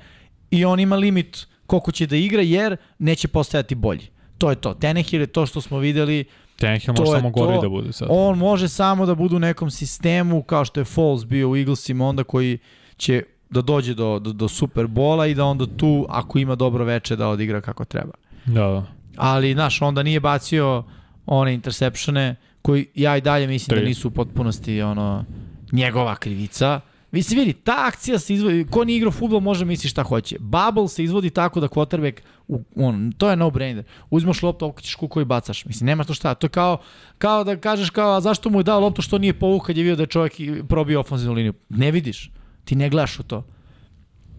i 0.51 0.65
on 0.65 0.81
ima 0.81 0.97
limit 0.97 1.47
koliko 1.67 1.93
će 1.93 2.07
da 2.07 2.17
igra, 2.17 2.43
jer 2.43 2.77
neće 2.99 3.29
postajati 3.29 3.75
bolji. 3.75 4.09
To 4.39 4.51
je 4.51 4.57
to. 4.57 4.75
Tenehill 4.75 5.23
je 5.23 5.27
to 5.27 5.47
što 5.47 5.61
smo 5.61 5.79
videli, 5.79 6.25
Tannehill 6.59 6.95
može 6.99 7.13
samo 7.13 7.31
gori 7.31 7.59
da 7.63 7.69
bude 7.69 7.93
sad. 7.93 8.09
On 8.11 8.39
može 8.39 8.69
samo 8.69 9.07
da 9.07 9.15
bude 9.15 9.37
u 9.37 9.39
nekom 9.39 9.71
sistemu 9.71 10.43
kao 10.43 10.65
što 10.65 10.81
je 10.81 10.85
Foles 10.85 11.25
bio 11.25 11.51
u 11.51 11.57
Eaglesima 11.57 12.09
onda 12.09 12.25
koji 12.25 12.59
će 12.97 13.23
da 13.51 13.63
dođe 13.63 13.95
do, 13.95 14.19
do, 14.19 14.33
do 14.33 14.49
Superbola 14.49 15.27
i 15.27 15.35
da 15.35 15.45
onda 15.45 15.67
tu, 15.77 16.07
ako 16.09 16.39
ima 16.39 16.55
dobro 16.55 16.85
veče, 16.85 17.17
da 17.17 17.29
odigra 17.29 17.61
kako 17.61 17.85
treba. 17.85 18.13
Da, 18.47 18.67
da. 18.67 18.87
Ali, 19.17 19.53
znaš, 19.53 19.83
onda 19.83 20.03
nije 20.03 20.21
bacio 20.21 20.85
one 21.27 21.55
interceptione 21.55 22.37
koji 22.63 22.87
ja 22.95 23.17
i 23.17 23.21
dalje 23.21 23.47
mislim 23.47 23.75
Tri. 23.75 23.81
da 23.81 23.89
nisu 23.89 24.09
u 24.09 24.11
potpunosti 24.11 24.83
ono, 24.83 25.25
njegova 25.73 26.17
krivica. 26.17 26.81
Vi 27.13 27.23
se 27.23 27.35
vidi, 27.35 27.53
ta 27.53 27.75
akcija 27.87 28.19
se 28.19 28.35
izvodi, 28.35 28.67
ko 28.71 28.85
nije 28.85 28.97
igrao 28.97 29.13
futbol 29.13 29.41
može 29.41 29.65
misli 29.65 29.91
šta 29.91 30.03
hoće. 30.03 30.37
Bubble 30.41 30.89
se 30.89 31.05
izvodi 31.05 31.31
tako 31.31 31.61
da 31.61 31.69
quarterback, 31.69 32.21
u, 32.49 32.61
on, 32.77 33.13
to 33.19 33.31
je 33.31 33.37
no-brainer. 33.37 33.83
Uzmaš 34.11 34.43
loptu, 34.43 34.67
okrećeš 34.67 34.95
kuko 34.95 35.21
i 35.21 35.25
bacaš. 35.25 35.65
Mislim, 35.65 35.87
nema 35.87 36.05
to 36.05 36.15
šta. 36.15 36.35
To 36.35 36.45
je 36.45 36.49
kao, 36.49 36.79
kao 37.19 37.45
da 37.45 37.57
kažeš 37.57 37.91
kao, 37.91 38.17
a 38.17 38.21
zašto 38.21 38.51
mu 38.51 38.61
je 38.61 38.65
dao 38.65 38.81
loptu 38.81 39.03
što 39.03 39.19
nije 39.19 39.33
povuk 39.39 39.67
kad 39.67 39.77
je 39.77 39.83
vidio 39.83 39.97
da 39.97 40.03
je 40.03 40.07
čovjek 40.07 40.33
probio 40.69 41.01
ofenzivnu 41.01 41.35
liniju. 41.35 41.55
Ne 41.69 41.91
vidiš. 41.91 42.31
Ti 42.69 42.77
ne 42.77 42.89
gledaš 42.89 43.19
u 43.19 43.23
to. 43.23 43.45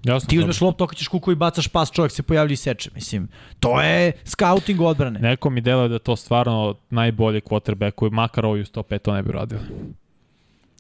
Jasno, 0.04 0.30
ti 0.30 0.40
uzmeš 0.40 0.62
loptu, 0.62 0.84
okaćeš 0.84 1.08
kuku 1.08 1.32
i 1.32 1.36
bacaš 1.36 1.68
pas, 1.68 1.92
čovjek 1.92 2.12
se 2.12 2.24
pojavlja 2.24 2.54
i 2.54 2.56
seče. 2.56 2.90
Mislim, 2.96 3.28
to 3.60 3.82
je 3.82 4.12
scouting 4.24 4.82
odbrane. 4.82 5.20
Neko 5.20 5.50
mi 5.50 5.62
deluje 5.62 5.90
da 5.90 6.00
to 6.00 6.16
stvarno 6.16 6.76
najbolji 6.90 7.42
quarterback 7.42 7.92
koji 7.92 8.12
makar 8.12 8.46
ovaj 8.46 8.64
105 8.64 9.00
to 9.00 9.14
ne 9.14 9.24
bi 9.24 9.32
radili. 9.32 9.62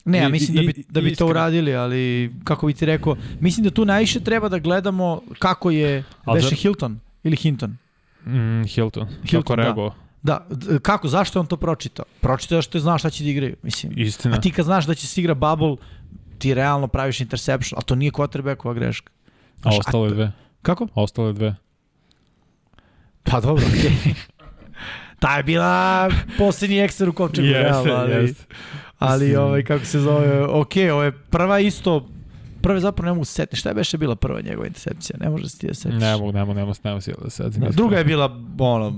Ne, 0.06 0.18
ja 0.18 0.30
mislim 0.30 0.58
da 0.58 0.62
bi, 0.62 0.84
da 0.90 1.02
bi 1.02 1.16
to 1.16 1.28
uradili, 1.28 1.76
ali 1.76 2.34
kako 2.44 2.68
bi 2.68 2.74
ti 2.74 2.86
rekao, 2.86 3.16
mislim 3.40 3.64
da 3.64 3.70
tu 3.70 3.86
najviše 3.86 4.20
treba 4.20 4.50
da 4.50 4.60
gledamo 4.60 5.22
kako 5.40 5.72
je 5.72 6.04
Beše 6.34 6.56
Hilton 6.56 7.00
ili 7.24 7.36
Hinton. 7.36 7.78
Mm, 8.26 8.64
Hilton. 8.64 9.08
Hilton, 9.26 9.58
kako 9.58 9.86
da. 9.86 10.10
Da, 10.22 10.48
kako, 10.82 11.08
zašto 11.08 11.40
je 11.40 11.42
on 11.42 11.48
to 11.48 11.58
pročitao? 11.58 12.06
Pročitao 12.22 12.62
što 12.62 12.78
je 12.78 12.82
znao 12.82 12.98
šta 12.98 13.10
će 13.10 13.24
da 13.24 13.30
igraju, 13.30 13.56
mislim. 13.64 13.94
Istina. 13.96 14.36
A 14.36 14.42
ti 14.42 14.52
kad 14.52 14.66
znaš 14.66 14.86
da 14.86 14.96
će 14.96 15.08
se 15.08 15.22
igra 15.22 15.34
bubble, 15.34 15.76
ti 16.40 16.54
realno 16.54 16.88
praviš 16.88 17.22
interception, 17.22 17.80
a 17.80 17.82
to 17.82 17.96
nije 17.96 18.12
quarterbackova 18.12 18.74
greška. 18.74 19.12
Znaš, 19.62 19.76
a 19.76 19.80
ostale 19.80 20.10
dve? 20.10 20.32
Kako? 20.62 20.88
A 20.94 21.02
ostale 21.02 21.34
dve. 21.34 21.56
Pa 23.24 23.40
dobro, 23.40 23.66
okej. 23.68 23.92
Okay. 23.92 24.14
Ta 25.20 25.38
je 25.38 25.44
bila 25.44 26.10
posljednji 26.38 26.80
ekser 26.80 27.10
u 27.10 27.14
kovčegu, 27.14 27.48
yes, 27.48 27.54
realno, 27.54 27.94
ali, 27.94 28.14
yes. 28.14 28.36
ali 29.00 29.36
ovaj, 29.36 29.64
kako 29.64 29.86
se 29.86 30.00
zove, 30.00 30.44
ok, 30.44 30.72
ovo 30.92 31.04
je 31.04 31.12
prva 31.12 31.60
isto, 31.60 32.08
prve 32.62 32.80
zapravo 32.80 33.06
ne 33.06 33.14
mogu 33.14 33.26
se 33.26 33.34
setiti. 33.34 33.58
Šta 33.58 33.70
je 33.70 33.76
beše 33.76 33.98
bila 33.98 34.16
prva 34.16 34.42
njegova 34.42 34.68
intercepcija? 34.68 35.18
Ne 35.20 35.30
može 35.30 35.50
se 35.50 35.58
ti 35.58 35.68
da 35.68 35.74
setiš. 35.74 36.00
Ne 36.00 36.18
mogu, 36.18 36.32
ne 36.32 36.40
mogu, 36.40 36.54
ne 36.54 36.66
mogu, 36.66 36.78
ne 36.84 36.92
mogu 36.92 37.02
se 37.02 37.44
da. 37.44 37.50
Da, 37.50 37.70
druga 37.70 37.98
je 37.98 38.04
bila, 38.04 38.40
ono, 38.60 38.94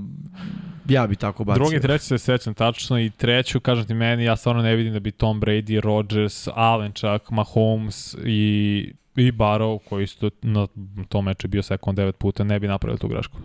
ja 0.89 1.07
bi 1.07 1.15
tako 1.15 1.43
bacio. 1.43 1.63
Drugi, 1.63 1.81
treći 1.81 2.05
se 2.05 2.17
sećam 2.17 2.53
tačno 2.53 2.99
i 2.99 3.09
treću, 3.09 3.59
kažem 3.59 3.85
ti 3.85 3.93
meni, 3.93 4.23
ja 4.23 4.35
stvarno 4.35 4.61
ne 4.61 4.75
vidim 4.75 4.93
da 4.93 4.99
bi 4.99 5.11
Tom 5.11 5.41
Brady, 5.41 5.79
Rodgers, 5.79 6.47
Allen 6.53 6.91
čak, 6.91 7.31
Mahomes 7.31 8.15
i, 8.25 8.93
i 9.15 9.31
Barrow, 9.31 9.79
koji 9.89 10.07
su 10.07 10.31
na 10.41 10.67
tom 11.09 11.25
meču 11.25 11.47
bio 11.47 11.63
sekund 11.63 11.95
devet 11.95 12.17
puta, 12.17 12.43
ne 12.43 12.59
bi 12.59 12.67
napravili 12.67 12.99
tu 12.99 13.07
grešku. 13.07 13.37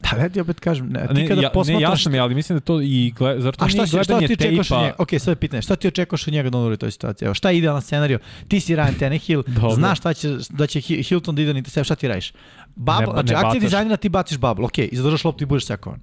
Da, 0.00 0.22
ja 0.22 0.28
ti 0.28 0.40
opet 0.40 0.60
kažem, 0.60 0.88
ne, 0.88 1.08
ti 1.14 1.26
kada 1.28 1.42
ja, 1.42 1.50
posmatraš... 1.50 1.80
Ne, 1.80 1.82
jasno 1.82 2.12
mi, 2.12 2.18
ali 2.18 2.34
mislim 2.34 2.58
da 2.58 2.60
to 2.64 2.80
i 2.80 3.12
gled, 3.16 3.40
zar 3.40 3.56
to 3.56 3.64
A 3.64 3.68
šta, 3.68 3.76
nije 3.76 3.86
si, 3.86 4.04
šta 4.04 4.18
ti 4.18 4.24
očekuješ 4.24 4.68
tejpa... 4.68 4.82
njega? 4.82 4.94
Ok, 4.98 5.08
sad 5.18 5.28
je 5.28 5.36
pitanje, 5.36 5.62
šta 5.62 5.76
ti 5.76 5.88
očekuješ 5.88 6.26
od 6.26 6.32
njega 6.32 6.50
da 6.50 6.58
on 6.58 6.72
u 6.72 6.76
toj 6.76 6.90
situaciji? 6.90 7.26
Evo, 7.26 7.34
šta 7.34 7.50
je 7.50 7.58
idealan 7.58 7.82
scenario? 7.82 8.18
Ti 8.48 8.60
si 8.60 8.76
Ryan 8.76 8.98
Tannehill, 8.98 9.42
znaš 9.78 9.98
šta 9.98 10.14
će, 10.14 10.36
da 10.50 10.66
će 10.66 10.80
Hilton 10.80 11.34
da 11.34 11.42
ide 11.42 11.52
na 11.52 11.58
intercept, 11.58 11.84
šta 11.84 11.94
ti 11.94 12.08
radiš? 12.08 12.32
Bubble, 12.76 13.06
ne, 13.06 13.12
znači, 13.12 13.32
ne 13.32 13.34
akcija 13.34 13.60
dizajnera 13.60 13.96
ti 13.96 14.08
baciš 14.08 14.38
bubble, 14.38 14.64
ok, 14.64 14.78
i 14.78 14.96
zadržaš 14.96 15.24
loptu 15.24 15.44
i 15.44 15.46
budeš 15.46 15.66
sekovan. 15.66 16.00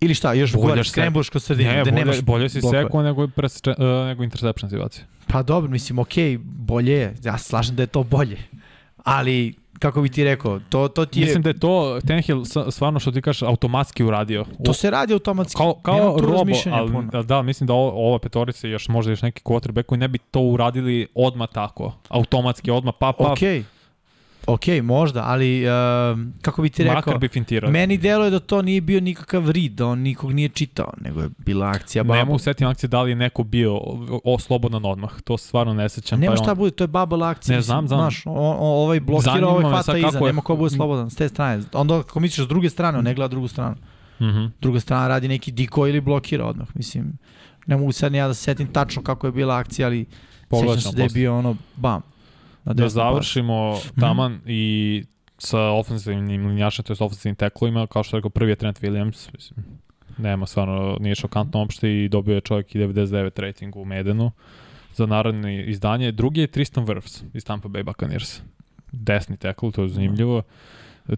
Ili 0.00 0.14
šta, 0.14 0.32
još 0.32 0.52
bolje, 0.52 0.66
gore, 0.66 0.84
skrembuješ 0.84 1.30
kroz 1.30 1.44
sredinu, 1.44 1.70
ne, 1.70 1.82
gde 1.82 1.90
bolje, 1.90 2.04
nemaš... 2.04 2.20
Bolje 2.20 2.48
si 2.48 2.60
sekao 2.62 3.02
nego, 3.02 3.28
presče, 3.28 3.70
uh, 3.70 4.06
nego 4.06 4.24
interception 4.24 4.70
situacija. 4.70 5.04
Pa 5.26 5.42
dobro, 5.42 5.70
mislim, 5.70 5.98
okej, 5.98 6.38
okay, 6.38 6.40
bolje 6.42 6.92
je, 6.92 7.14
ja 7.24 7.38
slažem 7.38 7.76
da 7.76 7.82
je 7.82 7.86
to 7.86 8.02
bolje. 8.02 8.38
Ali, 9.04 9.54
kako 9.78 10.02
bi 10.02 10.08
ti 10.08 10.24
rekao, 10.24 10.60
to, 10.68 10.88
to 10.88 11.04
ti 11.04 11.20
je... 11.20 11.24
Mislim 11.26 11.42
da 11.42 11.50
je 11.50 11.58
to 11.58 12.00
Tenhill 12.06 12.44
stvarno 12.70 13.00
što 13.00 13.12
ti 13.12 13.22
kažeš 13.22 13.42
automatski 13.42 14.04
uradio. 14.04 14.44
To 14.64 14.72
se 14.72 14.90
radi 14.90 15.12
automatski. 15.12 15.56
Kao, 15.56 15.74
kao 15.74 16.16
robo, 16.20 16.52
ali, 16.72 16.92
puno. 16.92 17.22
da, 17.22 17.42
mislim 17.42 17.66
da 17.66 17.74
ova 17.74 18.18
petorica 18.18 18.68
još 18.68 18.88
možda 18.88 19.12
još 19.12 19.22
neki 19.22 19.42
quarterback 19.44 19.82
koji 19.82 19.98
ne 19.98 20.08
bi 20.08 20.18
to 20.18 20.40
uradili 20.40 21.06
odma 21.14 21.46
tako. 21.46 21.92
Automatski, 22.08 22.70
odma 22.70 22.92
pa 22.92 23.12
pa. 23.12 23.32
Okej. 23.32 23.58
Okay. 23.58 23.77
Ok, 24.48 24.62
možda, 24.82 25.22
ali 25.26 25.64
uh, 25.66 25.70
kako 26.42 26.62
bi 26.62 26.70
ti 26.70 26.82
rekao, 26.82 26.96
Makar 26.96 27.18
bi 27.18 27.28
fintirao. 27.28 27.70
meni 27.70 27.98
deluje 27.98 28.30
da 28.30 28.40
to 28.40 28.62
nije 28.62 28.80
bio 28.80 29.00
nikakav 29.00 29.50
read, 29.50 29.72
da 29.72 29.86
on 29.86 29.98
nikog 29.98 30.32
nije 30.32 30.48
čitao, 30.48 30.92
nego 31.00 31.22
je 31.22 31.28
bila 31.38 31.66
akcija 31.66 32.02
bubble. 32.02 32.16
Ne 32.16 32.24
mogu 32.24 32.38
setim 32.38 32.68
akcije 32.68 32.88
da 32.88 33.02
li 33.02 33.10
je 33.10 33.14
neko 33.14 33.44
bio 33.44 33.80
o, 34.24 34.38
slobodan 34.38 34.84
odmah, 34.84 35.22
to 35.24 35.38
stvarno 35.38 35.74
ne 35.74 35.88
sećam. 35.88 36.20
Nema 36.20 36.34
pa 36.34 36.42
šta 36.42 36.52
on... 36.52 36.58
bude, 36.58 36.70
to 36.70 36.84
je 36.84 36.88
bubble 36.88 37.26
akcija. 37.26 37.56
Ne 37.56 37.62
znam, 37.62 37.88
znam. 37.88 38.00
Znaš, 38.00 38.26
o, 38.26 38.30
o, 38.30 38.84
ovaj 38.84 39.00
blokira, 39.00 39.48
ovaj 39.48 39.64
hvata 39.64 39.98
iza, 39.98 40.18
je... 40.18 40.24
nema 40.24 40.42
ko 40.42 40.56
bude 40.56 40.70
slobodan 40.70 41.10
s 41.10 41.16
te 41.16 41.28
strane. 41.28 41.62
Onda 41.72 41.98
ako 41.98 42.20
misliš 42.20 42.46
s 42.46 42.48
druge 42.48 42.70
strane, 42.70 42.98
on 42.98 43.04
ne 43.04 43.14
gleda 43.14 43.28
drugu 43.28 43.48
stranu. 43.48 43.76
Mm 44.20 44.24
-hmm. 44.24 44.50
Druga 44.60 44.80
strana 44.80 45.08
radi 45.08 45.28
neki 45.28 45.52
diko 45.52 45.86
ili 45.86 46.00
blokira 46.00 46.46
odmah, 46.46 46.68
mislim. 46.74 47.18
Ne 47.66 47.76
mogu 47.76 47.92
sad 47.92 48.12
ni 48.12 48.18
ja 48.18 48.28
da 48.28 48.34
se 48.34 48.42
setim 48.42 48.72
tačno 48.72 49.02
kako 49.02 49.26
je 49.26 49.32
bila 49.32 49.56
akcija, 49.56 49.86
ali 49.86 50.06
Pogledam 50.48 50.76
sećam 50.76 50.92
se 50.92 50.96
da 50.96 51.02
je 51.02 51.08
bio 51.08 51.38
ono, 51.38 51.56
bam 51.76 52.02
da 52.74 52.88
završimo 52.88 53.72
pas. 53.74 53.90
Mhm. 53.90 54.00
taman 54.00 54.32
mm. 54.32 54.42
i 54.46 55.04
sa 55.38 55.60
ofensivnim 55.60 56.46
linjašem, 56.46 56.84
to 56.84 56.92
je 56.92 56.96
ofensivnim 57.00 57.36
teklovima, 57.36 57.86
kao 57.86 58.02
što 58.02 58.16
rekao, 58.16 58.30
prvi 58.30 58.50
je 58.50 58.56
Trent 58.56 58.80
Williams, 58.80 59.28
mislim, 59.34 59.64
nema 60.18 60.46
stvarno, 60.46 60.96
nije 61.00 61.14
šokantno 61.14 61.60
uopšte 61.60 62.04
i 62.04 62.08
dobio 62.08 62.34
je 62.34 62.40
čovjek 62.40 62.74
i 62.74 62.78
99 62.78 63.40
rating 63.40 63.76
u 63.76 63.84
Medenu 63.84 64.30
za 64.94 65.06
narodne 65.06 65.64
izdanje. 65.66 66.12
Drugi 66.12 66.40
je 66.40 66.46
Tristan 66.46 66.86
Wirfs 66.86 67.24
iz 67.34 67.44
Tampa 67.44 67.68
Bay 67.68 67.82
Buccaneers. 67.82 68.40
Desni 68.92 69.36
tekl, 69.36 69.70
to 69.70 69.82
je 69.82 69.88
zanimljivo. 69.88 70.42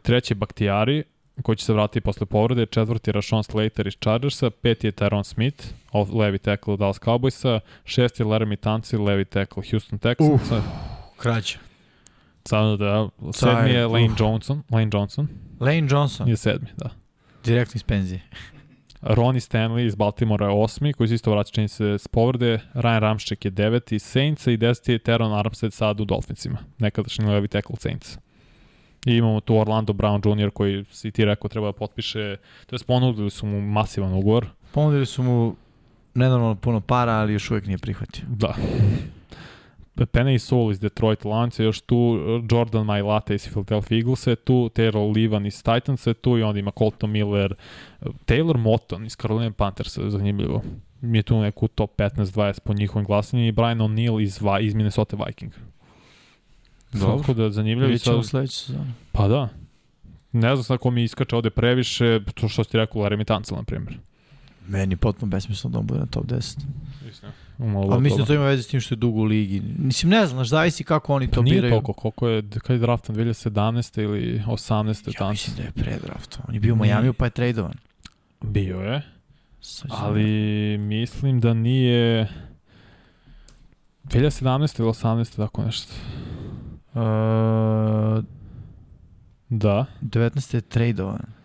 Treći 0.03 0.32
je 0.32 0.36
Baktijari, 0.36 1.05
koji 1.42 1.57
će 1.57 1.64
se 1.64 1.72
vratiti 1.72 2.01
posle 2.01 2.26
povrede, 2.26 2.66
četvrti 2.66 3.11
je 3.11 3.14
Rashawn 3.14 3.42
Slater 3.42 3.86
iz 3.86 3.96
Chargersa, 4.01 4.51
peti 4.51 4.86
je 4.86 4.92
Tyron 4.92 5.24
Smith, 5.24 5.64
levi 6.14 6.38
tackle 6.38 6.76
Dallas 6.76 7.01
Cowboysa, 7.01 7.61
šesti 7.84 8.22
je 8.22 8.26
Laramie 8.26 8.57
Tunsil, 8.57 9.05
levi 9.05 9.24
tackle 9.24 9.62
Houston 9.70 9.98
Texans. 9.98 10.34
Uf 10.34 10.51
Krađa. 11.21 11.59
Samo 12.45 12.77
da, 12.77 13.09
sedmi 13.33 13.71
je 13.71 13.87
Lane. 13.87 14.11
Johnson. 14.18 14.62
Lane 14.71 14.91
Johnson. 14.93 15.29
Lane 15.61 15.87
Johnson. 15.91 16.29
Je 16.29 16.37
sedmi, 16.37 16.68
da. 16.77 16.91
Direktno 17.45 17.79
iz 17.79 17.83
penzije. 17.83 18.21
Ronnie 19.03 19.41
Stanley 19.41 19.87
iz 19.87 19.95
Baltimora 19.95 20.47
je 20.47 20.53
osmi, 20.53 20.93
koji 20.93 21.09
se 21.09 21.14
isto 21.14 21.31
vraća 21.31 21.53
čini 21.53 21.68
se 21.68 21.85
s 21.85 22.09
povrede. 22.09 22.59
Ryan 22.75 22.99
Ramšček 22.99 23.45
je 23.45 23.51
deveti, 23.51 23.99
Saints 23.99 24.47
i 24.47 24.57
deseti 24.57 24.93
je 24.93 24.99
Teron 24.99 25.39
Armstead 25.39 25.73
sad 25.73 26.01
u 26.01 26.05
Dolphinsima. 26.05 26.59
Nekadašnji 26.79 27.27
levi 27.27 27.49
tackle 27.49 27.77
Saints. 27.77 28.18
I 29.07 29.12
imamo 29.16 29.41
tu 29.41 29.57
Orlando 29.57 29.93
Brown 29.93 30.45
Jr. 30.45 30.51
koji 30.51 30.85
si 30.91 31.11
ti 31.11 31.25
rekao 31.25 31.49
treba 31.49 31.66
da 31.66 31.73
potpiše, 31.73 32.37
to 32.66 32.77
je 32.77 32.81
ponudili 32.87 33.31
su 33.31 33.47
mu 33.47 33.61
masivan 33.61 34.14
ugovor. 34.14 34.47
Ponudili 34.73 35.07
su 35.07 35.23
mu 35.23 35.57
nenormalno 36.14 36.55
puno 36.55 36.81
para, 36.81 37.12
ali 37.12 37.33
još 37.33 37.51
uvijek 37.51 37.66
nije 37.66 37.79
prihvatio. 37.79 38.25
Da. 38.29 38.55
Penny 40.07 40.38
Soul 40.38 40.70
iz 40.72 40.80
Detroit 40.80 41.24
Lions 41.24 41.59
još 41.59 41.80
tu, 41.80 42.18
Jordan 42.51 42.86
Mailata 42.86 43.34
iz 43.34 43.48
Philadelphia 43.48 43.98
Eagles 43.98 44.26
je 44.26 44.36
tu, 44.36 44.70
Taylor 44.74 45.16
Levan 45.16 45.46
iz 45.46 45.62
Titans 45.62 46.07
je 46.07 46.14
tu 46.14 46.38
i 46.38 46.42
onda 46.42 46.59
ima 46.59 46.70
Colton 46.78 47.11
Miller, 47.11 47.55
Taylor 48.01 48.57
Moton 48.57 49.07
iz 49.07 49.16
Carolina 49.16 49.51
Panthers 49.51 49.96
je 49.96 50.11
zanimljivo. 50.11 50.62
Mi 51.01 51.18
je 51.18 51.22
tu 51.22 51.40
neku 51.40 51.68
top 51.68 51.96
15-20 51.96 52.61
po 52.61 52.74
njihovim 52.74 53.07
glasanjima 53.07 53.48
i 53.48 53.53
Brian 53.53 53.78
O'Neill 53.78 54.22
iz, 54.22 54.40
iz 54.61 54.74
Minnesota 54.74 55.16
Viking. 55.26 55.53
Dobro. 56.92 57.18
Tako 57.18 57.34
da 57.34 57.51
zanimljivo. 57.51 57.86
Vidjet 57.86 58.03
ćemo 58.03 58.22
sledeću 58.22 58.57
sezonu. 58.57 58.92
Pa 59.12 59.28
da. 59.28 59.48
Ne 60.32 60.57
znam 60.57 60.64
sad 60.64 60.78
ko 60.78 60.90
mi 60.90 61.05
iskače 61.05 61.36
ovde 61.36 61.51
previše, 61.51 62.20
to 62.34 62.48
što 62.48 62.64
si 62.64 62.76
rekao, 62.76 63.03
Larry 63.03 63.24
Tancel, 63.24 63.57
na 63.57 63.62
primjer. 63.62 63.98
Meni 64.68 64.96
potpuno 64.96 65.30
besmisleno 65.30 65.72
da 65.72 65.78
on 65.78 65.86
bude 65.86 66.01
na 66.01 66.07
top 66.07 66.24
10. 66.24 66.59
Mislim. 67.61 67.92
A 67.92 67.98
mislim 67.98 68.20
da 68.20 68.26
to 68.26 68.34
ima 68.34 68.44
veze 68.44 68.62
s 68.62 68.68
tim 68.68 68.80
što 68.80 68.94
je 68.94 68.96
dugo 68.96 69.20
u 69.20 69.24
ligi. 69.24 69.62
Mislim, 69.78 70.11
ne 70.11 70.26
znaš, 70.26 70.48
zavisi 70.48 70.84
kako 70.84 71.14
oni 71.14 71.30
to 71.30 71.42
Nije 71.42 71.54
biraju. 71.54 71.70
Nije 71.70 71.82
toliko, 71.82 71.92
koliko 71.92 72.28
je, 72.28 72.42
kada 72.42 72.72
je 72.72 72.78
draftan, 72.78 73.16
2017. 73.16 74.02
ili 74.02 74.42
18. 74.46 75.22
Ja 75.22 75.30
mislim 75.30 75.56
da 75.56 75.62
je 75.62 75.70
pre 75.70 75.98
draftom. 76.06 76.42
On 76.48 76.54
je 76.54 76.61
bio 76.61 76.74
u 76.74 76.76
Majamiju 76.76 77.12
pa 77.12 77.24
je 77.24 77.30
tradovan. 77.30 77.74
Bio 78.40 78.80
je. 78.80 79.02
Ali 79.88 80.78
mislim 80.78 81.40
da 81.40 81.54
nije 81.54 82.28
2017 84.04 84.80
ili 84.80 84.88
18 84.88 85.36
tako 85.36 85.62
nešto. 85.62 85.92
Uh, 86.94 87.00
da. 89.48 89.86
19 90.02 90.54
je 90.54 90.61
tradovan. 90.61 91.39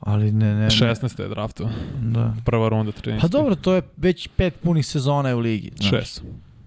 Ali 0.00 0.32
ne, 0.32 0.54
ne, 0.54 0.60
ne. 0.60 0.70
16 0.70 1.22
je 1.22 1.28
draftu. 1.28 1.68
Da. 2.00 2.34
Prva 2.44 2.68
runda 2.68 2.92
13. 2.92 3.20
Pa 3.20 3.28
dobro, 3.28 3.54
to 3.54 3.74
je 3.74 3.82
već 3.96 4.28
pet 4.36 4.54
punih 4.62 4.86
sezona 4.86 5.36
u 5.36 5.38
ligi. 5.38 5.70
Znaš. 5.76 5.90
Šest. 5.90 6.22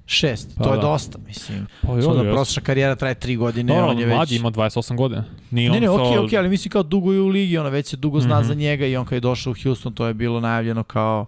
Šest, 0.06 0.50
pa 0.58 0.64
to 0.64 0.70
da. 0.70 0.76
je 0.76 0.82
dosta, 0.82 1.18
mislim. 1.28 1.68
Pa 1.82 1.94
jo, 1.94 2.14
da 2.14 2.32
prosječna 2.32 2.64
karijera 2.64 2.96
traje 2.96 3.16
3 3.16 3.38
godine, 3.38 3.74
Dobro, 3.74 3.92
on 3.92 4.00
je 4.00 4.06
već... 4.06 4.16
mladi 4.16 4.36
ima 4.36 4.52
28 4.52 4.96
godina. 4.96 5.24
Nije 5.52 5.70
ne, 5.72 5.80
ne, 5.80 5.90
okej, 5.90 6.06
okay, 6.06 6.18
okej, 6.18 6.28
okay, 6.28 6.38
ali 6.38 6.50
mislim 6.50 6.72
kao 6.72 6.84
dugo 6.84 7.14
je 7.14 7.22
u 7.22 7.28
ligi, 7.28 7.58
ona 7.58 7.70
već 7.70 7.88
se 7.88 7.98
dugo 7.98 8.20
zna 8.20 8.40
mm 8.40 8.44
-hmm. 8.44 8.48
za 8.48 8.54
njega 8.54 8.86
i 8.86 8.96
on 8.96 9.06
kad 9.06 9.14
je 9.14 9.20
došao 9.20 9.52
u 9.52 9.56
Houston, 9.64 9.94
to 9.94 10.08
je 10.08 10.14
bilo 10.14 10.40
najavljeno 10.40 10.84
kao 10.84 11.26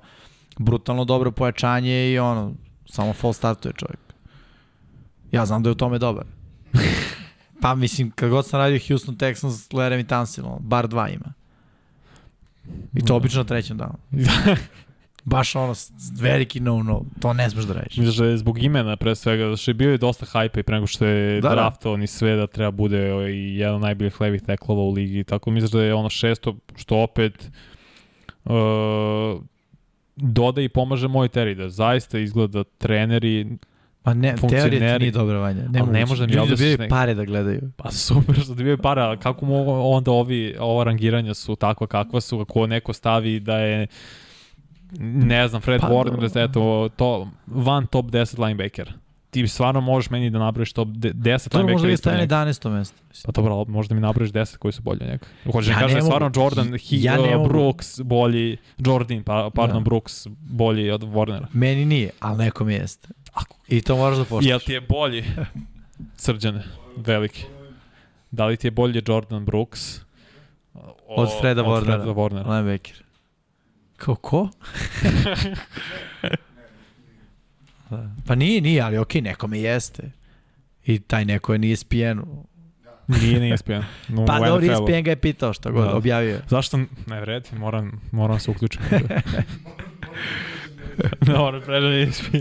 brutalno 0.58 1.06
dobro 1.06 1.32
pojačanje 1.32 2.12
i 2.12 2.20
ono, 2.20 2.53
samo 2.86 3.14
full 3.14 3.34
startuje 3.34 3.74
čovjek. 3.74 3.99
Ja 5.32 5.45
znam 5.45 5.64
da 5.64 5.70
je 5.70 5.72
u 5.72 5.76
tome 5.76 5.99
dobar. 5.99 6.26
pa 7.62 7.76
mislim, 7.76 8.12
kad 8.12 8.30
god 8.30 8.47
sam 8.47 8.60
radio 8.60 8.80
Houston 8.88 9.16
Texans, 9.16 9.74
Larry 9.74 10.08
Tansil, 10.08 10.45
bar 10.60 10.88
dva 10.88 11.10
ima. 11.10 11.34
I 12.93 12.99
to 12.99 13.07
da. 13.07 13.13
obično 13.13 13.38
na 13.39 13.47
trećem 13.47 13.78
danu. 13.78 13.93
Baš 15.26 15.55
ono, 15.55 15.74
veliki 16.20 16.59
no-no, 16.59 17.01
to 17.22 17.34
ne 17.34 17.49
smeš 17.49 17.66
da 17.66 17.74
radiš. 17.74 17.97
Misliš 17.97 18.16
da 18.16 18.26
je 18.26 18.38
zbog 18.38 18.63
imena 18.63 18.95
pre 18.95 19.16
svega, 19.16 19.45
da 19.45 19.57
što 19.57 19.72
je 19.72 19.76
bio 19.76 19.91
je 19.91 19.97
dosta 19.97 20.26
hajpa 20.26 20.59
i 20.59 20.63
pre 20.63 20.76
nego 20.76 20.88
što 20.88 21.05
je 21.05 21.41
da, 21.41 21.49
da. 21.49 21.55
draftovan 21.55 22.03
i 22.03 22.07
sve 22.07 22.36
da 22.36 22.47
treba 22.47 22.72
bude 22.72 23.32
i 23.34 23.57
jedan 23.57 23.76
od 23.76 23.82
najboljih 23.82 24.22
levih 24.22 24.41
teklova 24.41 24.82
u 24.82 24.91
ligi. 24.91 25.24
Tako 25.24 25.51
misliš 25.51 25.72
da 25.72 25.84
je 25.84 25.93
ono 25.93 26.09
šesto, 26.09 26.55
što 26.76 26.97
opet 26.97 27.51
uh, 28.45 28.51
doda 30.16 30.61
i 30.61 30.70
pomaže 30.70 31.07
moj 31.07 31.28
teri, 31.28 31.55
da 31.55 31.70
zaista 31.70 32.20
izgleda 32.20 32.63
treneri 32.63 33.57
Pa 34.06 34.14
ne, 34.14 34.36
teorija 34.49 34.97
nije 34.97 35.12
dobra 35.12 35.39
vanja. 35.39 35.64
Ne, 35.70 35.82
ne 35.82 36.06
može 36.06 36.28
mi 36.28 36.34
Ljudi 36.34 36.49
dobijaju 36.49 36.78
nek... 36.78 36.89
pare 36.89 37.14
da 37.14 37.26
gledaju. 37.26 37.72
Pa 37.78 37.91
super 37.91 38.36
što 38.36 38.53
dobijaju 38.53 38.78
pare, 38.78 39.01
ali 39.01 39.18
kako 39.18 39.45
mogu 39.45 39.72
onda 39.72 40.12
ovi, 40.12 40.56
ova 40.60 40.84
rangiranja 40.84 41.34
su 41.34 41.56
takva 41.56 41.88
kakva 41.88 42.22
su, 42.22 42.39
ako 42.39 42.68
neko 42.68 42.93
stavi 42.93 43.39
da 43.39 43.58
je 43.58 43.88
ne 44.99 45.47
znam, 45.47 45.62
Fred 45.62 45.82
pa, 45.82 45.88
Warner, 45.88 46.34
da 46.34 46.41
eto, 46.41 46.89
to, 46.95 47.28
van 47.47 47.88
top 47.88 48.06
10 48.06 48.45
linebacker. 48.45 48.93
Ti 49.30 49.47
stvarno 49.47 49.82
možeš 49.82 50.10
meni 50.10 50.30
da 50.30 50.39
napraviš 50.39 50.74
top 50.74 50.88
10 50.88 51.06
linebacker. 51.14 51.51
To 51.51 51.68
možda 51.68 51.88
je 51.88 51.97
stavljeno 51.97 52.26
11. 52.26 52.72
mesto. 52.72 52.97
Pa 53.26 53.32
dobro, 53.32 53.66
možda 53.68 53.95
mi 53.95 54.01
napraviš 54.01 54.32
10 54.32 54.58
koji 54.58 54.72
su 54.72 54.82
bolji 54.82 54.99
od 55.01 55.08
njega. 55.08 55.26
Hoćeš 55.51 55.70
ja 55.70 55.74
da 55.74 55.82
kažem, 55.82 56.01
stvarno 56.01 56.32
Jordan, 56.36 56.78
hi, 56.78 57.03
ja 57.03 57.20
uh, 57.20 57.47
Brooks 57.47 58.01
bolji, 58.01 58.58
Jordan, 58.78 59.24
pa, 59.24 59.49
pardon, 59.56 59.84
da. 59.84 59.84
Brooks 59.84 60.28
bolji 60.39 60.91
od 60.91 61.01
Warnera. 61.01 61.45
Meni 61.53 61.86
nije, 61.86 62.10
ali 62.20 62.38
nekom 62.38 62.70
jeste. 62.70 63.08
Ako. 63.36 63.57
I 63.67 63.81
to 63.81 63.97
moraš 63.97 64.17
da 64.17 64.25
poštaš. 64.25 64.49
Jel 64.49 64.59
ti 64.59 64.73
je 64.73 64.81
bolji 64.81 65.23
srđane, 66.23 66.63
veliki? 66.97 67.45
Da 68.31 68.45
li 68.45 68.57
ti 68.57 68.67
je 68.67 68.71
bolji 68.71 69.01
Jordan 69.07 69.45
Brooks? 69.45 69.99
O, 70.73 70.95
od 71.07 71.29
Freda 71.41 71.63
od 71.63 71.67
Warnera. 71.67 71.86
Freda 71.86 72.11
Warnera. 72.11 72.49
Linebacker. 72.49 73.03
Kao 73.97 74.15
ko? 74.15 74.49
pa 78.27 78.36
nije, 78.36 78.61
nije, 78.61 78.81
ali 78.81 78.97
okej, 78.97 79.21
okay, 79.21 79.23
nekome 79.23 79.59
jeste. 79.59 80.11
I 80.86 80.99
taj 80.99 81.25
neko 81.25 81.53
je 81.53 81.59
nije 81.59 81.75
spijen. 81.75 82.21
Nije 83.07 83.39
nije 83.39 83.53
ESPN. 83.53 83.73
No, 84.07 84.25
pa 84.25 84.39
dobro, 84.39 84.65
ESPN 84.65 85.03
ga 85.03 85.11
je 85.11 85.15
pitao 85.15 85.53
što 85.53 85.71
god, 85.71 85.88
da. 85.88 85.95
objavio. 85.95 86.39
Zašto? 86.47 86.77
Ne 87.07 87.21
vredi, 87.21 87.49
moram, 87.57 88.01
moram 88.11 88.39
se 88.39 88.51
uključiti. 88.51 88.83
Dobro, 91.21 91.61
pređe 91.61 92.01
ESPN. 92.01 92.37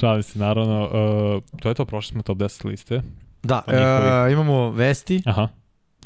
Šalim 0.00 0.22
se, 0.22 0.38
naravno. 0.38 0.84
Uh, 0.84 1.60
to 1.60 1.68
je 1.68 1.74
to, 1.74 1.84
prošli 1.84 2.12
smo 2.12 2.22
top 2.22 2.38
10 2.38 2.66
liste. 2.66 3.02
Da, 3.42 3.62
uh, 3.66 4.32
imamo 4.32 4.70
vesti. 4.70 5.22
Aha, 5.26 5.48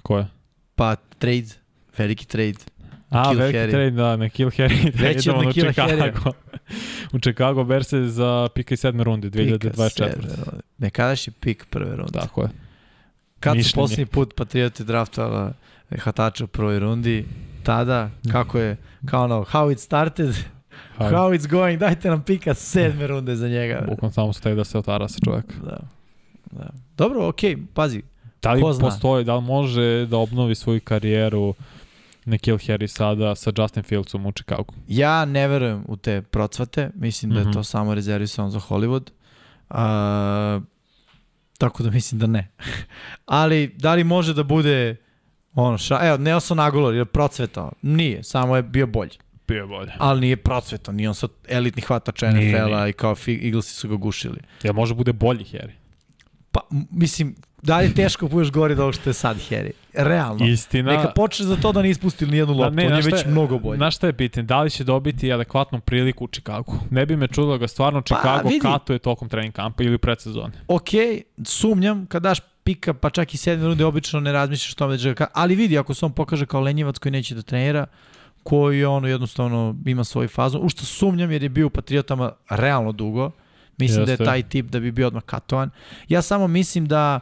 koje? 0.03 0.27
Pa 0.75 0.97
trade, 1.19 1.49
veliki 1.99 2.27
trade. 2.27 2.59
A, 3.11 3.29
Kill 3.29 3.39
veliki 3.39 3.59
Harry. 3.59 3.71
trade, 3.71 3.91
da, 3.91 4.17
na 4.17 4.29
Kill 4.29 4.51
Harry. 4.51 4.93
Već 5.03 5.29
od 5.29 5.45
na 5.45 5.53
Kill 5.53 5.67
Harry. 5.67 6.33
u 7.15 7.19
Chicago 7.19 7.65
Berse 7.65 8.05
za 8.05 8.49
pika 8.55 8.75
i 8.75 8.77
sedme 8.77 9.05
runde, 9.05 9.31
2024. 9.31 10.11
Nekadašnji 10.79 11.33
pik 11.41 11.67
prve 11.71 11.97
runde. 11.97 12.13
Tako 12.13 12.43
je. 12.43 12.49
Kad 13.41 13.65
su 13.65 13.75
posljednji 13.75 14.07
put 14.07 14.35
Patrioti 14.37 14.85
draftovala 14.85 15.53
hvatača 15.99 16.45
u 16.45 16.47
prvoj 16.47 16.79
rundi, 16.79 17.25
tada, 17.63 18.11
kako 18.33 18.59
je, 18.59 18.77
kao 19.07 19.25
ono, 19.25 19.45
how 19.45 19.73
it 19.73 19.79
started, 19.79 20.35
How, 20.99 21.09
how 21.09 21.35
it's 21.35 21.51
going, 21.51 21.79
dajte 21.79 22.09
nam 22.09 22.23
pika 22.23 22.55
sedme 22.55 23.07
runde 23.07 23.37
za 23.37 23.49
njega. 23.49 23.85
Bukvalno 23.89 24.13
samo 24.13 24.33
stoji 24.33 24.57
da 24.57 24.65
se 24.65 24.79
otvara 24.79 25.09
sa 25.09 25.19
čovjek. 25.25 25.45
Da. 25.65 25.79
da. 26.51 26.71
Dobro, 26.97 27.29
okej, 27.29 27.57
okay, 27.57 27.67
pazi. 27.75 28.03
Da 28.43 28.53
li 28.53 28.63
postoji, 28.81 29.25
da 29.25 29.37
li 29.37 29.43
može 29.43 30.07
da 30.07 30.17
obnovi 30.17 30.55
svoju 30.55 30.81
karijeru 30.81 31.55
Nikhil 32.25 32.57
Harry 32.57 32.87
sada 32.87 33.35
sa 33.35 33.53
Justin 33.59 33.83
Fieldsom 33.83 34.27
u 34.27 34.33
Chicago? 34.33 34.75
Ja 34.89 35.25
ne 35.25 35.49
verujem 35.49 35.85
u 35.89 35.97
te 35.97 36.23
procvate, 36.23 36.91
mislim 36.95 37.33
da 37.33 37.39
je 37.39 37.45
mm 37.45 37.49
-hmm. 37.49 37.53
to 37.53 37.63
samo 37.65 37.95
rezervisano 37.95 38.51
za 38.51 38.61
Hollywood. 38.61 39.11
Uh, 39.71 40.63
tako 41.59 41.83
da 41.83 41.91
mislim 41.91 42.19
da 42.19 42.27
ne. 42.27 42.51
Ali 43.27 43.75
da 43.79 43.95
li 43.95 44.05
može 44.05 44.35
da 44.35 44.43
bude 44.43 44.97
ono, 45.55 45.79
ša, 45.79 45.99
evo, 46.03 46.17
Nelson 46.17 46.61
Aguilar 46.61 46.95
je 46.95 47.05
procvetao. 47.05 47.73
Nije, 47.83 48.23
samo 48.23 48.57
je 48.57 48.63
bio 48.63 48.87
bolji. 48.87 49.19
Bio 49.49 49.67
bolje. 49.67 49.93
Ali 49.99 50.21
nije 50.21 50.37
procveto, 50.37 50.93
nije 50.93 51.09
on 51.09 51.15
sad 51.15 51.31
elitni 51.49 51.83
hvatač 51.83 52.23
NFL-a 52.23 52.89
i 52.89 52.93
kao 52.93 53.17
Eaglesi 53.27 53.75
su 53.75 53.89
ga 53.89 53.97
gušili. 53.97 54.39
Ja 54.63 54.73
može 54.73 54.95
bude 54.95 55.13
bolji 55.13 55.45
Harry. 55.45 55.73
Pa, 56.51 56.61
mislim, 56.91 57.35
da 57.63 57.79
li 57.79 57.85
je 57.85 57.95
teško 57.95 58.29
budeš 58.29 58.51
gori 58.51 58.75
ovog 58.75 58.95
što 58.95 59.11
je 59.11 59.15
sad 59.15 59.37
Harry? 59.37 59.71
Realno. 59.93 60.47
Istina. 60.47 60.93
Neka 60.93 61.13
počne 61.13 61.47
za 61.47 61.57
to 61.57 61.73
da 61.73 61.83
ne 61.83 61.91
ispustili 61.91 62.31
nijednu 62.31 62.55
loptu, 62.55 62.71
da, 62.71 62.83
ne, 62.83 62.87
on 62.87 62.97
je 62.97 63.03
već 63.03 63.25
je, 63.25 63.31
mnogo 63.31 63.59
bolji. 63.59 63.77
Znaš 63.77 63.97
šta 63.97 64.07
je 64.07 64.13
pitanje? 64.13 64.45
Da 64.45 64.63
li 64.63 64.71
će 64.71 64.85
dobiti 64.85 65.33
adekvatnu 65.33 65.81
priliku 65.81 66.25
u 66.25 66.29
Chicago? 66.29 66.73
Ne 66.91 67.07
bi 67.07 67.17
me 67.17 67.29
čudilo 67.29 67.59
ga 67.59 67.69
stvarno 67.69 68.01
pa, 68.01 68.05
Chicago 68.05 68.49
pa, 68.63 68.73
katuje 68.73 68.99
tokom 68.99 69.29
trening 69.29 69.55
kampa 69.55 69.83
ili 69.83 69.99
predsezone. 69.99 70.53
Ok, 70.69 70.89
sumnjam, 71.45 72.07
kad 72.07 72.23
daš 72.23 72.39
pika, 72.65 72.95
pa 72.95 73.11
čak 73.11 73.35
i 73.35 73.37
sedme 73.37 73.67
runde, 73.67 73.85
obično 73.85 74.21
ne 74.21 74.33
razmišljaš 74.33 74.75
tome 74.75 74.97
da 74.97 75.03
će 75.03 75.27
ali 75.33 75.55
vidi, 75.55 75.79
ako 75.79 75.95
se 75.95 76.07
on 76.07 76.13
pokaže 76.13 76.47
kao 76.47 76.61
lenjivac 76.61 76.99
koji 76.99 77.13
neće 77.13 77.35
da 77.35 77.43
trenira, 77.43 77.87
koji 78.45 78.85
ono 78.85 79.09
jednostavno 79.09 79.77
ima 79.87 80.05
svoj 80.05 80.29
fazon. 80.29 80.61
U 80.65 80.69
što 80.69 80.85
sumnjam 80.85 81.31
jer 81.31 81.43
je 81.43 81.49
bio 81.49 81.67
u 81.67 81.71
Patriotama 81.71 82.33
realno 82.51 82.93
dugo. 82.93 83.31
Mislim 83.79 84.01
Jeste. 84.01 84.17
da 84.17 84.23
je 84.23 84.27
taj 84.27 84.43
tip 84.43 84.67
da 84.67 84.81
bi 84.81 84.93
bio 84.93 85.07
odmah 85.07 85.23
katovan. 85.23 85.71
Ja 86.09 86.23
samo 86.23 86.49
mislim 86.49 86.87
da 86.87 87.21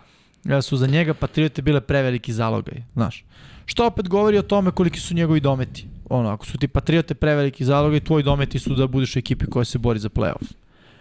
su 0.62 0.76
za 0.76 0.86
njega 0.86 1.14
Patriote 1.14 1.62
bile 1.62 1.80
preveliki 1.80 2.32
zalogaj, 2.32 2.82
znaš. 2.94 3.24
Što 3.64 3.86
opet 3.86 4.08
govori 4.08 4.38
o 4.38 4.42
tome 4.42 4.70
koliki 4.70 5.00
su 5.00 5.14
njegovi 5.14 5.40
dometi. 5.40 5.86
Ono, 6.10 6.28
ako 6.28 6.46
su 6.46 6.58
ti 6.58 6.68
Patriote 6.68 7.14
preveliki 7.14 7.64
zalogaj, 7.64 8.00
tvoji 8.00 8.24
dometi 8.24 8.58
su 8.58 8.74
da 8.74 8.86
budeš 8.86 9.16
u 9.16 9.18
ekipi 9.18 9.46
koja 9.46 9.64
se 9.64 9.78
bori 9.78 9.98
za 9.98 10.08
playoff. 10.08 10.52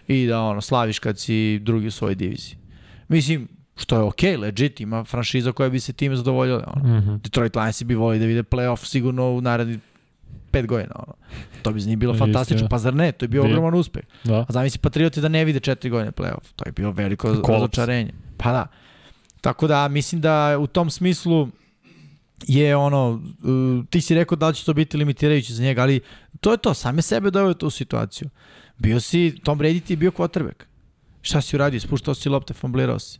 I 0.07 0.27
da 0.27 0.41
ono, 0.41 0.61
slaviš 0.61 0.99
kad 0.99 1.19
si 1.19 1.59
drugi 1.59 1.87
u 1.87 1.91
svojoj 1.91 2.15
diviziji. 2.15 2.55
Mislim, 3.07 3.47
što 3.75 3.95
je 3.95 4.01
okej, 4.01 4.35
okay, 4.35 4.39
legit, 4.39 4.79
ima 4.81 5.03
franšiza 5.03 5.51
koja 5.51 5.69
bi 5.69 5.79
se 5.79 5.93
time 5.93 6.15
zadovoljila. 6.15 6.73
Ono. 6.75 6.97
Mm 6.97 7.01
-hmm. 7.01 7.21
Detroit 7.21 7.55
Lions 7.55 7.83
bi 7.83 7.95
volili 7.95 8.19
da 8.19 8.25
vide 8.25 8.43
playoff 8.43 8.85
sigurno 8.85 9.31
u 9.31 9.41
naredni 9.41 9.79
pet 10.51 10.67
godina. 10.67 10.95
Ono. 10.95 11.13
To 11.61 11.71
bi 11.71 11.81
za 11.81 11.89
njih 11.89 11.97
bilo 11.97 12.17
fantastično. 12.23 12.67
Pa 12.69 12.77
zar 12.77 12.95
ne? 12.95 13.11
To 13.11 13.25
je 13.25 13.29
bio 13.29 13.43
ogroman 13.43 13.73
uspeh. 13.73 14.03
Da. 14.23 14.45
A 14.49 14.53
zamisli 14.53 14.79
Patrioti 14.79 15.21
da 15.21 15.27
ne 15.27 15.45
vide 15.45 15.59
četiri 15.59 15.89
godine 15.89 16.11
playoff. 16.11 16.53
To 16.55 16.63
je 16.65 16.71
bilo 16.71 16.91
veliko 16.91 17.41
razočarenje. 17.47 18.11
Pa 18.37 18.51
da. 18.51 18.67
Tako 19.41 19.67
da 19.67 19.87
mislim 19.87 20.21
da 20.21 20.57
u 20.59 20.67
tom 20.67 20.89
smislu 20.89 21.47
je 22.47 22.75
ono, 22.75 23.21
ti 23.89 24.01
si 24.01 24.15
rekao 24.15 24.35
da 24.35 24.53
će 24.53 24.65
to 24.65 24.73
biti 24.73 24.97
limitirajuće 24.97 25.53
za 25.53 25.63
njega, 25.63 25.81
ali 25.81 25.99
to 26.39 26.51
je 26.51 26.57
to, 26.57 26.73
same 26.73 27.01
sebe 27.01 27.31
doveo 27.31 27.53
tu 27.53 27.69
situaciju. 27.69 28.29
Bio 28.77 28.99
si, 28.99 29.35
Tom 29.43 29.59
Brady 29.59 29.83
ti 29.83 29.93
je 29.93 29.97
bio 29.97 30.11
quarterback. 30.11 30.63
Šta 31.21 31.41
si 31.41 31.55
uradio? 31.55 31.79
Spuštao 31.79 32.13
si 32.15 32.29
lopte, 32.29 32.53
famblirao 32.53 32.99
si. 32.99 33.19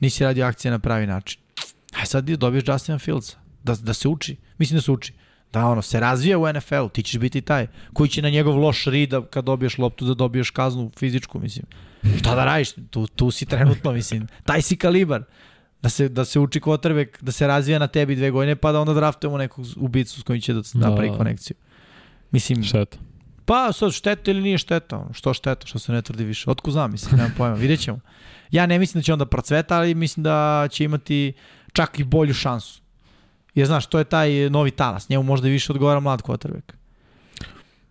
Nisi 0.00 0.24
radio 0.24 0.46
akcije 0.46 0.70
na 0.70 0.78
pravi 0.78 1.06
način. 1.06 1.40
A 2.02 2.06
sad 2.06 2.24
dobiješ 2.24 2.64
Justina 2.68 2.98
Fieldsa. 2.98 3.36
Da, 3.62 3.74
da 3.74 3.94
se 3.94 4.08
uči. 4.08 4.36
Mislim 4.58 4.76
da 4.76 4.82
se 4.82 4.92
uči. 4.92 5.12
Da 5.52 5.66
ono, 5.66 5.82
se 5.82 6.00
razvija 6.00 6.38
u 6.38 6.52
NFL-u, 6.52 6.88
ti 6.88 7.02
ćeš 7.02 7.18
biti 7.18 7.40
taj 7.40 7.66
koji 7.92 8.08
će 8.08 8.22
na 8.22 8.30
njegov 8.30 8.56
loš 8.56 8.84
rida 8.84 9.22
kad 9.26 9.44
dobiješ 9.44 9.78
loptu 9.78 10.04
da 10.04 10.14
dobiješ 10.14 10.50
kaznu 10.50 10.90
fizičku, 10.98 11.38
mislim. 11.38 11.66
Šta 12.18 12.34
da 12.34 12.44
radiš? 12.44 12.72
Tu, 12.90 13.06
tu 13.06 13.30
si 13.30 13.46
trenutno, 13.46 13.92
mislim. 13.92 14.26
Taj 14.44 14.62
si 14.62 14.76
kalibar. 14.76 15.24
Da 15.82 15.88
se, 15.88 16.08
da 16.08 16.24
se 16.24 16.40
uči 16.40 16.60
kvotrbek, 16.60 17.22
da 17.22 17.32
se 17.32 17.46
razvija 17.46 17.78
na 17.78 17.86
tebi 17.86 18.16
dve 18.16 18.30
godine, 18.30 18.56
pa 18.56 18.72
da 18.72 18.80
onda 18.80 18.94
draftujemo 18.94 19.38
nekog 19.38 19.66
ubicu 19.76 20.20
s 20.20 20.22
kojim 20.22 20.40
će 20.40 20.54
da 20.54 20.62
napravi 20.74 21.10
da. 21.10 21.16
konekciju. 21.16 21.56
Mislim, 22.30 22.62
Šteta. 22.62 22.98
Pa 23.44 23.72
sad 23.72 23.92
šteta 23.92 24.30
ili 24.30 24.42
nije 24.42 24.58
šteta, 24.58 25.06
što 25.12 25.34
šteta, 25.34 25.66
što 25.66 25.78
se 25.78 25.92
ne 25.92 26.02
tvrdi 26.02 26.24
više. 26.24 26.50
Otko 26.50 26.70
znam, 26.70 26.92
mislim, 26.92 27.16
nemam 27.16 27.34
pojma, 27.36 27.54
vidjet 27.54 27.80
ćemo. 27.80 27.98
Ja 28.50 28.66
ne 28.66 28.78
mislim 28.78 29.00
da 29.00 29.04
će 29.04 29.12
onda 29.12 29.26
procveta, 29.26 29.76
ali 29.76 29.94
mislim 29.94 30.22
da 30.24 30.68
će 30.70 30.84
imati 30.84 31.32
čak 31.72 31.98
i 31.98 32.04
bolju 32.04 32.34
šansu. 32.34 32.81
Jer 33.54 33.66
znaš, 33.66 33.86
to 33.86 33.98
je 33.98 34.04
taj 34.04 34.50
novi 34.50 34.70
talas, 34.70 35.08
njemu 35.08 35.22
možda 35.22 35.48
i 35.48 35.50
više 35.50 35.72
odgovara 35.72 36.00
mlad 36.00 36.22
quarterback. 36.22 36.72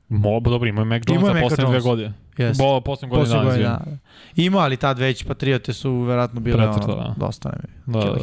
Mo, 0.10 0.40
dobro, 0.40 0.70
ima 0.70 0.84
Mac 0.84 1.04
Jones 1.08 1.26
za 1.26 1.42
poslednje 1.42 1.72
dve 1.72 1.82
godine. 1.82 2.14
Yes. 2.38 2.58
Bo, 2.58 2.82
poslednje 2.82 3.16
godine, 3.18 3.44
godine 3.44 3.64
da, 3.64 3.82
da. 3.86 3.98
Ima, 4.36 4.60
ali 4.60 4.78
tad 4.78 5.00
već 5.00 5.24
Patriote 5.24 5.74
su 5.74 6.00
verovatno 6.00 6.40
bile 6.40 6.58
Pretrta, 6.58 6.94
ono, 6.94 7.04
da. 7.04 7.14
dosta 7.18 7.50
ne 7.50 7.94
da, 7.94 8.00
da. 8.00 8.18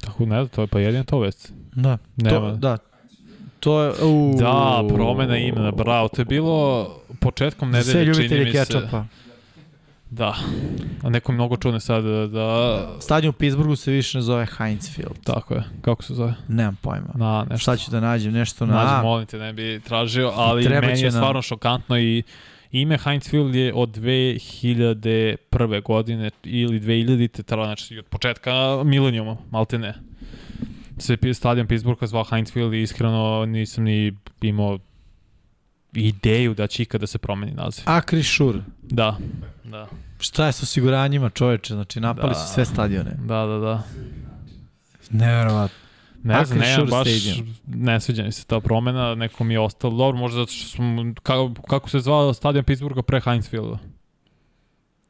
Tako 0.00 0.26
ne, 0.26 0.48
to 0.48 0.60
je 0.60 0.66
pa 0.66 0.80
jedina 0.80 1.04
to 1.04 1.18
vest. 1.18 1.52
Da, 1.72 1.98
Nema. 2.16 2.50
to, 2.50 2.56
da, 2.56 2.76
To 3.60 3.82
je, 3.82 4.04
uu, 4.04 4.34
da, 4.38 4.84
promena 4.88 5.36
imena, 5.36 5.70
bravo. 5.70 6.08
To 6.08 6.20
je 6.20 6.24
bilo 6.24 6.88
početkom 7.20 7.70
nedelje, 7.70 7.92
čini 7.92 8.08
mi 8.08 8.14
se. 8.14 8.28
Sve 8.28 8.38
ljubitelji 8.38 8.52
kečapa. 8.52 9.04
Da. 10.14 10.34
A 11.02 11.08
neko 11.10 11.32
mi 11.32 11.36
mnogo 11.36 11.56
čune 11.56 11.80
sad 11.80 12.04
da... 12.04 12.26
da... 12.26 12.86
Stadion 13.00 13.30
u 13.30 13.32
Pittsburghu 13.32 13.76
se 13.76 13.90
više 13.90 14.18
ne 14.18 14.22
zove 14.22 14.46
Heinz 14.58 14.90
Field. 14.90 15.16
Tako 15.24 15.54
je. 15.54 15.64
Kako 15.80 16.02
se 16.02 16.14
zove? 16.14 16.34
Nemam 16.48 16.76
pojma. 16.82 17.10
Na, 17.14 17.46
nešto. 17.50 17.58
Šta 17.58 17.76
ću 17.76 17.90
da 17.90 18.00
nađem? 18.00 18.32
Nešto 18.32 18.66
na... 18.66 18.74
Nađem, 18.74 19.02
molim 19.02 19.26
te, 19.26 19.38
ne 19.38 19.52
bi 19.52 19.80
tražio, 19.84 20.32
ali 20.36 20.68
meni 20.68 21.00
je 21.00 21.10
stvarno 21.10 21.38
na... 21.38 21.42
šokantno 21.42 21.98
i 21.98 22.22
ime 22.72 22.98
Heinz 22.98 23.28
Field 23.28 23.54
je 23.54 23.72
od 23.74 23.88
2001. 23.88 25.82
godine 25.82 26.30
ili 26.44 26.80
2000. 26.80 27.64
znači 27.64 27.98
od 27.98 28.04
početka 28.04 28.52
milenijuma, 28.84 29.36
malte 29.50 29.78
ne 29.78 29.94
se 30.98 31.34
stadion 31.34 31.66
Pittsburgha 31.66 32.06
zvao 32.06 32.24
Heinz 32.24 32.52
Field 32.52 32.74
i 32.74 32.82
iskreno 32.82 33.46
nisam 33.46 33.84
ni 33.84 34.12
imao 34.42 34.78
ideju 35.94 36.54
da 36.54 36.66
će 36.66 36.82
ikada 36.82 37.06
se 37.06 37.18
promeni 37.18 37.52
naziv. 37.52 37.84
Akri 37.86 38.22
Šur. 38.22 38.60
Da, 38.82 39.16
da. 39.64 39.86
Šta 40.18 40.46
je 40.46 40.52
sa 40.52 40.62
osiguranjima 40.62 41.30
čoveče? 41.30 41.74
Znači 41.74 42.00
napali 42.00 42.28
da. 42.28 42.34
su 42.34 42.54
sve 42.54 42.64
stadione. 42.64 43.16
Da, 43.24 43.46
da, 43.46 43.58
da. 43.58 43.82
Neverovatno. 45.10 45.84
Ne 46.22 46.44
znam, 46.44 46.58
ne, 46.58 46.76
baš 46.90 47.08
stadium. 47.08 47.54
ne 47.66 48.00
sviđa 48.00 48.22
mi 48.22 48.32
se 48.32 48.44
ta 48.44 48.60
promena, 48.60 49.14
neko 49.14 49.44
mi 49.44 49.54
je 49.54 49.60
ostalo 49.60 49.96
dobro, 49.96 50.18
možda 50.18 50.40
zato 50.40 50.52
što 50.52 50.68
smo, 50.68 51.14
kako, 51.22 51.54
kako 51.68 51.90
se 51.90 52.00
zvao 52.00 52.34
stadion 52.34 52.64
Pittsburgha 52.64 53.02
pre 53.02 53.20
Heinz 53.20 53.48
Fielda. 53.48 53.78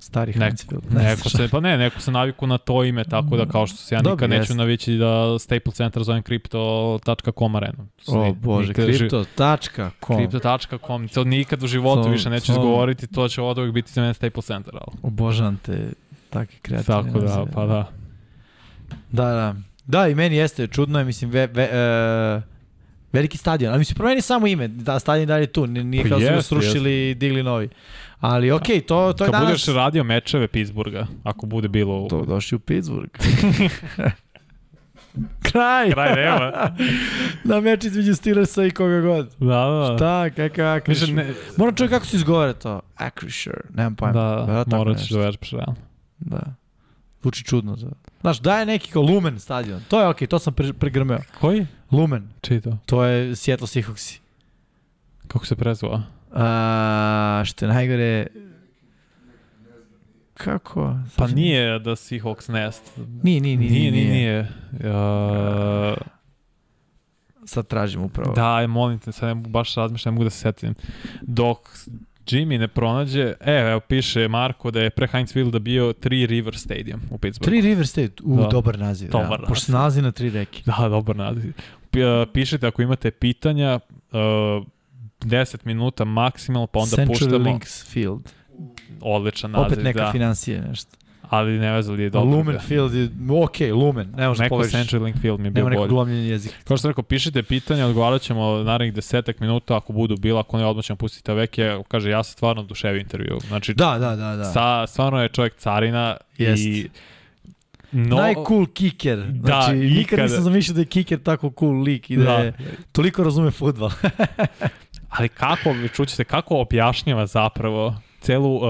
Stari 0.05 0.32
neko, 0.32 0.44
Heinzfield. 0.44 0.84
Ne 0.92 1.02
neko 1.02 1.28
se, 1.28 1.48
pa 1.50 1.61
ne, 1.61 1.78
neko 1.78 2.00
se 2.00 2.11
naviku 2.11 2.46
na 2.46 2.59
to 2.59 2.84
ime, 2.84 3.05
tako 3.05 3.36
da 3.36 3.46
kao 3.46 3.66
što 3.66 3.76
se 3.76 3.94
ja 3.94 3.98
nikad 3.98 4.12
Dobre, 4.12 4.28
neću 4.28 4.55
navići 4.55 4.96
da 4.96 5.38
Staple 5.38 5.72
Center 5.72 6.02
zovem 6.02 6.22
crypto.com 6.22 7.57
arena. 7.57 7.86
O 8.07 8.32
bože, 8.32 8.72
crypto.com. 8.72 10.18
Crypto.com, 10.18 11.09
to 11.09 11.24
nikad 11.24 11.62
u 11.62 11.66
životu 11.66 12.02
to, 12.02 12.09
više 12.09 12.30
neću 12.30 12.46
to... 12.46 12.52
izgovoriti, 12.52 13.07
to 13.07 13.28
će 13.28 13.42
od 13.42 13.59
uvijek 13.59 13.74
biti 13.74 13.92
za 13.92 14.00
mene 14.00 14.14
Staple 14.14 14.42
Center. 14.42 14.74
Ali. 14.74 14.98
Obožavam 15.02 15.57
te 15.62 15.92
takve 16.30 16.57
kreativne 16.62 17.02
Tako 17.02 17.18
da, 17.20 17.46
pa 17.55 17.66
da. 17.66 17.90
Da, 19.12 19.24
da. 19.24 19.55
Da, 19.86 20.09
i 20.09 20.14
meni 20.14 20.36
jeste, 20.36 20.66
čudno 20.66 20.98
je, 20.98 21.05
mislim, 21.05 21.30
ve, 21.30 21.46
ve, 21.46 21.64
uh, 22.36 22.42
veliki 23.12 23.38
stadion, 23.38 23.72
ali 23.72 23.78
mislim, 23.78 23.94
promeni 23.94 24.20
samo 24.20 24.46
ime, 24.46 24.68
da 24.68 24.98
stadion 24.98 25.28
dalje 25.28 25.46
tu, 25.46 25.66
nije 25.66 26.02
pa 26.02 26.09
kao 26.09 26.20
su 26.20 26.26
ga 26.26 26.42
srušili 26.42 27.11
i 27.11 27.14
digli 27.14 27.42
novi. 27.42 27.68
Ali 28.25 28.51
okej, 28.51 28.77
okay, 28.77 28.87
to, 28.87 29.12
to 29.12 29.25
je 29.25 29.31
danas... 29.31 29.41
Kad 29.41 29.49
budeš 29.49 29.66
radio 29.66 30.05
mečeve 30.05 30.49
Pittsburgha, 30.49 31.07
ako 31.25 31.47
bude 31.47 31.68
bilo... 31.68 32.07
To 32.09 32.25
došli 32.25 32.57
u 32.57 32.59
Pittsburgh. 32.59 33.11
Kraj! 35.43 35.91
Kraj 35.91 36.14
nema. 36.14 36.53
na 37.55 37.61
meč 37.61 37.85
između 37.85 38.14
Steelersa 38.14 38.64
i 38.64 38.70
koga 38.70 39.01
god. 39.01 39.35
Da, 39.41 39.47
da. 39.47 39.97
Šta, 39.97 40.31
kakav 40.31 40.77
Acrisure? 40.77 41.12
Ne... 41.12 41.35
Moram 41.57 41.77
čovjek 41.77 41.91
kako 41.91 42.07
se 42.07 42.16
izgovara 42.16 42.53
to. 42.53 42.81
Acrisure, 42.97 43.61
nemam 43.75 43.95
pojma. 43.95 44.12
Da, 44.12 44.64
da 44.66 44.77
morat 44.77 44.99
ćeš 44.99 45.11
da 45.11 45.18
vežbaš 45.18 45.51
realno. 45.51 45.77
Da. 46.18 46.55
Zvuči 47.22 47.45
čudno. 47.45 47.77
Da. 47.77 47.91
Znaš, 48.20 48.41
da 48.41 48.59
je 48.59 48.66
neki 48.66 48.91
kao 48.91 49.03
Lumen 49.03 49.41
stadion. 49.41 49.83
To 49.89 50.01
je 50.01 50.09
okej, 50.09 50.27
okay, 50.27 50.31
to 50.31 50.39
sam 50.39 50.55
pre, 50.55 50.72
pregrmeo. 50.72 51.18
Koji? 51.41 51.66
Lumen. 51.93 52.29
Čiji 52.41 52.61
to? 52.61 52.79
To 52.87 53.05
je 53.05 53.37
Seattle 53.37 53.66
Seahawksi. 53.66 54.18
Kako 55.29 55.47
se 55.47 55.57
prezva? 55.57 56.03
A, 56.35 57.43
što 57.45 57.64
je 57.64 57.68
najgore, 57.68 58.26
kako? 60.35 60.95
Pa 61.16 61.26
nije 61.26 61.78
da 61.78 61.91
Seahawks 61.91 62.53
Nest. 62.53 62.93
Nije, 63.22 63.41
nije, 63.41 63.57
nije. 63.57 63.70
Nije, 63.70 63.91
nije. 63.91 64.12
nije. 64.12 64.41
Uh, 64.72 65.97
sad 67.45 67.66
tražim 67.66 68.03
upravo. 68.03 68.32
Da, 68.35 68.66
molim 68.66 68.99
te, 68.99 69.12
sad 69.12 69.28
ne 69.28 69.35
mogu 69.35 69.49
baš 69.49 69.74
razmišljati, 69.74 70.09
ne 70.09 70.12
mogu 70.12 70.24
da 70.24 70.30
se 70.30 70.39
setim. 70.39 70.74
Dok 71.22 71.59
Jimmy 72.26 72.59
ne 72.59 72.68
pronađe, 72.68 73.35
e, 73.41 73.55
evo 73.70 73.80
piše 73.80 74.28
Marko 74.28 74.70
da 74.70 74.80
je 74.80 74.91
pre 74.91 75.07
Heinz 75.07 75.32
Fielda 75.32 75.59
bio 75.59 75.93
Three 75.93 76.26
River 76.26 76.57
Stadium 76.57 77.01
u 77.11 77.18
Pittsburghu. 77.18 77.51
Three 77.51 77.61
River 77.61 77.87
Stadium, 77.87 78.32
u, 78.32 78.37
da. 78.37 78.49
dobar 78.49 78.78
naziv. 78.78 79.11
Dobar 79.11 79.30
ja. 79.30 79.30
naziv. 79.30 79.47
Pošto 79.49 79.66
se 79.66 79.72
nalazi 79.72 80.03
na 80.03 80.12
tri 80.12 80.30
reke. 80.30 80.62
Da, 80.66 80.89
dobar 80.89 81.16
naziv. 81.16 81.53
Pišite 82.32 82.66
ako 82.66 82.82
imate 82.82 83.11
pitanja, 83.11 83.80
uh, 84.12 84.66
10 85.25 85.57
minuta 85.64 86.05
maksimalno, 86.05 86.66
pa 86.66 86.79
onda 86.79 86.97
Central 86.97 87.18
puštamo... 87.18 87.39
Links 87.39 87.87
Field. 87.87 88.33
Odličan 89.01 89.51
naziv, 89.51 89.66
Opet 89.66 89.85
neka 89.85 90.05
da. 90.05 90.12
financija 90.12 90.61
nešto. 90.61 90.97
Ali 91.31 91.59
ne 91.59 91.72
vezali 91.72 92.03
je 92.03 92.11
dobro. 92.11 92.37
Lumen 92.37 92.59
Field 92.59 92.95
je, 92.95 93.11
ok, 93.43 93.61
Lumen, 93.72 94.12
ne 94.16 94.29
možeš 94.29 94.39
Neko 94.39 94.64
Central 94.64 95.03
Link 95.03 95.20
Field 95.20 95.41
mi 95.41 95.47
je 95.47 95.51
bio 95.51 95.64
bolji. 95.64 95.75
Nema 95.75 95.83
neko 95.83 95.95
glomljenje 95.95 96.29
jezika. 96.29 96.55
Kao 96.64 96.77
što 96.77 96.89
rekao, 96.89 97.05
pišite 97.05 97.43
pitanja, 97.43 97.87
odgovarat 97.87 98.22
ćemo 98.22 98.62
narednih 98.62 98.95
desetak 98.95 99.41
minuta, 99.41 99.77
ako 99.77 99.93
budu 99.93 100.16
bila, 100.16 100.41
ako 100.41 100.59
ne 100.59 100.66
odmah 100.66 100.85
ćemo 100.85 100.97
pustiti 100.97 101.33
veke, 101.33 101.79
kaže, 101.89 102.11
ja 102.11 102.22
sam 102.22 102.33
stvarno 102.33 102.62
duševio 102.62 103.01
intervju. 103.01 103.39
Znači, 103.49 103.75
da, 103.75 103.99
da, 103.99 104.16
da, 104.16 104.37
da. 104.37 104.45
Sa, 104.45 104.87
stvarno 104.87 105.22
je 105.22 105.29
čovjek 105.29 105.55
carina 105.57 106.16
Jest. 106.39 106.62
i 106.64 106.89
No, 107.97 108.16
Najcool 108.16 108.66
kicker. 108.66 109.18
Da, 109.18 109.47
znači, 109.47 109.77
ikada. 109.77 109.95
nikad 109.95 110.18
nisam 110.18 110.43
zamišljao 110.43 110.75
da 110.75 110.81
je 110.81 110.87
kicker 110.87 111.22
tako 111.22 111.53
cool 111.59 111.83
lik 111.83 112.11
i 112.11 112.16
da, 112.16 112.25
da. 112.25 112.33
je 112.33 112.53
toliko 112.93 113.25
razume 113.25 113.51
futbal. 113.51 113.91
Ali 115.19 115.29
kako, 115.29 115.75
čućete, 115.95 116.25
kako 116.25 116.57
objašnjava 116.57 117.27
zapravo 117.27 117.95
celu 118.21 118.57
uh, 118.57 118.65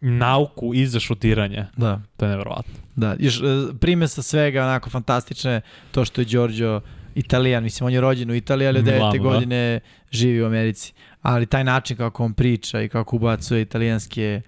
nauku 0.00 0.74
iza 0.74 1.00
šutiranja. 1.00 1.66
Da. 1.76 2.00
To 2.16 2.24
je 2.24 2.30
nevjerovatno. 2.30 2.74
Da, 2.96 3.16
još 3.18 3.40
uh, 3.40 3.46
prime 3.80 4.08
sa 4.08 4.22
svega 4.22 4.62
onako 4.62 4.90
fantastične, 4.90 5.60
to 5.90 6.04
što 6.04 6.20
je 6.20 6.24
Giorgio 6.24 6.80
Italijan, 7.14 7.62
mislim 7.62 7.86
on 7.86 7.92
je 7.92 8.00
rođen 8.00 8.30
u 8.30 8.34
Italiji, 8.34 8.68
ali 8.68 8.78
od 8.78 8.84
9. 8.84 9.12
Da. 9.12 9.18
godine 9.18 9.80
živi 10.10 10.42
u 10.42 10.46
Americi. 10.46 10.92
Ali 11.22 11.46
taj 11.46 11.64
način 11.64 11.96
kako 11.96 12.24
on 12.24 12.34
priča 12.34 12.82
i 12.82 12.88
kako 12.88 13.16
ubacuje 13.16 13.62
italijanske 13.62 14.40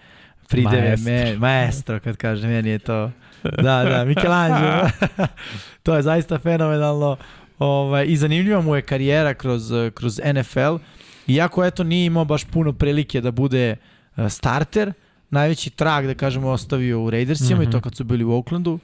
prideve, 0.48 0.88
maestro, 0.88 1.12
me, 1.12 1.36
maestro 1.38 2.00
kad 2.00 2.16
kaže, 2.16 2.48
meni 2.48 2.70
je 2.70 2.78
to... 2.78 3.10
Da, 3.42 3.84
da, 3.84 4.04
Michelangelo. 4.04 4.90
to 5.82 5.96
je 5.96 6.02
zaista 6.02 6.38
fenomenalno. 6.38 7.16
Ovaj, 7.58 8.06
I 8.08 8.16
zanimljiva 8.16 8.60
mu 8.60 8.76
je 8.76 8.82
karijera 8.82 9.34
kroz, 9.34 9.72
kroz 9.94 10.20
NFL. 10.34 10.76
Iako 11.28 11.64
eto 11.64 11.84
nije 11.84 12.06
imao 12.06 12.24
baš 12.24 12.44
puno 12.44 12.72
prilike 12.72 13.20
da 13.20 13.30
bude 13.30 13.76
e, 14.16 14.28
starter, 14.28 14.92
najveći 15.30 15.70
trag 15.70 16.06
da 16.06 16.14
kažemo 16.14 16.48
ostavio 16.48 17.02
u 17.02 17.10
Raidersima 17.10 17.60
mm 17.60 17.62
-hmm. 17.62 17.68
i 17.68 17.70
to 17.70 17.76
mhm. 17.76 17.82
kad 17.82 17.96
su 17.96 18.04
bili 18.04 18.24
u 18.24 18.32
Oaklandu 18.32 18.78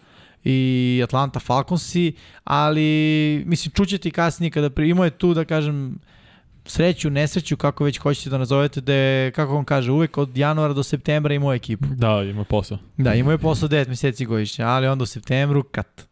i 0.44 1.00
Atlanta 1.04 1.40
Falconsi, 1.40 2.12
ali 2.44 3.42
mislim 3.46 3.72
čućete 3.72 4.08
i 4.08 4.12
kasnije 4.12 4.50
kada 4.50 4.70
pri... 4.70 4.88
imao 4.88 5.04
je 5.04 5.10
tu 5.10 5.34
da 5.34 5.44
kažem 5.44 5.98
sreću, 6.66 7.10
nesreću, 7.10 7.56
kako 7.56 7.84
već 7.84 7.98
hoćete 7.98 8.30
da 8.30 8.38
nazovete, 8.38 8.80
da 8.80 8.94
je, 8.94 9.30
kako 9.30 9.56
on 9.56 9.64
kaže, 9.64 9.92
uvek 9.92 10.18
od 10.18 10.36
januara 10.36 10.72
do 10.72 10.82
septembra 10.82 11.34
imao 11.34 11.54
ekipu. 11.54 11.86
Da, 11.86 12.22
ima 12.22 12.44
posao. 12.44 12.78
Da, 12.96 13.14
imao 13.14 13.32
je 13.32 13.38
posao 13.38 13.68
9 13.68 13.88
meseci 13.88 14.24
godišnje, 14.24 14.64
ali 14.64 14.86
onda 14.86 15.02
u 15.02 15.06
septembru 15.06 15.62
kat. 15.62 16.06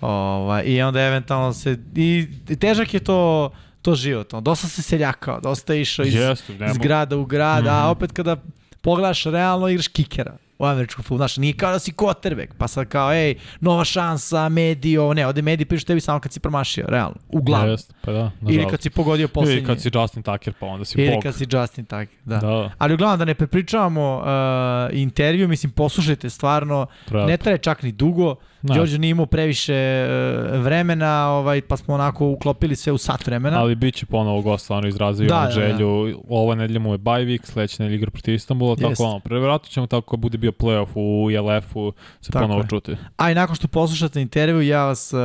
Ovaj, 0.00 0.64
I 0.66 0.82
onda 0.82 1.02
eventualno 1.02 1.52
se... 1.52 1.78
I 1.94 2.26
težak 2.60 2.94
je 2.94 3.00
to 3.00 3.50
to 3.84 3.94
život. 3.94 4.34
On, 4.34 4.44
dosta 4.44 4.68
se 4.68 4.82
seljakao, 4.82 5.40
dosta 5.40 5.74
je 5.74 5.80
išao 5.80 6.06
iz, 6.06 6.14
Jeste, 6.14 6.52
iz 6.70 6.78
grada 6.78 7.16
u 7.16 7.24
grad, 7.24 7.64
mm 7.64 7.66
-hmm. 7.66 7.70
a 7.70 7.80
mhm. 7.80 7.90
opet 7.90 8.12
kada 8.12 8.36
pogledaš 8.80 9.24
realno 9.24 9.68
igraš 9.68 9.88
kikera. 9.88 10.36
U 10.58 10.64
američkom 10.66 11.02
futbolu. 11.02 11.18
Znaš, 11.18 11.36
nije 11.36 11.52
kao 11.52 11.72
da 11.72 11.78
si 11.78 11.92
quarterback, 11.92 12.48
pa 12.58 12.68
sad 12.68 12.88
kao, 12.88 13.12
ej, 13.12 13.34
nova 13.60 13.84
šansa, 13.84 14.48
mediji, 14.48 14.98
ovo, 14.98 15.14
ne, 15.14 15.26
ovde 15.26 15.42
mediji 15.42 15.64
pišu 15.66 15.86
tebi 15.86 16.00
samo 16.00 16.20
kad 16.20 16.32
si 16.32 16.40
promašio, 16.40 16.84
realno, 16.88 17.16
uglavnom. 17.28 17.70
Jest, 17.70 17.94
pa 18.04 18.12
da, 18.12 18.30
Ili 18.48 18.66
kad 18.70 18.82
si 18.82 18.90
pogodio 18.90 19.28
poslednji. 19.28 19.56
Ili 19.58 19.66
kad 19.66 19.80
si 19.80 19.90
Justin 19.94 20.22
Tucker, 20.22 20.52
pa 20.60 20.66
onda 20.66 20.84
si 20.84 21.00
Ili 21.02 21.14
bog. 21.14 21.22
kad 21.22 21.34
si 21.34 21.46
Justin 21.50 21.84
Tucker, 21.84 22.08
da. 22.24 22.36
Da, 22.36 22.70
Ali 22.78 22.94
uglavnom 22.94 23.18
da 23.18 23.24
ne 23.24 23.34
prepričavamo 23.34 24.16
uh, 24.16 24.98
intervju, 24.98 25.48
mislim, 25.48 25.72
poslušajte 25.72 26.30
stvarno, 26.30 26.86
pravo. 27.06 27.26
ne 27.26 27.36
traje 27.36 27.58
čak 27.58 27.82
ni 27.82 27.92
dugo, 27.92 28.34
Da. 28.64 28.74
Đorđe 28.74 28.98
nije 28.98 29.10
imao 29.10 29.26
previše 29.26 30.06
uh, 30.54 30.60
vremena, 30.64 31.28
ovaj, 31.28 31.60
pa 31.62 31.76
smo 31.76 31.94
onako 31.94 32.28
uklopili 32.28 32.76
sve 32.76 32.92
u 32.92 32.98
sat 32.98 33.26
vremena. 33.26 33.60
Ali 33.60 33.74
bit 33.74 33.94
će 33.94 34.06
ponovo 34.06 34.42
gost, 34.42 34.64
stvarno 34.64 34.88
izrazio 34.88 35.26
Da, 35.28 35.34
da, 35.34 35.40
da, 35.40 35.46
da. 35.46 35.50
želju. 35.50 36.20
Ova 36.28 36.54
nedelja 36.54 36.80
mu 36.80 36.92
je 36.92 36.98
bye 36.98 37.26
week, 37.26 37.46
sledeća 37.46 37.82
nedelja 37.82 37.96
igra 37.96 38.10
protiv 38.10 38.34
Istanbula, 38.34 38.70
Jest. 38.78 38.82
tako 38.82 39.04
ono, 39.04 39.20
prevratno 39.20 39.68
ćemo 39.68 39.86
tako 39.86 40.10
kad 40.10 40.20
bude 40.20 40.38
bio 40.44 40.52
playoff 40.52 40.88
u 40.94 41.30
ILF-u 41.30 41.92
se 42.20 42.32
Tako 42.32 42.44
ponovo 42.44 42.60
je. 42.60 42.68
čuti. 42.68 42.96
A 43.16 43.30
i 43.30 43.34
nakon 43.34 43.56
što 43.56 43.68
poslušate 43.68 44.20
intervju, 44.22 44.62
ja 44.62 44.84
vas 44.84 45.12
uh, 45.12 45.18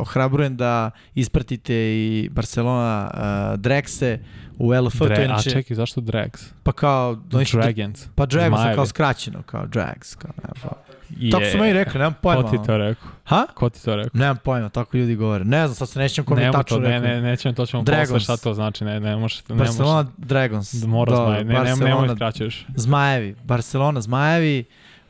ohrabrujem 0.00 0.56
da 0.56 0.90
ispratite 1.14 1.74
i 1.74 2.28
Barcelona 2.32 3.10
uh, 3.14 3.20
Drexe 3.60 4.18
u 4.58 4.72
LF, 4.72 4.98
to 4.98 5.04
je 5.04 5.08
Dra 5.08 5.22
a 5.22 5.24
inače, 5.24 5.50
čekaj, 5.50 5.74
zašto 5.74 6.00
Drags? 6.00 6.42
pa 6.62 6.72
kao, 6.72 7.14
Dragons. 7.52 8.08
pa 8.14 8.26
Dragons 8.26 8.60
Zmajevi. 8.60 8.74
kao 8.76 8.86
skraćeno, 8.86 9.42
kao 9.42 9.66
Drags, 9.66 10.14
kao, 10.14 10.30
nema 10.42 10.54
pojma. 10.62 10.85
Je. 11.10 11.30
Tako 11.30 11.44
su 11.52 11.58
meni 11.58 11.72
rekli, 11.72 11.98
nemam 11.98 12.14
pojma. 12.22 12.42
Ko 12.42 12.50
ti 12.50 12.66
to 12.66 12.76
rekao? 12.76 13.08
Ha? 13.24 13.46
Ko 13.54 13.68
ti 13.70 13.84
to 13.84 13.96
rekao? 13.96 14.10
Nemam 14.14 14.36
pojma, 14.44 14.68
tako 14.68 14.96
ljudi 14.96 15.14
govore. 15.14 15.44
Ne 15.44 15.66
znam, 15.66 15.74
sad 15.74 15.88
se 15.88 15.98
nećem 15.98 16.24
ko 16.24 16.34
mi 16.34 16.42
je 16.42 16.52
tačno 16.52 16.76
to, 16.76 16.82
ne, 16.82 16.88
rekao. 16.88 17.08
ne, 17.08 17.20
nećemo, 17.22 17.54
to 17.54 17.66
ćemo 17.66 17.82
Dragons. 17.82 18.08
posle 18.08 18.20
šta 18.20 18.36
to 18.36 18.54
znači, 18.54 18.84
ne, 18.84 19.00
ne 19.00 19.16
možeš, 19.16 19.48
ne 19.48 19.54
Barcelona 19.54 20.02
možeš, 20.02 20.12
Dragons. 20.16 20.74
da 20.74 20.86
mora 20.86 21.12
Dobro, 21.12 21.26
zmaj, 21.26 21.44
ne, 21.44 21.54
ne, 21.54 21.76
ne, 21.76 21.84
nemoj 21.84 22.08
skraćaš. 22.14 22.66
Zmajevi, 22.74 23.34
Barcelona 23.44 24.00
Zmajevi, 24.00 24.64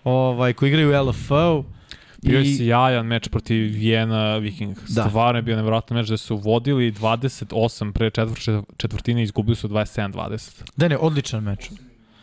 ovaj, 0.05 0.53
koji 0.53 0.68
igraju 0.68 0.90
u 0.90 1.09
LFO. 1.09 1.64
Bio 2.22 2.38
je 2.38 2.57
sjajan 2.57 3.07
meč 3.07 3.28
protiv 3.28 3.57
Vijena 3.57 4.36
Viking. 4.36 4.76
Da. 4.88 5.09
Stvarno 5.09 5.38
je 5.38 5.42
bio 5.42 5.57
nevjerojatan 5.57 5.97
meč 5.97 6.09
da 6.09 6.16
su 6.16 6.36
vodili 6.36 6.92
28 6.92 7.92
pre 7.92 8.11
četvr, 8.11 8.38
četvrtine 8.76 9.20
i 9.20 9.24
izgubili 9.24 9.57
su 9.57 9.68
27-20. 9.68 10.62
da 10.76 10.88
ne, 10.88 10.97
odličan 10.97 11.42
meč. 11.42 11.70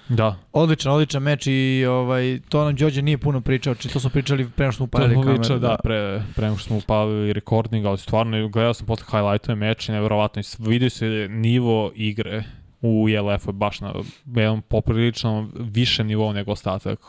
Da, 0.10 0.36
Odličan, 0.54 0.91
odličan 0.91 1.24
meč 1.24 1.47
i 1.47 1.86
ovaj, 1.86 2.39
to 2.49 2.64
nam 2.64 2.76
Đorđe 2.76 3.01
nije 3.01 3.18
puno 3.18 3.41
pričao, 3.41 3.76
či 3.76 3.89
to 3.89 3.99
smo 3.99 4.10
pričali 4.10 4.49
pre 4.49 4.66
nego 4.66 4.72
što 4.72 4.78
smo 4.78 4.86
upalili 4.86 5.16
kameru. 5.16 5.38
pričali, 5.38 5.60
da, 5.60 5.78
pre, 5.84 6.22
pre 6.36 6.45
nego 6.45 6.58
što 6.58 6.68
smo 6.68 6.78
upalili 6.78 7.34
recording, 7.34 7.86
ali 7.86 7.97
stvarno 7.97 8.47
gledao 8.47 8.74
sam 8.74 8.88
posle 8.88 9.06
highlightove 9.12 9.56
meč 9.56 9.89
i 9.89 9.91
nevjerovatno 9.91 10.41
i 10.41 10.45
vidio 10.70 10.89
se 10.89 11.28
nivo 11.30 11.91
igre 11.95 12.43
u 12.82 13.10
ILF-u 13.10 13.49
je 13.49 13.54
baš 13.54 13.82
na 13.82 13.93
jednom 14.26 14.62
poprilično 14.62 15.49
višem 15.60 16.08
nivou 16.08 16.34
nego 16.34 16.51
ostatak 16.51 16.99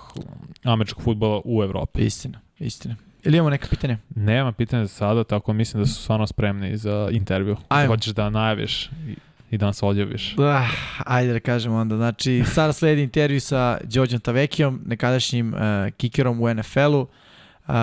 američkog 0.63 1.05
futbola 1.05 1.41
u 1.45 1.63
Evropi. 1.63 2.03
Istina, 2.03 2.41
istina. 2.59 2.97
Ili 3.25 3.37
imamo 3.37 3.51
neka 3.51 3.67
pitanja? 3.71 3.99
Nema 4.15 4.53
pitanja 4.53 4.85
za 4.85 4.95
sada, 4.95 5.25
tako 5.25 5.53
mislim 5.53 5.83
da 5.83 5.87
su 5.87 6.03
stvarno 6.03 6.27
spremni 6.27 6.77
za 6.77 7.09
intervju. 7.13 7.57
Ajmo. 7.69 7.93
Hoćeš 7.93 8.13
da 8.13 8.31
najaviš 8.31 8.91
i, 9.55 9.57
i 9.57 9.59
da 9.59 9.67
nas 9.67 9.83
odjaviš. 9.83 10.35
Ah, 10.39 10.69
ajde 11.07 11.33
da 11.33 11.41
kažemo 11.41 11.77
onda. 11.77 11.97
Znači, 11.97 12.43
sada 12.55 12.73
sledi 12.73 13.03
intervju 13.03 13.41
sa 13.41 13.79
Đorđem 13.85 14.21
Tavekijom, 14.21 14.81
nekadašnjim 14.87 15.55
uh, 15.55 15.61
kikerom 15.97 16.41
u 16.41 16.55
NFL-u, 16.55 17.01
uh, 17.01 17.75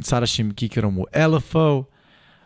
sadašnjim 0.00 0.54
kikerom 0.54 0.98
u 0.98 1.06
LFO, 1.28 1.84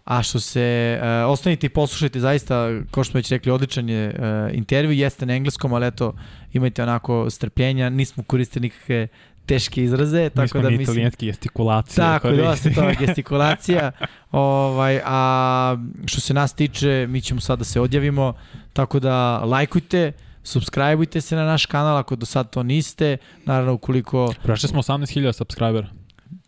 a 0.05 0.23
što 0.23 0.41
se, 0.41 0.99
uh, 1.01 1.33
ostanite 1.33 1.67
i 1.67 1.71
poslušajte 1.71 2.21
zaista, 2.21 2.69
kao 2.91 3.05
što 3.05 3.11
smo 3.11 3.19
već 3.19 3.31
rekli, 3.31 3.53
odličan 3.53 3.89
je 3.89 4.09
uh, 4.09 4.57
intervju, 4.57 4.93
jeste 4.93 5.27
na 5.27 5.35
engleskom, 5.35 5.73
ali 5.73 5.87
eto, 5.87 6.15
imajte 6.53 6.83
onako 6.83 7.31
strpljenja, 7.31 7.91
nismo 7.91 8.23
koristili 8.23 8.63
nikakve 8.63 9.09
teške 9.49 9.83
izraze, 9.85 10.31
tako 10.31 10.59
da 10.59 10.71
mislim... 10.71 10.83
italijanski 10.83 11.27
gestikulacije. 11.27 11.97
Tako, 11.97 12.29
koristi. 12.29 12.45
dosta 12.45 12.71
toga 12.71 12.95
gestikulacija. 13.07 13.93
ovaj, 14.33 15.01
a 15.05 15.77
što 16.07 16.21
se 16.21 16.35
nas 16.35 16.55
tiče, 16.55 17.07
mi 17.09 17.21
ćemo 17.21 17.41
sad 17.41 17.59
da 17.59 17.65
se 17.65 17.81
odjavimo, 17.81 18.35
tako 18.73 19.01
da 19.01 19.39
lajkujte, 19.39 20.13
subscribeujte 20.43 21.21
se 21.21 21.37
na 21.37 21.45
naš 21.45 21.67
kanal 21.67 21.97
ako 21.97 22.17
do 22.17 22.27
sad 22.27 22.51
to 22.51 22.63
niste. 22.63 23.17
Naravno, 23.45 23.73
ukoliko 23.73 24.35
Prešli 24.43 24.69
smo 24.69 24.83
18.000 24.83 25.33
subscribera. 25.33 25.98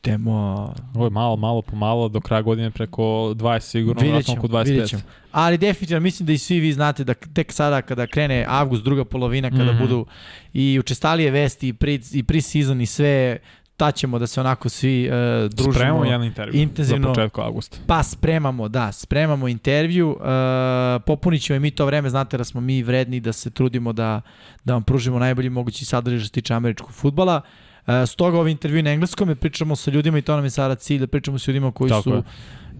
Idemo... 0.05 0.75
Ovo 0.95 1.07
je 1.07 1.11
malo, 1.11 1.37
malo 1.37 1.63
po 1.63 1.77
malo, 1.77 2.09
do 2.09 2.21
kraja 2.21 2.43
godine 2.43 2.71
preko 2.71 3.03
20 3.03 3.61
sigurno, 3.61 4.03
Vidjet 4.03 4.27
ćemo, 4.27 4.39
oko 4.39 4.49
25. 4.49 4.65
vidjet 4.65 4.89
ćemo. 4.89 5.03
Ali 5.33 5.59
definitivno 5.59 6.01
mislim 6.01 6.27
da 6.27 6.33
i 6.33 6.39
svi 6.39 6.61
vi 6.61 6.73
znate 6.73 7.05
da 7.05 7.15
tek 7.15 7.53
sada 7.53 7.83
kada 7.83 8.07
krene 8.07 8.45
avgust, 8.49 8.85
druga 8.85 9.05
polovina, 9.05 9.51
kada 9.51 9.65
mm. 9.65 9.69
-hmm. 9.69 9.81
budu 9.81 10.07
i 10.53 10.79
učestalije 10.79 11.31
vesti 11.31 11.69
i 11.69 11.73
pre, 11.73 11.95
i 11.95 12.23
pre-season 12.23 12.83
i 12.83 12.87
sve, 12.87 13.39
ta 13.77 13.91
ćemo 13.91 14.19
da 14.19 14.27
se 14.27 14.41
onako 14.41 14.69
svi 14.69 15.09
uh, 15.09 15.51
družimo. 15.51 15.75
Spremamo 15.75 16.05
jedan 16.05 16.25
intervju 16.25 16.61
intenzivno. 16.61 17.09
za 17.09 17.15
početku 17.15 17.41
avgusta. 17.41 17.77
Pa 17.87 18.03
spremamo, 18.03 18.69
da, 18.69 18.93
spremamo 18.93 19.49
intervju, 19.49 20.11
uh, 20.11 21.03
popunit 21.07 21.43
ćemo 21.43 21.57
i 21.57 21.61
mi 21.61 21.71
to 21.71 21.87
vreme, 21.87 22.11
znate 22.11 22.39
da 22.39 22.45
smo 22.45 22.61
mi 22.61 22.83
vredni 22.83 23.21
da 23.21 23.33
se 23.33 23.51
trudimo 23.51 23.93
da, 23.93 24.21
da 24.65 24.73
vam 24.73 24.83
pružimo 24.83 25.19
najbolji 25.19 25.51
mogući 25.51 25.85
sadržaj 25.85 26.19
što 26.19 26.27
se 26.27 26.33
tiče 26.33 26.55
američkog 26.55 26.93
futbala. 26.93 27.37
Uh, 27.45 27.70
stoga 28.07 28.39
ovaj 28.39 28.51
intervju 28.51 28.83
na 28.83 28.91
engleskom 28.91 29.29
je 29.29 29.35
pričamo 29.35 29.77
sa 29.77 29.91
ljudima 29.91 30.19
i 30.19 30.23
to 30.23 30.37
nam 30.37 30.45
je 30.45 30.51
sada 30.51 30.75
cilj 30.75 30.99
da 30.99 31.07
pričamo 31.07 31.39
sa 31.39 31.51
ljudima 31.51 31.73
koji 31.73 31.89
Tako 31.89 32.03
su 32.03 32.11
je. 32.11 32.23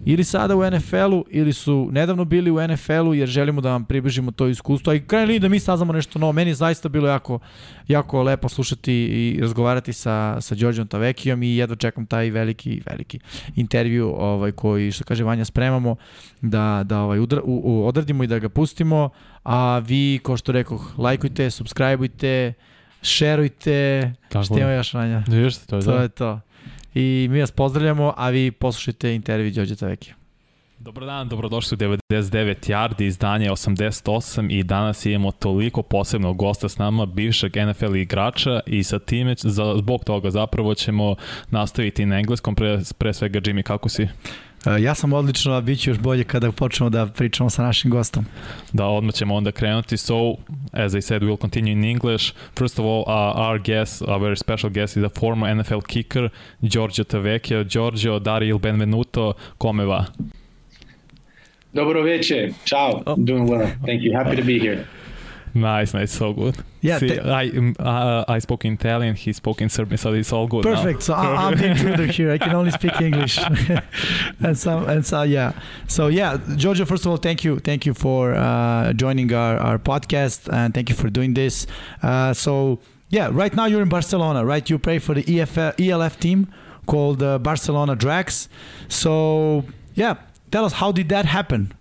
ili 0.05 0.23
sada 0.23 0.55
u 0.55 0.71
NFL-u 0.71 1.25
ili 1.29 1.53
su 1.53 1.89
nedavno 1.91 2.25
bili 2.25 2.51
u 2.51 2.67
NFL-u 2.67 3.13
jer 3.13 3.27
želimo 3.27 3.61
da 3.61 3.71
vam 3.71 3.85
približimo 3.85 4.31
to 4.31 4.47
iskustvo, 4.47 4.91
a 4.91 4.95
i 4.95 4.99
krajnji 4.99 5.27
liniji 5.27 5.39
da 5.39 5.49
mi 5.49 5.59
saznamo 5.59 5.93
nešto 5.93 6.19
novo. 6.19 6.31
Meni 6.31 6.51
je 6.51 6.55
zaista 6.55 6.89
bilo 6.89 7.07
jako, 7.07 7.39
jako 7.87 8.23
lepo 8.23 8.49
slušati 8.49 8.93
i 8.93 9.39
razgovarati 9.41 9.93
sa, 9.93 10.41
sa 10.41 10.55
Đorđom 10.55 10.87
Tavekijom 10.87 11.43
i 11.43 11.55
jedva 11.55 11.75
čekam 11.75 12.05
taj 12.05 12.29
veliki, 12.29 12.81
veliki 12.85 13.19
intervju 13.55 14.13
ovaj, 14.17 14.51
koji, 14.51 14.91
što 14.91 15.03
kaže 15.03 15.23
Vanja, 15.23 15.45
spremamo 15.45 15.95
da, 16.41 16.83
da 16.85 16.99
ovaj, 16.99 17.19
udra, 17.19 17.41
u, 17.43 17.61
u, 17.63 17.87
odradimo 17.87 18.23
i 18.23 18.27
da 18.27 18.39
ga 18.39 18.49
pustimo, 18.49 19.09
a 19.43 19.79
vi, 19.79 20.19
kao 20.23 20.37
što 20.37 20.51
rekoh, 20.51 20.99
lajkujte, 20.99 21.51
subscribeujte, 21.51 22.53
šerujte, 23.01 24.11
Kako 24.29 24.45
šta 24.45 24.59
ima 24.59 24.71
još 24.71 24.93
Vanja? 24.93 25.23
Da 25.27 25.35
vidiš 25.35 25.57
to 25.57 25.75
je 25.75 25.81
To 25.81 25.91
da. 25.91 26.01
je 26.01 26.09
to. 26.09 26.39
I 26.93 27.27
mi 27.31 27.39
vas 27.39 27.51
pozdravljamo, 27.51 28.13
a 28.17 28.29
vi 28.29 28.51
poslušajte 28.51 29.15
intervju 29.15 29.51
Đorđe 29.51 29.75
Tavekija. 29.75 30.15
Dobar 30.79 31.05
dan, 31.05 31.29
dobrodošli 31.29 31.75
u 31.75 31.77
99 31.77 32.55
Yardi, 32.69 33.03
izdanje 33.03 33.49
88 33.49 34.51
i 34.51 34.63
danas 34.63 35.05
imamo 35.05 35.31
toliko 35.31 35.81
posebnog 35.81 36.37
gosta 36.37 36.69
s 36.69 36.77
nama, 36.77 37.05
bivšeg 37.05 37.55
NFL 37.55 37.95
igrača 37.95 38.59
i 38.65 38.83
sa 38.83 38.99
time, 38.99 39.35
za, 39.37 39.75
zbog 39.77 40.03
toga 40.03 40.31
zapravo 40.31 40.75
ćemo 40.75 41.15
nastaviti 41.49 42.05
na 42.05 42.19
engleskom, 42.19 42.55
pre, 42.55 42.79
pre 42.97 43.13
svega 43.13 43.39
Jimmy, 43.39 43.63
kako 43.63 43.89
si? 43.89 44.07
E, 44.65 44.81
Ja 44.81 44.95
sam 44.95 45.13
odlično, 45.13 45.53
a 45.53 45.61
bit 45.61 45.79
ću 45.79 45.89
još 45.89 45.99
bolje 45.99 46.23
kada 46.23 46.51
počnemo 46.51 46.89
da 46.89 47.05
pričamo 47.05 47.49
sa 47.49 47.63
našim 47.63 47.91
gostom. 47.91 48.25
Da, 48.73 48.85
odmah 48.85 49.13
ćemo 49.13 49.35
onda 49.35 49.51
krenuti. 49.51 49.97
So, 49.97 50.15
as 50.71 50.93
I 50.93 51.01
said, 51.01 51.21
we'll 51.21 51.41
continue 51.41 51.71
in 51.71 51.83
English. 51.83 52.33
First 52.59 52.79
of 52.79 52.85
all, 52.85 53.01
uh, 53.01 53.47
our 53.49 53.61
guest, 53.63 54.01
a 54.01 54.17
very 54.17 54.35
special 54.35 54.73
guest, 54.73 54.97
is 54.97 55.03
a 55.03 55.09
former 55.19 55.55
NFL 55.55 55.81
kicker, 55.87 56.29
Giorgio 56.61 57.03
Tavecchio. 57.03 57.63
Giorgio, 57.63 58.19
dari 58.19 58.47
il 58.47 58.59
benvenuto, 58.59 59.35
come 59.57 59.83
va? 59.85 60.07
Dobro 61.73 62.01
veče. 62.01 62.53
Ciao. 62.65 63.01
Oh. 63.05 63.15
Doing 63.17 63.49
well. 63.49 63.67
Thank 63.85 64.01
you. 64.03 64.17
Happy 64.17 64.35
to 64.35 64.43
be 64.43 64.59
here. 64.59 64.85
Nice, 65.53 65.93
nice, 65.93 66.11
so 66.11 66.33
good. 66.33 66.55
Yeah, 66.79 66.97
See, 66.97 67.09
th- 67.09 67.21
I, 67.21 67.49
um, 67.49 67.75
uh, 67.77 68.23
I 68.27 68.39
spoke 68.39 68.63
in 68.63 68.73
Italian, 68.73 69.15
he 69.15 69.33
spoke 69.33 69.61
in 69.61 69.69
Serbian, 69.69 69.97
so 69.97 70.13
it's 70.13 70.31
all 70.31 70.47
good 70.47 70.63
Perfect. 70.63 71.03
So 71.03 71.13
I, 71.13 71.47
I'm 71.47 71.57
the 71.57 71.67
intruder 71.71 72.05
here. 72.05 72.31
I 72.31 72.37
can 72.37 72.53
only 72.55 72.71
speak 72.71 72.99
English, 73.01 73.37
and 74.39 74.57
so 74.57 74.79
and 74.85 75.05
so 75.05 75.23
yeah. 75.23 75.51
So 75.87 76.07
yeah, 76.07 76.37
Giorgio. 76.55 76.85
First 76.85 77.05
of 77.05 77.11
all, 77.11 77.17
thank 77.17 77.43
you, 77.43 77.59
thank 77.59 77.85
you 77.85 77.93
for 77.93 78.33
uh, 78.33 78.93
joining 78.93 79.33
our 79.33 79.57
our 79.57 79.77
podcast, 79.77 80.51
and 80.51 80.73
thank 80.73 80.89
you 80.89 80.95
for 80.95 81.09
doing 81.09 81.33
this. 81.33 81.67
Uh, 82.01 82.33
so 82.33 82.79
yeah, 83.09 83.29
right 83.31 83.53
now 83.53 83.65
you're 83.65 83.81
in 83.81 83.89
Barcelona, 83.89 84.45
right? 84.45 84.67
You 84.69 84.79
play 84.79 84.99
for 84.99 85.13
the 85.13 85.23
EFL, 85.23 85.73
ELF 85.85 86.17
team 86.19 86.47
called 86.87 87.21
uh, 87.21 87.37
Barcelona 87.39 87.95
Drax. 87.95 88.47
So 88.87 89.65
yeah, 89.95 90.15
tell 90.49 90.63
us 90.63 90.73
how 90.73 90.93
did 90.93 91.09
that 91.09 91.25
happen? 91.25 91.73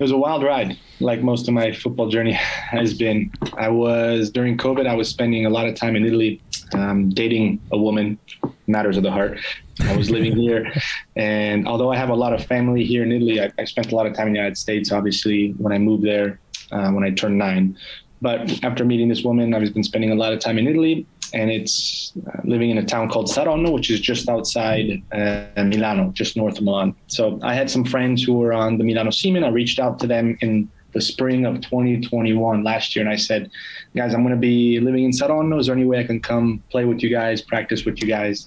It 0.00 0.04
was 0.04 0.12
a 0.12 0.16
wild 0.16 0.42
ride, 0.42 0.78
like 1.00 1.22
most 1.22 1.46
of 1.46 1.52
my 1.52 1.72
football 1.72 2.08
journey 2.08 2.32
has 2.32 2.94
been. 2.94 3.30
I 3.58 3.68
was 3.68 4.30
during 4.30 4.56
COVID. 4.56 4.86
I 4.86 4.94
was 4.94 5.10
spending 5.10 5.44
a 5.44 5.50
lot 5.50 5.66
of 5.66 5.74
time 5.74 5.94
in 5.94 6.06
Italy, 6.06 6.40
um, 6.72 7.10
dating 7.10 7.60
a 7.70 7.76
woman, 7.76 8.18
matters 8.66 8.96
of 8.96 9.02
the 9.02 9.10
heart. 9.10 9.38
I 9.80 9.94
was 9.94 10.10
living 10.10 10.34
here, 10.46 10.72
and 11.16 11.68
although 11.68 11.92
I 11.92 11.98
have 11.98 12.08
a 12.08 12.14
lot 12.14 12.32
of 12.32 12.42
family 12.46 12.82
here 12.82 13.02
in 13.02 13.12
Italy, 13.12 13.42
I, 13.42 13.52
I 13.58 13.64
spent 13.64 13.92
a 13.92 13.94
lot 13.94 14.06
of 14.06 14.14
time 14.14 14.28
in 14.28 14.32
the 14.32 14.38
United 14.38 14.56
States. 14.56 14.90
Obviously, 14.90 15.50
when 15.58 15.70
I 15.70 15.76
moved 15.76 16.02
there, 16.02 16.40
uh, 16.72 16.90
when 16.92 17.04
I 17.04 17.10
turned 17.10 17.36
nine. 17.36 17.76
But 18.22 18.64
after 18.64 18.86
meeting 18.86 19.08
this 19.08 19.22
woman, 19.22 19.52
I've 19.52 19.74
been 19.74 19.84
spending 19.84 20.12
a 20.12 20.14
lot 20.14 20.32
of 20.32 20.40
time 20.40 20.56
in 20.56 20.66
Italy, 20.66 21.06
and 21.32 21.50
it's 21.50 22.12
uh, 22.26 22.40
living 22.44 22.70
in 22.70 22.78
a 22.78 22.84
town 22.84 23.08
called 23.08 23.26
Saronno, 23.26 23.72
which 23.72 23.90
is 23.90 24.00
just 24.00 24.28
outside 24.28 25.02
uh, 25.12 25.64
Milano, 25.64 26.10
just 26.12 26.36
north 26.36 26.58
of 26.58 26.64
Milan. 26.64 26.94
So 27.06 27.38
I 27.42 27.54
had 27.54 27.70
some 27.70 27.84
friends 27.84 28.22
who 28.22 28.34
were 28.34 28.52
on 28.52 28.78
the 28.78 28.84
Milano 28.84 29.10
Seaman. 29.10 29.44
I 29.44 29.48
reached 29.48 29.78
out 29.78 29.98
to 30.00 30.06
them 30.06 30.36
in 30.40 30.70
the 30.92 31.00
spring 31.00 31.46
of 31.46 31.60
2021 31.60 32.64
last 32.64 32.96
year, 32.96 33.04
and 33.04 33.12
I 33.12 33.16
said, 33.16 33.50
"Guys, 33.94 34.14
I'm 34.14 34.22
going 34.22 34.34
to 34.34 34.40
be 34.40 34.80
living 34.80 35.04
in 35.04 35.12
Saronno. 35.12 35.60
Is 35.60 35.66
there 35.66 35.76
any 35.76 35.84
way 35.84 36.00
I 36.00 36.04
can 36.04 36.20
come 36.20 36.62
play 36.70 36.84
with 36.84 37.02
you 37.02 37.10
guys, 37.10 37.42
practice 37.42 37.84
with 37.84 38.00
you 38.00 38.08
guys?" 38.08 38.46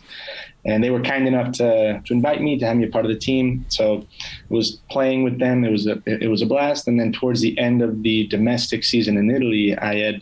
And 0.66 0.84
they 0.84 0.92
were 0.92 1.02
kind 1.02 1.28
enough 1.28 1.52
to, 1.54 2.02
to 2.06 2.14
invite 2.14 2.42
me 2.42 2.58
to 2.58 2.66
have 2.66 2.78
me 2.78 2.86
a 2.86 2.90
part 2.90 3.04
of 3.06 3.12
the 3.12 3.18
team. 3.18 3.66
So 3.68 3.98
I 3.98 4.06
was 4.54 4.80
playing 4.90 5.24
with 5.24 5.38
them. 5.38 5.66
It 5.66 5.72
was 5.72 5.88
a 5.88 6.02
it 6.06 6.30
was 6.30 6.42
a 6.42 6.46
blast. 6.46 6.88
And 6.88 7.00
then 7.00 7.12
towards 7.12 7.42
the 7.42 7.58
end 7.58 7.82
of 7.82 8.04
the 8.04 8.28
domestic 8.28 8.84
season 8.84 9.18
in 9.18 9.30
Italy, 9.30 9.78
I 9.78 9.96
had 9.96 10.22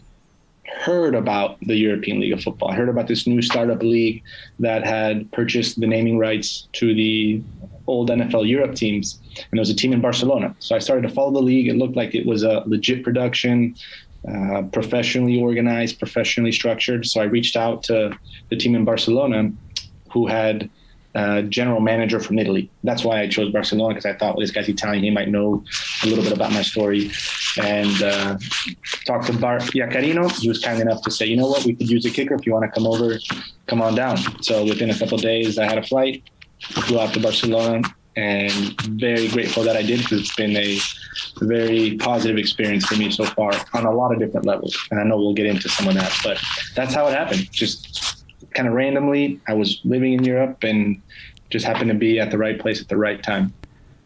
heard 0.79 1.15
about 1.15 1.59
the 1.61 1.75
European 1.75 2.19
League 2.19 2.33
of 2.33 2.41
Football. 2.41 2.71
I 2.71 2.75
heard 2.75 2.89
about 2.89 3.07
this 3.07 3.27
new 3.27 3.41
startup 3.41 3.81
league 3.81 4.23
that 4.59 4.85
had 4.85 5.31
purchased 5.31 5.79
the 5.79 5.87
naming 5.87 6.17
rights 6.17 6.67
to 6.73 6.93
the 6.93 7.41
old 7.87 8.09
NFL 8.09 8.47
Europe 8.47 8.75
teams, 8.75 9.19
and 9.35 9.45
there 9.53 9.61
was 9.61 9.69
a 9.69 9.75
team 9.75 9.93
in 9.93 10.01
Barcelona. 10.01 10.55
So 10.59 10.75
I 10.75 10.79
started 10.79 11.07
to 11.07 11.13
follow 11.13 11.31
the 11.31 11.41
league. 11.41 11.67
It 11.67 11.75
looked 11.75 11.95
like 11.95 12.15
it 12.15 12.25
was 12.25 12.43
a 12.43 12.63
legit 12.65 13.03
production, 13.03 13.75
uh, 14.27 14.63
professionally 14.71 15.41
organized, 15.41 15.99
professionally 15.99 16.51
structured. 16.51 17.05
So 17.05 17.21
I 17.21 17.25
reached 17.25 17.55
out 17.55 17.83
to 17.83 18.17
the 18.49 18.55
team 18.55 18.75
in 18.75 18.85
Barcelona, 18.85 19.51
who 20.11 20.27
had 20.27 20.69
uh, 21.15 21.41
general 21.43 21.81
manager 21.81 22.19
from 22.19 22.39
Italy. 22.39 22.69
That's 22.83 23.03
why 23.03 23.21
I 23.21 23.27
chose 23.27 23.51
Barcelona 23.51 23.95
because 23.95 24.05
I 24.05 24.13
thought, 24.13 24.35
well, 24.35 24.41
this 24.41 24.51
guy's 24.51 24.69
Italian. 24.69 25.03
He 25.03 25.09
might 25.09 25.29
know 25.29 25.63
a 26.03 26.07
little 26.07 26.23
bit 26.23 26.33
about 26.33 26.53
my 26.53 26.61
story. 26.61 27.11
And 27.57 28.01
uh, 28.01 28.37
talked 29.05 29.27
to 29.27 29.33
Bart 29.33 29.63
Iacarino. 29.63 30.31
He 30.39 30.47
was 30.47 30.59
kind 30.59 30.79
enough 30.79 31.01
to 31.03 31.11
say, 31.11 31.25
you 31.25 31.35
know 31.35 31.47
what, 31.47 31.65
we 31.65 31.75
could 31.75 31.89
use 31.89 32.05
a 32.05 32.09
kicker. 32.09 32.35
If 32.35 32.45
you 32.45 32.53
want 32.53 32.65
to 32.65 32.71
come 32.71 32.87
over, 32.87 33.17
come 33.67 33.81
on 33.81 33.95
down. 33.95 34.17
So 34.41 34.63
within 34.63 34.89
a 34.89 34.97
couple 34.97 35.17
days, 35.17 35.57
I 35.57 35.65
had 35.65 35.77
a 35.77 35.83
flight, 35.83 36.23
flew 36.61 36.99
out 36.99 37.13
to 37.13 37.19
Barcelona, 37.19 37.81
and 38.15 38.51
very 38.81 39.27
grateful 39.29 39.63
that 39.63 39.77
I 39.77 39.81
did 39.81 39.99
because 39.99 40.21
it's 40.21 40.35
been 40.35 40.55
a 40.57 40.77
very 41.41 41.97
positive 41.97 42.37
experience 42.37 42.85
for 42.85 42.95
me 42.95 43.09
so 43.09 43.25
far 43.25 43.51
on 43.73 43.85
a 43.85 43.91
lot 43.91 44.11
of 44.11 44.19
different 44.19 44.45
levels. 44.45 44.77
And 44.91 44.99
I 44.99 45.03
know 45.03 45.17
we'll 45.17 45.33
get 45.33 45.45
into 45.45 45.69
some 45.69 45.87
of 45.87 45.93
that, 45.95 46.13
but 46.23 46.37
that's 46.75 46.93
how 46.93 47.07
it 47.07 47.13
happened. 47.13 47.51
Just 47.51 48.25
kind 48.53 48.67
of 48.67 48.73
randomly. 48.73 49.39
I 49.47 49.53
was 49.53 49.79
living 49.83 50.13
in 50.13 50.23
Europe 50.23 50.63
and 50.63 51.01
just 51.49 51.65
happened 51.65 51.89
to 51.89 51.95
be 51.97 52.19
at 52.19 52.31
the 52.31 52.37
right 52.37 52.59
place 52.59 52.81
at 52.81 52.89
the 52.89 52.97
right 52.97 53.21
time. 53.21 53.53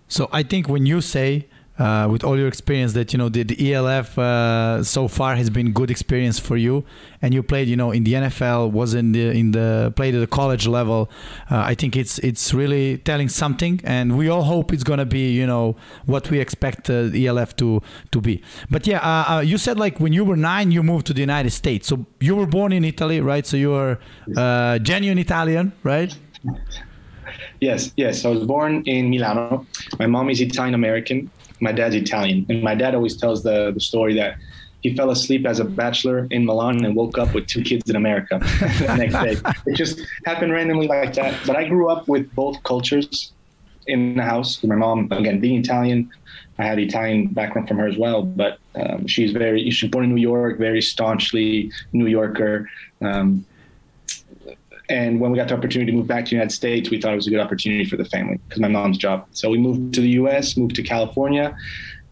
So 0.08 0.30
I 0.32 0.44
think 0.44 0.70
when 0.70 0.86
you 0.86 1.02
say 1.02 1.48
uh, 1.78 2.08
with 2.10 2.24
all 2.24 2.38
your 2.38 2.48
experience 2.48 2.94
that 2.94 3.12
you 3.12 3.18
know 3.18 3.30
the, 3.30 3.44
the 3.44 3.74
ELF 3.74 4.18
uh, 4.18 4.84
so 4.84 5.08
far 5.08 5.36
has 5.36 5.50
been 5.50 5.72
good 5.74 5.92
experience 5.92 6.40
for 6.40 6.56
you. 6.58 6.86
And 7.22 7.34
you 7.34 7.44
played 7.44 7.68
you 7.68 7.76
know 7.76 7.92
in 7.92 8.04
the 8.04 8.14
NFL 8.14 8.72
was 8.72 8.94
in 8.94 9.12
the 9.12 9.30
in 9.32 9.52
the 9.52 9.92
played 9.96 10.16
at 10.16 10.20
the 10.20 10.28
college 10.28 10.68
level. 10.68 11.10
Uh, 11.52 11.58
I 11.58 11.76
think 11.76 11.96
it's 11.96 12.20
it's 12.20 12.54
really 12.54 12.98
telling 13.00 13.30
something. 13.30 13.82
And 13.84 14.18
we 14.18 14.30
all 14.30 14.44
hope 14.44 14.72
it's 14.72 14.84
gonna 14.84 15.06
be 15.06 15.32
you 15.32 15.46
know 15.46 15.76
what 16.06 16.30
we 16.30 16.40
expect 16.40 16.90
uh, 16.90 17.04
the 17.04 17.28
ELF 17.28 17.56
to 17.58 17.82
to 18.12 18.22
be. 18.22 18.42
But 18.70 18.88
yeah 18.88 19.00
uh, 19.00 19.36
uh, 19.36 19.40
you 19.42 19.58
said 19.58 19.78
like 19.78 20.00
when 20.00 20.14
you 20.14 20.24
were 20.24 20.38
nine 20.38 20.72
you 20.72 20.82
moved 20.84 21.08
to 21.08 21.14
the 21.14 21.22
United 21.22 21.52
States. 21.52 21.88
So 21.88 22.06
you 22.20 22.36
were 22.36 22.48
born 22.48 22.72
in 22.72 22.86
Italy 22.86 23.20
right? 23.22 23.46
So 23.46 23.58
you 23.58 23.72
were 23.72 24.00
genuine 24.80 25.18
Italian 25.18 25.74
right? 25.84 26.16
Yes, 27.62 27.92
yes. 27.96 28.26
I 28.26 28.30
was 28.30 28.44
born 28.46 28.84
in 28.86 29.10
Milano. 29.10 29.66
My 29.98 30.06
mom 30.06 30.30
is 30.30 30.42
Italian 30.42 30.76
American 30.76 31.32
my 31.62 31.72
dad's 31.72 31.96
Italian, 31.96 32.46
and 32.50 32.62
my 32.62 32.76
dad 32.76 32.96
always 32.96 33.16
tells 33.18 33.44
the 33.44 33.72
the 33.72 33.80
story 33.80 34.14
that 34.16 34.38
he 34.86 34.96
fell 34.96 35.10
asleep 35.10 35.48
as 35.48 35.60
a 35.60 35.66
bachelor 35.66 36.28
in 36.30 36.46
Milan 36.46 36.86
and 36.86 36.96
woke 36.96 37.18
up 37.18 37.34
with 37.34 37.48
two 37.48 37.64
kids 37.64 37.90
in 37.90 37.96
America 37.96 38.38
the 38.40 38.96
next 38.96 39.16
day. 39.16 39.36
It 39.66 39.76
just 39.76 40.00
happened 40.26 40.52
randomly 40.52 40.88
like 40.88 41.16
that. 41.16 41.34
But 41.48 41.56
I 41.56 41.68
grew 41.68 41.90
up 41.90 42.08
with 42.08 42.32
both 42.36 42.62
cultures 42.62 43.34
in 43.88 44.16
the 44.16 44.22
house. 44.22 44.64
My 44.64 44.76
mom, 44.76 45.08
again, 45.10 45.40
being 45.40 45.60
Italian, 45.60 46.12
I 46.60 46.66
had 46.66 46.78
Italian 46.78 47.30
background 47.30 47.68
from 47.68 47.80
her 47.80 47.88
as 47.88 47.98
well. 47.98 48.22
But 48.22 48.60
um, 48.76 49.08
she's 49.08 49.32
very, 49.32 49.72
she's 49.72 49.90
born 49.90 50.04
in 50.06 50.14
New 50.14 50.22
York, 50.22 50.60
very 50.60 50.84
staunchly 50.84 51.72
New 51.92 52.06
Yorker. 52.06 52.70
Um, 53.02 53.44
and 54.90 55.20
when 55.20 55.32
we 55.32 55.38
got 55.38 55.48
the 55.48 55.56
opportunity 55.56 55.92
to 55.92 55.98
move 55.98 56.08
back 56.08 56.26
to 56.26 56.30
the 56.30 56.36
United 56.36 56.54
States, 56.54 56.90
we 56.90 57.02
thought 57.02 57.14
it 57.14 57.16
was 57.16 57.28
a 57.28 57.32
good 57.32 57.40
opportunity 57.40 57.86
for 57.86 57.98
the 57.98 58.06
family 58.06 58.40
because 58.48 58.60
my 58.60 58.68
mom's 58.68 58.98
job. 58.98 59.28
So 59.32 59.50
we 59.50 59.58
moved 59.58 59.94
to 59.96 60.02
the 60.02 60.10
U.S., 60.10 60.58
moved 60.58 60.76
to 60.76 60.84
California, 60.84 61.56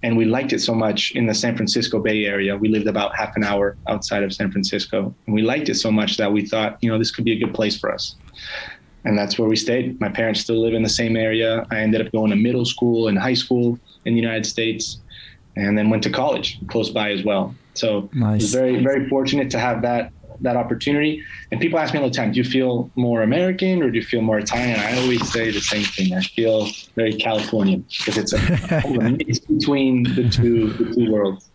and 0.01 0.17
we 0.17 0.25
liked 0.25 0.53
it 0.53 0.59
so 0.59 0.73
much 0.73 1.11
in 1.11 1.27
the 1.27 1.33
San 1.33 1.55
Francisco 1.55 1.99
Bay 1.99 2.25
Area. 2.25 2.57
We 2.57 2.67
lived 2.67 2.87
about 2.87 3.15
half 3.15 3.35
an 3.35 3.43
hour 3.43 3.77
outside 3.87 4.23
of 4.23 4.33
San 4.33 4.51
Francisco, 4.51 5.13
and 5.25 5.35
we 5.35 5.41
liked 5.41 5.69
it 5.69 5.75
so 5.75 5.91
much 5.91 6.17
that 6.17 6.31
we 6.31 6.45
thought, 6.45 6.77
you 6.81 6.89
know, 6.89 6.97
this 6.97 7.11
could 7.11 7.25
be 7.25 7.33
a 7.33 7.39
good 7.39 7.53
place 7.53 7.77
for 7.77 7.91
us. 7.91 8.15
And 9.05 9.17
that's 9.17 9.37
where 9.37 9.47
we 9.47 9.55
stayed. 9.55 9.99
My 9.99 10.09
parents 10.09 10.41
still 10.41 10.61
live 10.61 10.73
in 10.73 10.81
the 10.81 10.89
same 10.89 11.15
area. 11.15 11.67
I 11.71 11.79
ended 11.79 12.05
up 12.05 12.11
going 12.11 12.31
to 12.31 12.37
middle 12.37 12.65
school 12.65 13.07
and 13.07 13.19
high 13.19 13.33
school 13.33 13.77
in 14.05 14.13
the 14.13 14.19
United 14.19 14.45
States, 14.45 14.99
and 15.55 15.77
then 15.77 15.89
went 15.89 16.03
to 16.03 16.09
college 16.09 16.59
close 16.67 16.89
by 16.89 17.11
as 17.11 17.23
well. 17.23 17.53
So 17.75 18.09
nice. 18.13 18.29
I 18.29 18.35
was 18.35 18.53
very, 18.53 18.83
very 18.83 19.07
fortunate 19.09 19.49
to 19.51 19.59
have 19.59 19.81
that 19.83 20.11
that 20.43 20.55
opportunity. 20.55 21.23
And 21.51 21.59
people 21.59 21.79
ask 21.79 21.93
me 21.93 21.99
all 21.99 22.07
the 22.07 22.13
time, 22.13 22.31
do 22.31 22.37
you 22.37 22.43
feel 22.43 22.91
more 22.95 23.21
American 23.21 23.81
or 23.81 23.89
do 23.89 23.97
you 23.97 24.05
feel 24.05 24.21
more 24.21 24.39
Italian? 24.39 24.79
I 24.79 25.01
always 25.01 25.31
say 25.31 25.51
the 25.51 25.61
same 25.61 25.83
thing. 25.83 26.13
I 26.13 26.21
feel 26.21 26.69
very 26.95 27.13
Californian 27.13 27.85
because 27.97 28.17
it's 28.17 28.33
a, 28.33 28.83
a 28.99 29.09
mix 29.11 29.39
between 29.39 30.03
the 30.03 30.29
two 30.29 30.73
the 30.73 30.93
two 30.93 31.11
worlds. 31.11 31.49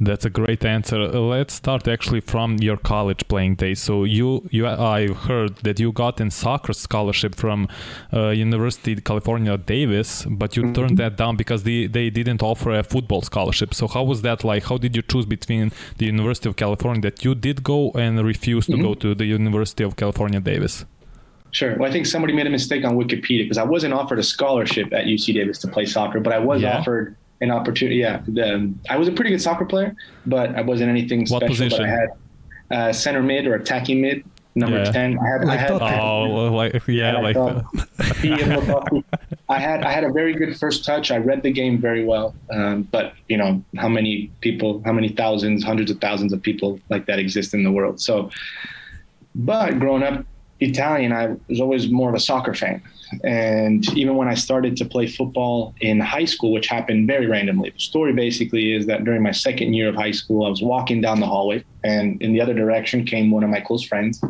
That's 0.00 0.24
a 0.24 0.30
great 0.30 0.64
answer. 0.64 1.00
Uh, 1.00 1.18
let's 1.18 1.54
start 1.54 1.88
actually 1.88 2.20
from 2.20 2.58
your 2.58 2.76
college 2.76 3.26
playing 3.26 3.56
days. 3.56 3.80
So 3.80 4.04
you, 4.04 4.48
you, 4.50 4.66
I 4.66 5.08
heard 5.08 5.56
that 5.58 5.80
you 5.80 5.90
got 5.90 6.20
in 6.20 6.30
soccer 6.30 6.72
scholarship 6.72 7.34
from 7.34 7.68
uh, 8.12 8.28
University 8.28 8.92
of 8.92 9.02
California 9.02 9.58
Davis, 9.58 10.24
but 10.24 10.56
you 10.56 10.62
mm-hmm. 10.62 10.72
turned 10.72 10.98
that 10.98 11.16
down 11.16 11.36
because 11.36 11.64
they, 11.64 11.86
they 11.86 12.10
didn't 12.10 12.42
offer 12.42 12.70
a 12.78 12.84
football 12.84 13.22
scholarship. 13.22 13.74
So 13.74 13.88
how 13.88 14.04
was 14.04 14.22
that 14.22 14.44
like? 14.44 14.64
How 14.64 14.78
did 14.78 14.94
you 14.94 15.02
choose 15.02 15.26
between 15.26 15.72
the 15.96 16.06
University 16.06 16.48
of 16.48 16.54
California 16.54 17.02
that 17.02 17.24
you 17.24 17.34
did 17.34 17.64
go 17.64 17.90
and 17.92 18.24
refused 18.24 18.68
to 18.70 18.74
mm-hmm. 18.74 18.82
go 18.82 18.94
to 18.94 19.14
the 19.16 19.24
University 19.24 19.82
of 19.82 19.96
California 19.96 20.38
Davis? 20.38 20.84
Sure. 21.50 21.76
Well, 21.76 21.88
I 21.88 21.92
think 21.92 22.06
somebody 22.06 22.34
made 22.34 22.46
a 22.46 22.50
mistake 22.50 22.84
on 22.84 22.96
Wikipedia 22.96 23.44
because 23.44 23.58
I 23.58 23.64
wasn't 23.64 23.94
offered 23.94 24.18
a 24.18 24.22
scholarship 24.22 24.92
at 24.92 25.06
UC 25.06 25.34
Davis 25.34 25.58
to 25.60 25.68
play 25.68 25.86
soccer, 25.86 26.20
but 26.20 26.32
I 26.32 26.38
was 26.38 26.62
yeah. 26.62 26.78
offered 26.78 27.16
an 27.40 27.50
opportunity. 27.50 27.96
Yeah, 27.96 28.22
the, 28.26 28.72
I 28.88 28.96
was 28.96 29.08
a 29.08 29.12
pretty 29.12 29.30
good 29.30 29.42
soccer 29.42 29.64
player, 29.64 29.94
but 30.26 30.54
I 30.56 30.62
wasn't 30.62 30.90
anything 30.90 31.20
what 31.20 31.42
special. 31.42 31.48
Position? 31.48 31.78
But 31.78 31.86
I 31.86 31.88
had 31.88 32.08
uh, 32.70 32.92
center 32.92 33.22
mid 33.22 33.46
or 33.46 33.54
attacking 33.54 34.00
mid, 34.00 34.24
number 34.54 34.78
yeah. 34.78 34.90
ten. 34.90 35.18
I 35.18 35.28
had, 35.28 35.44
I 35.44 35.56
had 35.56 35.70
oh, 35.70 36.52
like 36.52 36.86
yeah, 36.88 37.18
like 37.18 37.36
I 39.48 39.58
had 39.58 39.84
I 39.84 39.92
had 39.92 40.04
a 40.04 40.10
very 40.10 40.34
good 40.34 40.58
first 40.58 40.84
touch. 40.84 41.10
I 41.10 41.18
read 41.18 41.42
the 41.42 41.52
game 41.52 41.80
very 41.80 42.04
well, 42.04 42.34
um, 42.50 42.82
but 42.82 43.14
you 43.28 43.36
know 43.36 43.62
how 43.76 43.88
many 43.88 44.30
people, 44.40 44.82
how 44.84 44.92
many 44.92 45.08
thousands, 45.08 45.64
hundreds 45.64 45.90
of 45.90 46.00
thousands 46.00 46.32
of 46.32 46.42
people 46.42 46.80
like 46.88 47.06
that 47.06 47.18
exist 47.18 47.54
in 47.54 47.62
the 47.62 47.72
world. 47.72 48.00
So, 48.00 48.30
but 49.34 49.78
growing 49.78 50.02
up 50.02 50.24
Italian, 50.60 51.12
I 51.12 51.36
was 51.48 51.60
always 51.60 51.90
more 51.90 52.08
of 52.08 52.14
a 52.14 52.20
soccer 52.20 52.54
fan. 52.54 52.82
And 53.24 53.88
even 53.96 54.16
when 54.16 54.28
I 54.28 54.34
started 54.34 54.76
to 54.78 54.84
play 54.84 55.06
football 55.06 55.74
in 55.80 56.00
high 56.00 56.24
school, 56.24 56.52
which 56.52 56.66
happened 56.66 57.06
very 57.06 57.26
randomly, 57.26 57.70
the 57.70 57.78
story 57.78 58.12
basically 58.12 58.74
is 58.74 58.86
that 58.86 59.04
during 59.04 59.22
my 59.22 59.32
second 59.32 59.74
year 59.74 59.88
of 59.88 59.94
high 59.94 60.10
school, 60.10 60.46
I 60.46 60.50
was 60.50 60.62
walking 60.62 61.00
down 61.00 61.20
the 61.20 61.26
hallway, 61.26 61.64
and 61.84 62.20
in 62.20 62.32
the 62.32 62.40
other 62.40 62.54
direction 62.54 63.04
came 63.04 63.30
one 63.30 63.44
of 63.44 63.50
my 63.50 63.60
close 63.60 63.84
friends. 63.84 64.22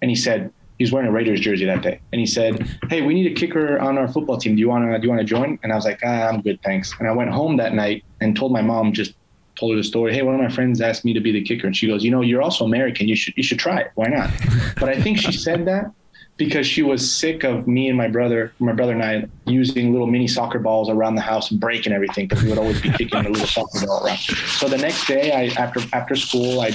And 0.00 0.10
he 0.10 0.16
said, 0.16 0.52
he 0.78 0.84
was 0.84 0.92
wearing 0.92 1.08
a 1.08 1.12
Raiders 1.12 1.40
jersey 1.40 1.64
that 1.64 1.82
day, 1.82 2.00
and 2.12 2.20
he 2.20 2.26
said, 2.26 2.64
"Hey, 2.88 3.02
we 3.02 3.12
need 3.12 3.26
a 3.26 3.34
kicker 3.34 3.80
on 3.80 3.98
our 3.98 4.06
football 4.06 4.38
team. 4.38 4.54
Do 4.54 4.60
you 4.60 4.68
want 4.68 4.84
to 4.84 4.96
do 4.98 5.02
you 5.02 5.10
want 5.10 5.20
to 5.20 5.26
join?" 5.26 5.58
And 5.64 5.72
I 5.72 5.74
was 5.74 5.84
like, 5.84 5.98
ah, 6.04 6.28
"I'm 6.28 6.40
good, 6.40 6.62
thanks." 6.62 6.94
And 7.00 7.08
I 7.08 7.12
went 7.12 7.30
home 7.30 7.56
that 7.56 7.74
night 7.74 8.04
and 8.20 8.36
told 8.36 8.52
my 8.52 8.62
mom, 8.62 8.92
just 8.92 9.14
told 9.58 9.72
her 9.72 9.76
the 9.76 9.82
story. 9.82 10.14
Hey, 10.14 10.22
one 10.22 10.36
of 10.36 10.40
my 10.40 10.48
friends 10.48 10.80
asked 10.80 11.04
me 11.04 11.12
to 11.14 11.20
be 11.20 11.32
the 11.32 11.42
kicker, 11.42 11.66
and 11.66 11.76
she 11.76 11.88
goes, 11.88 12.04
"You 12.04 12.12
know, 12.12 12.20
you're 12.20 12.42
also 12.42 12.64
American. 12.64 13.08
You 13.08 13.16
should 13.16 13.34
you 13.36 13.42
should 13.42 13.58
try 13.58 13.80
it. 13.80 13.90
Why 13.96 14.06
not?" 14.06 14.30
but 14.78 14.88
I 14.88 15.02
think 15.02 15.18
she 15.18 15.32
said 15.32 15.64
that 15.66 15.90
because 16.38 16.66
she 16.66 16.82
was 16.82 17.10
sick 17.10 17.42
of 17.44 17.66
me 17.66 17.88
and 17.88 17.98
my 17.98 18.06
brother, 18.06 18.52
my 18.60 18.72
brother 18.72 18.92
and 18.92 19.02
I, 19.02 19.28
using 19.44 19.92
little 19.92 20.06
mini 20.06 20.28
soccer 20.28 20.60
balls 20.60 20.88
around 20.88 21.16
the 21.16 21.20
house 21.20 21.50
and 21.50 21.60
breaking 21.60 21.92
everything 21.92 22.28
because 22.28 22.44
we 22.44 22.48
would 22.48 22.58
always 22.58 22.80
be 22.80 22.90
kicking 22.90 23.26
a 23.26 23.28
little 23.28 23.46
soccer 23.46 23.84
ball 23.84 24.06
around. 24.06 24.18
So 24.18 24.68
the 24.68 24.78
next 24.78 25.06
day, 25.06 25.32
I 25.32 25.60
after 25.60 25.80
after 25.92 26.14
school, 26.14 26.60
I 26.60 26.70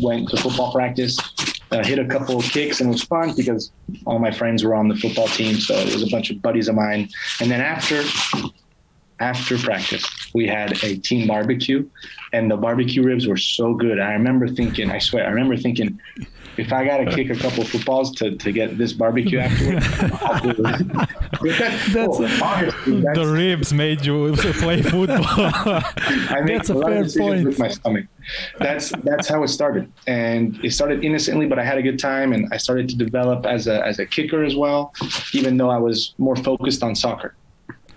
went 0.00 0.28
to 0.30 0.36
football 0.36 0.72
practice, 0.72 1.18
uh, 1.72 1.84
hit 1.84 1.98
a 1.98 2.06
couple 2.06 2.38
of 2.38 2.44
kicks, 2.44 2.80
and 2.80 2.88
it 2.88 2.92
was 2.92 3.02
fun 3.02 3.34
because 3.36 3.72
all 4.06 4.20
my 4.20 4.30
friends 4.30 4.62
were 4.62 4.74
on 4.74 4.86
the 4.86 4.96
football 4.96 5.26
team, 5.26 5.56
so 5.56 5.74
it 5.74 5.92
was 5.92 6.04
a 6.04 6.10
bunch 6.10 6.30
of 6.30 6.40
buddies 6.40 6.68
of 6.68 6.76
mine. 6.76 7.08
And 7.40 7.50
then 7.50 7.60
after 7.60 8.04
after 9.20 9.58
practice, 9.58 10.04
we 10.32 10.46
had 10.46 10.72
a 10.84 10.96
team 10.96 11.26
barbecue, 11.26 11.88
and 12.32 12.48
the 12.48 12.56
barbecue 12.56 13.02
ribs 13.02 13.26
were 13.26 13.36
so 13.36 13.74
good. 13.74 13.98
I 13.98 14.12
remember 14.12 14.46
thinking, 14.46 14.92
I 14.92 15.00
swear, 15.00 15.26
I 15.26 15.30
remember 15.30 15.56
thinking, 15.56 15.98
if 16.58 16.72
I 16.72 16.84
got 16.84 16.98
to 16.98 17.14
kick 17.14 17.30
a 17.30 17.36
couple 17.36 17.64
footballs 17.64 18.12
to, 18.16 18.36
to 18.36 18.52
get 18.52 18.78
this 18.78 18.92
barbecue 18.92 19.38
afterwards, 19.38 19.86
that's, 21.42 21.92
that's, 21.92 22.42
honestly, 22.42 23.00
that's, 23.00 23.18
the 23.18 23.26
ribs 23.26 23.72
made 23.72 24.04
you 24.04 24.34
play 24.36 24.82
football. 24.82 25.22
I 25.26 26.40
make 26.44 26.58
that's 26.58 26.70
a, 26.70 26.78
a 26.78 26.84
fair 26.84 27.04
point. 27.08 27.46
With 27.46 27.58
my 27.58 27.68
stomach. 27.68 28.06
That's 28.58 28.92
that's 29.04 29.28
how 29.28 29.42
it 29.42 29.48
started, 29.48 29.90
and 30.06 30.62
it 30.64 30.72
started 30.72 31.04
innocently, 31.04 31.46
but 31.46 31.58
I 31.58 31.64
had 31.64 31.78
a 31.78 31.82
good 31.82 31.98
time, 31.98 32.32
and 32.32 32.48
I 32.52 32.56
started 32.56 32.88
to 32.90 32.96
develop 32.96 33.46
as 33.46 33.66
a 33.66 33.84
as 33.86 33.98
a 33.98 34.06
kicker 34.06 34.44
as 34.44 34.54
well, 34.56 34.92
even 35.32 35.56
though 35.56 35.70
I 35.70 35.78
was 35.78 36.14
more 36.18 36.36
focused 36.36 36.82
on 36.82 36.94
soccer. 36.94 37.34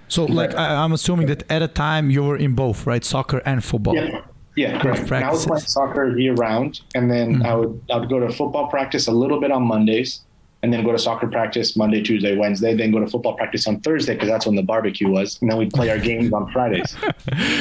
So, 0.08 0.26
like, 0.26 0.54
I, 0.56 0.84
am 0.84 0.92
assuming 0.92 1.28
that 1.28 1.50
at 1.50 1.62
a 1.62 1.70
time 1.70 2.10
you 2.10 2.24
were 2.24 2.36
in 2.36 2.54
both, 2.54 2.86
right? 2.86 3.04
Soccer 3.04 3.42
and 3.46 3.64
football. 3.64 3.96
Yeah. 3.96 4.22
Yeah, 4.56 4.82
correct. 4.82 5.12
And 5.12 5.26
I 5.26 5.32
was 5.32 5.46
playing 5.46 5.64
soccer 5.64 6.18
year 6.18 6.34
round, 6.34 6.82
and 6.94 7.10
then 7.10 7.36
mm-hmm. 7.36 7.46
I 7.46 7.56
would 7.56 7.82
I 7.92 7.98
would 7.98 8.10
go 8.10 8.20
to 8.20 8.32
football 8.32 8.68
practice 8.68 9.08
a 9.08 9.12
little 9.12 9.40
bit 9.40 9.52
on 9.52 9.64
Mondays, 9.64 10.22
and 10.62 10.74
then 10.74 10.84
go 10.84 10.92
to 10.92 11.00
soccer 11.00 11.28
practice 11.28 11.76
Monday, 11.76 12.02
Tuesday, 12.02 12.36
Wednesday, 12.36 12.76
then 12.76 12.92
go 12.92 13.00
to 13.00 13.08
football 13.08 13.36
practice 13.36 13.68
on 13.68 13.80
Thursday 13.80 14.14
because 14.14 14.30
that's 14.30 14.46
when 14.46 14.56
the 14.56 14.64
barbecue 14.64 15.10
was, 15.10 15.40
and 15.42 15.50
then 15.50 15.58
we'd 15.58 15.72
play 15.72 15.90
our 15.90 15.98
games 15.98 16.32
on 16.34 16.52
Fridays. 16.52 16.96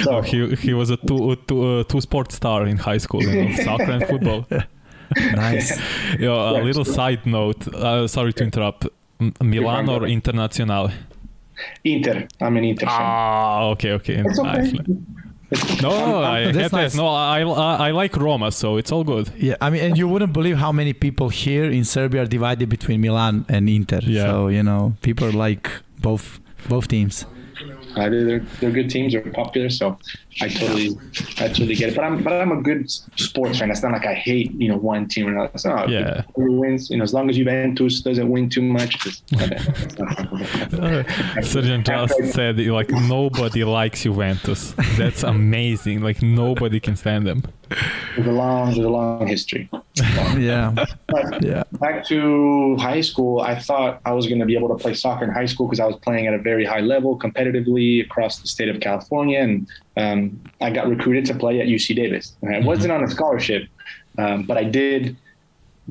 So 0.02 0.16
oh, 0.16 0.22
he 0.22 0.54
he 0.56 0.74
was 0.74 0.90
a 0.90 0.96
two 0.96 1.36
two 1.46 1.62
uh, 1.62 1.84
two 1.84 2.00
sport 2.00 2.32
star 2.32 2.66
in 2.66 2.76
high 2.76 2.98
school, 2.98 3.22
you 3.22 3.44
know, 3.44 3.56
soccer 3.64 3.92
and 3.92 4.06
football. 4.06 4.46
nice. 5.16 5.78
yeah, 6.18 6.60
a 6.60 6.62
little 6.62 6.84
side 6.84 7.24
note. 7.26 7.68
Uh, 7.68 8.06
sorry 8.06 8.32
to 8.32 8.44
interrupt. 8.44 8.86
Milan 9.42 9.88
or 9.88 10.00
Internazionale? 10.00 10.92
Inter. 11.84 12.26
I'm 12.40 12.56
an 12.56 12.64
Inter. 12.64 12.86
Ah, 12.88 13.64
okay, 13.72 13.92
okay. 13.92 14.22
It's 14.24 14.38
okay. 14.38 14.72
No, 15.82 16.22
I, 16.22 16.52
nice. 16.52 16.94
no, 16.94 17.08
I, 17.08 17.40
I, 17.40 17.88
I 17.88 17.90
like 17.90 18.16
Roma, 18.16 18.52
so 18.52 18.76
it's 18.76 18.92
all 18.92 19.02
good. 19.04 19.32
Yeah, 19.36 19.56
I 19.60 19.70
mean, 19.70 19.82
and 19.82 19.98
you 19.98 20.06
wouldn't 20.06 20.32
believe 20.32 20.56
how 20.56 20.70
many 20.72 20.92
people 20.92 21.28
here 21.28 21.64
in 21.64 21.84
Serbia 21.84 22.22
are 22.22 22.26
divided 22.26 22.68
between 22.68 23.00
Milan 23.00 23.44
and 23.48 23.68
Inter. 23.68 24.00
Yeah. 24.02 24.24
So 24.24 24.48
you 24.48 24.62
know, 24.62 24.94
people 25.02 25.30
like 25.32 25.70
both 25.98 26.40
both 26.68 26.88
teams. 26.88 27.26
Uh, 27.96 28.08
they're, 28.08 28.38
they're 28.60 28.70
good 28.70 28.88
teams. 28.88 29.12
They're 29.12 29.22
popular, 29.32 29.68
so 29.68 29.98
I 30.40 30.48
totally, 30.48 30.96
I 31.38 31.48
totally 31.48 31.74
get 31.74 31.90
it. 31.90 31.96
But 31.96 32.04
I'm, 32.04 32.22
but 32.22 32.32
I'm 32.32 32.52
a 32.52 32.62
good 32.62 32.90
sports 32.90 33.58
fan. 33.58 33.70
It's 33.70 33.82
not 33.82 33.92
like 33.92 34.06
I 34.06 34.14
hate, 34.14 34.52
you 34.52 34.68
know, 34.68 34.76
one 34.76 35.08
team 35.08 35.26
or 35.26 35.30
another. 35.30 35.50
It's 35.54 35.64
not 35.64 35.88
yeah. 35.88 36.22
Who 36.36 36.52
wins, 36.52 36.88
you 36.90 36.98
know, 36.98 37.02
as 37.02 37.12
long 37.12 37.28
as 37.28 37.36
Juventus 37.36 38.00
doesn't 38.00 38.28
win 38.28 38.48
too 38.48 38.62
much. 38.62 38.96
Sergeant 41.42 41.86
just 41.86 42.14
said 42.32 42.58
like 42.58 42.90
nobody 42.90 43.64
likes 43.64 44.02
Juventus. 44.04 44.74
That's 44.96 45.22
amazing. 45.22 46.00
Like 46.02 46.22
nobody 46.22 46.80
can 46.80 46.96
stand 46.96 47.26
them. 47.26 47.42
There's 48.16 48.26
a 48.26 48.32
long, 48.32 48.66
there's 48.66 48.84
a 48.84 48.88
long 48.88 49.26
history. 49.26 49.68
yeah. 50.36 50.74
But 51.06 51.42
yeah. 51.42 51.62
Back 51.72 52.04
to 52.06 52.76
high 52.76 53.00
school, 53.00 53.40
I 53.40 53.58
thought 53.58 54.00
I 54.04 54.12
was 54.12 54.26
going 54.26 54.40
to 54.40 54.46
be 54.46 54.56
able 54.56 54.68
to 54.68 54.74
play 54.74 54.94
soccer 54.94 55.24
in 55.24 55.30
high 55.30 55.46
school 55.46 55.66
because 55.66 55.80
I 55.80 55.86
was 55.86 55.96
playing 55.96 56.26
at 56.26 56.34
a 56.34 56.38
very 56.38 56.64
high 56.64 56.80
level 56.80 57.18
competitively 57.18 58.04
across 58.04 58.40
the 58.40 58.48
state 58.48 58.68
of 58.68 58.80
California, 58.80 59.40
and 59.40 59.68
um, 59.96 60.40
I 60.60 60.70
got 60.70 60.88
recruited 60.88 61.24
to 61.26 61.34
play 61.34 61.60
at 61.60 61.66
UC 61.66 61.96
Davis. 61.96 62.36
I 62.42 62.46
mm-hmm. 62.46 62.66
wasn't 62.66 62.92
on 62.92 63.02
a 63.02 63.08
scholarship, 63.08 63.68
um, 64.18 64.44
but 64.44 64.56
I 64.56 64.64
did 64.64 65.16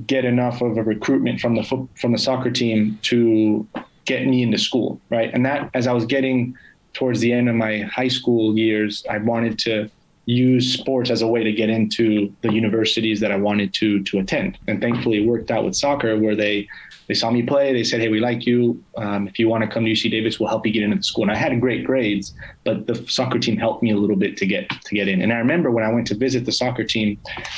get 0.08 0.26
enough 0.26 0.62
of 0.62 0.78
a 0.78 0.84
recruitment 0.84 1.40
from 1.40 1.56
the 1.56 1.64
fo- 1.64 1.90
from 1.96 2.12
the 2.12 2.18
soccer 2.18 2.52
team 2.52 2.98
to 3.04 3.68
get 4.06 4.26
me 4.26 4.42
into 4.42 4.58
school, 4.58 5.00
right? 5.10 5.34
And 5.34 5.46
that, 5.46 5.70
as 5.74 5.88
I 5.88 5.94
was 5.94 6.06
getting 6.06 6.58
towards 6.94 7.20
the 7.20 7.32
end 7.32 7.50
of 7.50 7.56
my 7.56 7.82
high 7.82 8.08
school 8.08 8.58
years, 8.58 9.06
I 9.10 9.18
wanted 9.18 9.60
to 9.60 9.90
use 10.30 10.72
sports 10.74 11.10
as 11.10 11.24
a 11.24 11.28
way 11.28 11.44
to 11.44 11.52
get 11.52 11.72
into 11.72 12.32
the 12.42 12.54
universities 12.54 13.20
that 13.20 13.32
I 13.32 13.36
wanted 13.36 13.74
to 13.76 14.04
to 14.04 14.20
attend. 14.20 14.60
And 14.68 14.80
thankfully, 14.80 15.24
it 15.24 15.28
worked 15.28 15.50
out 15.50 15.66
with 15.66 15.76
soccer, 15.76 16.18
where 16.20 16.36
they 16.36 16.68
they 17.08 17.16
saw 17.16 17.32
me 17.32 17.42
play. 17.42 17.74
They 17.74 17.84
said, 17.84 18.00
"Hey, 18.00 18.10
we 18.10 18.20
like 18.20 18.46
you. 18.46 18.84
Um, 18.96 19.28
if 19.28 19.40
you 19.40 19.50
want 19.50 19.64
to 19.64 19.70
come 19.70 19.86
to 19.86 19.92
UC 19.92 20.12
Davis, 20.12 20.40
we'll 20.40 20.50
help 20.50 20.68
you 20.68 20.72
get 20.72 20.84
into 20.84 20.98
the 20.98 21.04
school." 21.04 21.24
And 21.24 21.32
I 21.32 21.36
had 21.36 21.60
great 21.60 21.84
grades, 21.84 22.36
but 22.64 22.86
the 22.86 22.96
soccer 23.08 23.40
team 23.40 23.58
helped 23.58 23.82
me 23.82 23.90
a 23.90 23.98
little 23.98 24.16
bit 24.16 24.38
to 24.38 24.46
get 24.46 24.70
to 24.70 24.94
get 24.94 25.08
in. 25.08 25.22
And 25.24 25.34
I 25.34 25.38
remember 25.38 25.72
when 25.72 25.84
I 25.84 25.92
went 25.92 26.06
to 26.08 26.16
visit 26.16 26.46
the 26.46 26.52
soccer 26.52 26.84
team, 26.84 27.18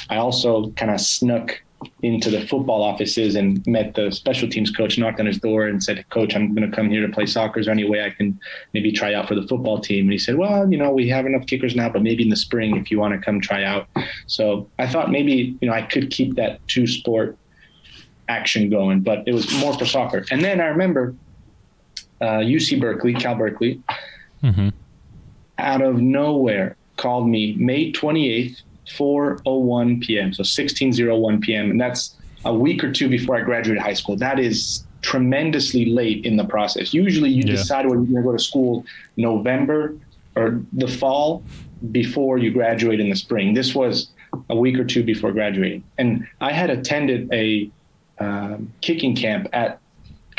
I 0.10 0.16
also 0.16 0.70
kind 0.72 0.92
of 0.92 1.02
snuck 1.02 1.62
into 2.04 2.30
the 2.30 2.46
football 2.48 2.84
offices 2.84 3.36
and 3.36 3.66
met 3.66 3.96
the 3.96 4.12
special 4.12 4.48
teams 4.48 4.72
coach, 4.72 4.98
knocked 4.98 5.20
on 5.20 5.26
his 5.26 5.40
door 5.40 5.68
and 5.68 5.84
said, 5.84 6.08
Coach, 6.10 6.36
I'm 6.36 6.54
going 6.54 6.70
to 6.70 6.76
come 6.76 6.90
here 6.90 7.06
to 7.06 7.12
play 7.12 7.26
soccer. 7.26 7.60
Is 7.60 7.66
there 7.66 7.74
any 7.74 7.90
way 7.90 8.04
I 8.04 8.10
can 8.10 8.40
maybe 8.74 8.92
try 8.92 9.14
out 9.14 9.28
for 9.28 9.36
the 9.36 9.48
football 9.48 9.80
team? 9.80 10.06
And 10.06 10.12
he 10.12 10.18
said, 10.18 10.38
Well, 10.38 10.72
you 10.72 10.78
know, 10.78 10.92
we 10.92 11.08
have 11.10 11.26
enough 11.26 11.46
kickers 11.48 11.76
now, 11.76 11.90
but 11.90 12.02
maybe 12.02 12.24
in 12.24 12.30
the 12.30 12.36
spring 12.36 12.78
if 12.78 12.92
you 12.92 13.00
want 13.00 13.14
to 13.14 13.20
come 13.20 13.40
try 13.40 13.64
out. 13.64 13.88
So 14.28 14.70
I 14.80 14.88
thought 14.88 15.12
maybe, 15.12 15.58
you 15.62 15.68
know, 15.68 15.74
I 15.74 15.82
could 15.82 16.12
keep 16.12 16.36
that 16.36 16.66
two 16.68 16.88
sport 16.88 17.38
action 18.28 18.70
going, 18.70 19.02
but 19.02 19.24
it 19.28 19.34
was 19.34 19.52
more 19.60 19.78
for 19.78 19.86
soccer. 19.86 20.26
And 20.32 20.44
then 20.44 20.62
I 20.62 20.66
remember 20.66 21.16
uh, 22.22 22.40
UC 22.40 22.80
Berkeley, 22.80 23.14
Cal 23.14 23.36
Berkeley, 23.36 23.82
mm-hmm. 24.44 24.70
out 25.58 25.82
of 25.82 26.00
nowhere 26.00 26.76
called 26.98 27.28
me 27.28 27.56
May 27.56 27.92
28th 27.92 28.62
4:01 28.88 30.02
p.m. 30.02 30.34
So 30.34 30.44
16:01 30.44 31.42
p.m. 31.42 31.72
and 31.72 31.80
that's 31.80 32.16
a 32.46 32.54
week 32.54 32.84
or 32.84 32.92
two 32.92 33.08
before 33.10 33.38
I 33.38 33.42
graduated 33.42 33.82
high 33.82 33.94
school. 33.94 34.16
That 34.16 34.40
is 34.40 34.86
tremendously 35.02 35.86
late 35.86 36.26
in 36.26 36.38
the 36.38 36.46
process. 36.46 36.94
Usually, 36.94 37.30
you 37.30 37.44
yeah. 37.46 37.56
decide 37.56 37.86
when 37.88 38.06
you're 38.06 38.22
going 38.22 38.24
to 38.24 38.30
go 38.32 38.38
to 38.38 38.44
school 38.44 38.86
November 39.18 39.96
or 40.36 40.62
the 40.74 40.88
fall 40.88 41.44
before 41.92 42.38
you 42.38 42.52
graduate 42.52 43.00
in 43.00 43.10
the 43.10 43.16
spring. 43.16 43.54
This 43.54 43.76
was 43.76 44.10
a 44.50 44.56
week 44.56 44.80
or 44.80 44.86
two 44.86 45.04
before 45.04 45.32
graduating, 45.32 45.84
and 45.98 46.28
I 46.40 46.52
had 46.52 46.70
attended 46.70 47.32
a 47.34 47.70
um, 48.20 48.72
kicking 48.82 49.16
camp 49.16 49.48
at 49.52 49.81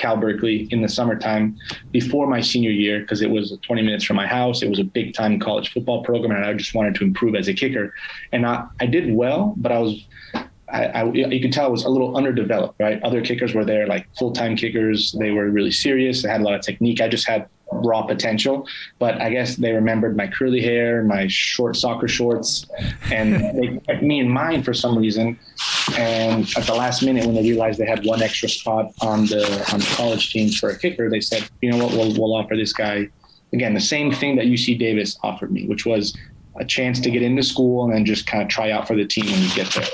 Cal 0.03 0.17
Berkeley 0.17 0.69
in 0.73 0.83
the 0.83 0.89
summertime 0.89 1.57
before 1.93 2.27
my 2.27 2.41
senior 2.41 2.71
year 2.71 3.01
because 3.01 3.23
it 3.23 3.31
was 3.31 3.57
20 3.63 3.83
minutes 3.83 4.05
from 4.05 4.17
my 4.17 4.27
house. 4.27 4.61
It 4.61 4.69
was 4.69 4.81
a 4.81 4.85
big 4.85 5.15
time 5.15 5.39
college 5.39 5.73
football 5.73 6.03
program, 6.03 6.33
and 6.33 6.45
I 6.45 6.53
just 6.55 6.75
wanted 6.75 6.97
to 6.97 7.05
improve 7.05 7.37
as 7.37 7.47
a 7.47 7.55
kicker. 7.55 7.95
And 8.33 8.45
I, 8.45 8.67
I 8.81 8.87
did 8.87 9.15
well, 9.15 9.55
but 9.57 9.71
I 9.71 9.79
was, 9.79 10.05
I, 10.69 10.87
I, 10.87 11.05
you 11.13 11.41
could 11.41 11.53
tell 11.53 11.67
I 11.67 11.69
was 11.69 11.85
a 11.85 11.89
little 11.89 12.17
underdeveloped, 12.17 12.81
right? 12.81 13.01
Other 13.05 13.23
kickers 13.23 13.55
were 13.55 13.65
there, 13.65 13.87
like 13.87 14.13
full 14.17 14.33
time 14.33 14.57
kickers. 14.57 15.13
They 15.13 15.31
were 15.31 15.49
really 15.49 15.71
serious. 15.71 16.23
They 16.23 16.29
had 16.29 16.41
a 16.41 16.45
lot 16.45 16.55
of 16.55 16.63
technique. 16.63 17.01
I 17.01 17.07
just 17.07 17.29
had 17.29 17.49
raw 17.73 18.03
potential. 18.03 18.67
But 18.99 19.21
I 19.21 19.31
guess 19.31 19.57
they 19.57 19.73
remembered 19.73 20.17
my 20.17 20.27
curly 20.27 20.61
hair, 20.61 21.03
my 21.03 21.27
short 21.29 21.77
soccer 21.77 22.09
shorts, 22.09 22.67
and 23.11 23.35
they 23.59 23.79
kept 23.87 24.03
me 24.03 24.21
in 24.21 24.29
mind 24.29 24.65
for 24.65 24.75
some 24.75 24.99
reason. 24.99 25.39
And 25.97 26.49
at 26.57 26.67
the 26.67 26.75
last 26.75 27.03
minute, 27.03 27.25
when 27.25 27.35
they 27.35 27.43
realized 27.43 27.79
they 27.79 27.87
had 27.87 28.05
one 28.05 28.23
extra 28.23 28.49
spot 28.49 28.93
on 29.01 29.27
the 29.27 29.45
on 29.73 29.81
the 29.81 29.95
college 29.97 30.33
team 30.33 30.51
for 30.51 30.71
a 30.71 30.79
kicker, 30.79 31.11
they 31.11 31.21
said, 31.21 31.49
"You 31.61 31.71
know 31.71 31.85
what? 31.85 31.93
We'll 31.93 32.13
we'll 32.13 32.35
offer 32.35 32.57
this 32.57 32.73
guy 32.73 33.09
again 33.53 33.75
the 33.75 33.81
same 33.81 34.13
thing 34.13 34.37
that 34.37 34.47
UC 34.47 34.79
Davis 34.79 35.19
offered 35.23 35.53
me, 35.53 35.67
which 35.67 35.85
was 35.87 36.17
a 36.57 36.65
chance 36.65 37.01
to 37.01 37.11
get 37.11 37.23
into 37.23 37.43
school 37.43 37.85
and 37.85 37.95
then 37.95 38.05
just 38.05 38.27
kind 38.27 38.43
of 38.43 38.49
try 38.49 38.71
out 38.71 38.87
for 38.87 38.95
the 38.95 39.07
team 39.07 39.27
when 39.27 39.43
you 39.43 39.55
get 39.55 39.71
there." 39.73 39.87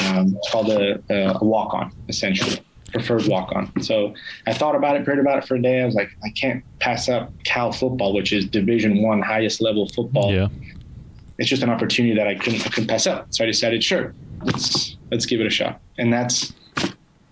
Um, 0.00 0.36
it's 0.36 0.50
called 0.50 0.70
a, 0.70 1.02
a 1.10 1.44
walk 1.44 1.74
on, 1.74 1.90
essentially 2.08 2.62
preferred 2.92 3.26
walk 3.26 3.52
on. 3.54 3.82
So 3.82 4.14
I 4.46 4.54
thought 4.54 4.74
about 4.74 4.96
it, 4.96 5.04
prayed 5.04 5.18
about 5.18 5.38
it 5.38 5.46
for 5.46 5.56
a 5.56 5.62
day. 5.62 5.82
I 5.82 5.84
was 5.84 5.94
like, 5.94 6.10
I 6.24 6.30
can't 6.30 6.64
pass 6.78 7.08
up 7.08 7.32
Cal 7.44 7.72
football, 7.72 8.12
which 8.12 8.32
is 8.32 8.46
Division 8.46 9.02
One, 9.02 9.22
highest 9.22 9.60
level 9.60 9.88
football. 9.88 10.32
Yeah. 10.32 10.48
It's 11.38 11.48
just 11.48 11.62
an 11.62 11.70
opportunity 11.70 12.14
that 12.16 12.26
I 12.26 12.34
couldn't, 12.34 12.66
I 12.66 12.70
couldn't 12.70 12.88
pass 12.88 13.06
up. 13.06 13.26
So 13.30 13.44
I 13.44 13.46
decided, 13.46 13.84
sure, 13.84 14.14
let's 14.42 14.96
let's 15.10 15.26
give 15.26 15.40
it 15.40 15.46
a 15.46 15.50
shot. 15.50 15.80
And 15.98 16.12
that's 16.12 16.52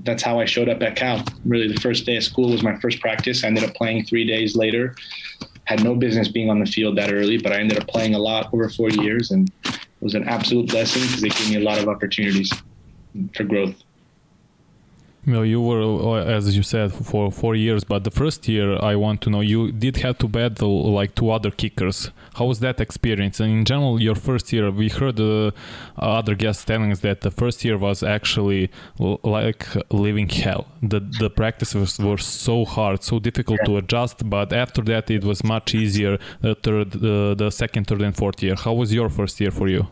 that's 0.01 0.23
how 0.23 0.39
I 0.39 0.45
showed 0.45 0.69
up 0.69 0.83
at 0.83 0.95
Cal. 0.95 1.25
Really, 1.45 1.67
the 1.67 1.81
first 1.81 2.07
day 2.07 2.17
of 2.17 2.23
school 2.23 2.51
was 2.51 2.63
my 2.63 2.79
first 2.79 3.01
practice. 3.01 3.43
I 3.43 3.49
ended 3.49 3.65
up 3.65 3.75
playing 3.75 4.05
three 4.05 4.25
days 4.25 4.57
later. 4.57 4.95
Had 5.65 5.83
no 5.83 5.97
business 5.97 6.29
being 6.29 6.49
on 6.49 6.61
the 6.61 6.67
field 6.67 6.97
that 6.97 7.13
early, 7.13 7.39
but 7.39 7.53
I 7.53 7.57
ended 7.57 7.81
up 7.81 7.89
playing 7.89 8.15
a 8.15 8.19
lot 8.19 8.55
over 8.55 8.69
four 8.69 8.89
years, 8.91 9.33
and 9.33 9.51
it 9.65 9.81
was 10.01 10.15
an 10.15 10.29
absolute 10.29 10.69
blessing 10.69 11.03
because 11.03 11.25
it 11.25 11.35
gave 11.35 11.51
me 11.51 11.57
a 11.57 11.65
lot 11.65 11.79
of 11.79 11.89
opportunities 11.89 12.53
for 13.35 13.43
growth. 13.43 13.75
Well, 15.27 15.45
you 15.45 15.61
were, 15.61 15.83
uh, 15.83 16.25
as 16.25 16.57
you 16.57 16.63
said, 16.63 16.93
for 16.93 17.33
four 17.33 17.57
years, 17.57 17.83
but 17.83 18.05
the 18.05 18.13
first 18.13 18.47
year, 18.47 18.79
I 18.81 18.95
want 18.95 19.23
to 19.23 19.31
know, 19.31 19.41
you 19.41 19.73
did 19.73 19.97
have 19.97 20.19
to 20.19 20.29
battle 20.29 20.93
like 20.93 21.17
two 21.17 21.31
other 21.31 21.51
kickers. 21.51 22.13
How 22.35 22.45
was 22.45 22.61
that 22.61 22.81
experience? 22.81 23.41
And 23.41 23.51
in 23.51 23.65
general, 23.65 24.01
your 24.01 24.15
first 24.15 24.53
year, 24.53 24.71
we 24.71 24.89
heard 24.89 25.19
uh, 25.19 25.51
other 25.99 26.37
guests 26.37 26.65
telling 26.65 26.93
us 26.93 27.01
that 27.01 27.23
the 27.23 27.33
first 27.33 27.65
year 27.65 27.77
was 27.77 28.05
actually 28.05 28.71
like 28.99 29.67
living 29.91 30.29
hell. 30.29 30.69
The 30.81 31.01
the 31.01 31.29
practices 31.29 31.99
were 31.99 32.19
so 32.19 32.65
hard, 32.65 33.03
so 33.03 33.19
difficult 33.19 33.59
to 33.65 33.79
adjust. 33.79 34.31
But 34.31 34.53
after 34.53 34.83
that, 34.83 35.11
it 35.11 35.25
was 35.25 35.43
much 35.43 35.75
easier. 35.75 36.19
The 36.41 36.55
third, 36.55 36.95
uh, 36.95 37.35
the 37.35 37.51
second, 37.51 37.89
third, 37.89 38.03
and 38.03 38.15
fourth 38.15 38.45
year. 38.45 38.55
How 38.55 38.75
was 38.75 38.95
your 38.95 39.09
first 39.09 39.41
year 39.41 39.51
for 39.51 39.67
you? 39.67 39.89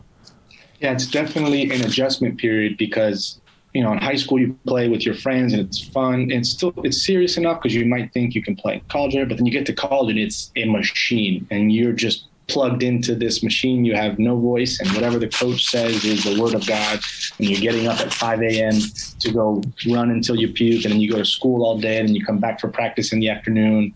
Yeah, 0.79 0.93
it's 0.93 1.07
definitely 1.07 1.63
an 1.71 1.81
adjustment 1.81 2.37
period 2.37 2.77
because 2.77 3.41
you 3.75 3.83
know, 3.83 3.91
in 3.91 3.97
high 3.97 4.15
school 4.15 4.39
you 4.39 4.57
play 4.65 4.87
with 4.87 5.05
your 5.05 5.15
friends 5.15 5.51
and 5.51 5.61
it's 5.61 5.85
fun 5.89 6.21
and 6.21 6.31
it's 6.31 6.49
still 6.49 6.73
it's 6.85 7.05
serious 7.05 7.35
enough 7.35 7.61
because 7.61 7.75
you 7.75 7.85
might 7.85 8.13
think 8.13 8.33
you 8.33 8.41
can 8.41 8.55
play 8.55 8.75
in 8.75 8.81
college 8.87 9.13
but 9.27 9.35
then 9.35 9.45
you 9.45 9.51
get 9.51 9.65
to 9.65 9.73
college 9.73 10.11
and 10.11 10.19
it's 10.19 10.49
a 10.55 10.63
machine 10.63 11.45
and 11.51 11.73
you're 11.73 11.91
just 11.91 12.27
plugged 12.47 12.83
into 12.83 13.15
this 13.15 13.43
machine. 13.43 13.83
You 13.83 13.95
have 13.95 14.17
no 14.17 14.39
voice 14.39 14.79
and 14.79 14.89
whatever 14.91 15.19
the 15.19 15.27
coach 15.27 15.65
says 15.65 16.05
is 16.05 16.23
the 16.23 16.39
word 16.39 16.53
of 16.53 16.65
God. 16.65 16.99
And 17.37 17.49
you're 17.49 17.59
getting 17.59 17.87
up 17.87 17.99
at 17.99 18.13
5 18.13 18.41
a.m. 18.43 18.79
to 19.19 19.31
go 19.31 19.61
run 19.89 20.11
until 20.11 20.35
you 20.35 20.49
puke 20.49 20.85
and 20.85 20.93
then 20.93 21.01
you 21.01 21.11
go 21.11 21.17
to 21.17 21.25
school 21.25 21.65
all 21.65 21.77
day 21.77 21.99
and 21.99 22.15
you 22.15 22.23
come 22.23 22.37
back 22.37 22.61
for 22.61 22.69
practice 22.69 23.11
in 23.11 23.19
the 23.19 23.29
afternoon. 23.29 23.93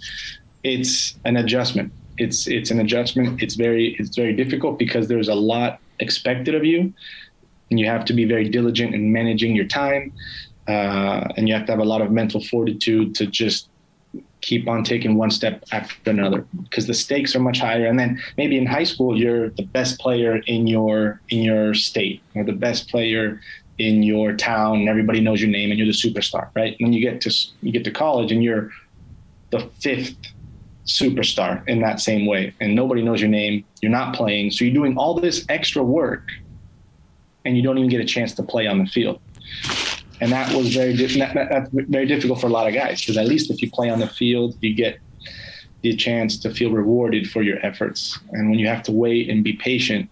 It's 0.63 1.15
an 1.25 1.37
adjustment. 1.37 1.93
It's 2.17 2.47
it's 2.47 2.69
an 2.69 2.81
adjustment. 2.81 3.41
It's 3.41 3.55
very 3.55 3.95
it's 3.97 4.15
very 4.15 4.33
difficult 4.33 4.77
because 4.77 5.07
there's 5.07 5.29
a 5.29 5.35
lot 5.35 5.79
expected 5.99 6.55
of 6.55 6.65
you 6.65 6.93
and 7.69 7.79
you 7.79 7.85
have 7.85 8.05
to 8.05 8.13
be 8.13 8.25
very 8.25 8.49
diligent 8.49 8.93
in 8.93 9.11
managing 9.11 9.55
your 9.55 9.65
time 9.65 10.11
uh, 10.69 11.27
and 11.35 11.47
you 11.47 11.53
have 11.53 11.65
to 11.65 11.71
have 11.71 11.79
a 11.79 11.85
lot 11.85 12.01
of 12.01 12.11
mental 12.11 12.43
fortitude 12.43 13.15
to 13.15 13.25
just 13.25 13.69
keep 14.41 14.67
on 14.67 14.83
taking 14.83 15.15
one 15.15 15.31
step 15.31 15.63
after 15.71 16.11
another 16.11 16.45
because 16.63 16.87
the 16.87 16.93
stakes 16.93 17.35
are 17.35 17.39
much 17.39 17.59
higher. 17.59 17.87
And 17.87 17.99
then 17.99 18.21
maybe 18.37 18.57
in 18.57 18.65
high 18.65 18.83
school 18.83 19.19
you're 19.19 19.49
the 19.49 19.63
best 19.63 19.99
player 19.99 20.37
in 20.45 20.67
your 20.67 21.21
in 21.29 21.41
your 21.41 21.73
state 21.73 22.21
or 22.35 22.43
the 22.43 22.53
best 22.53 22.89
player 22.89 23.41
in 23.79 24.03
your 24.03 24.35
town 24.35 24.79
and 24.79 24.89
everybody 24.89 25.21
knows 25.21 25.41
your 25.41 25.49
name 25.49 25.71
and 25.71 25.79
you're 25.79 25.87
the 25.87 25.93
superstar, 25.93 26.49
right? 26.55 26.75
Then 26.79 26.93
you 26.93 27.01
get 27.01 27.19
to 27.21 27.31
you 27.61 27.71
get 27.71 27.83
to 27.85 27.91
college 27.91 28.31
and 28.31 28.43
you're 28.43 28.69
the 29.49 29.61
fifth 29.79 30.17
superstar 30.85 31.67
in 31.67 31.81
that 31.81 31.99
same 31.99 32.25
way 32.25 32.53
and 32.59 32.75
nobody 32.75 33.01
knows 33.01 33.21
your 33.21 33.29
name, 33.29 33.65
you're 33.81 33.91
not 33.91 34.15
playing, 34.15 34.51
so 34.51 34.65
you're 34.65 34.73
doing 34.73 34.97
all 34.97 35.15
this 35.19 35.45
extra 35.49 35.83
work 35.83 36.29
and 37.45 37.55
you 37.55 37.63
don't 37.63 37.77
even 37.77 37.89
get 37.89 38.01
a 38.01 38.05
chance 38.05 38.33
to 38.35 38.43
play 38.43 38.67
on 38.67 38.79
the 38.79 38.85
field. 38.85 39.19
And 40.21 40.31
that 40.31 40.53
was 40.53 40.73
very 40.75 40.93
that, 40.93 41.33
that's 41.49 41.69
very 41.71 42.05
difficult 42.05 42.41
for 42.41 42.47
a 42.47 42.51
lot 42.51 42.67
of 42.67 42.73
guys 42.73 42.99
because 42.99 43.17
at 43.17 43.27
least 43.27 43.49
if 43.49 43.61
you 43.61 43.71
play 43.71 43.89
on 43.89 43.99
the 43.99 44.07
field, 44.07 44.57
you 44.61 44.73
get 44.73 44.99
the 45.81 45.95
chance 45.95 46.37
to 46.39 46.53
feel 46.53 46.71
rewarded 46.71 47.29
for 47.29 47.41
your 47.41 47.65
efforts. 47.65 48.19
And 48.31 48.49
when 48.49 48.59
you 48.59 48.67
have 48.67 48.83
to 48.83 48.91
wait 48.91 49.29
and 49.29 49.43
be 49.43 49.53
patient 49.53 50.09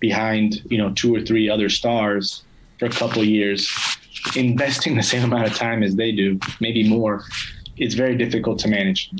behind, 0.00 0.62
you 0.70 0.78
know, 0.78 0.92
two 0.94 1.14
or 1.14 1.20
three 1.20 1.50
other 1.50 1.68
stars 1.68 2.44
for 2.78 2.86
a 2.86 2.90
couple 2.90 3.22
years, 3.22 3.70
investing 4.34 4.96
the 4.96 5.02
same 5.02 5.22
amount 5.22 5.46
of 5.46 5.54
time 5.54 5.82
as 5.82 5.96
they 5.96 6.12
do, 6.12 6.38
maybe 6.60 6.88
more, 6.88 7.24
it's 7.76 7.94
very 7.94 8.16
difficult 8.16 8.58
to 8.60 8.68
manage 8.68 9.10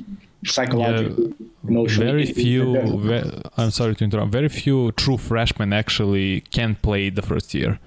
psychologically. 0.52 1.34
Yeah, 1.38 1.68
emotionally. 1.68 2.10
Very 2.10 2.26
few. 2.26 2.98
Ve- 3.00 3.42
I'm 3.56 3.70
sorry 3.70 3.94
to 3.96 4.04
interrupt. 4.04 4.32
Very 4.32 4.48
few 4.48 4.92
true 4.92 5.16
freshmen 5.16 5.72
actually 5.72 6.42
can 6.52 6.76
play 6.76 7.10
the 7.10 7.22
first 7.22 7.54
year. 7.54 7.78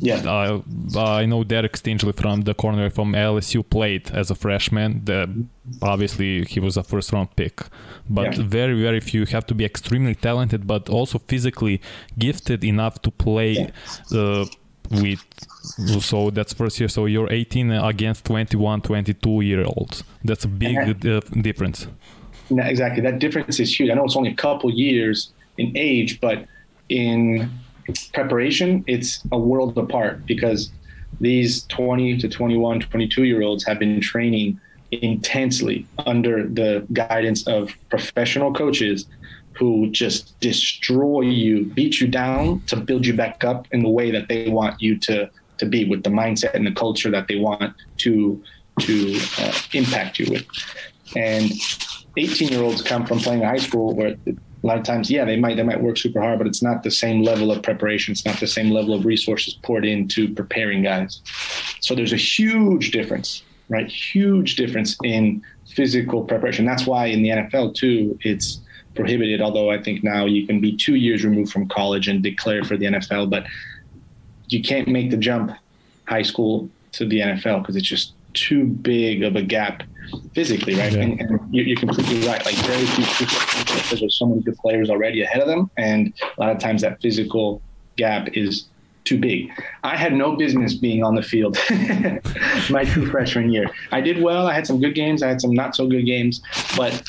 Yeah, 0.00 0.22
uh, 0.24 0.62
I 0.96 1.26
know 1.26 1.44
Derek 1.44 1.74
Stingley 1.74 2.16
from 2.16 2.42
the 2.42 2.54
corner 2.54 2.88
from 2.88 3.12
LSU 3.12 3.68
played 3.68 4.10
as 4.12 4.30
a 4.30 4.34
freshman. 4.34 5.04
The, 5.04 5.46
obviously, 5.82 6.44
he 6.44 6.60
was 6.60 6.78
a 6.78 6.82
first 6.82 7.12
round 7.12 7.36
pick, 7.36 7.60
but 8.08 8.36
yeah. 8.36 8.44
very 8.44 8.80
very 8.80 9.00
few 9.00 9.26
have 9.26 9.44
to 9.46 9.54
be 9.54 9.64
extremely 9.64 10.14
talented, 10.14 10.66
but 10.66 10.88
also 10.88 11.18
physically 11.18 11.82
gifted 12.18 12.64
enough 12.64 13.02
to 13.02 13.10
play 13.10 13.68
uh, 14.14 14.46
with. 14.90 15.24
So 16.00 16.30
that's 16.30 16.52
first 16.52 16.78
year. 16.80 16.88
So 16.88 17.06
you're 17.06 17.32
18 17.32 17.70
against 17.70 18.24
21, 18.24 18.82
22 18.82 19.40
year 19.42 19.64
olds. 19.64 20.04
That's 20.24 20.44
a 20.44 20.48
big 20.48 21.00
that, 21.00 21.16
uh, 21.16 21.40
difference. 21.40 21.86
exactly, 22.50 23.02
that 23.02 23.18
difference 23.18 23.60
is 23.60 23.78
huge. 23.78 23.90
I 23.90 23.94
know 23.94 24.04
it's 24.04 24.16
only 24.16 24.30
a 24.30 24.36
couple 24.36 24.70
years 24.70 25.32
in 25.58 25.72
age, 25.76 26.20
but 26.20 26.46
in 26.88 27.50
preparation, 28.12 28.84
it's 28.86 29.22
a 29.32 29.38
world 29.38 29.76
apart 29.78 30.26
because 30.26 30.70
these 31.20 31.64
20 31.66 32.18
to 32.18 32.28
21, 32.28 32.80
22 32.80 33.24
year 33.24 33.42
olds 33.42 33.64
have 33.64 33.78
been 33.78 34.00
training 34.00 34.60
intensely 34.90 35.86
under 36.06 36.46
the 36.46 36.86
guidance 36.92 37.46
of 37.46 37.70
professional 37.88 38.52
coaches 38.52 39.06
who 39.58 39.90
just 39.90 40.38
destroy 40.40 41.22
you, 41.22 41.64
beat 41.66 42.00
you 42.00 42.08
down 42.08 42.60
to 42.66 42.76
build 42.76 43.06
you 43.06 43.14
back 43.14 43.44
up 43.44 43.66
in 43.72 43.82
the 43.82 43.88
way 43.88 44.10
that 44.10 44.28
they 44.28 44.48
want 44.48 44.80
you 44.80 44.98
to 44.98 45.30
to 45.58 45.66
be 45.66 45.84
with 45.84 46.02
the 46.02 46.10
mindset 46.10 46.54
and 46.54 46.66
the 46.66 46.72
culture 46.72 47.10
that 47.10 47.28
they 47.28 47.36
want 47.36 47.74
to 47.98 48.42
to 48.80 49.18
uh, 49.38 49.52
impact 49.74 50.18
you 50.18 50.30
with. 50.30 50.46
And 51.14 51.52
18 52.16 52.48
year 52.48 52.62
olds 52.62 52.82
come 52.82 53.06
from 53.06 53.18
playing 53.18 53.42
high 53.42 53.58
school 53.58 53.94
where 53.94 54.16
a 54.26 54.66
lot 54.66 54.78
of 54.78 54.84
times, 54.84 55.10
yeah, 55.10 55.24
they 55.24 55.36
might 55.36 55.56
they 55.56 55.62
might 55.62 55.82
work 55.82 55.96
super 55.96 56.20
hard, 56.20 56.38
but 56.38 56.46
it's 56.46 56.62
not 56.62 56.82
the 56.82 56.90
same 56.90 57.22
level 57.22 57.50
of 57.50 57.62
preparation. 57.62 58.12
It's 58.12 58.24
not 58.24 58.38
the 58.38 58.46
same 58.46 58.70
level 58.70 58.94
of 58.94 59.04
resources 59.04 59.54
poured 59.54 59.84
into 59.84 60.32
preparing 60.34 60.82
guys. 60.82 61.20
So 61.80 61.94
there's 61.94 62.12
a 62.12 62.16
huge 62.16 62.92
difference, 62.92 63.42
right? 63.68 63.90
Huge 63.90 64.56
difference 64.56 64.96
in 65.02 65.42
physical 65.66 66.24
preparation. 66.24 66.64
That's 66.64 66.86
why 66.86 67.06
in 67.06 67.22
the 67.22 67.30
NFL 67.30 67.74
too, 67.74 68.18
it's 68.22 68.60
prohibited. 68.94 69.40
Although 69.40 69.70
I 69.70 69.82
think 69.82 70.02
now 70.04 70.26
you 70.26 70.46
can 70.46 70.60
be 70.60 70.76
two 70.76 70.94
years 70.94 71.24
removed 71.24 71.52
from 71.52 71.68
college 71.68 72.08
and 72.08 72.22
declare 72.22 72.64
for 72.64 72.76
the 72.76 72.86
NFL, 72.86 73.30
but 73.30 73.46
you 74.48 74.62
can't 74.62 74.88
make 74.88 75.10
the 75.10 75.16
jump 75.16 75.52
high 76.06 76.22
school 76.22 76.68
to 76.92 77.06
the 77.06 77.20
NFL 77.20 77.62
because 77.62 77.76
it's 77.76 77.88
just 77.88 78.12
too 78.34 78.64
big 78.64 79.22
of 79.22 79.36
a 79.36 79.42
gap 79.42 79.82
physically, 80.34 80.74
right? 80.74 80.92
Yeah. 80.92 81.02
And, 81.02 81.20
and 81.20 81.54
you're, 81.54 81.76
completely 81.76 82.26
right. 82.26 82.44
Like 82.44 82.54
very 82.56 82.84
few 82.86 83.26
because 83.26 84.00
there's 84.00 84.18
so 84.18 84.26
many 84.26 84.42
good 84.42 84.56
players 84.56 84.90
already 84.90 85.22
ahead 85.22 85.40
of 85.40 85.48
them, 85.48 85.70
and 85.76 86.12
a 86.36 86.40
lot 86.40 86.50
of 86.50 86.58
times 86.58 86.82
that 86.82 87.00
physical 87.00 87.62
gap 87.96 88.28
is 88.34 88.66
too 89.04 89.18
big. 89.18 89.50
I 89.82 89.96
had 89.96 90.12
no 90.12 90.36
business 90.36 90.74
being 90.74 91.02
on 91.02 91.14
the 91.14 91.22
field 91.22 91.58
my 92.70 92.84
true 92.84 93.10
freshman 93.10 93.50
year. 93.50 93.68
I 93.90 94.00
did 94.00 94.22
well. 94.22 94.46
I 94.46 94.54
had 94.54 94.66
some 94.66 94.80
good 94.80 94.94
games. 94.94 95.22
I 95.22 95.28
had 95.28 95.40
some 95.40 95.52
not 95.52 95.74
so 95.74 95.88
good 95.88 96.06
games, 96.06 96.40
but 96.76 97.02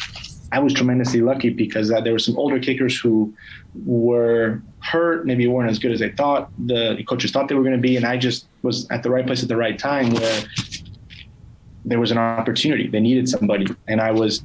I 0.53 0.59
was 0.59 0.71
tremendously 0.71 1.19
lucky 1.19 1.49
because 1.49 1.91
uh, 1.91 1.99
there 1.99 2.13
were 2.13 2.19
some 2.19 2.37
older 2.37 2.59
kickers 2.59 2.95
who 2.95 3.33
were 3.85 4.61
hurt, 4.81 5.25
maybe 5.25 5.47
weren't 5.47 5.71
as 5.71 5.79
good 5.79 5.91
as 5.91 5.99
they 5.99 6.11
thought 6.11 6.51
the 6.67 7.03
coaches 7.09 7.31
thought 7.31 7.47
they 7.47 7.55
were 7.55 7.63
going 7.63 7.75
to 7.75 7.81
be, 7.81 7.97
and 7.97 8.05
I 8.05 8.17
just 8.17 8.45
was 8.61 8.87
at 8.91 9.01
the 9.01 9.09
right 9.09 9.25
place 9.25 9.41
at 9.41 9.49
the 9.49 9.57
right 9.57 9.79
time 9.79 10.11
where 10.13 10.43
there 11.85 11.99
was 11.99 12.11
an 12.11 12.19
opportunity. 12.19 12.87
They 12.87 12.99
needed 12.99 13.27
somebody, 13.27 13.65
and 13.87 13.99
I 13.99 14.11
was 14.11 14.43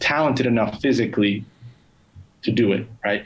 talented 0.00 0.44
enough 0.44 0.82
physically 0.82 1.46
to 2.42 2.52
do 2.52 2.72
it. 2.72 2.86
Right, 3.02 3.24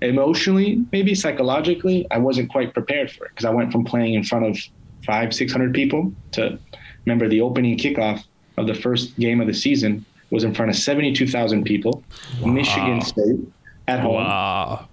emotionally, 0.00 0.84
maybe 0.90 1.14
psychologically, 1.14 2.04
I 2.10 2.18
wasn't 2.18 2.50
quite 2.50 2.74
prepared 2.74 3.12
for 3.12 3.26
it 3.26 3.30
because 3.30 3.44
I 3.44 3.50
went 3.50 3.70
from 3.70 3.84
playing 3.84 4.14
in 4.14 4.24
front 4.24 4.44
of 4.44 4.58
five, 5.06 5.32
six 5.34 5.52
hundred 5.52 5.72
people 5.72 6.12
to 6.32 6.58
remember 7.06 7.28
the 7.28 7.42
opening 7.42 7.78
kickoff 7.78 8.24
of 8.56 8.66
the 8.66 8.74
first 8.74 9.16
game 9.20 9.40
of 9.40 9.46
the 9.46 9.54
season 9.54 10.04
was 10.30 10.44
in 10.44 10.54
front 10.54 10.70
of 10.70 10.76
seventy-two 10.76 11.26
thousand 11.26 11.64
people, 11.64 12.02
wow. 12.40 12.48
Michigan 12.48 13.00
State 13.00 13.40
at 13.88 14.00
home. 14.00 14.14
Wow. 14.14 14.86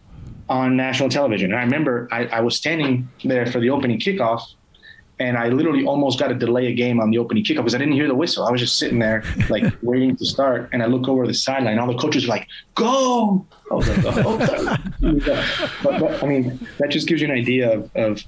On 0.50 0.78
national 0.78 1.10
television. 1.10 1.52
And 1.52 1.60
I 1.60 1.64
remember 1.64 2.08
I, 2.10 2.26
I 2.28 2.40
was 2.40 2.56
standing 2.56 3.10
there 3.26 3.46
for 3.48 3.60
the 3.60 3.70
opening 3.70 4.00
kickoff 4.00 4.42
and 5.20 5.38
I 5.38 5.50
literally 5.50 5.84
almost 5.86 6.20
got 6.20 6.28
to 6.28 6.36
delay 6.36 6.68
a 6.68 6.74
game 6.74 7.00
on 7.00 7.10
the 7.10 7.18
opening 7.18 7.44
kickoff 7.44 7.58
because 7.58 7.76
I 7.76 7.80
didn't 7.80 7.96
hear 7.96 8.08
the 8.08 8.16
whistle. 8.16 8.46
I 8.46 8.52
was 8.52 8.62
just 8.62 8.78
sitting 8.78 9.00
there, 9.00 9.24
like 9.50 9.64
waiting 9.82 10.16
to 10.16 10.26
start, 10.26 10.70
and 10.74 10.84
I 10.84 10.86
look 10.86 11.08
over 11.08 11.26
the 11.26 11.34
sideline. 11.34 11.80
All 11.80 11.88
the 11.88 11.98
coaches 11.98 12.26
are 12.26 12.28
like, 12.28 12.48
"Go!" 12.76 13.46
I 13.72 13.74
was 13.74 13.88
like, 13.90 14.06
"Oh." 14.06 14.78
but, 15.84 16.00
but, 16.00 16.24
I 16.24 16.28
mean, 16.28 16.68
that 16.78 16.90
just 16.90 17.08
gives 17.08 17.22
you 17.22 17.28
an 17.28 17.34
idea 17.34 17.74
of, 17.74 17.96
of 17.96 18.24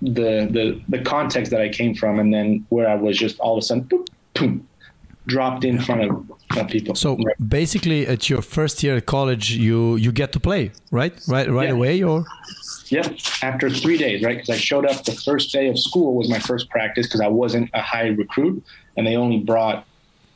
the 0.00 0.48
the 0.50 0.80
the 0.88 1.02
context 1.02 1.50
that 1.50 1.60
I 1.60 1.68
came 1.70 1.94
from, 1.94 2.20
and 2.20 2.32
then 2.32 2.64
where 2.68 2.88
I 2.88 2.94
was 2.94 3.18
just 3.18 3.38
all 3.40 3.54
of 3.54 3.58
a 3.58 3.62
sudden, 3.62 3.84
boop, 3.84 4.08
boom, 4.34 4.68
dropped 5.26 5.64
in 5.64 5.80
front 5.80 6.02
of 6.02 6.32
people. 6.68 6.94
So 6.94 7.16
right. 7.16 7.48
basically, 7.48 8.06
at 8.06 8.28
your 8.28 8.42
first 8.42 8.82
year 8.82 8.96
at 8.96 9.06
college, 9.06 9.52
you 9.52 9.96
you 9.96 10.12
get 10.12 10.32
to 10.32 10.40
play, 10.40 10.72
right? 10.90 11.14
Right, 11.28 11.48
right 11.48 11.68
yeah. 11.68 11.74
away, 11.74 12.02
or 12.02 12.24
Yep. 12.90 13.18
After 13.42 13.68
three 13.68 13.98
days, 13.98 14.22
right? 14.22 14.36
Because 14.36 14.50
I 14.50 14.56
showed 14.56 14.86
up 14.86 15.04
the 15.04 15.12
first 15.12 15.52
day 15.52 15.68
of 15.68 15.78
school 15.78 16.14
was 16.14 16.28
my 16.28 16.38
first 16.38 16.70
practice 16.70 17.06
because 17.06 17.20
I 17.20 17.28
wasn't 17.28 17.70
a 17.74 17.82
high 17.82 18.08
recruit, 18.08 18.64
and 18.96 19.06
they 19.06 19.16
only 19.16 19.38
brought 19.38 19.86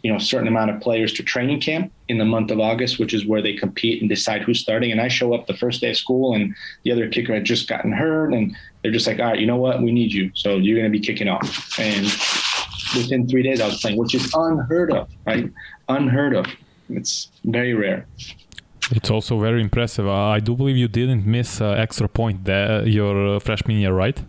you 0.03 0.11
know 0.11 0.17
a 0.17 0.21
certain 0.21 0.49
amount 0.49 0.71
of 0.71 0.81
players 0.81 1.13
to 1.15 1.23
training 1.23 1.61
camp 1.61 1.93
in 2.09 2.19
the 2.19 2.25
month 2.25 2.51
of 2.51 2.61
August, 2.61 2.99
which 2.99 3.15
is 3.15 3.25
where 3.25 3.41
they 3.41 3.55
compete 3.55 4.03
and 4.03 4.09
decide 4.09 4.43
who's 4.43 4.61
starting. 4.61 4.93
And 4.93 5.01
I 5.01 5.09
show 5.09 5.33
up 5.33 5.47
the 5.47 5.57
first 5.57 5.81
day 5.81 5.91
of 5.91 5.97
school, 5.97 6.35
and 6.35 6.55
the 6.85 6.93
other 6.93 7.09
kicker 7.09 7.33
had 7.35 7.45
just 7.45 7.69
gotten 7.69 7.93
hurt, 7.93 8.35
and 8.35 8.55
they're 8.83 8.93
just 8.93 9.07
like, 9.07 9.19
"All 9.19 9.27
right, 9.27 9.39
you 9.39 9.47
know 9.47 9.57
what? 9.57 9.81
We 9.81 9.93
need 9.93 10.13
you, 10.13 10.31
so 10.35 10.57
you're 10.57 10.79
going 10.79 10.91
to 10.93 10.99
be 10.99 11.05
kicking 11.05 11.29
off." 11.29 11.79
And 11.79 12.05
within 12.95 13.27
three 13.29 13.43
days, 13.43 13.61
I 13.61 13.67
was 13.67 13.81
playing, 13.81 13.97
which 13.97 14.15
is 14.15 14.33
unheard 14.35 14.93
of, 14.93 15.09
right? 15.27 15.51
Unheard 15.89 16.35
of. 16.35 16.47
It's 16.89 17.31
very 17.45 17.75
rare. 17.75 18.07
It's 18.91 19.11
also 19.11 19.39
very 19.39 19.61
impressive. 19.61 20.07
Uh, 20.07 20.13
I 20.13 20.41
do 20.41 20.55
believe 20.55 20.77
you 20.77 20.89
didn't 20.89 21.25
miss 21.25 21.61
uh, 21.61 21.71
extra 21.71 22.09
point 22.09 22.45
there 22.45 22.87
your 22.87 23.37
uh, 23.37 23.39
freshman 23.39 23.79
year, 23.79 23.93
right? 23.93 24.21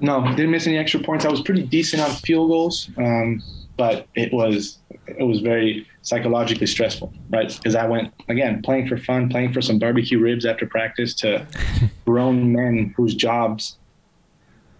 No, 0.00 0.24
didn't 0.34 0.50
miss 0.50 0.66
any 0.66 0.78
extra 0.78 1.00
points. 1.00 1.24
I 1.24 1.30
was 1.30 1.42
pretty 1.42 1.62
decent 1.62 2.02
on 2.02 2.10
field 2.10 2.48
goals, 2.48 2.90
um, 2.96 3.42
but 3.76 4.06
it 4.14 4.32
was 4.32 4.78
it 5.06 5.24
was 5.24 5.40
very 5.40 5.86
psychologically 6.02 6.66
stressful, 6.66 7.12
right? 7.28 7.54
Because 7.54 7.74
I 7.74 7.86
went 7.86 8.12
again 8.28 8.62
playing 8.62 8.88
for 8.88 8.96
fun, 8.96 9.28
playing 9.28 9.52
for 9.52 9.60
some 9.60 9.78
barbecue 9.78 10.18
ribs 10.18 10.46
after 10.46 10.66
practice 10.66 11.14
to 11.16 11.46
grown 12.06 12.52
men 12.52 12.94
whose 12.96 13.14
jobs 13.14 13.76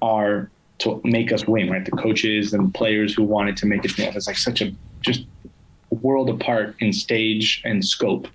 are 0.00 0.50
to 0.78 1.00
make 1.04 1.30
us 1.30 1.46
win, 1.46 1.70
right? 1.70 1.84
The 1.84 1.90
coaches 1.92 2.54
and 2.54 2.72
players 2.72 3.12
who 3.14 3.22
wanted 3.22 3.56
to 3.58 3.66
make 3.66 3.84
it. 3.84 3.98
It's 3.98 4.26
like 4.26 4.38
such 4.38 4.62
a 4.62 4.72
just 5.02 5.26
world 5.90 6.30
apart 6.30 6.76
in 6.80 6.92
stage 6.92 7.62
and 7.64 7.84
scope. 7.84 8.28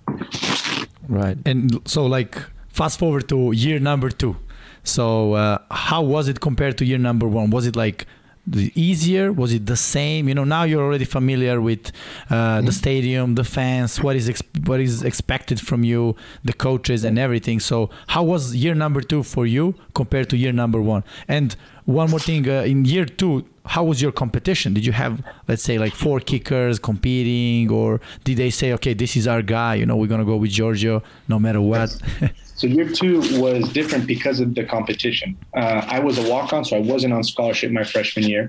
Right. 1.07 1.37
And 1.45 1.81
so, 1.87 2.05
like, 2.05 2.37
fast 2.69 2.99
forward 2.99 3.29
to 3.29 3.51
year 3.51 3.79
number 3.79 4.09
two. 4.09 4.35
So, 4.83 5.33
uh, 5.33 5.59
how 5.71 6.01
was 6.01 6.27
it 6.27 6.39
compared 6.39 6.77
to 6.79 6.85
year 6.85 6.97
number 6.97 7.27
one? 7.27 7.49
Was 7.49 7.65
it 7.65 7.75
like 7.75 8.05
easier? 8.53 9.31
Was 9.31 9.53
it 9.53 9.65
the 9.65 9.75
same? 9.75 10.27
You 10.27 10.35
know, 10.35 10.43
now 10.43 10.63
you're 10.63 10.83
already 10.83 11.05
familiar 11.05 11.59
with 11.61 11.91
uh, 12.29 12.61
the 12.61 12.71
stadium, 12.71 13.35
the 13.35 13.43
fans, 13.43 14.01
what 14.01 14.15
is 14.15 14.29
ex- 14.29 14.43
what 14.65 14.79
is 14.79 15.03
expected 15.03 15.59
from 15.59 15.83
you, 15.83 16.15
the 16.43 16.53
coaches, 16.53 17.03
and 17.03 17.17
everything. 17.17 17.59
So, 17.59 17.89
how 18.07 18.23
was 18.23 18.55
year 18.55 18.75
number 18.75 19.01
two 19.01 19.23
for 19.23 19.45
you 19.45 19.75
compared 19.93 20.29
to 20.29 20.37
year 20.37 20.51
number 20.51 20.81
one? 20.81 21.03
And 21.27 21.55
one 21.85 22.09
more 22.09 22.19
thing, 22.19 22.47
uh, 22.49 22.63
in 22.63 22.85
year 22.85 23.05
two, 23.05 23.45
how 23.65 23.83
was 23.83 24.01
your 24.01 24.11
competition? 24.11 24.73
Did 24.73 24.85
you 24.85 24.91
have, 24.91 25.23
let's 25.47 25.63
say, 25.63 25.77
like 25.77 25.93
four 25.93 26.19
kickers 26.19 26.79
competing, 26.79 27.71
or 27.71 27.99
did 28.23 28.37
they 28.37 28.49
say, 28.49 28.73
okay, 28.73 28.93
this 28.93 29.15
is 29.15 29.27
our 29.27 29.41
guy, 29.41 29.75
you 29.75 29.85
know, 29.85 29.95
we're 29.95 30.07
gonna 30.07 30.25
go 30.25 30.37
with 30.37 30.51
Giorgio 30.51 31.03
no 31.27 31.39
matter 31.39 31.61
what? 31.61 31.95
so 32.55 32.67
year 32.67 32.89
two 32.89 33.19
was 33.39 33.71
different 33.73 34.07
because 34.07 34.39
of 34.39 34.55
the 34.55 34.63
competition. 34.63 35.37
Uh, 35.53 35.85
I 35.87 35.99
was 35.99 36.17
a 36.17 36.29
walk-on, 36.29 36.65
so 36.65 36.75
I 36.75 36.79
wasn't 36.79 37.13
on 37.13 37.23
scholarship 37.23 37.71
my 37.71 37.83
freshman 37.83 38.25
year, 38.25 38.47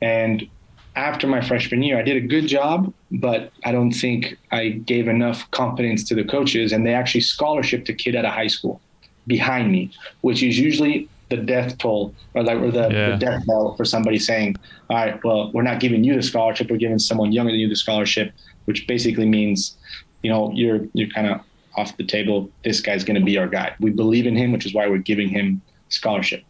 and 0.00 0.48
after 0.96 1.26
my 1.26 1.40
freshman 1.40 1.82
year, 1.82 1.98
I 1.98 2.02
did 2.02 2.16
a 2.16 2.26
good 2.26 2.46
job, 2.46 2.92
but 3.10 3.52
I 3.64 3.72
don't 3.72 3.92
think 3.92 4.36
I 4.50 4.70
gave 4.70 5.08
enough 5.08 5.48
confidence 5.50 6.04
to 6.04 6.14
the 6.14 6.24
coaches, 6.24 6.72
and 6.72 6.86
they 6.86 6.94
actually 6.94 7.22
scholarshiped 7.22 7.88
a 7.88 7.92
kid 7.92 8.16
out 8.16 8.24
of 8.24 8.32
high 8.32 8.48
school 8.48 8.80
behind 9.26 9.70
me, 9.70 9.90
which 10.22 10.42
is 10.42 10.58
usually 10.58 11.08
the 11.28 11.36
death 11.36 11.78
toll 11.78 12.12
or 12.34 12.42
like 12.42 12.58
or 12.58 12.70
the, 12.70 12.88
yeah. 12.90 13.10
the 13.10 13.16
death 13.16 13.46
bell 13.46 13.76
for 13.76 13.84
somebody 13.84 14.18
saying, 14.18 14.56
"All 14.88 14.96
right, 14.96 15.22
well, 15.24 15.50
we're 15.52 15.62
not 15.62 15.80
giving 15.80 16.02
you 16.04 16.14
the 16.14 16.22
scholarship; 16.22 16.70
we're 16.70 16.76
giving 16.76 16.98
someone 16.98 17.32
younger 17.32 17.52
than 17.52 17.60
you 17.60 17.68
the 17.68 17.76
scholarship," 17.76 18.32
which 18.64 18.86
basically 18.86 19.26
means, 19.26 19.76
you 20.22 20.30
know, 20.30 20.50
you're 20.52 20.80
you're 20.92 21.08
kind 21.08 21.28
of 21.28 21.40
off 21.76 21.96
the 21.96 22.04
table. 22.04 22.50
This 22.64 22.80
guy's 22.80 23.04
going 23.04 23.18
to 23.18 23.24
be 23.24 23.38
our 23.38 23.48
guy. 23.48 23.74
We 23.80 23.90
believe 23.90 24.26
in 24.26 24.36
him, 24.36 24.52
which 24.52 24.66
is 24.66 24.74
why 24.74 24.88
we're 24.88 24.98
giving 24.98 25.28
him 25.28 25.60
scholarship. 25.88 26.44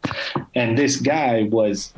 And 0.55 0.77
this 0.77 0.97
guy 0.97 1.45
was 1.51 1.93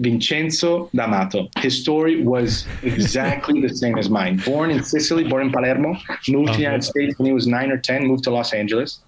Vincenzo 0.00 0.90
D'Amato. 0.94 1.48
His 1.58 1.80
story 1.80 2.22
was 2.22 2.66
exactly 2.82 3.60
the 3.60 3.68
same 3.68 3.98
as 3.98 4.08
mine. 4.08 4.38
Born 4.44 4.70
in 4.70 4.82
Sicily, 4.82 5.24
born 5.24 5.46
in 5.46 5.52
Palermo, 5.52 5.90
moved 5.90 6.04
to 6.26 6.32
the 6.32 6.44
uh-huh. 6.44 6.58
United 6.58 6.84
States 6.84 7.18
when 7.18 7.26
he 7.26 7.32
was 7.32 7.46
nine 7.46 7.70
or 7.70 7.76
10, 7.76 8.06
moved 8.06 8.24
to 8.24 8.30
Los 8.30 8.52
Angeles. 8.52 9.00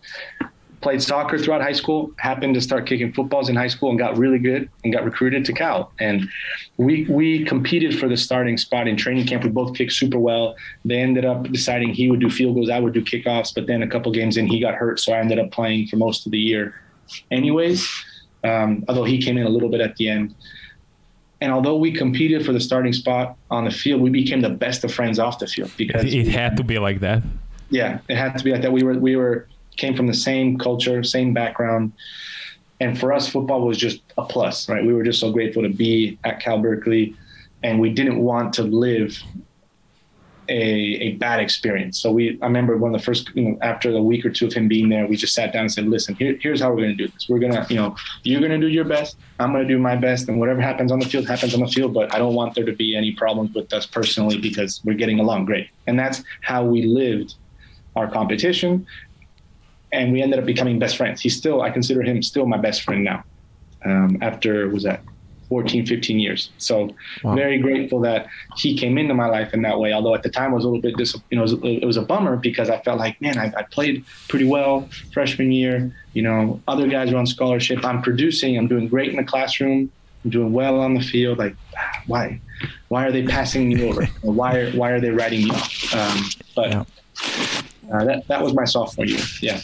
Played 0.83 1.01
soccer 1.01 1.39
throughout 1.39 1.63
high 1.63 1.73
school, 1.73 2.13
happened 2.19 2.55
to 2.55 2.61
start 2.61 2.87
kicking 2.87 3.13
footballs 3.13 3.49
in 3.49 3.55
high 3.55 3.69
school 3.69 3.91
and 3.91 3.99
got 3.99 4.19
really 4.19 4.39
good 4.39 4.69
and 4.83 4.93
got 4.93 5.05
recruited 5.05 5.45
to 5.45 5.53
Cal. 5.53 5.93
And 6.01 6.29
we, 6.77 7.07
we 7.09 7.45
competed 7.45 7.99
for 7.99 8.09
the 8.09 8.17
starting 8.17 8.59
spot 8.59 8.89
in 8.89 8.97
training 8.97 9.27
camp. 9.27 9.45
We 9.45 9.51
both 9.51 9.77
kicked 9.77 9.93
super 9.93 10.19
well. 10.19 10.57
They 10.85 10.99
ended 10.99 11.25
up 11.25 11.45
deciding 11.45 11.95
he 11.95 12.11
would 12.11 12.21
do 12.21 12.29
field 12.29 12.57
goals, 12.57 12.69
I 12.69 12.81
would 12.81 12.93
do 12.93 13.03
kickoffs. 13.03 13.55
But 13.55 13.69
then 13.69 13.83
a 13.83 13.89
couple 13.89 14.11
games 14.13 14.37
in, 14.37 14.47
he 14.47 14.61
got 14.61 14.75
hurt. 14.75 14.99
So 14.99 15.13
I 15.13 15.19
ended 15.19 15.39
up 15.39 15.53
playing 15.53 15.87
for 15.87 15.97
most 15.97 16.27
of 16.27 16.33
the 16.33 16.39
year 16.39 16.75
anyways, 17.31 17.89
um, 18.45 18.85
although 18.89 19.05
he 19.05 19.23
came 19.23 19.39
in 19.39 19.47
a 19.47 19.51
little 19.51 19.69
bit 19.69 19.81
at 19.81 19.97
the 19.97 20.09
end. 20.09 20.35
And 21.41 21.53
although 21.53 21.77
we 21.77 21.93
competed 21.93 22.47
for 22.47 22.53
the 22.53 22.61
starting 22.61 22.93
spot 22.93 23.37
on 23.51 23.65
the 23.65 23.71
field, 23.71 24.01
we 24.01 24.11
became 24.11 24.43
the 24.43 24.51
best 24.51 24.85
of 24.85 24.95
friends 24.95 25.19
off 25.19 25.41
the 25.41 25.47
field 25.47 25.73
because 25.77 26.05
it 26.05 26.29
had 26.29 26.57
to 26.59 26.65
be 26.65 26.79
like 26.79 27.01
that. 27.01 27.23
Yeah, 27.69 27.99
it 28.09 28.17
had 28.17 28.39
to 28.39 28.45
be 28.45 28.53
like 28.53 28.63
that. 28.63 28.73
We 28.73 28.85
were 28.85 28.95
we 28.95 29.17
were 29.17 29.49
came 29.77 29.97
from 29.97 30.07
the 30.07 30.15
same 30.15 30.59
culture, 30.59 31.03
same 31.03 31.33
background, 31.33 31.93
and 32.83 32.99
for 32.99 33.13
us, 33.13 33.29
football 33.29 33.65
was 33.65 33.79
just 33.79 34.03
a 34.19 34.25
plus, 34.25 34.69
right? 34.69 34.85
We 34.85 34.93
were 34.93 35.05
just 35.05 35.21
so 35.21 35.31
grateful 35.31 35.63
to 35.63 35.69
be 35.69 36.19
at 36.25 36.41
Cal 36.41 36.59
Berkeley, 36.59 37.15
and 37.63 37.79
we 37.79 37.91
didn't 37.91 38.19
want 38.19 38.53
to 38.55 38.65
live 38.65 39.17
a, 40.49 40.53
a 40.53 41.13
bad 41.13 41.39
experience. 41.39 42.01
So 42.01 42.11
we, 42.11 42.39
I 42.43 42.47
remember 42.47 42.77
one 42.77 42.93
of 42.93 43.01
the 43.01 43.05
first, 43.05 43.31
you 43.37 43.43
know, 43.51 43.59
after 43.63 43.95
a 43.95 44.03
week 44.03 44.27
or 44.27 44.31
two 44.31 44.47
of 44.47 44.53
him 44.53 44.67
being 44.67 44.89
there, 44.89 45.07
we 45.07 45.17
just 45.17 45.33
sat 45.33 45.53
down 45.53 45.63
and 45.63 45.73
said, 45.73 45.87
listen, 45.87 46.17
here, 46.17 46.37
here's 46.41 46.61
how 46.61 46.71
we're 46.71 46.83
going 46.83 46.97
to 46.97 47.07
do 47.07 47.09
this. 47.09 47.29
We're 47.29 47.39
going 47.39 47.53
to, 47.53 47.65
you 47.69 47.77
know, 47.77 47.95
you're 48.25 48.41
going 48.41 48.51
to 48.51 48.59
do 48.59 48.67
your 48.67 48.85
best. 48.85 49.17
I'm 49.39 49.53
going 49.53 49.67
to 49.67 49.73
do 49.73 49.79
my 49.79 49.95
best 49.95 50.29
and 50.29 50.41
whatever 50.41 50.61
happens 50.61 50.91
on 50.91 50.99
the 50.99 51.07
field 51.07 51.29
happens 51.29 51.55
on 51.55 51.61
the 51.61 51.69
field, 51.69 51.95
but 51.95 52.13
I 52.13 52.19
don't 52.19 52.35
want 52.35 52.57
there 52.57 52.65
to 52.65 52.73
be 52.73 52.97
any 52.97 53.13
problems 53.13 53.55
with 53.55 53.73
us 53.73 53.87
personally 53.87 54.39
because 54.39 54.81
we're 54.85 54.97
getting 54.97 55.21
along 55.21 55.45
great. 55.45 55.71
And 55.87 55.97
that's 55.97 56.25
how 56.41 56.65
we 56.65 56.83
lived 56.83 57.37
our 57.95 58.11
competition. 58.11 58.87
And 59.93 60.13
we 60.13 60.23
ended 60.23 60.39
up 60.39 60.47
becoming 60.47 60.79
best 60.79 60.97
friends. 60.97 61.21
He's 61.21 61.37
still, 61.37 61.63
I 61.63 61.71
consider 61.71 62.03
him 62.03 62.23
still 62.23 62.47
my 62.47 62.59
best 62.59 62.83
friend 62.83 63.05
now. 63.05 63.25
Um, 63.85 64.19
after 64.23 64.69
was 64.69 64.85
that 64.85 65.03
14, 65.53 65.85
15 65.85 66.19
years. 66.19 66.49
So 66.57 66.89
wow. 67.23 67.35
very 67.35 67.59
grateful 67.59 68.01
that 68.01 68.27
he 68.57 68.75
came 68.75 68.97
into 68.97 69.13
my 69.13 69.27
life 69.27 69.53
in 69.53 69.61
that 69.63 69.79
way. 69.79 69.93
Although 69.93 70.15
at 70.15 70.23
the 70.23 70.31
time 70.31 70.53
I 70.53 70.55
was 70.55 70.65
a 70.65 70.69
little 70.69 70.81
bit, 70.81 70.97
dis- 70.97 71.15
you 71.31 71.37
know, 71.37 71.43
it 71.43 71.51
was, 71.51 71.53
it 71.83 71.85
was, 71.85 71.99
a 71.99 72.03
bummer 72.03 72.37
because 72.37 72.71
I 72.71 72.81
felt 72.81 72.99
like, 72.99 73.21
man, 73.21 73.37
I, 73.37 73.53
I, 73.55 73.63
played 73.65 74.03
pretty 74.29 74.47
well 74.47 74.89
freshman 75.13 75.53
year. 75.53 75.95
You 76.15 76.23
know, 76.23 76.59
other 76.69 76.89
guys 76.89 77.13
are 77.13 77.19
on 77.19 77.27
scholarship. 77.27 77.85
I'm 77.85 78.01
producing. 78.01 78.57
I'm 78.57 78.67
doing 78.67 78.89
great 78.89 79.11
in 79.11 79.17
the 79.17 79.25
classroom. 79.25 79.93
I'm 80.25 80.31
doing 80.31 80.55
well 80.55 80.81
on 80.81 80.95
the 80.95 81.03
field. 81.03 81.37
Like, 81.37 81.55
why, 82.07 82.41
why 82.89 83.05
are 83.05 83.13
they 83.13 83.27
passing 83.27 83.69
me 83.69 83.87
over? 83.87 84.07
why 84.23 84.57
are, 84.57 84.71
why 84.73 84.93
are 84.93 85.01
they 85.01 85.11
writing 85.11 85.45
me 85.45 85.51
off? 85.51 85.95
Um, 85.95 86.25
but 86.57 86.71
yeah. 86.71 86.85
Uh, 87.93 88.05
that, 88.05 88.27
that 88.29 88.43
was 88.43 88.55
my 88.55 88.65
sophomore 88.65 89.07
year. 89.07 89.21
Yeah. 89.41 89.61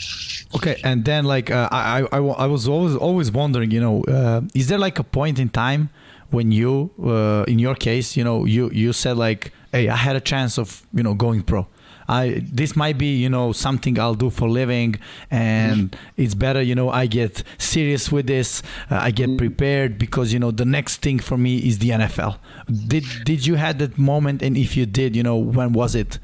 Okay, 0.55 0.81
and 0.83 1.05
then 1.05 1.25
like 1.25 1.51
uh, 1.51 1.69
I, 1.71 2.07
I, 2.11 2.19
I 2.19 2.47
was 2.47 2.67
always 2.69 2.97
always 2.97 3.31
wondering, 3.31 3.71
you 3.71 3.81
know, 3.81 4.03
uh, 4.05 4.41
is 4.55 4.69
there 4.69 4.79
like 4.79 4.99
a 4.99 5.05
point 5.05 5.39
in 5.39 5.51
time 5.51 5.91
when 6.31 6.53
you, 6.53 6.91
uh, 7.03 7.45
in 7.47 7.59
your 7.59 7.75
case, 7.75 8.17
you 8.17 8.25
know, 8.25 8.45
you 8.45 8.71
you 8.71 8.93
said 8.93 9.17
like, 9.17 9.53
hey, 9.73 9.89
I 9.89 9.97
had 9.97 10.17
a 10.17 10.21
chance 10.21 10.59
of 10.59 10.87
you 10.95 11.03
know 11.03 11.15
going 11.15 11.43
pro. 11.43 11.67
I 12.09 12.43
this 12.43 12.75
might 12.75 12.97
be 12.97 13.17
you 13.17 13.29
know 13.29 13.53
something 13.53 13.99
I'll 13.99 14.15
do 14.15 14.31
for 14.31 14.49
living, 14.49 14.97
and 15.31 15.91
mm-hmm. 15.91 16.23
it's 16.23 16.35
better 16.35 16.63
you 16.63 16.75
know 16.75 16.89
I 16.89 17.07
get 17.07 17.43
serious 17.59 18.11
with 18.11 18.27
this. 18.27 18.63
Uh, 18.91 18.97
I 18.97 19.11
get 19.11 19.29
mm-hmm. 19.29 19.37
prepared 19.37 19.99
because 19.99 20.33
you 20.33 20.39
know 20.39 20.51
the 20.51 20.65
next 20.65 21.03
thing 21.03 21.19
for 21.19 21.37
me 21.37 21.59
is 21.59 21.79
the 21.79 21.91
NFL. 21.91 22.39
Did 22.87 23.05
did 23.25 23.47
you 23.47 23.57
had 23.57 23.79
that 23.81 23.99
moment, 23.99 24.43
and 24.43 24.57
if 24.57 24.77
you 24.77 24.87
did, 24.87 25.15
you 25.15 25.23
know 25.23 25.37
when 25.37 25.75
was 25.75 25.95
it? 25.95 26.19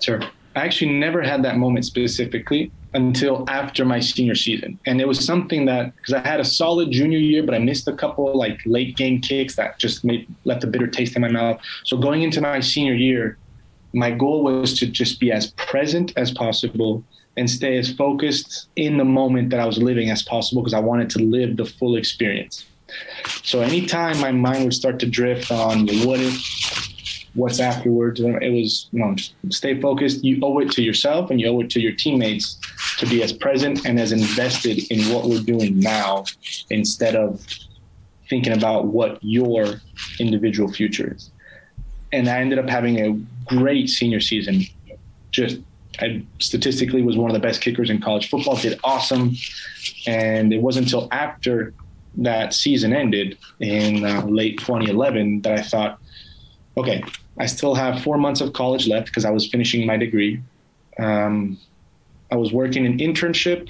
Sure. 0.00 0.20
I 0.56 0.60
actually 0.64 0.92
never 0.92 1.20
had 1.20 1.42
that 1.44 1.58
moment 1.58 1.84
specifically 1.84 2.72
until 2.94 3.44
after 3.46 3.84
my 3.84 4.00
senior 4.00 4.34
season. 4.34 4.78
And 4.86 5.02
it 5.02 5.06
was 5.06 5.22
something 5.22 5.66
that, 5.66 5.94
because 5.96 6.14
I 6.14 6.26
had 6.26 6.40
a 6.40 6.44
solid 6.46 6.90
junior 6.90 7.18
year, 7.18 7.42
but 7.42 7.54
I 7.54 7.58
missed 7.58 7.86
a 7.88 7.92
couple 7.92 8.34
like 8.34 8.58
late 8.64 8.96
game 8.96 9.20
kicks 9.20 9.54
that 9.56 9.78
just 9.78 10.02
made, 10.02 10.26
left 10.44 10.64
a 10.64 10.66
bitter 10.66 10.86
taste 10.86 11.14
in 11.14 11.20
my 11.20 11.28
mouth. 11.28 11.60
So 11.84 11.98
going 11.98 12.22
into 12.22 12.40
my 12.40 12.60
senior 12.60 12.94
year, 12.94 13.36
my 13.92 14.10
goal 14.10 14.44
was 14.44 14.78
to 14.78 14.86
just 14.86 15.20
be 15.20 15.30
as 15.30 15.50
present 15.52 16.14
as 16.16 16.30
possible 16.30 17.04
and 17.36 17.50
stay 17.50 17.76
as 17.76 17.92
focused 17.92 18.68
in 18.76 18.96
the 18.96 19.04
moment 19.04 19.50
that 19.50 19.60
I 19.60 19.66
was 19.66 19.76
living 19.76 20.10
as 20.10 20.22
possible 20.22 20.62
because 20.62 20.72
I 20.72 20.80
wanted 20.80 21.10
to 21.10 21.18
live 21.18 21.58
the 21.58 21.66
full 21.66 21.96
experience. 21.96 22.64
So 23.42 23.60
anytime 23.60 24.18
my 24.20 24.32
mind 24.32 24.64
would 24.64 24.74
start 24.74 24.98
to 25.00 25.06
drift 25.06 25.50
on 25.50 25.86
what 26.06 26.20
if 26.20 26.95
what's 27.36 27.60
afterwards. 27.60 28.20
It 28.20 28.50
was, 28.50 28.88
you 28.92 29.00
know, 29.00 29.14
stay 29.50 29.80
focused. 29.80 30.24
You 30.24 30.40
owe 30.42 30.58
it 30.58 30.70
to 30.72 30.82
yourself 30.82 31.30
and 31.30 31.40
you 31.40 31.48
owe 31.48 31.60
it 31.60 31.70
to 31.70 31.80
your 31.80 31.92
teammates 31.92 32.58
to 32.98 33.06
be 33.06 33.22
as 33.22 33.32
present 33.32 33.86
and 33.86 34.00
as 34.00 34.12
invested 34.12 34.90
in 34.90 35.00
what 35.14 35.26
we're 35.26 35.42
doing 35.42 35.78
now 35.78 36.24
instead 36.70 37.14
of 37.14 37.46
thinking 38.28 38.54
about 38.54 38.86
what 38.86 39.18
your 39.22 39.80
individual 40.18 40.72
future 40.72 41.14
is. 41.14 41.30
And 42.12 42.28
I 42.28 42.40
ended 42.40 42.58
up 42.58 42.68
having 42.68 43.00
a 43.00 43.54
great 43.54 43.88
senior 43.90 44.20
season. 44.20 44.64
Just 45.30 45.58
I 46.00 46.24
statistically 46.40 47.02
was 47.02 47.16
one 47.16 47.30
of 47.30 47.34
the 47.34 47.40
best 47.40 47.60
kickers 47.60 47.90
in 47.90 48.00
college 48.00 48.28
football, 48.28 48.56
did 48.56 48.78
awesome. 48.84 49.34
And 50.06 50.52
it 50.52 50.60
wasn't 50.60 50.86
until 50.86 51.08
after 51.10 51.74
that 52.16 52.54
season 52.54 52.92
ended 52.92 53.38
in 53.60 54.04
uh, 54.04 54.24
late 54.24 54.58
2011 54.58 55.42
that 55.42 55.58
I 55.58 55.62
thought, 55.62 55.98
okay, 56.76 57.02
I 57.38 57.46
still 57.46 57.74
have 57.74 58.02
four 58.02 58.18
months 58.18 58.40
of 58.40 58.52
college 58.52 58.86
left 58.86 59.06
because 59.06 59.24
I 59.24 59.30
was 59.30 59.46
finishing 59.48 59.86
my 59.86 59.96
degree. 59.96 60.42
Um, 60.98 61.58
I 62.30 62.36
was 62.36 62.52
working 62.52 62.86
an 62.86 62.98
internship 62.98 63.68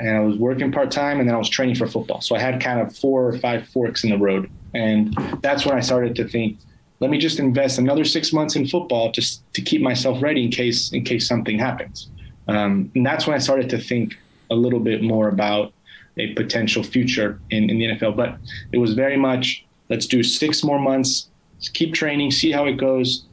and 0.00 0.16
I 0.16 0.20
was 0.20 0.36
working 0.36 0.72
part 0.72 0.90
time 0.90 1.20
and 1.20 1.28
then 1.28 1.34
I 1.34 1.38
was 1.38 1.48
training 1.48 1.74
for 1.74 1.86
football. 1.86 2.20
So 2.20 2.34
I 2.34 2.38
had 2.38 2.60
kind 2.60 2.80
of 2.80 2.96
four 2.96 3.26
or 3.28 3.38
five 3.38 3.68
forks 3.68 4.04
in 4.04 4.10
the 4.10 4.18
road. 4.18 4.50
And 4.74 5.14
that's 5.42 5.66
when 5.66 5.76
I 5.76 5.80
started 5.80 6.14
to 6.16 6.28
think, 6.28 6.58
let 7.00 7.10
me 7.10 7.18
just 7.18 7.38
invest 7.38 7.78
another 7.78 8.04
six 8.04 8.32
months 8.32 8.56
in 8.56 8.66
football 8.66 9.12
just 9.12 9.42
to 9.54 9.62
keep 9.62 9.82
myself 9.82 10.22
ready 10.22 10.44
in 10.44 10.50
case 10.50 10.92
in 10.92 11.04
case 11.04 11.28
something 11.28 11.58
happens. 11.58 12.10
Um, 12.48 12.90
and 12.94 13.04
that's 13.04 13.26
when 13.26 13.36
I 13.36 13.38
started 13.38 13.68
to 13.70 13.78
think 13.78 14.16
a 14.50 14.54
little 14.54 14.80
bit 14.80 15.02
more 15.02 15.28
about 15.28 15.72
a 16.16 16.34
potential 16.34 16.82
future 16.82 17.40
in, 17.50 17.70
in 17.70 17.78
the 17.78 17.84
NFL. 17.86 18.16
But 18.16 18.38
it 18.72 18.78
was 18.78 18.94
very 18.94 19.16
much 19.16 19.64
let's 19.88 20.06
do 20.06 20.22
six 20.22 20.64
more 20.64 20.78
months 20.78 21.28
keep 21.72 21.94
training, 21.94 22.30
see 22.30 22.52
how 22.52 22.66
it 22.66 22.76
goes, 22.76 23.24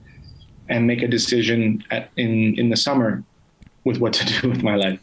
and 0.70 0.88
make 0.88 1.02
a 1.02 1.08
decision 1.08 1.84
at, 1.92 2.10
in 2.18 2.58
in 2.60 2.70
the 2.70 2.78
summer 2.78 3.24
with 3.84 3.98
what 4.00 4.14
to 4.14 4.26
do 4.42 4.50
with 4.50 4.64
my 4.64 4.76
life. 4.76 5.00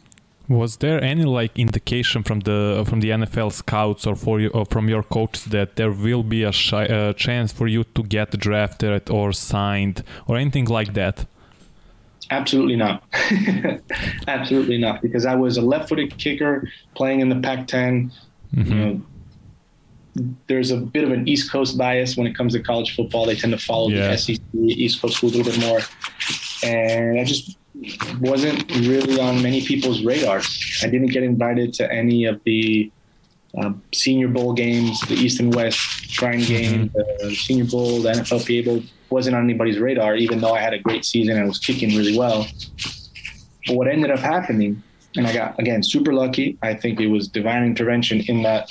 Was 0.49 0.77
there 0.77 1.01
any 1.01 1.23
like 1.23 1.57
indication 1.57 2.21
from 2.23 2.41
the 2.41 2.83
from 2.87 2.99
the 2.99 3.11
NFL 3.11 3.53
scouts 3.53 4.05
or 4.05 4.15
for 4.15 4.41
you 4.41 4.49
or 4.49 4.65
from 4.65 4.89
your 4.89 5.03
coach 5.03 5.45
that 5.45 5.77
there 5.77 5.91
will 5.91 6.23
be 6.23 6.43
a 6.43 6.51
sh- 6.51 6.87
chance 7.15 7.53
for 7.53 7.67
you 7.67 7.85
to 7.95 8.03
get 8.03 8.31
drafted 8.31 9.09
or 9.09 9.31
signed 9.31 10.03
or 10.27 10.35
anything 10.35 10.65
like 10.65 10.93
that? 10.95 11.25
Absolutely 12.29 12.75
not. 12.75 13.03
Absolutely 14.27 14.77
not, 14.77 15.01
because 15.01 15.25
I 15.25 15.35
was 15.35 15.57
a 15.57 15.61
left-footed 15.61 16.17
kicker 16.17 16.67
playing 16.95 17.19
in 17.19 17.29
the 17.29 17.35
Pac-10. 17.35 18.11
Mm-hmm. 18.55 18.71
You 18.71 18.75
know, 18.75 19.01
there's 20.47 20.71
a 20.71 20.77
bit 20.77 21.03
of 21.03 21.11
an 21.11 21.27
East 21.27 21.51
Coast 21.51 21.77
bias 21.77 22.15
when 22.15 22.27
it 22.27 22.35
comes 22.35 22.53
to 22.53 22.59
college 22.61 22.95
football. 22.95 23.25
They 23.25 23.35
tend 23.35 23.53
to 23.53 23.59
follow 23.59 23.89
yeah. 23.89 24.11
the 24.11 24.17
SEC, 24.17 24.39
East 24.53 25.01
Coast 25.01 25.17
schools 25.17 25.33
a 25.33 25.37
little 25.37 25.51
bit 25.51 25.61
more. 25.61 25.79
And 26.63 27.19
I 27.19 27.23
just 27.23 27.57
wasn't 28.19 28.69
really 28.71 29.19
on 29.19 29.41
many 29.41 29.65
people's 29.65 30.03
radars. 30.03 30.79
I 30.83 30.87
didn't 30.87 31.07
get 31.07 31.23
invited 31.23 31.73
to 31.75 31.91
any 31.91 32.25
of 32.25 32.41
the 32.43 32.91
uh, 33.57 33.73
Senior 33.93 34.27
Bowl 34.27 34.53
games, 34.53 35.01
the 35.01 35.15
East 35.15 35.39
and 35.39 35.53
West 35.53 35.77
Shrine 35.77 36.39
mm-hmm. 36.39 36.53
game, 36.53 36.89
mm-hmm. 36.89 37.27
the 37.27 37.35
Senior 37.35 37.65
Bowl, 37.65 38.01
the 38.01 38.11
NFLPA 38.11 38.65
Bowl 38.65 38.83
wasn't 39.09 39.35
on 39.35 39.43
anybody's 39.43 39.77
radar, 39.77 40.15
even 40.15 40.41
though 40.41 40.53
I 40.53 40.59
had 40.59 40.73
a 40.73 40.79
great 40.79 41.05
season 41.05 41.37
and 41.37 41.47
was 41.47 41.59
kicking 41.59 41.95
really 41.95 42.17
well. 42.17 42.47
But 43.67 43.75
what 43.75 43.87
ended 43.87 44.11
up 44.11 44.19
happening, 44.19 44.81
and 45.15 45.27
I 45.27 45.33
got 45.33 45.59
again 45.59 45.83
super 45.83 46.13
lucky. 46.13 46.57
I 46.61 46.73
think 46.73 46.99
it 46.99 47.07
was 47.07 47.27
divine 47.27 47.63
intervention 47.63 48.21
in 48.27 48.41
that 48.43 48.67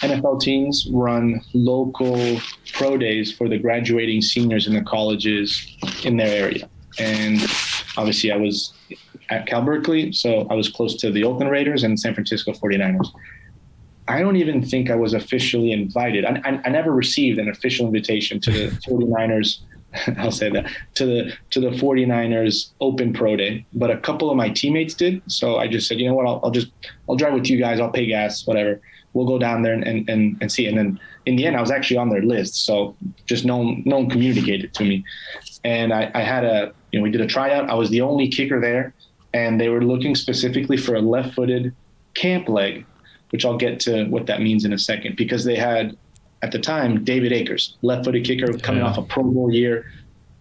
NFL 0.00 0.40
teams 0.40 0.88
run 0.92 1.40
local 1.54 2.40
pro 2.72 2.96
days 2.96 3.32
for 3.32 3.48
the 3.48 3.58
graduating 3.58 4.22
seniors 4.22 4.66
in 4.66 4.74
the 4.74 4.82
colleges 4.82 5.76
in 6.04 6.16
their 6.16 6.44
area. 6.44 6.68
And 6.98 7.40
obviously, 7.96 8.30
I 8.30 8.36
was 8.36 8.72
at 9.28 9.46
Cal 9.46 9.62
Berkeley, 9.62 10.12
so 10.12 10.46
I 10.50 10.54
was 10.54 10.68
close 10.68 10.96
to 10.96 11.10
the 11.10 11.24
Oakland 11.24 11.50
Raiders 11.50 11.82
and 11.82 11.98
San 11.98 12.14
Francisco 12.14 12.52
49ers. 12.52 13.08
I 14.06 14.20
don't 14.20 14.36
even 14.36 14.64
think 14.64 14.90
I 14.90 14.94
was 14.94 15.12
officially 15.12 15.72
invited. 15.72 16.24
I, 16.24 16.40
I, 16.44 16.60
I 16.64 16.68
never 16.70 16.92
received 16.92 17.38
an 17.38 17.48
official 17.48 17.86
invitation 17.86 18.40
to 18.40 18.50
the 18.50 18.66
49ers. 18.88 19.60
I'll 20.18 20.30
say 20.30 20.50
that 20.50 20.70
to 20.94 21.06
the 21.06 21.32
to 21.50 21.60
the 21.60 21.70
49ers 21.70 22.72
Open 22.80 23.12
Pro 23.12 23.36
Day, 23.36 23.64
but 23.72 23.90
a 23.90 23.96
couple 23.96 24.30
of 24.30 24.36
my 24.36 24.50
teammates 24.50 24.92
did. 24.92 25.22
So 25.28 25.56
I 25.56 25.66
just 25.66 25.88
said, 25.88 25.98
you 25.98 26.06
know 26.06 26.14
what, 26.14 26.26
I'll, 26.26 26.40
I'll 26.44 26.50
just 26.50 26.68
I'll 27.08 27.16
drive 27.16 27.32
with 27.32 27.48
you 27.48 27.58
guys. 27.58 27.80
I'll 27.80 27.90
pay 27.90 28.06
gas, 28.06 28.46
whatever. 28.46 28.82
We'll 29.18 29.26
go 29.26 29.38
down 29.38 29.62
there 29.62 29.72
and, 29.72 29.84
and, 29.84 30.08
and, 30.08 30.36
and 30.40 30.52
see. 30.52 30.66
And 30.68 30.78
then 30.78 31.00
in 31.26 31.34
the 31.34 31.44
end, 31.44 31.56
I 31.56 31.60
was 31.60 31.72
actually 31.72 31.96
on 31.96 32.08
their 32.08 32.22
list. 32.22 32.64
So 32.64 32.94
just 33.26 33.44
no 33.44 33.56
one, 33.56 33.82
no 33.84 33.96
one 33.98 34.08
communicated 34.08 34.72
to 34.74 34.84
me. 34.84 35.04
And 35.64 35.92
I, 35.92 36.10
I 36.14 36.22
had 36.22 36.44
a, 36.44 36.72
you 36.92 36.98
know, 36.98 37.02
we 37.02 37.10
did 37.10 37.20
a 37.20 37.26
tryout. 37.26 37.68
I 37.68 37.74
was 37.74 37.90
the 37.90 38.00
only 38.00 38.28
kicker 38.28 38.60
there 38.60 38.94
and 39.34 39.60
they 39.60 39.68
were 39.68 39.82
looking 39.82 40.14
specifically 40.14 40.76
for 40.76 40.94
a 40.94 41.00
left-footed 41.00 41.74
camp 42.14 42.48
leg, 42.48 42.86
which 43.30 43.44
I'll 43.44 43.58
get 43.58 43.80
to 43.80 44.04
what 44.06 44.26
that 44.26 44.40
means 44.40 44.64
in 44.64 44.72
a 44.72 44.78
second, 44.78 45.16
because 45.16 45.44
they 45.44 45.56
had 45.56 45.96
at 46.42 46.52
the 46.52 46.58
time 46.58 47.04
David 47.04 47.32
Akers, 47.32 47.76
left-footed 47.82 48.24
kicker, 48.24 48.56
coming 48.58 48.82
yeah. 48.82 48.88
off 48.88 48.98
a 48.98 49.02
Pro 49.02 49.24
Bowl 49.24 49.52
year, 49.52 49.90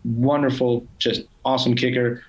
wonderful, 0.05 0.85
just 0.99 1.23
awesome 1.43 1.75
kicker, 1.75 2.23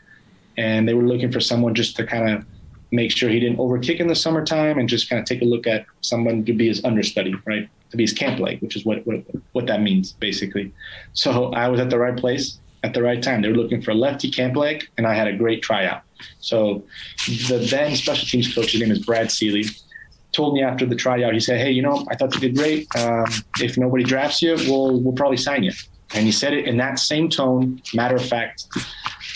and 0.57 0.89
they 0.89 0.95
were 0.95 1.05
looking 1.05 1.31
for 1.31 1.41
someone 1.41 1.75
just 1.75 1.97
to 1.97 2.07
kind 2.07 2.29
of 2.31 2.45
make 2.91 3.11
sure 3.11 3.29
he 3.29 3.41
didn't 3.41 3.59
overkick 3.59 4.01
in 4.01 4.07
the 4.07 4.15
summertime 4.15 4.79
and 4.79 4.89
just 4.89 5.09
kind 5.09 5.21
of 5.21 5.27
take 5.27 5.43
a 5.43 5.45
look 5.45 5.67
at 5.67 5.85
someone 6.01 6.45
to 6.45 6.53
be 6.53 6.69
his 6.69 6.85
understudy, 6.85 7.35
right? 7.45 7.69
To 7.91 7.97
be 7.97 8.05
his 8.05 8.13
camp 8.13 8.41
leg, 8.41 8.61
which 8.61 8.77
is 8.77 8.85
what 8.85 9.07
what, 9.07 9.23
what 9.53 9.67
that 9.67 9.83
means 9.83 10.13
basically. 10.13 10.73
So 11.13 11.53
I 11.53 11.69
was 11.69 11.81
at 11.81 11.91
the 11.91 11.99
right 11.99 12.17
place 12.17 12.59
at 12.85 12.95
the 12.95 13.03
right 13.03 13.23
time. 13.23 13.43
They 13.43 13.49
were 13.49 13.57
looking 13.57 13.83
for 13.83 13.91
a 13.91 13.95
lefty 13.95 14.31
camp 14.31 14.57
leg, 14.57 14.89
and 14.97 15.07
I 15.07 15.15
had 15.15 15.27
a 15.27 15.37
great 15.37 15.63
tryout. 15.63 16.03
So 16.41 16.85
the 17.49 17.67
then 17.71 17.97
special 17.97 18.27
teams 18.27 18.53
coach, 18.55 18.73
his 18.73 18.81
name 18.81 18.91
is 18.91 19.05
Brad 19.05 19.31
Seely, 19.31 19.65
told 20.33 20.55
me 20.55 20.63
after 20.63 20.87
the 20.87 20.95
tryout, 20.95 21.35
he 21.35 21.41
said, 21.41 21.61
"Hey, 21.61 21.71
you 21.71 21.83
know, 21.83 22.07
I 22.11 22.17
thought 22.17 22.35
you 22.35 22.41
did 22.41 22.57
great. 22.57 22.87
Um, 22.97 23.27
if 23.61 23.79
nobody 23.79 24.05
drafts 24.05 24.43
you, 24.43 24.57
we'll 24.69 25.01
we'll 25.01 25.15
probably 25.15 25.37
sign 25.37 25.63
you." 25.63 25.73
And 26.15 26.25
he 26.25 26.33
said 26.33 26.55
it 26.55 26.67
in 26.67 26.79
that 26.79 26.99
same 26.99 27.29
tone, 27.29 27.83
matter 27.95 28.17
of 28.17 28.25
fact. 28.25 28.65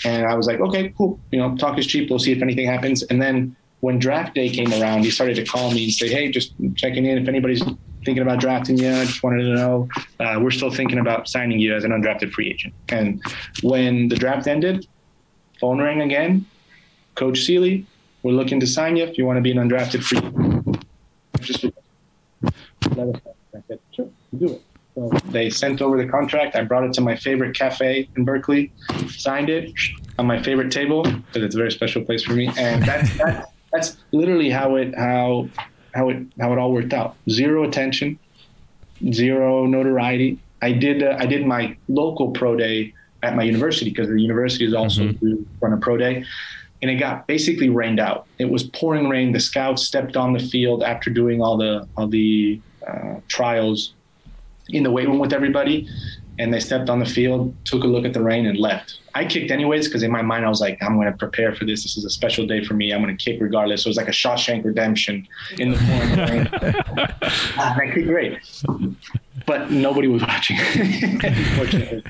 And 0.05 0.25
I 0.25 0.35
was 0.35 0.47
like, 0.47 0.59
"Okay, 0.59 0.93
cool. 0.97 1.19
You 1.31 1.39
know, 1.39 1.55
talk 1.57 1.77
is 1.77 1.87
cheap. 1.87 2.09
We'll 2.09 2.19
see 2.19 2.31
if 2.31 2.41
anything 2.41 2.65
happens." 2.65 3.03
And 3.03 3.21
then 3.21 3.55
when 3.81 3.99
draft 3.99 4.35
day 4.35 4.49
came 4.49 4.71
around, 4.73 5.03
he 5.03 5.11
started 5.11 5.35
to 5.35 5.45
call 5.45 5.71
me 5.71 5.85
and 5.85 5.93
say, 5.93 6.09
"Hey, 6.09 6.31
just 6.31 6.53
checking 6.75 7.05
in 7.05 7.17
if 7.17 7.27
anybody's 7.27 7.63
thinking 8.05 8.21
about 8.21 8.39
drafting 8.39 8.77
you. 8.77 8.91
I 8.91 9.05
just 9.05 9.23
wanted 9.23 9.43
to 9.43 9.55
know. 9.55 9.89
Uh, 10.19 10.39
we're 10.41 10.51
still 10.51 10.71
thinking 10.71 10.99
about 10.99 11.27
signing 11.27 11.59
you 11.59 11.75
as 11.75 11.83
an 11.83 11.91
undrafted 11.91 12.31
free 12.31 12.49
agent." 12.49 12.73
And 12.89 13.21
when 13.61 14.09
the 14.09 14.15
draft 14.15 14.47
ended, 14.47 14.87
phone 15.59 15.79
rang 15.79 16.01
again, 16.01 16.45
Coach 17.15 17.43
Seely, 17.43 17.85
we're 18.23 18.31
looking 18.31 18.59
to 18.59 18.67
sign 18.67 18.95
you 18.95 19.03
if 19.03 19.17
you 19.17 19.25
want 19.25 19.37
to 19.37 19.41
be 19.41 19.51
an 19.51 19.57
undrafted 19.57 20.03
free. 20.03 20.19
Just 21.41 21.63
let 21.63 23.07
us 23.07 23.21
know. 23.25 23.35
I 23.55 23.63
said, 23.67 23.79
sure, 23.91 24.09
do 24.37 24.53
it. 24.53 24.61
So 24.95 25.09
they 25.25 25.49
sent 25.49 25.81
over 25.81 25.97
the 25.97 26.09
contract. 26.09 26.55
I 26.55 26.63
brought 26.63 26.83
it 26.83 26.93
to 26.93 27.01
my 27.01 27.15
favorite 27.15 27.57
cafe 27.57 28.07
in 28.15 28.25
Berkeley, 28.25 28.71
signed 29.09 29.49
it 29.49 29.71
on 30.19 30.27
my 30.27 30.41
favorite 30.41 30.71
table 30.71 31.03
because 31.03 31.43
it's 31.43 31.55
a 31.55 31.57
very 31.57 31.71
special 31.71 32.03
place 32.03 32.23
for 32.23 32.33
me. 32.33 32.51
And 32.57 32.83
that's, 32.83 33.17
that's, 33.17 33.47
that's 33.71 33.97
literally 34.11 34.49
how 34.49 34.75
it 34.75 34.95
how 34.95 35.49
how 35.95 36.09
it 36.09 36.17
how 36.39 36.51
it 36.53 36.59
all 36.59 36.71
worked 36.71 36.93
out. 36.93 37.15
Zero 37.29 37.63
attention, 37.63 38.19
zero 39.11 39.65
notoriety. 39.65 40.39
I 40.61 40.71
did 40.71 41.01
uh, 41.01 41.17
I 41.19 41.25
did 41.25 41.45
my 41.45 41.75
local 41.87 42.31
pro 42.31 42.55
day 42.55 42.93
at 43.23 43.35
my 43.35 43.43
university 43.43 43.89
because 43.89 44.09
the 44.09 44.21
university 44.21 44.65
is 44.65 44.73
also 44.73 45.03
mm-hmm. 45.03 45.43
run 45.61 45.73
a 45.73 45.77
pro 45.77 45.97
day 45.97 46.23
and 46.83 46.91
it 46.91 46.95
got 46.95 47.25
basically 47.27 47.69
rained 47.69 47.99
out. 47.99 48.27
It 48.39 48.49
was 48.49 48.63
pouring 48.63 49.07
rain. 49.07 49.31
The 49.31 49.39
scouts 49.39 49.83
stepped 49.83 50.17
on 50.17 50.33
the 50.33 50.39
field 50.39 50.83
after 50.83 51.09
doing 51.09 51.41
all 51.41 51.57
the 51.57 51.87
all 51.97 52.07
the 52.07 52.61
uh, 52.85 53.15
trials 53.27 53.93
in 54.69 54.83
the 54.83 54.91
weight 54.91 55.07
room 55.07 55.19
with 55.19 55.33
everybody, 55.33 55.87
and 56.39 56.53
they 56.53 56.59
stepped 56.59 56.89
on 56.89 56.99
the 56.99 57.05
field, 57.05 57.55
took 57.65 57.83
a 57.83 57.87
look 57.87 58.05
at 58.05 58.13
the 58.13 58.21
rain, 58.21 58.45
and 58.45 58.57
left. 58.57 58.99
I 59.15 59.25
kicked 59.25 59.51
anyways 59.51 59.87
because 59.87 60.01
in 60.01 60.11
my 60.11 60.23
mind 60.23 60.45
I 60.45 60.49
was 60.49 60.61
like, 60.61 60.81
I'm 60.81 60.95
going 60.95 61.11
to 61.11 61.17
prepare 61.17 61.53
for 61.53 61.65
this. 61.65 61.83
This 61.83 61.97
is 61.97 62.05
a 62.05 62.09
special 62.09 62.47
day 62.47 62.63
for 62.63 62.73
me. 62.73 62.91
I'm 62.91 63.03
going 63.03 63.15
to 63.15 63.23
kick 63.23 63.39
regardless. 63.39 63.83
So 63.83 63.87
it 63.87 63.91
was 63.91 63.97
like 63.97 64.07
a 64.07 64.11
Shawshank 64.11 64.65
Redemption 64.65 65.27
in 65.59 65.71
the 65.71 65.77
pouring 65.77 66.15
rain. 66.17 66.49
ah, 67.57 67.75
I 67.79 67.91
kicked 67.93 68.07
great, 68.07 68.39
but 69.45 69.71
nobody 69.71 70.07
was 70.07 70.23
watching, 70.23 70.57
unfortunately. 71.23 72.03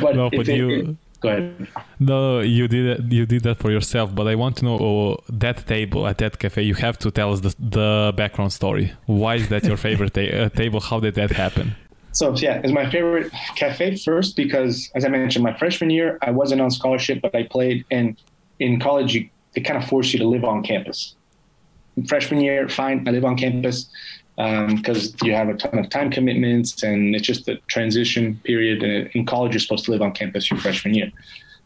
But, 0.00 0.16
no, 0.16 0.30
but 0.30 0.48
you. 0.48 0.70
It, 0.70 0.96
Go 1.20 1.28
ahead. 1.28 1.68
No, 1.98 2.40
you 2.40 2.68
did 2.68 3.12
you 3.12 3.26
did 3.26 3.42
that 3.44 3.58
for 3.58 3.70
yourself, 3.70 4.14
but 4.14 4.26
I 4.28 4.34
want 4.34 4.56
to 4.58 4.64
know 4.64 4.78
oh, 4.78 5.16
that 5.28 5.66
table 5.66 6.06
at 6.06 6.18
that 6.18 6.38
cafe. 6.38 6.62
You 6.62 6.74
have 6.74 6.98
to 6.98 7.10
tell 7.10 7.32
us 7.32 7.40
the, 7.40 7.54
the 7.58 8.12
background 8.16 8.52
story. 8.52 8.92
Why 9.06 9.36
is 9.36 9.48
that 9.48 9.64
your 9.64 9.76
favorite 9.76 10.14
ta- 10.14 10.36
uh, 10.36 10.48
table? 10.50 10.80
How 10.80 11.00
did 11.00 11.14
that 11.14 11.30
happen? 11.30 11.74
So 12.12 12.34
yeah, 12.34 12.60
it's 12.62 12.72
my 12.72 12.88
favorite 12.90 13.30
cafe 13.56 13.96
first 13.96 14.36
because, 14.36 14.90
as 14.94 15.04
I 15.04 15.08
mentioned, 15.08 15.44
my 15.44 15.56
freshman 15.56 15.90
year 15.90 16.18
I 16.22 16.30
wasn't 16.30 16.60
on 16.60 16.70
scholarship, 16.70 17.20
but 17.22 17.34
I 17.34 17.42
played, 17.44 17.84
and 17.90 18.16
in 18.58 18.80
college 18.80 19.14
you, 19.14 19.28
they 19.54 19.60
kind 19.60 19.82
of 19.82 19.88
force 19.88 20.12
you 20.12 20.18
to 20.20 20.26
live 20.26 20.44
on 20.44 20.62
campus. 20.62 21.14
Freshman 22.08 22.40
year, 22.40 22.68
fine, 22.68 23.06
I 23.08 23.10
live 23.10 23.24
on 23.24 23.36
campus 23.36 23.88
because 24.36 25.14
um, 25.14 25.26
you 25.26 25.34
have 25.34 25.48
a 25.48 25.54
ton 25.54 25.78
of 25.78 25.88
time 25.88 26.10
commitments 26.10 26.82
and 26.82 27.14
it's 27.14 27.26
just 27.26 27.46
the 27.46 27.56
transition 27.68 28.38
period. 28.44 28.82
And 28.82 29.08
In 29.14 29.24
college, 29.24 29.52
you're 29.52 29.60
supposed 29.60 29.86
to 29.86 29.90
live 29.92 30.02
on 30.02 30.12
campus 30.12 30.50
your 30.50 30.60
freshman 30.60 30.94
year. 30.94 31.10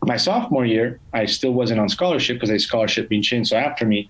My 0.04 0.16
sophomore 0.16 0.64
year, 0.64 1.00
I 1.12 1.26
still 1.26 1.52
wasn't 1.52 1.80
on 1.80 1.88
scholarship 1.88 2.36
because 2.36 2.50
I 2.50 2.56
scholarship 2.58 3.08
being 3.08 3.22
changed 3.22 3.50
so 3.50 3.56
after 3.56 3.84
me. 3.84 4.08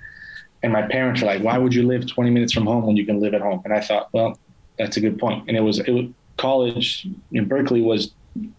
And 0.63 0.73
my 0.73 0.83
parents 0.83 1.23
were 1.23 1.27
like, 1.27 1.43
why 1.43 1.57
would 1.57 1.75
you 1.75 1.85
live 1.85 2.07
20 2.07 2.31
minutes 2.31 2.53
from 2.53 2.67
home 2.67 2.87
when 2.87 2.97
you 2.97 3.07
can 3.07 3.19
live 3.19 3.33
at 3.33 3.41
home? 3.41 3.63
And 3.65 3.73
I 3.73 3.81
thought, 3.81 4.11
well, 4.13 4.39
that's 4.79 4.99
a 4.99 5.01
good 5.01 5.19
point. 5.19 5.49
And 5.49 5.57
it 5.57 5.61
was, 5.61 5.79
it 5.79 5.91
was 5.91 6.05
college 6.37 7.07
in 7.33 7.49
Berkeley 7.49 7.81
was, 7.81 8.13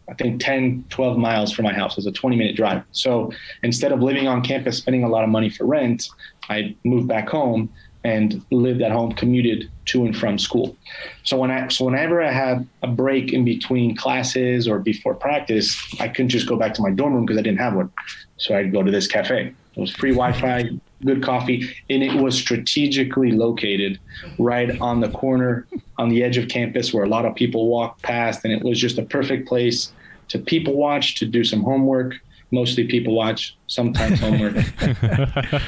I 0.10 0.16
think, 0.16 0.42
10, 0.42 0.86
12 0.90 1.18
miles 1.18 1.52
from 1.52 1.64
my 1.64 1.74
house. 1.74 1.94
It 1.94 1.98
was 1.98 2.08
a 2.08 2.12
20 2.12 2.36
minute 2.36 2.56
drive. 2.56 2.84
So 2.92 3.32
instead 3.62 3.92
of 3.92 4.02
living 4.02 4.28
on 4.28 4.42
campus, 4.42 4.80
spending 4.80 5.04
a 5.04 5.10
lot 5.10 5.24
of 5.24 5.30
money 5.30 5.50
for 5.52 5.66
rent, 5.66 6.10
I 6.50 6.76
moved 6.84 7.08
back 7.08 7.30
home 7.30 7.70
and 8.04 8.44
lived 8.52 8.82
at 8.82 8.92
home, 8.92 9.14
commuted 9.14 9.70
to 9.86 10.06
and 10.06 10.18
from 10.18 10.40
school. 10.40 10.76
So 11.24 11.38
when 11.38 11.52
I 11.52 11.68
so 11.68 11.86
whenever 11.86 12.22
I 12.22 12.32
had 12.32 12.68
a 12.82 12.88
break 12.88 13.34
in 13.34 13.46
between 13.46 13.96
classes 13.96 14.68
or 14.68 14.80
before 14.80 15.14
practice, 15.14 15.78
I 16.00 16.08
couldn't 16.08 16.30
just 16.30 16.48
go 16.48 16.56
back 16.56 16.74
to 16.76 16.82
my 16.82 16.92
dorm 16.92 17.14
room 17.14 17.26
because 17.26 17.38
I 17.38 17.44
didn't 17.44 17.60
have 17.60 17.76
one. 17.76 17.92
So 18.38 18.56
I'd 18.56 18.72
go 18.72 18.82
to 18.84 18.92
this 18.92 19.08
cafe. 19.08 19.54
It 19.76 19.80
was 19.80 19.92
free 19.92 20.12
Wi-Fi, 20.12 20.70
good 21.06 21.24
coffee, 21.24 21.74
and 21.90 22.04
it 22.04 22.14
was 22.16 22.38
strategically 22.38 23.32
located 23.32 24.00
right 24.38 24.80
on 24.82 25.00
the 25.00 25.10
corner 25.10 25.68
on 25.98 26.10
the 26.10 26.24
edge 26.24 26.38
of 26.38 26.50
campus 26.50 26.94
where 26.94 27.04
a 27.04 27.10
lot 27.10 27.26
of 27.26 27.36
people 27.36 27.68
walk 27.68 28.02
past, 28.02 28.44
and 28.44 28.52
it 28.54 28.64
was 28.64 28.80
just 28.80 28.98
a 28.98 29.04
perfect 29.04 29.48
place 29.48 29.94
to 30.30 30.40
people 30.40 30.76
watch, 30.76 31.16
to 31.16 31.26
do 31.26 31.44
some 31.44 31.62
homework. 31.62 32.16
Mostly 32.52 32.86
people 32.86 33.16
watch, 33.16 33.56
sometimes 33.68 34.20
homework. 34.20 34.56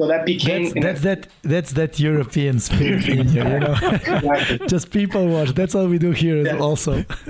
So 0.00 0.06
that 0.06 0.24
became 0.24 0.70
that's, 0.70 1.02
that's 1.02 1.02
that 1.02 1.26
that's 1.42 1.72
that 1.72 2.00
European 2.00 2.58
spirit 2.58 3.06
in 3.06 3.28
you, 3.28 3.42
you 3.42 3.60
know. 3.60 3.74
just 4.66 4.90
people 4.90 5.28
watch. 5.28 5.50
That's 5.50 5.74
all 5.74 5.88
we 5.88 5.98
do 5.98 6.12
here 6.12 6.42
yeah. 6.42 6.56
also. 6.56 7.04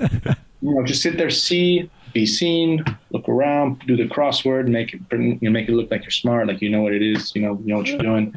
you 0.61 0.73
know, 0.73 0.81
just 0.85 1.01
sit 1.01 1.17
there, 1.17 1.29
see, 1.29 1.89
be 2.13 2.25
seen, 2.25 2.85
look 3.09 3.27
around, 3.27 3.79
do 3.87 3.97
the 3.97 4.07
crossword, 4.07 4.69
make 4.69 4.93
it 4.93 5.01
you 5.11 5.37
know, 5.41 5.51
make 5.51 5.67
it 5.67 5.73
look 5.73 5.91
like 5.91 6.03
you're 6.03 6.11
smart, 6.11 6.47
like 6.47 6.61
you 6.61 6.69
know 6.69 6.81
what 6.81 6.93
it 6.93 7.01
is, 7.01 7.35
you 7.35 7.41
know, 7.41 7.59
you 7.61 7.73
know 7.73 7.79
what 7.79 7.87
you're 7.87 7.97
doing. 7.97 8.33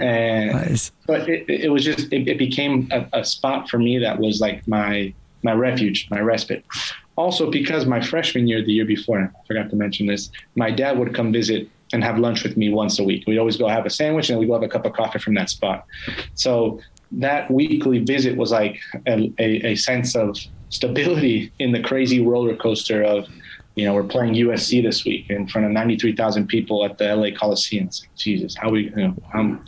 And 0.00 0.52
nice. 0.52 0.90
but 1.06 1.28
it, 1.28 1.44
it 1.50 1.70
was 1.70 1.84
just 1.84 2.10
it, 2.14 2.28
it 2.28 2.38
became 2.38 2.88
a, 2.90 3.06
a 3.12 3.24
spot 3.26 3.68
for 3.68 3.78
me 3.78 3.98
that 3.98 4.18
was 4.18 4.40
like 4.40 4.66
my 4.66 5.12
my 5.42 5.52
refuge, 5.52 6.08
my 6.10 6.20
respite. 6.20 6.64
Also, 7.16 7.50
because 7.50 7.84
my 7.84 8.00
freshman 8.00 8.48
year, 8.48 8.64
the 8.64 8.72
year 8.72 8.86
before, 8.86 9.20
I 9.20 9.46
forgot 9.46 9.68
to 9.68 9.76
mention 9.76 10.06
this, 10.06 10.30
my 10.54 10.70
dad 10.70 10.98
would 10.98 11.14
come 11.14 11.30
visit 11.30 11.68
and 11.92 12.04
have 12.04 12.18
lunch 12.18 12.42
with 12.42 12.56
me 12.56 12.70
once 12.70 12.98
a 12.98 13.04
week. 13.04 13.24
We'd 13.26 13.38
always 13.38 13.56
go 13.56 13.68
have 13.68 13.86
a 13.86 13.90
sandwich 13.90 14.30
and 14.30 14.38
we'd 14.38 14.46
go 14.46 14.54
have 14.54 14.62
a 14.62 14.68
cup 14.68 14.86
of 14.86 14.92
coffee 14.92 15.18
from 15.18 15.34
that 15.34 15.50
spot. 15.50 15.86
So 16.34 16.80
that 17.12 17.50
weekly 17.50 17.98
visit 17.98 18.36
was 18.36 18.52
like 18.52 18.78
a, 19.06 19.32
a, 19.38 19.72
a 19.72 19.74
sense 19.74 20.14
of 20.14 20.36
stability 20.68 21.52
in 21.58 21.72
the 21.72 21.80
crazy 21.80 22.24
roller 22.24 22.56
coaster 22.56 23.02
of, 23.02 23.26
you 23.74 23.84
know, 23.84 23.94
we're 23.94 24.04
playing 24.04 24.34
USC 24.34 24.82
this 24.82 25.04
week 25.04 25.28
in 25.30 25.48
front 25.48 25.66
of 25.66 25.72
93,000 25.72 26.46
people 26.46 26.84
at 26.84 26.98
the 26.98 27.14
LA 27.14 27.36
Coliseum. 27.36 27.86
It's 27.86 28.02
like, 28.02 28.14
Jesus, 28.14 28.56
how 28.56 28.70
we, 28.70 28.84
you 28.84 29.08
know, 29.08 29.16
how, 29.32 29.58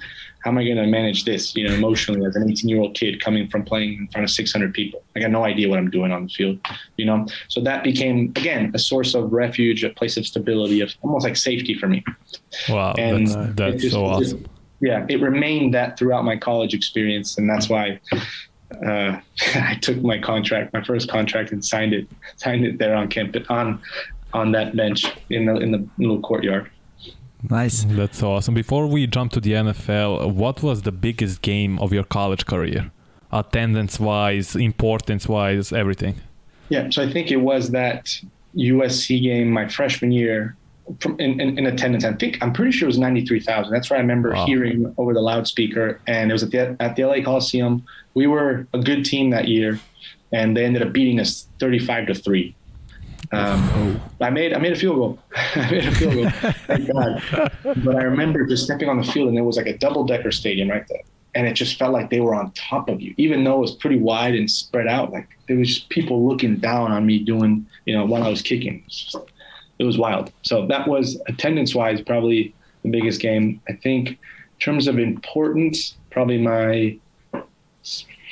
how 0.42 0.50
am 0.50 0.58
I 0.58 0.64
going 0.64 0.76
to 0.76 0.86
manage 0.86 1.24
this, 1.24 1.54
you 1.54 1.66
know, 1.66 1.72
emotionally 1.72 2.26
as 2.26 2.34
an 2.34 2.50
18 2.50 2.68
year 2.68 2.80
old 2.80 2.94
kid 2.94 3.22
coming 3.22 3.48
from 3.48 3.64
playing 3.64 3.94
in 3.94 4.08
front 4.08 4.24
of 4.24 4.30
600 4.30 4.74
people? 4.74 5.02
I 5.14 5.20
got 5.20 5.30
no 5.30 5.44
idea 5.44 5.68
what 5.68 5.78
I'm 5.78 5.90
doing 5.90 6.10
on 6.10 6.24
the 6.24 6.28
field, 6.28 6.58
you 6.96 7.04
know? 7.04 7.26
So 7.48 7.60
that 7.60 7.84
became, 7.84 8.32
again, 8.36 8.72
a 8.74 8.78
source 8.78 9.14
of 9.14 9.32
refuge, 9.32 9.84
a 9.84 9.90
place 9.90 10.16
of 10.16 10.26
stability, 10.26 10.80
of 10.80 10.92
almost 11.02 11.24
like 11.24 11.36
safety 11.36 11.74
for 11.74 11.86
me. 11.86 12.04
Wow. 12.68 12.94
And 12.98 13.28
that's, 13.28 13.54
that's 13.54 13.82
just, 13.82 13.94
so 13.94 14.04
awesome. 14.04 14.42
Just, 14.42 14.50
yeah, 14.80 15.06
it 15.08 15.20
remained 15.20 15.74
that 15.74 15.96
throughout 15.96 16.24
my 16.24 16.36
college 16.36 16.74
experience. 16.74 17.38
And 17.38 17.48
that's 17.48 17.68
why 17.68 18.00
uh, 18.84 19.20
I 19.54 19.78
took 19.80 20.02
my 20.02 20.18
contract, 20.18 20.72
my 20.72 20.82
first 20.82 21.08
contract, 21.08 21.52
and 21.52 21.64
signed 21.64 21.94
it, 21.94 22.08
signed 22.36 22.66
it 22.66 22.78
there 22.78 22.96
on 22.96 23.06
campus, 23.06 23.46
on, 23.48 23.80
on 24.32 24.50
that 24.52 24.76
bench 24.76 25.06
in 25.30 25.46
the 25.46 25.56
in 25.56 25.70
the 25.70 25.86
little 25.98 26.20
courtyard. 26.20 26.70
Nice. 27.48 27.84
That's 27.84 28.22
awesome. 28.22 28.54
Before 28.54 28.86
we 28.86 29.06
jump 29.06 29.32
to 29.32 29.40
the 29.40 29.52
NFL, 29.52 30.32
what 30.32 30.62
was 30.62 30.82
the 30.82 30.92
biggest 30.92 31.42
game 31.42 31.78
of 31.80 31.92
your 31.92 32.04
college 32.04 32.46
career? 32.46 32.92
Attendance 33.32 33.98
wise, 33.98 34.54
importance 34.54 35.28
wise, 35.28 35.72
everything. 35.72 36.20
Yeah, 36.68 36.88
so 36.90 37.02
I 37.02 37.10
think 37.10 37.30
it 37.30 37.36
was 37.36 37.70
that 37.70 38.20
USC 38.56 39.22
game 39.22 39.50
my 39.50 39.68
freshman 39.68 40.12
year 40.12 40.56
from 41.00 41.18
in, 41.18 41.40
in, 41.40 41.58
in 41.58 41.66
attendance. 41.66 42.04
I 42.04 42.12
think 42.14 42.38
I'm 42.40 42.52
pretty 42.52 42.72
sure 42.72 42.86
it 42.86 42.88
was 42.88 42.98
93,000. 42.98 43.72
That's 43.72 43.90
what 43.90 43.96
I 43.96 44.00
remember 44.00 44.32
wow. 44.32 44.46
hearing 44.46 44.94
over 44.98 45.12
the 45.14 45.20
loudspeaker. 45.20 46.00
And 46.06 46.30
it 46.30 46.34
was 46.34 46.42
at 46.42 46.50
the 46.50 46.76
at 46.80 46.96
the 46.96 47.04
LA 47.04 47.22
Coliseum. 47.22 47.84
We 48.14 48.26
were 48.26 48.66
a 48.72 48.78
good 48.78 49.04
team 49.04 49.30
that 49.30 49.48
year, 49.48 49.80
and 50.32 50.56
they 50.56 50.64
ended 50.64 50.82
up 50.82 50.92
beating 50.92 51.18
us 51.20 51.48
35 51.58 52.08
to 52.08 52.14
three. 52.14 52.54
Um, 53.32 54.00
I 54.20 54.28
made 54.28 54.52
I 54.52 54.58
made 54.58 54.72
a 54.72 54.76
field 54.76 54.96
goal. 54.96 55.18
I 55.54 55.70
made 55.70 55.86
a 55.86 55.92
field 55.92 56.14
goal. 56.14 56.30
Thank 56.66 56.92
God. 56.92 57.22
But 57.62 57.96
I 57.96 58.02
remember 58.02 58.46
just 58.46 58.64
stepping 58.64 58.88
on 58.88 58.98
the 58.98 59.04
field 59.04 59.28
and 59.28 59.36
there 59.36 59.44
was 59.44 59.56
like 59.56 59.66
a 59.66 59.78
double 59.78 60.04
decker 60.04 60.30
stadium 60.30 60.68
right 60.68 60.86
there. 60.88 61.00
And 61.34 61.46
it 61.46 61.54
just 61.54 61.78
felt 61.78 61.94
like 61.94 62.10
they 62.10 62.20
were 62.20 62.34
on 62.34 62.52
top 62.52 62.90
of 62.90 63.00
you, 63.00 63.14
even 63.16 63.42
though 63.42 63.56
it 63.56 63.60
was 63.60 63.74
pretty 63.76 63.98
wide 63.98 64.34
and 64.34 64.50
spread 64.50 64.86
out. 64.86 65.12
Like 65.12 65.28
there 65.48 65.56
was 65.56 65.68
just 65.68 65.88
people 65.88 66.28
looking 66.28 66.56
down 66.56 66.92
on 66.92 67.06
me 67.06 67.20
doing, 67.20 67.66
you 67.86 67.96
know, 67.96 68.04
while 68.04 68.22
I 68.22 68.28
was 68.28 68.42
kicking. 68.42 68.80
It 68.80 68.84
was, 68.84 68.96
just, 69.00 69.16
it 69.78 69.84
was 69.84 69.96
wild. 69.96 70.30
So 70.42 70.66
that 70.66 70.86
was 70.86 71.18
attendance 71.26 71.74
wise 71.74 72.02
probably 72.02 72.54
the 72.82 72.90
biggest 72.90 73.22
game. 73.22 73.62
I 73.66 73.72
think 73.72 74.10
in 74.10 74.16
terms 74.60 74.86
of 74.86 74.98
importance, 74.98 75.96
probably 76.10 76.36
my 76.36 76.98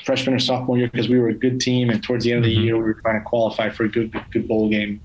freshman 0.04 0.34
or 0.34 0.38
sophomore 0.38 0.78
year 0.78 0.88
because 0.88 1.08
we 1.08 1.18
were 1.18 1.28
a 1.28 1.34
good 1.34 1.60
team, 1.60 1.90
and 1.90 2.02
towards 2.02 2.24
the 2.24 2.32
end 2.32 2.44
of 2.44 2.44
the 2.44 2.54
mm-hmm. 2.54 2.64
year 2.64 2.76
we 2.76 2.82
were 2.82 2.94
trying 2.94 3.20
to 3.20 3.24
qualify 3.24 3.70
for 3.70 3.84
a 3.84 3.88
good 3.88 4.12
good 4.30 4.48
bowl 4.48 4.68
game. 4.68 5.00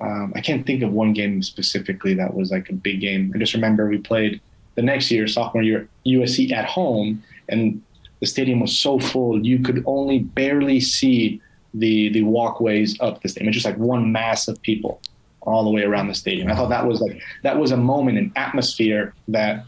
Um, 0.00 0.32
I 0.36 0.40
can't 0.40 0.64
think 0.66 0.82
of 0.82 0.92
one 0.92 1.12
game 1.12 1.42
specifically 1.42 2.14
that 2.14 2.34
was 2.34 2.50
like 2.50 2.70
a 2.70 2.74
big 2.74 3.00
game. 3.00 3.32
I 3.34 3.38
just 3.38 3.54
remember 3.54 3.88
we 3.88 3.98
played 3.98 4.40
the 4.76 4.82
next 4.82 5.10
year, 5.10 5.26
sophomore 5.26 5.62
year, 5.62 5.88
USC 6.06 6.52
at 6.52 6.64
home, 6.64 7.22
and 7.48 7.82
the 8.20 8.26
stadium 8.26 8.60
was 8.60 8.76
so 8.78 8.98
full 8.98 9.44
you 9.44 9.58
could 9.60 9.82
only 9.86 10.20
barely 10.20 10.80
see 10.80 11.40
the 11.74 12.10
the 12.10 12.22
walkways 12.22 13.00
up 13.00 13.22
the 13.22 13.28
stadium. 13.28 13.48
It's 13.48 13.56
just 13.56 13.66
like 13.66 13.78
one 13.78 14.12
mass 14.12 14.48
of 14.48 14.60
people 14.62 15.00
all 15.42 15.64
the 15.64 15.70
way 15.70 15.82
around 15.82 16.08
the 16.08 16.14
stadium. 16.14 16.50
I 16.50 16.54
thought 16.54 16.68
that 16.68 16.86
was 16.86 17.00
like 17.00 17.20
that 17.42 17.58
was 17.58 17.72
a 17.72 17.76
moment, 17.76 18.18
an 18.18 18.32
atmosphere 18.36 19.14
that 19.28 19.64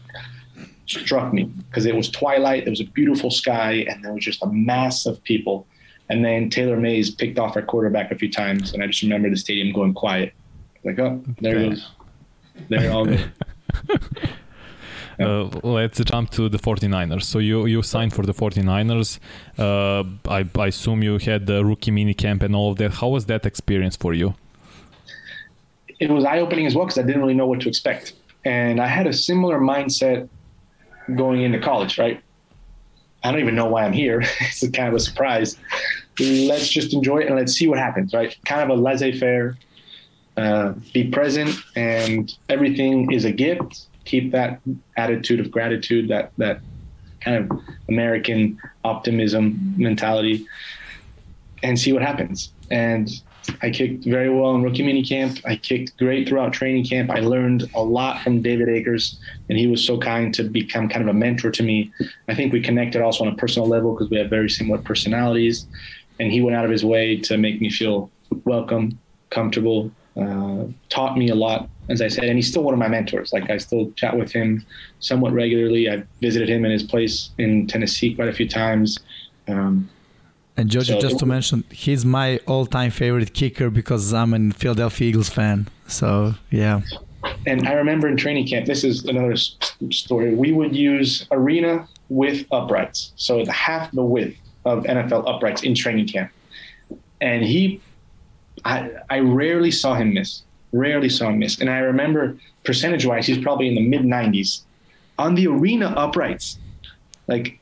struck 0.85 1.33
me 1.33 1.43
because 1.43 1.85
it 1.85 1.95
was 1.95 2.09
twilight, 2.09 2.65
there 2.65 2.71
was 2.71 2.81
a 2.81 2.85
beautiful 2.85 3.31
sky, 3.31 3.85
and 3.89 4.03
there 4.03 4.13
was 4.13 4.23
just 4.23 4.43
a 4.43 4.47
mass 4.47 5.05
of 5.05 5.23
people. 5.23 5.67
And 6.09 6.23
then 6.23 6.49
Taylor 6.49 6.77
Mays 6.77 7.09
picked 7.09 7.39
off 7.39 7.55
our 7.55 7.61
quarterback 7.61 8.11
a 8.11 8.15
few 8.15 8.29
times, 8.29 8.73
and 8.73 8.83
I 8.83 8.87
just 8.87 9.01
remember 9.01 9.29
the 9.29 9.37
stadium 9.37 9.73
going 9.73 9.93
quiet. 9.93 10.33
Like, 10.83 10.99
oh, 10.99 11.23
there 11.39 11.57
it 11.57 11.69
goes. 11.69 11.91
There 12.69 12.91
all 12.91 13.05
goes. 13.05 13.25
Uh, 15.19 15.43
let's 15.63 15.99
jump 16.03 16.31
to 16.31 16.49
the 16.49 16.57
49ers. 16.57 17.23
So 17.23 17.37
you 17.37 17.67
you 17.67 17.83
signed 17.83 18.13
for 18.13 18.25
the 18.25 18.33
49ers. 18.33 19.19
Uh, 19.59 20.03
I, 20.27 20.43
I 20.59 20.67
assume 20.67 21.03
you 21.03 21.19
had 21.19 21.45
the 21.45 21.63
rookie 21.63 21.91
mini 21.91 22.15
camp 22.15 22.41
and 22.41 22.55
all 22.55 22.71
of 22.71 22.77
that. 22.77 22.93
How 22.95 23.09
was 23.09 23.27
that 23.27 23.45
experience 23.45 23.95
for 23.95 24.15
you? 24.15 24.33
It 25.99 26.09
was 26.09 26.25
eye 26.25 26.39
opening 26.39 26.65
as 26.65 26.75
well 26.75 26.85
because 26.85 26.97
I 26.97 27.03
didn't 27.03 27.21
really 27.21 27.35
know 27.35 27.45
what 27.45 27.61
to 27.61 27.69
expect, 27.69 28.13
and 28.43 28.81
I 28.81 28.87
had 28.87 29.05
a 29.05 29.13
similar 29.13 29.59
mindset 29.59 30.27
going 31.15 31.41
into 31.41 31.59
college, 31.59 31.97
right? 31.97 32.21
I 33.23 33.31
don't 33.31 33.39
even 33.39 33.55
know 33.55 33.67
why 33.67 33.85
I'm 33.85 33.93
here. 33.93 34.21
it's 34.41 34.67
kind 34.69 34.89
of 34.89 34.93
a 34.93 34.99
surprise. 34.99 35.57
Let's 36.19 36.67
just 36.67 36.93
enjoy 36.93 37.19
it 37.19 37.27
and 37.27 37.35
let's 37.35 37.53
see 37.53 37.67
what 37.67 37.79
happens, 37.79 38.13
right? 38.13 38.35
Kind 38.45 38.69
of 38.69 38.77
a 38.77 38.81
laissez 38.81 39.17
faire, 39.17 39.57
uh, 40.37 40.73
be 40.93 41.09
present, 41.09 41.55
and 41.75 42.35
everything 42.49 43.11
is 43.11 43.25
a 43.25 43.31
gift. 43.31 43.87
Keep 44.05 44.31
that 44.33 44.59
attitude 44.97 45.39
of 45.39 45.49
gratitude, 45.49 46.09
that 46.09 46.33
that 46.37 46.59
kind 47.21 47.37
of 47.37 47.59
American 47.87 48.59
optimism 48.83 49.73
mentality, 49.77 50.45
and 51.63 51.79
see 51.79 51.93
what 51.93 52.01
happens. 52.01 52.51
And 52.69 53.09
I 53.61 53.69
kicked 53.69 54.05
very 54.05 54.29
well 54.29 54.55
in 54.55 54.63
rookie 54.63 54.83
mini 54.83 55.03
camp. 55.03 55.39
I 55.45 55.55
kicked 55.55 55.97
great 55.97 56.27
throughout 56.27 56.53
training 56.53 56.85
camp. 56.85 57.09
I 57.09 57.19
learned 57.19 57.69
a 57.73 57.81
lot 57.81 58.21
from 58.21 58.41
David 58.41 58.69
Akers, 58.69 59.19
and 59.49 59.57
he 59.57 59.67
was 59.67 59.85
so 59.85 59.97
kind 59.97 60.33
to 60.35 60.43
become 60.43 60.87
kind 60.87 61.01
of 61.01 61.13
a 61.13 61.17
mentor 61.17 61.51
to 61.51 61.63
me. 61.63 61.91
I 62.27 62.35
think 62.35 62.53
we 62.53 62.61
connected 62.61 63.01
also 63.01 63.25
on 63.25 63.33
a 63.33 63.35
personal 63.35 63.67
level 63.67 63.93
because 63.93 64.09
we 64.09 64.17
have 64.17 64.29
very 64.29 64.49
similar 64.49 64.79
personalities, 64.79 65.67
and 66.19 66.31
he 66.31 66.41
went 66.41 66.55
out 66.55 66.65
of 66.65 66.71
his 66.71 66.85
way 66.85 67.17
to 67.17 67.37
make 67.37 67.59
me 67.59 67.69
feel 67.69 68.09
welcome, 68.45 68.97
comfortable, 69.29 69.91
uh, 70.15 70.65
taught 70.89 71.17
me 71.17 71.29
a 71.29 71.35
lot, 71.35 71.69
as 71.89 72.01
I 72.01 72.07
said, 72.07 72.25
and 72.25 72.37
he's 72.37 72.49
still 72.49 72.63
one 72.63 72.73
of 72.73 72.79
my 72.79 72.87
mentors. 72.87 73.33
Like 73.33 73.49
I 73.49 73.57
still 73.57 73.91
chat 73.91 74.17
with 74.17 74.31
him 74.31 74.65
somewhat 74.99 75.33
regularly. 75.33 75.89
I 75.89 76.03
visited 76.21 76.49
him 76.49 76.65
in 76.65 76.71
his 76.71 76.83
place 76.83 77.31
in 77.37 77.67
Tennessee 77.67 78.13
quite 78.13 78.29
a 78.29 78.33
few 78.33 78.47
times. 78.47 78.99
Um, 79.47 79.89
and 80.55 80.69
Jojo, 80.69 80.85
so, 80.85 80.99
just 80.99 81.19
to 81.19 81.25
mention, 81.25 81.63
he's 81.71 82.05
my 82.05 82.37
all-time 82.47 82.91
favorite 82.91 83.33
kicker 83.33 83.69
because 83.69 84.13
I'm 84.13 84.33
a 84.33 84.53
Philadelphia 84.53 85.09
Eagles 85.09 85.29
fan. 85.29 85.67
So 85.87 86.35
yeah. 86.51 86.81
And 87.47 87.67
I 87.67 87.73
remember 87.73 88.07
in 88.07 88.17
training 88.17 88.47
camp, 88.47 88.65
this 88.65 88.83
is 88.83 89.05
another 89.05 89.35
story. 89.35 90.35
We 90.35 90.51
would 90.51 90.75
use 90.75 91.25
arena 91.31 91.87
with 92.09 92.45
uprights, 92.51 93.13
so 93.15 93.43
half 93.45 93.91
the 93.91 94.03
width 94.03 94.37
of 94.65 94.83
NFL 94.83 95.27
uprights 95.27 95.63
in 95.63 95.73
training 95.73 96.07
camp. 96.07 96.31
And 97.21 97.43
he, 97.43 97.81
I, 98.65 98.91
I 99.09 99.19
rarely 99.19 99.71
saw 99.71 99.95
him 99.95 100.13
miss. 100.13 100.43
Rarely 100.71 101.09
saw 101.09 101.29
him 101.29 101.39
miss. 101.39 101.59
And 101.59 101.69
I 101.69 101.79
remember 101.79 102.37
percentage-wise, 102.63 103.25
he's 103.25 103.37
probably 103.37 103.67
in 103.67 103.75
the 103.75 103.87
mid 103.87 104.01
90s 104.01 104.61
on 105.17 105.35
the 105.35 105.47
arena 105.47 105.87
uprights. 105.97 106.59
Like 107.27 107.59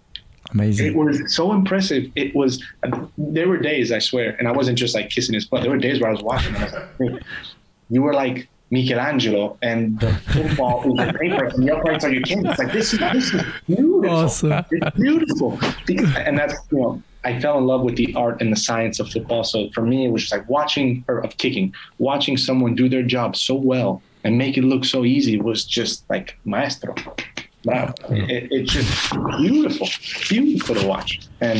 Amazing. 0.52 0.88
It 0.88 0.96
was 0.96 1.34
so 1.34 1.54
impressive. 1.54 2.12
It 2.16 2.36
was. 2.36 2.64
There 3.18 3.48
were 3.48 3.58
days, 3.58 3.92
I 3.92 4.00
swear, 4.00 4.36
and 4.38 4.48
I 4.48 4.52
wasn't 4.52 4.78
just 4.78 4.94
like 4.94 5.10
kissing 5.10 5.34
his 5.34 5.46
butt. 5.46 5.62
There 5.62 5.72
were 5.72 5.78
days 5.78 6.00
where 6.02 6.10
I 6.10 6.14
was 6.14 6.24
watching. 6.24 6.56
And 6.56 6.64
I 6.64 6.66
was 6.66 6.90
like, 7.00 7.24
you 7.90 8.02
were 8.02 8.14
like 8.14 8.50
Michelangelo, 8.70 9.58
and 9.62 10.00
the 10.00 10.14
football 10.14 10.84
is 10.90 11.06
the 11.06 11.14
paper, 11.20 11.46
and 11.46 11.68
the 11.68 11.76
uprights 11.76 12.04
are 12.06 12.12
your 12.12 12.24
chin. 12.24 12.46
It's 12.46 12.60
like 12.60 12.74
this 12.74 12.94
is 12.94 13.00
this 13.00 13.34
is 13.34 13.44
beautiful. 13.68 14.10
Awesome. 14.10 14.66
It's 14.72 14.98
beautiful, 14.98 15.60
and 16.18 16.38
that's 16.38 16.56
you 16.72 16.80
know. 16.80 17.04
I 17.24 17.40
fell 17.40 17.60
in 17.60 17.68
love 17.68 17.82
with 17.82 17.98
the 17.98 18.12
art 18.16 18.42
and 18.42 18.52
the 18.52 18.56
science 18.58 19.00
of 19.00 19.08
football. 19.12 19.44
So 19.44 19.70
for 19.76 19.82
me, 19.82 20.06
it 20.06 20.10
was 20.10 20.24
just 20.24 20.34
like 20.34 20.50
watching 20.50 21.06
or 21.08 21.20
of 21.20 21.38
kicking, 21.38 21.72
watching 22.00 22.36
someone 22.36 22.74
do 22.74 22.90
their 22.90 23.04
job 23.04 23.36
so 23.36 23.54
well 23.54 24.02
and 24.24 24.40
make 24.40 24.58
it 24.58 24.64
look 24.64 24.86
so 24.86 25.06
easy 25.06 25.40
was 25.40 25.64
just 25.64 26.04
like 26.10 26.36
maestro. 26.46 26.96
Wow, 27.64 27.94
it, 28.10 28.52
it's 28.52 28.74
just 28.74 29.12
beautiful, 29.38 29.88
beautiful 30.30 30.76
to 30.76 30.88
watch. 30.88 31.22
And 31.42 31.60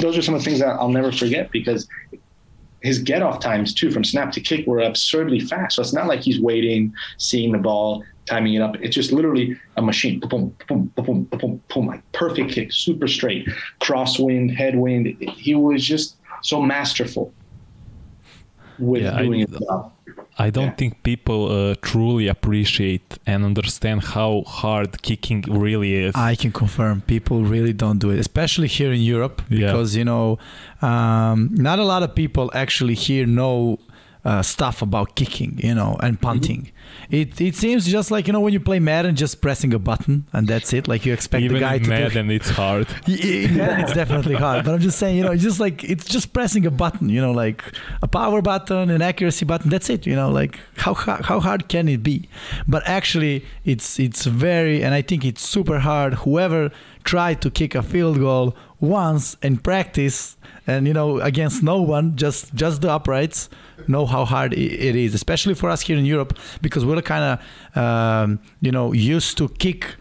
those 0.00 0.16
are 0.16 0.22
some 0.22 0.34
of 0.34 0.40
the 0.40 0.44
things 0.44 0.60
that 0.60 0.68
I'll 0.68 0.88
never 0.88 1.12
forget 1.12 1.50
because 1.50 1.86
his 2.80 2.98
get 2.98 3.22
off 3.22 3.40
times 3.40 3.74
too 3.74 3.90
from 3.90 4.04
snap 4.04 4.32
to 4.32 4.40
kick 4.40 4.66
were 4.66 4.80
absurdly 4.80 5.40
fast. 5.40 5.76
So 5.76 5.82
it's 5.82 5.92
not 5.92 6.06
like 6.06 6.20
he's 6.20 6.40
waiting, 6.40 6.94
seeing 7.18 7.52
the 7.52 7.58
ball, 7.58 8.04
timing 8.26 8.54
it 8.54 8.62
up. 8.62 8.76
It's 8.76 8.94
just 8.94 9.12
literally 9.12 9.58
a 9.76 9.82
machine. 9.82 10.20
Boom, 10.20 10.56
boom, 10.68 10.92
boom, 10.96 11.24
boom, 11.24 11.62
boom, 11.68 11.86
like 11.86 12.12
perfect 12.12 12.52
kick, 12.52 12.72
super 12.72 13.08
straight, 13.08 13.46
crosswind, 13.80 14.54
headwind. 14.54 15.16
He 15.20 15.54
was 15.54 15.84
just 15.84 16.16
so 16.42 16.62
masterful 16.62 17.34
with 18.78 19.02
yeah, 19.02 19.18
doing 19.18 19.40
I, 19.40 19.56
it. 19.56 19.92
I 20.38 20.50
don't 20.50 20.66
yeah. 20.66 20.74
think 20.74 21.02
people 21.02 21.50
uh, 21.50 21.74
truly 21.80 22.28
appreciate 22.28 23.18
and 23.26 23.42
understand 23.42 24.04
how 24.04 24.42
hard 24.46 25.00
kicking 25.00 25.42
really 25.48 25.94
is. 25.94 26.14
I 26.14 26.34
can 26.34 26.52
confirm 26.52 27.00
people 27.00 27.44
really 27.44 27.72
don't 27.72 27.98
do 27.98 28.10
it, 28.10 28.18
especially 28.18 28.68
here 28.68 28.92
in 28.92 29.00
Europe, 29.00 29.42
because 29.48 29.94
yeah. 29.94 30.00
you 30.00 30.04
know, 30.04 30.38
um, 30.82 31.48
not 31.52 31.78
a 31.78 31.84
lot 31.84 32.02
of 32.02 32.14
people 32.14 32.50
actually 32.52 32.94
here 32.94 33.24
know 33.24 33.78
uh, 34.26 34.42
stuff 34.42 34.82
about 34.82 35.14
kicking, 35.14 35.56
you 35.62 35.72
know, 35.72 35.96
and 36.02 36.20
punting. 36.20 36.62
Mm-hmm. 36.62 37.14
It 37.14 37.40
it 37.40 37.54
seems 37.54 37.86
just 37.86 38.10
like 38.10 38.26
you 38.26 38.32
know 38.32 38.40
when 38.40 38.52
you 38.52 38.58
play 38.58 38.80
Madden, 38.80 39.14
just 39.14 39.40
pressing 39.40 39.72
a 39.72 39.78
button 39.78 40.26
and 40.32 40.48
that's 40.48 40.72
it. 40.72 40.88
Like 40.88 41.06
you 41.06 41.12
expect 41.12 41.44
Even 41.44 41.54
the 41.54 41.60
guy 41.60 41.78
to. 41.78 41.88
Madden, 41.88 42.30
it's 42.32 42.50
hard. 42.62 42.88
yeah, 43.06 43.82
it's 43.82 43.92
definitely 43.92 44.34
hard. 44.34 44.64
But 44.64 44.74
I'm 44.74 44.80
just 44.80 44.98
saying, 44.98 45.16
you 45.16 45.22
know, 45.22 45.30
it's 45.30 45.44
just 45.44 45.60
like 45.60 45.84
it's 45.84 46.06
just 46.06 46.32
pressing 46.32 46.66
a 46.66 46.72
button, 46.72 47.08
you 47.08 47.20
know, 47.20 47.30
like 47.30 47.62
a 48.02 48.08
power 48.08 48.42
button, 48.42 48.90
an 48.90 49.00
accuracy 49.00 49.44
button. 49.44 49.70
That's 49.70 49.88
it. 49.88 50.06
You 50.06 50.16
know, 50.16 50.30
like 50.30 50.58
how 50.76 50.94
how 50.94 51.38
hard 51.38 51.68
can 51.68 51.88
it 51.88 52.02
be? 52.02 52.28
But 52.66 52.82
actually, 52.86 53.44
it's 53.64 54.00
it's 54.00 54.26
very, 54.26 54.82
and 54.82 54.92
I 54.92 55.02
think 55.02 55.24
it's 55.24 55.42
super 55.42 55.78
hard. 55.78 56.14
Whoever 56.14 56.72
tried 57.04 57.40
to 57.42 57.50
kick 57.50 57.76
a 57.76 57.82
field 57.82 58.18
goal 58.18 58.56
once 58.80 59.36
in 59.40 59.56
practice 59.56 60.36
and 60.66 60.86
you 60.86 60.92
know 60.92 61.20
against 61.20 61.62
no 61.62 61.80
one 61.80 62.16
just 62.16 62.54
just 62.54 62.82
the 62.82 62.90
uprights 62.90 63.48
know 63.88 64.06
how 64.06 64.24
hard 64.24 64.52
it 64.52 64.96
is 64.96 65.14
especially 65.14 65.54
for 65.54 65.68
us 65.70 65.80
here 65.82 65.96
in 65.96 66.04
europe 66.04 66.38
because 66.62 66.84
we're 66.84 67.00
kind 67.02 67.38
of 67.74 67.76
um, 67.76 68.40
you 68.60 68.72
know 68.72 68.92
used 68.92 69.36
to 69.38 69.48
kick 69.48 69.96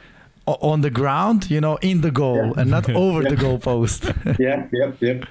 on 0.47 0.81
the 0.81 0.89
ground 0.89 1.49
you 1.49 1.59
know 1.59 1.75
in 1.77 2.01
the 2.01 2.11
goal 2.11 2.47
yeah. 2.47 2.61
and 2.61 2.69
not 2.69 2.89
over 3.05 3.21
yeah. 3.23 3.29
the 3.29 3.35
goal 3.35 3.59
post 3.59 4.05
yeah 4.39 4.67
yep 4.71 4.97
yep 5.01 5.25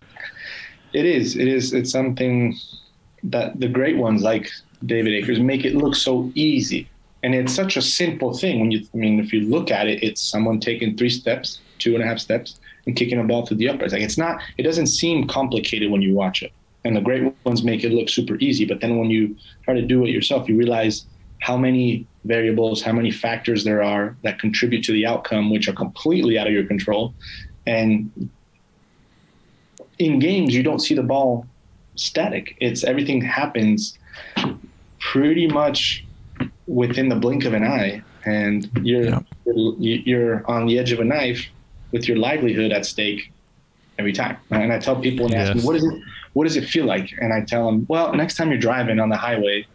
it 0.93 1.05
is 1.05 1.37
it 1.37 1.49
is 1.49 1.73
it's 1.73 1.91
something 1.91 2.55
that 3.23 3.59
the 3.61 3.69
great 3.69 3.97
ones 3.97 4.23
like 4.23 4.51
david 4.85 5.13
akers 5.13 5.41
make 5.41 5.65
it 5.65 5.75
look 5.75 5.95
so 5.95 6.31
easy 6.35 6.89
and 7.23 7.35
it's 7.35 7.55
such 7.55 7.77
a 7.77 7.83
simple 7.83 8.35
thing 8.35 8.61
when 8.61 8.71
you 8.71 8.87
i 8.93 8.97
mean 8.97 9.19
if 9.21 9.33
you 9.33 9.41
look 9.43 9.71
at 9.71 9.87
it 9.87 10.03
it's 10.03 10.21
someone 10.21 10.59
taking 10.61 10.97
three 10.97 11.11
steps 11.11 11.61
two 11.79 11.95
and 11.95 12.03
a 12.03 12.07
half 12.07 12.19
steps 12.19 12.59
and 12.87 12.97
kicking 12.97 13.19
a 13.19 13.25
ball 13.25 13.47
through 13.47 13.59
the 13.59 13.69
uprights. 13.69 13.93
Like 13.93 14.03
it's 14.03 14.19
not, 14.19 14.41
it 14.59 14.63
doesn't 14.63 14.87
seem 14.87 15.27
complicated 15.27 15.91
when 15.91 16.03
you 16.03 16.15
watch 16.15 16.43
it. 16.43 16.53
And 16.85 16.97
the 16.97 17.01
great 17.01 17.35
ones 17.45 17.63
make 17.63 17.83
it 17.83 17.93
look 17.93 18.09
super 18.09 18.37
easy. 18.37 18.65
But 18.65 18.81
then 18.81 18.99
when 18.99 19.11
you 19.11 19.37
try 19.65 19.75
to 19.75 19.83
do 19.83 20.05
it 20.05 20.11
yourself, 20.11 20.49
you 20.49 20.57
realize 20.57 21.07
how 21.41 21.57
many 21.57 22.07
variables, 22.25 22.83
how 22.83 22.93
many 22.93 23.11
factors 23.11 23.65
there 23.65 23.83
are 23.83 24.17
that 24.23 24.39
contribute 24.39 24.83
to 24.85 24.93
the 24.93 25.07
outcome, 25.07 25.51
which 25.51 25.69
are 25.69 25.73
completely 25.73 26.39
out 26.39 26.47
of 26.47 26.53
your 26.53 26.65
control. 26.65 27.15
And 27.67 28.31
in 29.99 30.19
games, 30.19 30.55
you 30.55 30.63
don't 30.63 30.81
see 30.81 30.95
the 30.95 31.03
ball 31.03 31.47
static. 31.97 32.57
It's 32.61 32.85
everything 32.85 33.21
happens 33.21 33.99
pretty 34.99 35.47
much 35.47 36.05
within 36.67 37.09
the 37.09 37.17
blink 37.17 37.45
of 37.45 37.53
an 37.53 37.65
eye, 37.65 38.03
and 38.25 38.71
you're 38.83 39.05
yeah. 39.05 39.21
you're, 39.45 40.51
on 40.51 40.67
the 40.67 40.79
edge 40.79 40.93
of 40.93 41.01
a 41.01 41.05
knife 41.05 41.47
with 41.93 42.09
your 42.09 42.17
livelihood 42.17 42.73
at 42.73 42.87
stake 42.87 43.31
every 43.99 44.13
time. 44.13 44.37
And 44.51 44.73
I 44.73 44.79
tell 44.79 44.97
people 44.97 45.27
and 45.27 45.35
yes. 45.35 45.51
ask 45.51 45.57
me, 45.59 45.63
what 45.63 45.77
is 45.77 45.85
it? 45.85 46.03
What 46.35 46.45
does 46.45 46.57
it 46.57 46.69
feel 46.69 46.85
like? 46.85 47.13
And 47.21 47.33
I 47.33 47.41
tell 47.41 47.67
them, 47.67 47.87
well, 47.89 48.13
next 48.15 48.37
time 48.37 48.51
you're 48.51 48.59
driving 48.59 49.01
on 49.01 49.09
the 49.09 49.17
highway, 49.17 49.67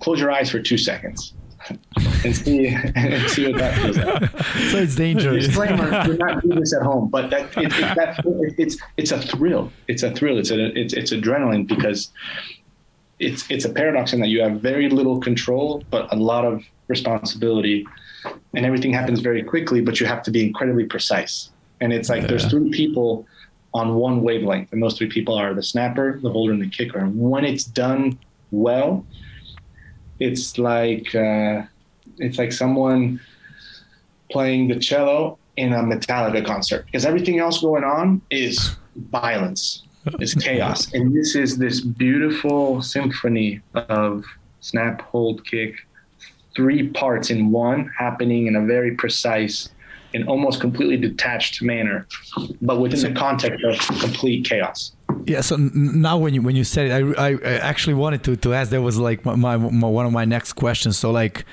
close 0.00 0.20
your 0.20 0.30
eyes 0.30 0.50
for 0.50 0.60
two 0.60 0.76
seconds 0.76 1.34
and 2.24 2.36
see 2.36 2.68
and 2.68 3.30
see 3.30 3.46
what 3.46 3.58
that 3.58 3.74
feels 3.78 3.96
like. 3.96 4.46
So 4.70 4.78
it's 4.78 4.96
dangerous. 4.96 5.46
Disclaimer: 5.46 6.04
Do 6.06 6.16
not 6.18 6.42
do 6.42 6.48
this 6.54 6.74
at 6.74 6.82
home. 6.82 7.08
But 7.08 7.30
that, 7.30 7.56
it, 7.56 7.66
it, 7.66 7.96
that 7.96 8.22
it's 8.58 8.76
it's 8.96 9.12
a 9.12 9.20
thrill. 9.20 9.72
It's 9.88 10.02
a 10.02 10.10
thrill. 10.10 10.38
It's 10.38 10.50
a 10.50 10.78
it's 10.78 10.92
it's 10.92 11.12
adrenaline 11.12 11.66
because 11.66 12.10
it's 13.18 13.48
it's 13.50 13.64
a 13.64 13.70
paradox 13.70 14.12
in 14.12 14.20
that 14.20 14.28
you 14.28 14.42
have 14.42 14.60
very 14.60 14.90
little 14.90 15.18
control 15.18 15.82
but 15.90 16.12
a 16.12 16.16
lot 16.16 16.44
of 16.44 16.62
responsibility 16.88 17.86
and 18.54 18.66
everything 18.66 18.92
happens 18.92 19.20
very 19.20 19.42
quickly, 19.42 19.80
but 19.80 20.00
you 20.00 20.06
have 20.06 20.22
to 20.24 20.30
be 20.30 20.44
incredibly 20.44 20.84
precise. 20.84 21.50
And 21.80 21.92
it's 21.92 22.08
like 22.08 22.22
yeah. 22.22 22.28
there's 22.28 22.46
three 22.46 22.70
people 22.70 23.26
on 23.76 23.94
one 23.94 24.22
wavelength, 24.22 24.72
and 24.72 24.82
those 24.82 24.96
three 24.96 25.08
people 25.08 25.34
are 25.34 25.52
the 25.52 25.62
snapper, 25.62 26.18
the 26.22 26.30
holder, 26.30 26.52
and 26.54 26.62
the 26.62 26.68
kicker. 26.68 26.98
And 26.98 27.20
when 27.20 27.44
it's 27.44 27.64
done 27.64 28.18
well, 28.50 29.04
it's 30.18 30.56
like 30.56 31.14
uh, 31.14 31.62
it's 32.16 32.38
like 32.38 32.52
someone 32.52 33.20
playing 34.30 34.68
the 34.68 34.78
cello 34.80 35.38
in 35.58 35.74
a 35.74 35.82
Metallica 35.82 36.44
concert. 36.44 36.86
Because 36.86 37.04
everything 37.04 37.38
else 37.38 37.60
going 37.60 37.84
on 37.84 38.22
is 38.30 38.76
violence, 39.10 39.82
is 40.20 40.32
chaos, 40.34 40.90
and 40.94 41.14
this 41.14 41.34
is 41.34 41.58
this 41.58 41.82
beautiful 41.82 42.80
symphony 42.80 43.60
of 43.74 44.24
snap, 44.60 45.02
hold, 45.02 45.44
kick, 45.44 45.86
three 46.56 46.88
parts 46.88 47.28
in 47.28 47.50
one 47.50 47.92
happening 47.98 48.46
in 48.46 48.56
a 48.56 48.64
very 48.64 48.94
precise 48.94 49.68
and 50.16 50.28
almost 50.28 50.60
completely 50.60 50.96
detached 50.96 51.62
manner, 51.62 52.06
but 52.60 52.80
within 52.80 53.00
the 53.00 53.18
context 53.18 53.64
of 53.64 53.78
complete 54.00 54.44
chaos. 54.48 54.92
Yeah. 55.26 55.42
So 55.42 55.56
now, 55.56 56.16
when 56.18 56.34
you 56.34 56.42
when 56.42 56.56
you 56.56 56.64
said 56.64 56.86
it, 56.86 57.18
I, 57.18 57.30
I 57.32 57.54
actually 57.72 57.94
wanted 57.94 58.24
to 58.24 58.36
to 58.36 58.54
ask. 58.54 58.70
That 58.70 58.82
was 58.82 58.98
like 58.98 59.24
my, 59.24 59.36
my, 59.36 59.56
my 59.56 59.88
one 59.88 60.06
of 60.06 60.12
my 60.12 60.24
next 60.24 60.54
questions. 60.54 60.98
So 60.98 61.10
like, 61.10 61.44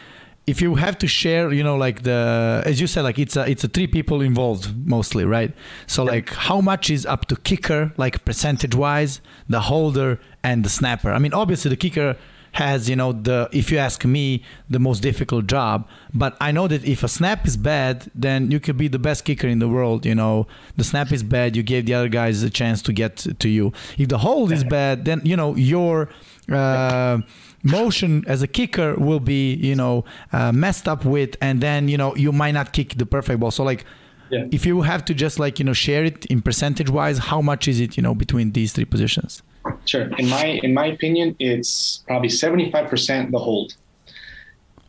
if 0.48 0.61
you 0.61 0.76
have 0.76 0.98
to 0.99 1.07
share, 1.07 1.52
you 1.53 1.64
know, 1.64 1.76
like 1.76 2.03
the 2.03 2.64
as 2.65 2.81
you 2.81 2.88
said, 2.88 3.03
like 3.03 3.19
it's 3.19 3.35
a 3.35 3.49
it's 3.49 3.64
a 3.64 3.68
three 3.68 3.88
people 3.88 4.22
involved 4.22 4.65
mostly, 4.88 5.26
right? 5.26 5.53
So 5.88 6.03
like, 6.03 6.30
how 6.34 6.61
much 6.61 6.90
is 6.90 7.06
up 7.06 7.26
to 7.27 7.35
kicker, 7.35 7.94
like 7.98 8.26
percentage 8.26 8.76
wise, 8.76 9.22
the 9.48 9.61
holder 9.61 10.19
and 10.44 10.64
the 10.64 10.69
snapper? 10.69 11.11
I 11.11 11.19
mean, 11.19 11.34
obviously 11.34 11.69
the 11.69 11.77
kicker 11.77 12.15
has 12.53 12.89
you 12.89 12.95
know 12.95 13.11
the 13.11 13.49
if 13.51 13.71
you 13.71 13.77
ask 13.77 14.05
me 14.05 14.43
the 14.69 14.80
most 14.80 15.01
difficult 15.01 15.47
job. 15.47 15.88
But 16.13 16.38
i 16.39 16.51
know 16.51 16.67
that 16.67 16.84
if 16.85 17.03
a 17.03 17.07
snap 17.07 17.45
is 17.45 17.57
bad 17.57 18.11
then 18.15 18.51
you 18.51 18.59
could 18.59 18.77
be 18.77 18.88
the 18.88 18.99
best 18.99 19.25
kicker 19.25 19.47
in 19.47 19.59
the 19.59 19.67
world 19.67 20.05
you 20.05 20.15
know. 20.15 20.47
The 20.77 20.84
snap 20.84 21.11
is 21.11 21.23
bad 21.23 21.55
you 21.55 21.63
gave 21.63 21.85
the 21.85 21.93
other 21.93 22.09
guys 22.09 22.43
a 22.43 22.49
chance 22.49 22.81
to 22.84 22.93
get 22.93 23.17
to 23.39 23.49
you. 23.49 23.73
If 23.97 24.09
the 24.09 24.19
hold 24.19 24.51
is 24.51 24.63
bad 24.63 25.05
then 25.05 25.21
you 25.23 25.35
know 25.35 25.55
your 25.55 26.09
uh, 26.51 27.19
motion 27.63 28.23
as 28.27 28.41
a 28.41 28.47
kicker 28.47 28.95
will 28.95 29.19
be 29.19 29.55
you 29.55 29.75
know 29.75 30.05
uh, 30.31 30.51
messed 30.51 30.88
up 30.88 31.05
with 31.05 31.35
and 31.41 31.61
then 31.61 31.88
you 31.88 31.97
know 31.97 32.15
you 32.15 32.31
might 32.31 32.51
not 32.51 32.73
kick 32.73 32.97
the 32.97 33.05
perfect 33.05 33.39
ball. 33.39 33.51
So 33.51 33.63
like 33.63 33.85
yeah. 34.30 34.45
if 34.51 34.65
you 34.65 34.81
have 34.81 35.05
to 35.05 35.13
just 35.13 35.39
like 35.39 35.59
you 35.59 35.65
know 35.65 35.73
share 35.73 36.03
it 36.05 36.25
in 36.27 36.41
percentage 36.41 36.89
wise 36.89 37.17
how 37.17 37.41
much 37.41 37.67
is 37.67 37.80
it 37.80 37.97
you 37.97 38.03
know 38.03 38.13
between 38.13 38.51
these 38.51 38.73
three 38.73 38.85
positions 38.85 39.41
Sure. 39.85 40.10
In 40.18 40.30
my 40.30 40.45
in 40.45 40.73
my 40.73 40.88
opinion, 40.88 41.35
it's 41.40 42.03
probably 42.07 42.30
seventy 42.30 42.72
five 42.72 42.90
percent 42.90 43.31
the 43.31 43.40
hold. 43.40 43.76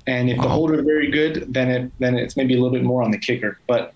And 0.07 0.29
if 0.29 0.37
wow. 0.37 0.45
the 0.45 0.49
holder 0.51 0.75
is 0.75 0.85
very 0.85 1.11
good, 1.11 1.53
then 1.53 1.71
it 1.71 1.93
then 1.99 2.17
it's 2.17 2.37
maybe 2.37 2.55
a 2.55 2.57
little 2.57 2.73
bit 2.73 2.85
more 2.85 3.03
on 3.03 3.11
the 3.11 3.19
kicker. 3.19 3.59
But 3.67 3.95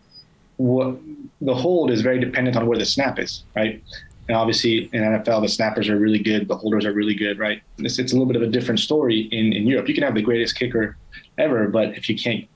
what 0.56 0.96
the 1.40 1.54
hold 1.54 1.90
is 1.90 2.02
very 2.02 2.18
dependent 2.18 2.56
on 2.56 2.66
where 2.66 2.78
the 2.78 2.84
snap 2.84 3.18
is, 3.18 3.44
right? 3.54 3.82
And 4.28 4.36
obviously 4.36 4.90
in 4.92 5.02
NFL, 5.02 5.42
the 5.42 5.48
snappers 5.48 5.88
are 5.88 5.98
really 5.98 6.18
good, 6.18 6.48
the 6.48 6.56
holders 6.56 6.84
are 6.84 6.92
really 6.92 7.14
good, 7.14 7.38
right? 7.38 7.62
It's, 7.78 7.98
it's 7.98 8.12
a 8.12 8.14
little 8.16 8.26
bit 8.26 8.36
of 8.36 8.42
a 8.42 8.50
different 8.50 8.80
story 8.80 9.20
in, 9.32 9.52
in 9.52 9.66
Europe. 9.66 9.88
You 9.88 9.94
can 9.94 10.02
have 10.02 10.14
the 10.14 10.22
greatest 10.22 10.58
kicker 10.58 10.96
ever, 11.38 11.68
but 11.68 11.96
if 11.96 12.08
you 12.08 12.18
can't 12.18 12.46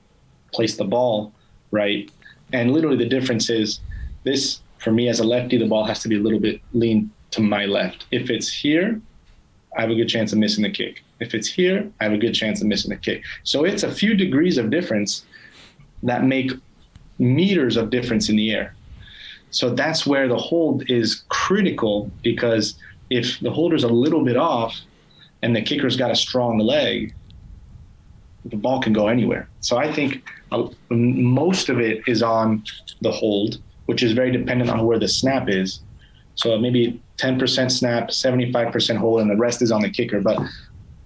place 0.53 0.75
the 0.77 0.83
ball 0.83 1.33
right, 1.71 2.11
and 2.51 2.71
literally 2.71 2.97
the 2.97 3.09
difference 3.09 3.49
is 3.49 3.79
this 4.23 4.59
for 4.77 4.91
me 4.91 5.07
as 5.07 5.19
a 5.19 5.23
lefty, 5.23 5.57
the 5.57 5.67
ball 5.67 5.85
has 5.85 6.01
to 6.01 6.09
be 6.09 6.17
a 6.17 6.19
little 6.19 6.39
bit 6.39 6.61
lean 6.73 7.09
to 7.33 7.41
my 7.41 7.65
left. 7.65 8.05
If 8.11 8.29
it's 8.29 8.51
here, 8.51 8.99
I 9.75 9.81
have 9.81 9.89
a 9.89 9.95
good 9.95 10.07
chance 10.07 10.31
of 10.33 10.39
missing 10.39 10.63
the 10.63 10.69
kick. 10.69 11.03
If 11.19 11.33
it's 11.33 11.47
here, 11.47 11.89
I 11.99 12.03
have 12.05 12.13
a 12.13 12.17
good 12.17 12.33
chance 12.33 12.61
of 12.61 12.67
missing 12.67 12.89
the 12.89 12.97
kick. 12.97 13.23
So 13.43 13.65
it's 13.65 13.83
a 13.83 13.91
few 13.91 14.13
degrees 14.15 14.57
of 14.57 14.69
difference 14.69 15.25
that 16.03 16.23
make 16.23 16.51
meters 17.17 17.75
of 17.77 17.89
difference 17.89 18.29
in 18.29 18.35
the 18.35 18.51
air. 18.51 18.75
So 19.49 19.73
that's 19.73 20.05
where 20.05 20.27
the 20.27 20.37
hold 20.37 20.89
is 20.89 21.23
critical 21.29 22.11
because 22.23 22.75
if 23.09 23.39
the 23.39 23.51
holder's 23.51 23.83
a 23.83 23.87
little 23.87 24.23
bit 24.23 24.37
off 24.37 24.75
and 25.41 25.55
the 25.55 25.61
kicker's 25.61 25.95
got 25.95 26.11
a 26.11 26.15
strong 26.15 26.57
leg, 26.57 27.13
the 28.45 28.57
ball 28.57 28.81
can 28.81 28.93
go 28.93 29.07
anywhere. 29.07 29.47
So 29.61 29.77
I 29.77 29.91
think 29.91 30.27
uh, 30.51 30.67
most 30.89 31.69
of 31.69 31.79
it 31.79 32.01
is 32.07 32.21
on 32.21 32.63
the 33.01 33.11
hold, 33.11 33.59
which 33.85 34.03
is 34.03 34.11
very 34.13 34.31
dependent 34.31 34.69
on 34.69 34.85
where 34.85 34.99
the 34.99 35.07
snap 35.07 35.49
is. 35.49 35.81
So 36.35 36.57
maybe 36.57 37.01
10% 37.17 37.71
snap, 37.71 38.09
75% 38.09 38.97
hold, 38.97 39.21
and 39.21 39.29
the 39.29 39.35
rest 39.35 39.61
is 39.61 39.71
on 39.71 39.81
the 39.81 39.89
kicker. 39.89 40.19
But 40.21 40.39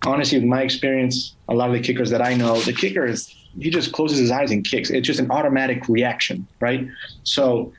honestly, 0.05 0.39
with 0.39 0.47
my 0.47 0.61
experience, 0.61 1.35
a 1.49 1.53
lot 1.53 1.69
of 1.69 1.73
the 1.73 1.81
kickers 1.81 2.09
that 2.11 2.21
I 2.21 2.33
know, 2.33 2.59
the 2.61 2.73
kicker 2.73 3.05
is 3.05 3.33
he 3.59 3.69
just 3.69 3.91
closes 3.91 4.19
his 4.19 4.31
eyes 4.31 4.51
and 4.51 4.65
kicks. 4.65 4.89
It's 4.89 5.05
just 5.05 5.19
an 5.19 5.31
automatic 5.31 5.89
reaction, 5.89 6.47
right? 6.59 6.87
So 7.23 7.73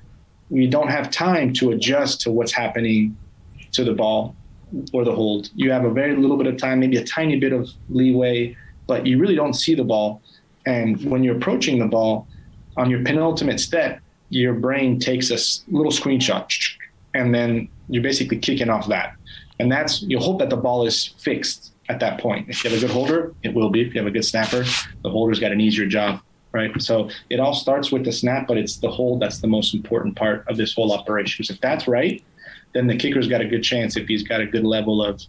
we 0.50 0.66
don't 0.66 0.88
have 0.88 1.10
time 1.10 1.52
to 1.54 1.70
adjust 1.70 2.20
to 2.22 2.32
what's 2.32 2.52
happening 2.52 3.16
to 3.72 3.84
the 3.84 3.92
ball 3.92 4.34
or 4.92 5.04
the 5.04 5.14
hold. 5.14 5.50
You 5.54 5.70
have 5.70 5.84
a 5.84 5.90
very 5.90 6.16
little 6.16 6.36
bit 6.36 6.46
of 6.46 6.56
time, 6.56 6.80
maybe 6.80 6.96
a 6.96 7.04
tiny 7.04 7.38
bit 7.38 7.52
of 7.52 7.70
leeway, 7.88 8.56
but 8.86 9.06
you 9.06 9.18
really 9.18 9.34
don't 9.34 9.54
see 9.54 9.74
the 9.74 9.84
ball. 9.84 10.22
And 10.66 11.02
when 11.10 11.22
you're 11.22 11.36
approaching 11.36 11.78
the 11.78 11.86
ball 11.86 12.26
on 12.76 12.90
your 12.90 13.02
penultimate 13.04 13.60
step, 13.60 14.00
your 14.30 14.54
brain 14.54 14.98
takes 14.98 15.30
a 15.30 15.38
little 15.74 15.92
screenshot 15.92 16.46
and 17.14 17.34
then 17.34 17.68
you're 17.88 18.02
basically 18.02 18.38
kicking 18.38 18.70
off 18.70 18.86
that. 18.88 19.14
And 19.58 19.70
that's 19.70 20.02
you 20.02 20.18
hope 20.18 20.38
that 20.38 20.50
the 20.50 20.56
ball 20.56 20.86
is 20.86 21.06
fixed 21.18 21.72
at 21.88 22.00
that 22.00 22.20
point. 22.20 22.48
If 22.48 22.62
you 22.62 22.70
have 22.70 22.78
a 22.78 22.86
good 22.86 22.92
holder, 22.92 23.34
it 23.42 23.54
will 23.54 23.70
be. 23.70 23.80
If 23.80 23.94
you 23.94 24.00
have 24.00 24.06
a 24.06 24.10
good 24.10 24.24
snapper, 24.24 24.64
the 25.02 25.10
holder's 25.10 25.40
got 25.40 25.52
an 25.52 25.60
easier 25.60 25.86
job, 25.86 26.20
right? 26.52 26.70
So 26.80 27.10
it 27.30 27.40
all 27.40 27.54
starts 27.54 27.90
with 27.90 28.04
the 28.04 28.12
snap, 28.12 28.46
but 28.46 28.58
it's 28.58 28.76
the 28.76 28.90
hold 28.90 29.20
that's 29.20 29.40
the 29.40 29.48
most 29.48 29.74
important 29.74 30.16
part 30.16 30.46
of 30.48 30.56
this 30.56 30.74
whole 30.74 30.92
operation. 30.92 31.44
So 31.44 31.54
if 31.54 31.60
that's 31.60 31.88
right, 31.88 32.22
then 32.74 32.86
the 32.86 32.96
kicker's 32.96 33.26
got 33.26 33.40
a 33.40 33.46
good 33.46 33.62
chance 33.62 33.96
if 33.96 34.06
he's 34.06 34.22
got 34.22 34.40
a 34.40 34.46
good 34.46 34.64
level 34.64 35.02
of 35.02 35.22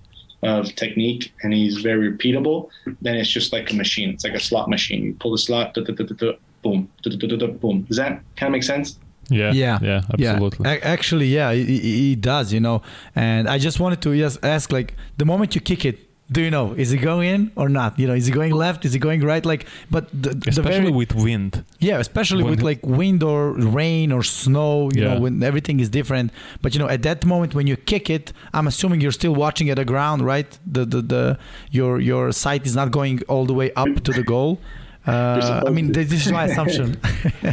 of 0.44 0.74
technique 0.76 1.34
and 1.44 1.54
he's 1.54 1.80
very 1.80 2.12
repeatable, 2.12 2.70
then 3.02 3.16
it's 3.16 3.30
just 3.30 3.52
like 3.52 3.72
a 3.72 3.76
machine. 3.76 4.10
It's 4.10 4.24
like 4.24 4.36
a 4.36 4.40
slot 4.40 4.70
machine. 4.70 5.04
You 5.04 5.14
pull 5.16 5.32
the 5.32 5.38
slot, 5.38 5.76
boom, 5.76 6.90
boom. 7.02 7.82
Does 7.84 7.98
that 7.98 8.22
kind 8.36 8.48
of 8.48 8.52
make 8.52 8.64
sense? 8.64 9.00
Yeah, 9.30 9.52
Yeah. 9.54 9.80
yeah, 9.82 10.02
absolutely. 10.14 10.66
Yeah, 10.66 10.76
A- 10.78 10.86
actually, 10.86 11.28
yeah, 11.28 11.52
it, 11.52 11.70
it- 11.70 12.12
it 12.14 12.22
does, 12.22 12.52
you 12.54 12.60
know. 12.60 12.82
And 13.16 13.48
I 13.48 13.58
just 13.58 13.80
wanted 13.80 14.02
to 14.02 14.18
just 14.18 14.38
ask, 14.44 14.72
like, 14.72 14.96
the 15.18 15.26
moment 15.26 15.56
you 15.56 15.62
kick 15.62 15.86
it, 15.86 15.98
do 16.32 16.42
you 16.42 16.52
know 16.52 16.74
is 16.78 16.94
it 16.94 16.98
going 17.00 17.28
in 17.28 17.52
or 17.56 17.70
not? 17.70 17.98
You 17.98 18.06
know, 18.08 18.14
is 18.14 18.28
it 18.28 18.34
going 18.34 18.52
left? 18.54 18.86
Is 18.86 18.94
it 18.94 19.00
going 19.00 19.22
right? 19.22 19.44
Like, 19.44 19.66
but 19.90 20.10
the, 20.14 20.30
the 20.36 20.50
Especially 20.50 20.82
very, 20.82 20.92
with 20.92 21.16
wind. 21.16 21.64
yeah, 21.80 21.98
especially 21.98 22.44
when 22.44 22.52
with 22.52 22.62
like 22.62 22.86
wind 22.86 23.24
or 23.24 23.54
rain 23.54 24.12
or 24.12 24.22
snow, 24.22 24.92
you 24.94 25.02
Yeah. 25.02 25.16
know, 25.16 25.22
when 25.22 25.42
everything 25.42 25.80
is 25.80 25.90
different. 25.90 26.32
But 26.62 26.76
you 26.76 26.80
know, 26.82 26.88
at 26.88 27.02
that 27.02 27.26
moment 27.26 27.56
when 27.56 27.66
you 27.66 27.76
kick 27.76 28.12
it, 28.12 28.32
I'm 28.54 28.68
assuming 28.68 29.02
you're 29.02 29.12
still 29.24 29.34
watching 29.34 29.72
at 29.72 29.78
the 29.78 29.86
ground, 29.86 30.22
right? 30.24 30.50
The 30.72 30.86
the, 30.86 31.02
the 31.02 31.40
your 31.72 32.00
your 32.00 32.32
sight 32.32 32.64
is 32.68 32.76
not 32.76 32.92
going 32.92 33.24
all 33.28 33.46
the 33.48 33.56
way 33.56 33.72
up 33.76 33.92
to 34.04 34.12
the 34.12 34.24
goal. 34.24 34.60
Uh, 35.08 35.64
I 35.66 35.72
mean, 35.72 35.92
this 35.94 36.12
is 36.28 36.32
my 36.32 36.44
assumption. 36.46 36.88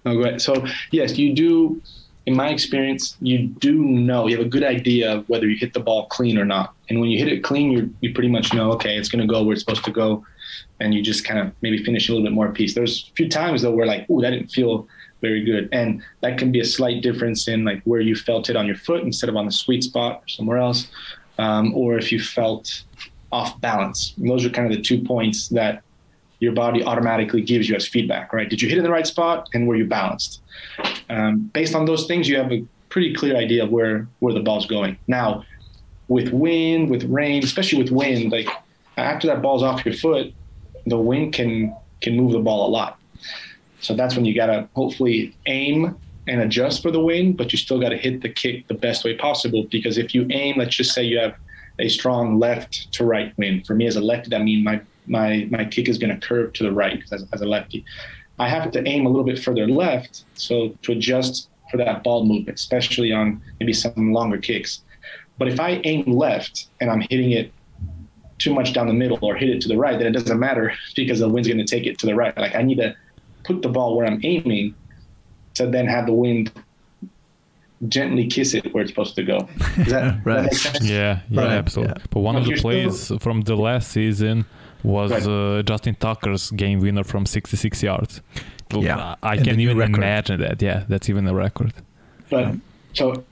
Oh, 0.06 0.20
ahead. 0.20 0.40
So 0.40 0.64
yes, 0.90 1.18
you 1.18 1.34
do. 1.34 1.80
In 2.26 2.36
my 2.36 2.50
experience, 2.50 3.16
you 3.20 3.46
do 3.46 3.74
know 3.74 4.28
you 4.28 4.36
have 4.36 4.46
a 4.46 4.48
good 4.48 4.62
idea 4.62 5.16
of 5.16 5.28
whether 5.28 5.48
you 5.48 5.56
hit 5.56 5.72
the 5.72 5.80
ball 5.80 6.06
clean 6.06 6.38
or 6.38 6.44
not. 6.44 6.74
And 6.88 7.00
when 7.00 7.08
you 7.10 7.18
hit 7.18 7.28
it 7.32 7.42
clean, 7.42 7.70
you 7.70 7.94
you 8.00 8.12
pretty 8.14 8.28
much 8.28 8.52
know 8.52 8.72
okay, 8.72 8.96
it's 8.96 9.08
going 9.08 9.26
to 9.26 9.32
go 9.32 9.42
where 9.42 9.54
it's 9.54 9.62
supposed 9.62 9.84
to 9.84 9.90
go, 9.90 10.24
and 10.80 10.94
you 10.94 11.02
just 11.02 11.24
kind 11.24 11.40
of 11.40 11.52
maybe 11.62 11.82
finish 11.82 12.08
a 12.08 12.12
little 12.12 12.24
bit 12.24 12.32
more 12.32 12.52
piece. 12.52 12.74
There's 12.74 13.08
a 13.10 13.14
few 13.14 13.28
times 13.28 13.62
though 13.62 13.72
where 13.72 13.86
like, 13.86 14.06
oh, 14.10 14.20
that 14.20 14.30
didn't 14.30 14.48
feel 14.48 14.86
very 15.20 15.44
good, 15.44 15.68
and 15.72 16.02
that 16.20 16.38
can 16.38 16.52
be 16.52 16.60
a 16.60 16.64
slight 16.64 17.02
difference 17.02 17.48
in 17.48 17.64
like 17.64 17.82
where 17.84 18.00
you 18.00 18.14
felt 18.14 18.48
it 18.50 18.56
on 18.56 18.66
your 18.66 18.76
foot 18.76 19.02
instead 19.02 19.28
of 19.28 19.36
on 19.36 19.46
the 19.46 19.52
sweet 19.52 19.82
spot 19.82 20.22
or 20.22 20.28
somewhere 20.28 20.58
else, 20.58 20.88
um, 21.38 21.74
or 21.74 21.98
if 21.98 22.12
you 22.12 22.20
felt 22.20 22.84
off 23.32 23.60
balance. 23.60 24.14
And 24.18 24.28
those 24.28 24.44
are 24.44 24.50
kind 24.50 24.70
of 24.70 24.76
the 24.76 24.82
two 24.82 25.02
points 25.02 25.48
that 25.48 25.82
your 26.40 26.52
body 26.52 26.82
automatically 26.82 27.42
gives 27.42 27.68
you 27.68 27.76
as 27.76 27.86
feedback, 27.86 28.32
right? 28.32 28.48
Did 28.48 28.60
you 28.60 28.68
hit 28.68 28.78
in 28.78 28.84
the 28.84 28.90
right 28.90 29.06
spot 29.06 29.48
and 29.54 29.68
were 29.68 29.76
you 29.76 29.84
balanced? 29.84 30.40
Um, 31.08 31.50
based 31.52 31.74
on 31.74 31.84
those 31.84 32.06
things, 32.06 32.28
you 32.28 32.36
have 32.38 32.50
a 32.50 32.64
pretty 32.88 33.14
clear 33.14 33.36
idea 33.36 33.62
of 33.62 33.70
where 33.70 34.08
where 34.18 34.34
the 34.34 34.40
ball's 34.40 34.66
going. 34.66 34.98
Now, 35.06 35.44
with 36.08 36.32
wind, 36.32 36.90
with 36.90 37.04
rain, 37.04 37.44
especially 37.44 37.82
with 37.82 37.92
wind, 37.92 38.32
like 38.32 38.48
after 38.96 39.26
that 39.28 39.42
ball's 39.42 39.62
off 39.62 39.84
your 39.84 39.94
foot, 39.94 40.32
the 40.86 40.98
wind 40.98 41.32
can 41.32 41.76
can 42.00 42.16
move 42.16 42.32
the 42.32 42.40
ball 42.40 42.68
a 42.68 42.70
lot. 42.70 42.98
So 43.80 43.94
that's 43.94 44.16
when 44.16 44.24
you 44.24 44.34
gotta 44.34 44.68
hopefully 44.74 45.36
aim 45.46 45.96
and 46.26 46.40
adjust 46.40 46.82
for 46.82 46.90
the 46.90 47.00
wind, 47.00 47.36
but 47.36 47.52
you 47.52 47.58
still 47.58 47.80
gotta 47.80 47.96
hit 47.96 48.22
the 48.22 48.28
kick 48.28 48.66
the 48.68 48.74
best 48.74 49.04
way 49.04 49.16
possible. 49.16 49.64
Because 49.70 49.98
if 49.98 50.14
you 50.14 50.26
aim, 50.30 50.56
let's 50.58 50.74
just 50.74 50.92
say 50.94 51.02
you 51.02 51.18
have 51.18 51.34
a 51.78 51.88
strong 51.88 52.38
left 52.38 52.92
to 52.92 53.04
right 53.04 53.36
wind. 53.38 53.66
For 53.66 53.74
me 53.74 53.86
as 53.86 53.96
a 53.96 54.00
lefty, 54.00 54.30
that 54.30 54.42
means 54.42 54.64
my 54.64 54.80
my 55.10 55.46
my 55.50 55.64
kick 55.64 55.88
is 55.88 55.98
going 55.98 56.18
to 56.18 56.26
curve 56.26 56.52
to 56.54 56.62
the 56.62 56.72
right 56.72 57.02
as, 57.12 57.24
as 57.32 57.40
a 57.42 57.46
lefty. 57.46 57.84
I 58.38 58.48
have 58.48 58.70
to 58.70 58.80
aim 58.88 59.04
a 59.04 59.08
little 59.10 59.24
bit 59.24 59.38
further 59.38 59.66
left, 59.68 60.24
so 60.34 60.54
to 60.82 60.92
adjust 60.92 61.48
for 61.70 61.76
that 61.76 62.02
ball 62.02 62.24
movement, 62.24 62.58
especially 62.58 63.12
on 63.12 63.42
maybe 63.60 63.72
some 63.74 64.12
longer 64.12 64.38
kicks. 64.38 64.80
But 65.38 65.48
if 65.48 65.60
I 65.60 65.80
aim 65.84 66.04
left 66.06 66.68
and 66.80 66.90
I'm 66.90 67.02
hitting 67.02 67.32
it 67.32 67.52
too 68.38 68.54
much 68.54 68.72
down 68.72 68.86
the 68.86 68.94
middle 68.94 69.18
or 69.22 69.34
hit 69.36 69.50
it 69.50 69.60
to 69.62 69.68
the 69.68 69.76
right, 69.76 69.98
then 69.98 70.06
it 70.06 70.12
doesn't 70.12 70.38
matter 70.38 70.72
because 70.96 71.18
the 71.20 71.28
wind's 71.28 71.48
going 71.48 71.58
to 71.58 71.64
take 71.76 71.86
it 71.86 71.98
to 71.98 72.06
the 72.06 72.14
right. 72.14 72.36
Like 72.38 72.54
I 72.54 72.62
need 72.62 72.76
to 72.78 72.96
put 73.44 73.60
the 73.62 73.68
ball 73.68 73.96
where 73.96 74.06
I'm 74.06 74.20
aiming 74.24 74.74
to 75.54 75.66
then 75.66 75.86
have 75.86 76.06
the 76.06 76.12
wind 76.14 76.50
gently 77.88 78.26
kiss 78.26 78.54
it 78.54 78.72
where 78.74 78.82
it's 78.82 78.90
supposed 78.90 79.14
to 79.16 79.22
go. 79.22 79.48
Does 79.76 79.86
that, 79.88 80.20
Right. 80.24 80.36
that 80.36 80.42
make 80.44 80.52
sense? 80.54 80.84
Yeah, 80.84 81.20
yeah, 81.30 81.40
Right, 81.40 81.50
absolutely. 81.52 81.94
yeah. 81.98 82.06
But 82.10 82.20
one 82.20 82.34
But 82.34 82.38
of 82.40 82.44
the 82.44 82.50
you're 82.50 82.58
still- 82.58 82.70
plays 83.16 83.22
from 83.22 83.40
the 83.42 83.56
last 83.56 83.90
season 83.90 84.44
was 84.82 85.10
Right. 85.10 85.26
uh, 85.26 85.62
Justin 85.62 85.94
Tucker's 85.96 86.50
game 86.50 86.80
winner 86.80 87.04
from 87.04 87.26
66 87.26 87.82
yards. 87.82 88.22
Yeah, 88.72 89.16
I 89.22 89.34
and 89.34 89.44
can't 89.44 89.58
even 89.60 89.76
record. 89.76 89.96
imagine 89.96 90.40
that. 90.40 90.62
Yeah, 90.62 90.84
that's 90.88 91.08
even 91.08 91.26
a 91.26 91.34
record. 91.34 91.72
But 92.30 92.54
so, 92.92 93.24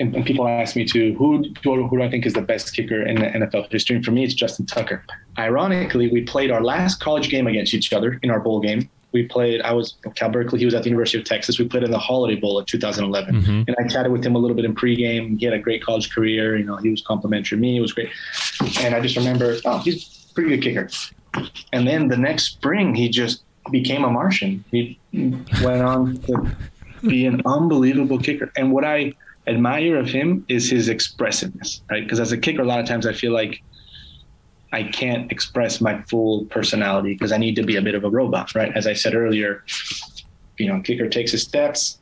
and, 0.00 0.14
and 0.16 0.26
people 0.26 0.48
ask 0.48 0.74
me 0.74 0.84
too, 0.84 1.14
who, 1.16 1.44
who 1.62 1.86
who 1.86 1.96
do 1.98 2.02
I 2.02 2.10
think 2.10 2.26
is 2.26 2.32
the 2.32 2.42
best 2.42 2.74
kicker 2.74 3.00
in 3.06 3.16
the 3.16 3.26
NFL 3.26 3.70
history? 3.70 3.96
And 3.96 4.04
for 4.04 4.10
me, 4.10 4.24
it's 4.24 4.34
Justin 4.34 4.66
Tucker. 4.66 5.04
Ironically, 5.38 6.08
we 6.10 6.22
played 6.22 6.50
our 6.50 6.62
last 6.62 7.00
college 7.00 7.28
game 7.30 7.46
against 7.46 7.72
each 7.72 7.92
other 7.92 8.18
in 8.22 8.30
our 8.30 8.40
bowl 8.40 8.60
game. 8.60 8.90
We 9.12 9.24
played. 9.24 9.60
I 9.62 9.72
was 9.72 9.94
Cal 10.16 10.28
Berkeley. 10.30 10.58
He 10.60 10.64
was 10.64 10.74
at 10.74 10.82
the 10.84 10.88
University 10.88 11.18
of 11.18 11.24
Texas. 11.24 11.58
We 11.58 11.66
played 11.68 11.82
in 11.84 11.90
the 11.90 11.98
Holiday 11.98 12.36
Bowl 12.40 12.58
in 12.60 12.64
2011, 12.66 13.42
Mhm. 13.42 13.64
and 13.68 13.76
I 13.78 13.86
chatted 13.88 14.10
with 14.12 14.24
him 14.24 14.34
a 14.36 14.38
little 14.38 14.54
bit 14.56 14.64
in 14.64 14.74
pregame. 14.74 15.38
He 15.38 15.44
had 15.46 15.54
a 15.54 15.58
great 15.58 15.82
college 15.84 16.10
career. 16.10 16.56
You 16.56 16.64
know, 16.64 16.76
he 16.76 16.90
was 16.90 17.00
complimentary 17.02 17.56
to 17.58 17.60
me. 17.60 17.76
It 17.76 17.80
was 17.80 17.92
great, 17.92 18.08
and 18.82 18.94
I 18.94 19.00
just 19.00 19.16
remember, 19.16 19.56
oh, 19.64 19.78
he's 19.78 20.19
pretty 20.34 20.50
good 20.50 20.62
kicker. 20.62 20.88
And 21.72 21.86
then 21.86 22.08
the 22.08 22.16
next 22.16 22.44
spring, 22.44 22.94
he 22.94 23.08
just 23.08 23.42
became 23.70 24.04
a 24.04 24.10
Martian. 24.10 24.64
He 24.70 24.98
went 25.12 25.82
on 25.82 26.16
to 26.22 26.50
be 27.02 27.26
an 27.26 27.42
unbelievable 27.46 28.18
kicker. 28.18 28.50
And 28.56 28.72
what 28.72 28.84
I 28.84 29.12
admire 29.46 29.96
of 29.96 30.08
him 30.08 30.44
is 30.48 30.70
his 30.70 30.88
expressiveness, 30.88 31.82
right? 31.90 32.02
Because 32.02 32.20
as 32.20 32.32
a 32.32 32.38
kicker, 32.38 32.62
a 32.62 32.64
lot 32.64 32.80
of 32.80 32.86
times 32.86 33.06
I 33.06 33.12
feel 33.12 33.32
like 33.32 33.62
I 34.72 34.84
can't 34.84 35.30
express 35.32 35.80
my 35.80 36.00
full 36.02 36.44
personality 36.46 37.14
because 37.14 37.32
I 37.32 37.38
need 37.38 37.56
to 37.56 37.62
be 37.62 37.76
a 37.76 37.82
bit 37.82 37.94
of 37.94 38.04
a 38.04 38.10
robot, 38.10 38.54
right? 38.54 38.72
As 38.76 38.86
I 38.86 38.92
said 38.92 39.14
earlier, 39.14 39.64
you 40.58 40.68
know, 40.68 40.80
kicker 40.80 41.08
takes 41.08 41.32
his 41.32 41.42
steps 41.42 41.98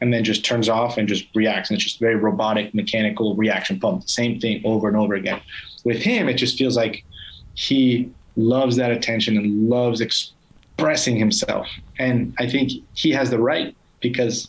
and 0.00 0.12
then 0.12 0.24
just 0.24 0.44
turns 0.44 0.68
off 0.68 0.98
and 0.98 1.08
just 1.08 1.26
reacts. 1.34 1.70
And 1.70 1.76
it's 1.76 1.84
just 1.84 2.00
very 2.00 2.16
robotic, 2.16 2.74
mechanical 2.74 3.36
reaction 3.36 3.78
pump. 3.78 4.08
Same 4.08 4.40
thing 4.40 4.60
over 4.64 4.88
and 4.88 4.96
over 4.96 5.14
again. 5.14 5.40
With 5.84 6.02
him, 6.02 6.28
it 6.28 6.34
just 6.34 6.58
feels 6.58 6.76
like 6.76 7.04
he 7.54 8.10
loves 8.36 8.76
that 8.76 8.90
attention 8.90 9.36
and 9.36 9.68
loves 9.68 10.00
expressing 10.00 11.16
himself. 11.16 11.68
And 11.98 12.34
I 12.38 12.48
think 12.48 12.72
he 12.94 13.10
has 13.10 13.30
the 13.30 13.38
right 13.38 13.74
because 14.00 14.48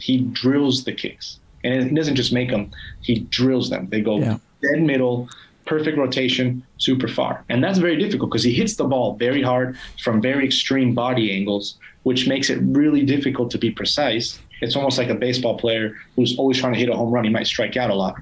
he 0.00 0.20
drills 0.32 0.84
the 0.84 0.92
kicks. 0.92 1.38
And 1.64 1.90
he 1.90 1.94
doesn't 1.94 2.16
just 2.16 2.32
make 2.32 2.50
them, 2.50 2.70
he 3.02 3.20
drills 3.30 3.70
them. 3.70 3.88
They 3.88 4.00
go 4.00 4.18
Yeah. 4.18 4.38
dead 4.62 4.82
middle, 4.82 5.28
perfect 5.66 5.96
rotation, 5.98 6.62
super 6.78 7.08
far. 7.08 7.44
And 7.48 7.62
that's 7.62 7.78
very 7.78 7.96
difficult 7.96 8.30
because 8.30 8.44
he 8.44 8.52
hits 8.52 8.76
the 8.76 8.84
ball 8.84 9.16
very 9.16 9.42
hard 9.42 9.76
from 10.02 10.20
very 10.20 10.44
extreme 10.44 10.94
body 10.94 11.32
angles, 11.32 11.76
which 12.02 12.26
makes 12.26 12.50
it 12.50 12.58
really 12.62 13.04
difficult 13.04 13.50
to 13.52 13.58
be 13.58 13.70
precise. 13.70 14.38
It's 14.60 14.76
almost 14.76 14.98
like 14.98 15.08
a 15.08 15.14
baseball 15.14 15.58
player 15.58 15.96
who's 16.16 16.36
always 16.38 16.58
trying 16.58 16.74
to 16.74 16.78
hit 16.78 16.88
a 16.88 16.94
home 16.94 17.10
run. 17.10 17.24
He 17.24 17.30
might 17.30 17.46
strike 17.46 17.76
out 17.76 17.90
a 17.90 17.94
lot. 17.94 18.14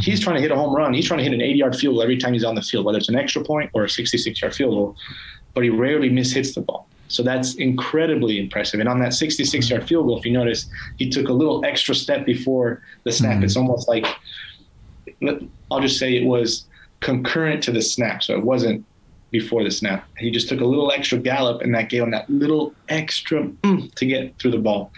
He's 0.00 0.20
trying 0.20 0.36
to 0.36 0.42
hit 0.42 0.50
a 0.50 0.56
home 0.56 0.74
run. 0.74 0.92
He's 0.94 1.06
trying 1.06 1.18
to 1.18 1.24
hit 1.24 1.32
an 1.32 1.40
80 1.40 1.58
yard 1.58 1.76
field 1.76 1.94
goal 1.94 2.02
every 2.02 2.18
time 2.18 2.32
he's 2.32 2.44
on 2.44 2.54
the 2.54 2.62
field, 2.62 2.84
whether 2.84 2.98
it's 2.98 3.08
an 3.08 3.16
extra 3.16 3.42
point 3.42 3.70
or 3.72 3.84
a 3.84 3.90
66 3.90 4.40
yard 4.40 4.54
field 4.54 4.74
goal, 4.74 4.96
but 5.54 5.64
he 5.64 5.70
rarely 5.70 6.10
mishits 6.10 6.54
the 6.54 6.60
ball. 6.60 6.88
So 7.08 7.22
that's 7.22 7.54
incredibly 7.54 8.38
impressive. 8.38 8.80
And 8.80 8.88
on 8.88 9.00
that 9.00 9.14
66 9.14 9.70
yard 9.70 9.88
field 9.88 10.06
goal, 10.06 10.18
if 10.18 10.26
you 10.26 10.32
notice, 10.32 10.66
he 10.98 11.08
took 11.08 11.28
a 11.28 11.32
little 11.32 11.64
extra 11.64 11.94
step 11.94 12.26
before 12.26 12.82
the 13.04 13.12
snap. 13.12 13.42
It's 13.42 13.56
almost 13.56 13.88
like, 13.88 14.06
I'll 15.70 15.80
just 15.80 15.98
say 15.98 16.16
it 16.16 16.26
was 16.26 16.66
concurrent 17.00 17.62
to 17.64 17.72
the 17.72 17.80
snap. 17.80 18.22
So 18.22 18.34
it 18.34 18.44
wasn't 18.44 18.84
before 19.30 19.64
the 19.64 19.70
snap. 19.70 20.06
He 20.18 20.30
just 20.30 20.48
took 20.48 20.60
a 20.60 20.64
little 20.64 20.90
extra 20.90 21.18
gallop, 21.18 21.62
and 21.62 21.74
that 21.74 21.88
gave 21.88 22.02
him 22.02 22.10
that 22.12 22.28
little 22.30 22.74
extra 22.88 23.44
mm, 23.44 23.94
to 23.94 24.06
get 24.06 24.38
through 24.38 24.52
the 24.52 24.58
ball. 24.58 24.92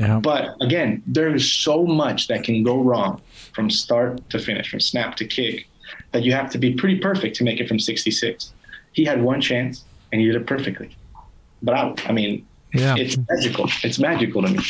Yeah. 0.00 0.18
But 0.20 0.56
again, 0.60 1.02
there 1.06 1.32
is 1.34 1.50
so 1.52 1.84
much 1.84 2.26
that 2.28 2.42
can 2.44 2.62
go 2.64 2.80
wrong 2.82 3.20
from 3.52 3.68
start 3.70 4.28
to 4.30 4.38
finish, 4.38 4.70
from 4.70 4.80
snap 4.80 5.16
to 5.16 5.26
kick, 5.26 5.66
that 6.12 6.22
you 6.22 6.32
have 6.32 6.50
to 6.52 6.58
be 6.58 6.72
pretty 6.74 6.98
perfect 6.98 7.36
to 7.36 7.44
make 7.44 7.60
it 7.60 7.68
from 7.68 7.78
66. 7.78 8.52
He 8.92 9.04
had 9.04 9.22
one 9.22 9.40
chance 9.40 9.84
and 10.12 10.20
he 10.20 10.26
did 10.26 10.36
it 10.36 10.46
perfectly. 10.46 10.96
But 11.62 11.74
I, 11.74 11.94
I 12.06 12.12
mean, 12.12 12.46
Yeah. 12.72 12.94
it's 12.96 13.16
magical. 13.28 13.66
It's 13.82 13.98
magical 13.98 14.42
to 14.42 14.48
me. 14.54 14.60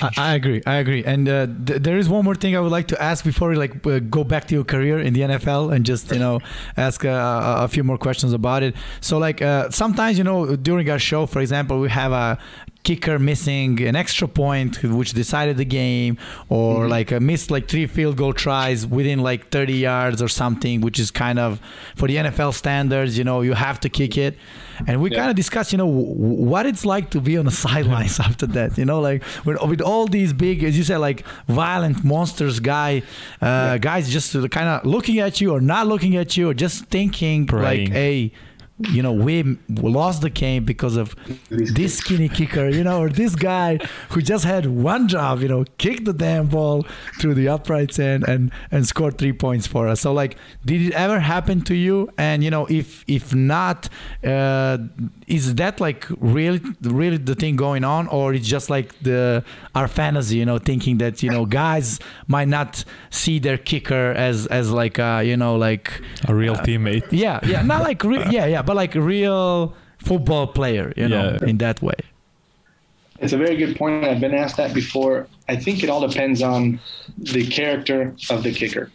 I, 0.00 0.10
I 0.30 0.34
agree. 0.34 0.62
I 0.66 0.76
agree. 0.76 1.02
And 1.04 1.28
uh, 1.28 1.46
th- 1.66 1.82
there 1.82 1.98
is 1.98 2.08
one 2.08 2.24
more 2.24 2.36
thing 2.36 2.56
I 2.56 2.60
would 2.60 2.70
like 2.78 2.86
to 2.88 3.02
ask 3.02 3.24
before 3.24 3.48
we 3.50 3.56
like 3.56 3.84
uh, 3.86 3.98
go 3.98 4.22
back 4.24 4.46
to 4.48 4.54
your 4.54 4.64
career 4.64 5.00
in 5.00 5.12
the 5.14 5.20
NFL 5.22 5.72
and 5.74 5.84
just 5.84 6.12
you 6.12 6.18
know 6.20 6.38
ask 6.76 7.04
uh, 7.04 7.08
a, 7.08 7.64
a 7.64 7.68
few 7.68 7.82
more 7.84 7.98
questions 7.98 8.32
about 8.32 8.62
it. 8.62 8.74
So 9.00 9.18
like 9.18 9.42
uh, 9.42 9.68
sometimes 9.70 10.16
you 10.16 10.24
know 10.24 10.54
during 10.56 10.88
our 10.90 11.00
show, 11.00 11.26
for 11.26 11.40
example, 11.40 11.80
we 11.80 11.88
have 11.90 12.12
a 12.12 12.38
kicker 12.82 13.18
missing 13.18 13.80
an 13.86 13.94
extra 13.94 14.26
point 14.26 14.82
which 14.82 15.12
decided 15.12 15.56
the 15.58 15.64
game 15.66 16.16
or 16.48 16.88
like 16.88 17.12
a 17.12 17.20
missed 17.20 17.50
like 17.50 17.68
three 17.68 17.86
field 17.86 18.16
goal 18.16 18.32
tries 18.32 18.86
within 18.86 19.18
like 19.20 19.50
30 19.50 19.74
yards 19.74 20.22
or 20.22 20.28
something 20.28 20.80
which 20.80 20.98
is 20.98 21.10
kind 21.10 21.38
of 21.38 21.60
for 21.94 22.08
the 22.08 22.16
NFL 22.16 22.54
standards 22.54 23.18
you 23.18 23.24
know 23.24 23.42
you 23.42 23.52
have 23.52 23.78
to 23.80 23.88
kick 23.90 24.16
it 24.16 24.36
and 24.86 25.02
we 25.02 25.10
Yeah. 25.10 25.18
kind 25.18 25.30
of 25.30 25.36
discussed 25.36 25.72
you 25.72 25.78
know 25.78 25.86
w- 25.86 26.14
what 26.52 26.64
it's 26.64 26.86
like 26.86 27.10
to 27.10 27.20
be 27.20 27.36
on 27.36 27.44
the 27.44 27.50
sidelines 27.66 28.18
after 28.18 28.46
that 28.46 28.78
you 28.78 28.86
know 28.86 29.00
like 29.00 29.22
with, 29.44 29.60
with 29.62 29.82
all 29.82 30.06
these 30.06 30.32
big 30.32 30.64
as 30.64 30.76
you 30.78 30.84
said 30.84 30.98
like 30.98 31.24
violent 31.48 32.02
monsters 32.02 32.60
guy 32.60 33.02
uh, 33.42 33.76
guys 33.78 34.08
just 34.10 34.32
kind 34.50 34.68
of 34.68 34.86
looking 34.86 35.18
at 35.18 35.40
you 35.40 35.52
or 35.52 35.60
not 35.60 35.86
looking 35.86 36.16
at 36.16 36.36
you 36.36 36.48
or 36.48 36.54
just 36.54 36.86
thinking 36.86 37.46
Praying. 37.46 37.88
like 37.88 37.92
hey 37.92 38.32
you 38.88 39.02
know, 39.02 39.12
we 39.12 39.58
lost 39.68 40.22
the 40.22 40.30
game 40.30 40.64
because 40.64 40.96
of 40.96 41.14
this 41.48 41.98
skinny 41.98 42.28
kicker, 42.28 42.68
you 42.68 42.82
know, 42.82 43.00
or 43.00 43.08
this 43.08 43.34
guy 43.34 43.78
who 44.10 44.22
just 44.22 44.44
had 44.44 44.66
one 44.66 45.06
job, 45.08 45.40
you 45.40 45.48
know, 45.48 45.64
kick 45.78 46.04
the 46.04 46.12
damn 46.12 46.46
ball 46.46 46.86
through 47.20 47.34
the 47.34 47.48
uprights 47.48 47.98
and 47.98 48.26
and 48.26 48.50
and 48.70 48.86
score 48.86 49.10
three 49.10 49.32
points 49.32 49.66
for 49.66 49.86
us. 49.86 50.00
So 50.00 50.12
like, 50.12 50.36
did 50.64 50.80
it 50.82 50.92
ever 50.94 51.20
happen 51.20 51.60
to 51.62 51.74
you? 51.74 52.10
And 52.16 52.42
you 52.42 52.50
know, 52.50 52.66
if 52.66 53.04
if 53.06 53.34
not, 53.34 53.88
uh, 54.24 54.78
is 55.26 55.54
that 55.56 55.80
like 55.80 56.06
really 56.18 56.60
really 56.82 57.18
the 57.18 57.34
thing 57.34 57.56
going 57.56 57.84
on, 57.84 58.06
or 58.08 58.32
it's 58.32 58.46
just 58.46 58.70
like 58.70 58.98
the 59.00 59.44
our 59.74 59.88
fantasy, 59.88 60.36
you 60.36 60.46
know, 60.46 60.58
thinking 60.58 60.98
that 60.98 61.22
you 61.22 61.30
know 61.30 61.44
guys 61.44 61.98
might 62.28 62.48
not 62.48 62.84
see 63.10 63.38
their 63.38 63.58
kicker 63.58 64.12
as 64.12 64.46
as 64.46 64.70
like 64.70 64.98
a, 64.98 65.22
you 65.22 65.36
know 65.36 65.56
like 65.56 66.00
a 66.28 66.34
real 66.34 66.54
uh, 66.54 66.62
teammate. 66.62 67.06
Yeah, 67.10 67.40
yeah, 67.44 67.62
not 67.62 67.82
like 67.82 68.02
re- 68.04 68.26
yeah, 68.30 68.46
yeah, 68.46 68.62
but 68.70 68.76
like 68.76 68.94
a 68.94 69.00
real 69.00 69.74
football 69.98 70.46
player, 70.46 70.92
you 70.96 71.08
know, 71.08 71.36
Yeah. 71.42 71.48
in 71.50 71.58
that 71.58 71.82
way. 71.82 72.00
It's 73.18 73.32
a 73.32 73.36
very 73.36 73.56
good 73.56 73.74
point. 73.74 74.04
I've 74.04 74.20
been 74.20 74.32
asked 74.44 74.58
that 74.58 74.72
before. 74.72 75.26
I 75.48 75.56
think 75.56 75.82
it 75.82 75.90
all 75.90 76.06
depends 76.06 76.40
on 76.40 76.78
the 77.18 77.44
character 77.48 78.14
of 78.30 78.44
the 78.44 78.52
kicker. 78.52 78.92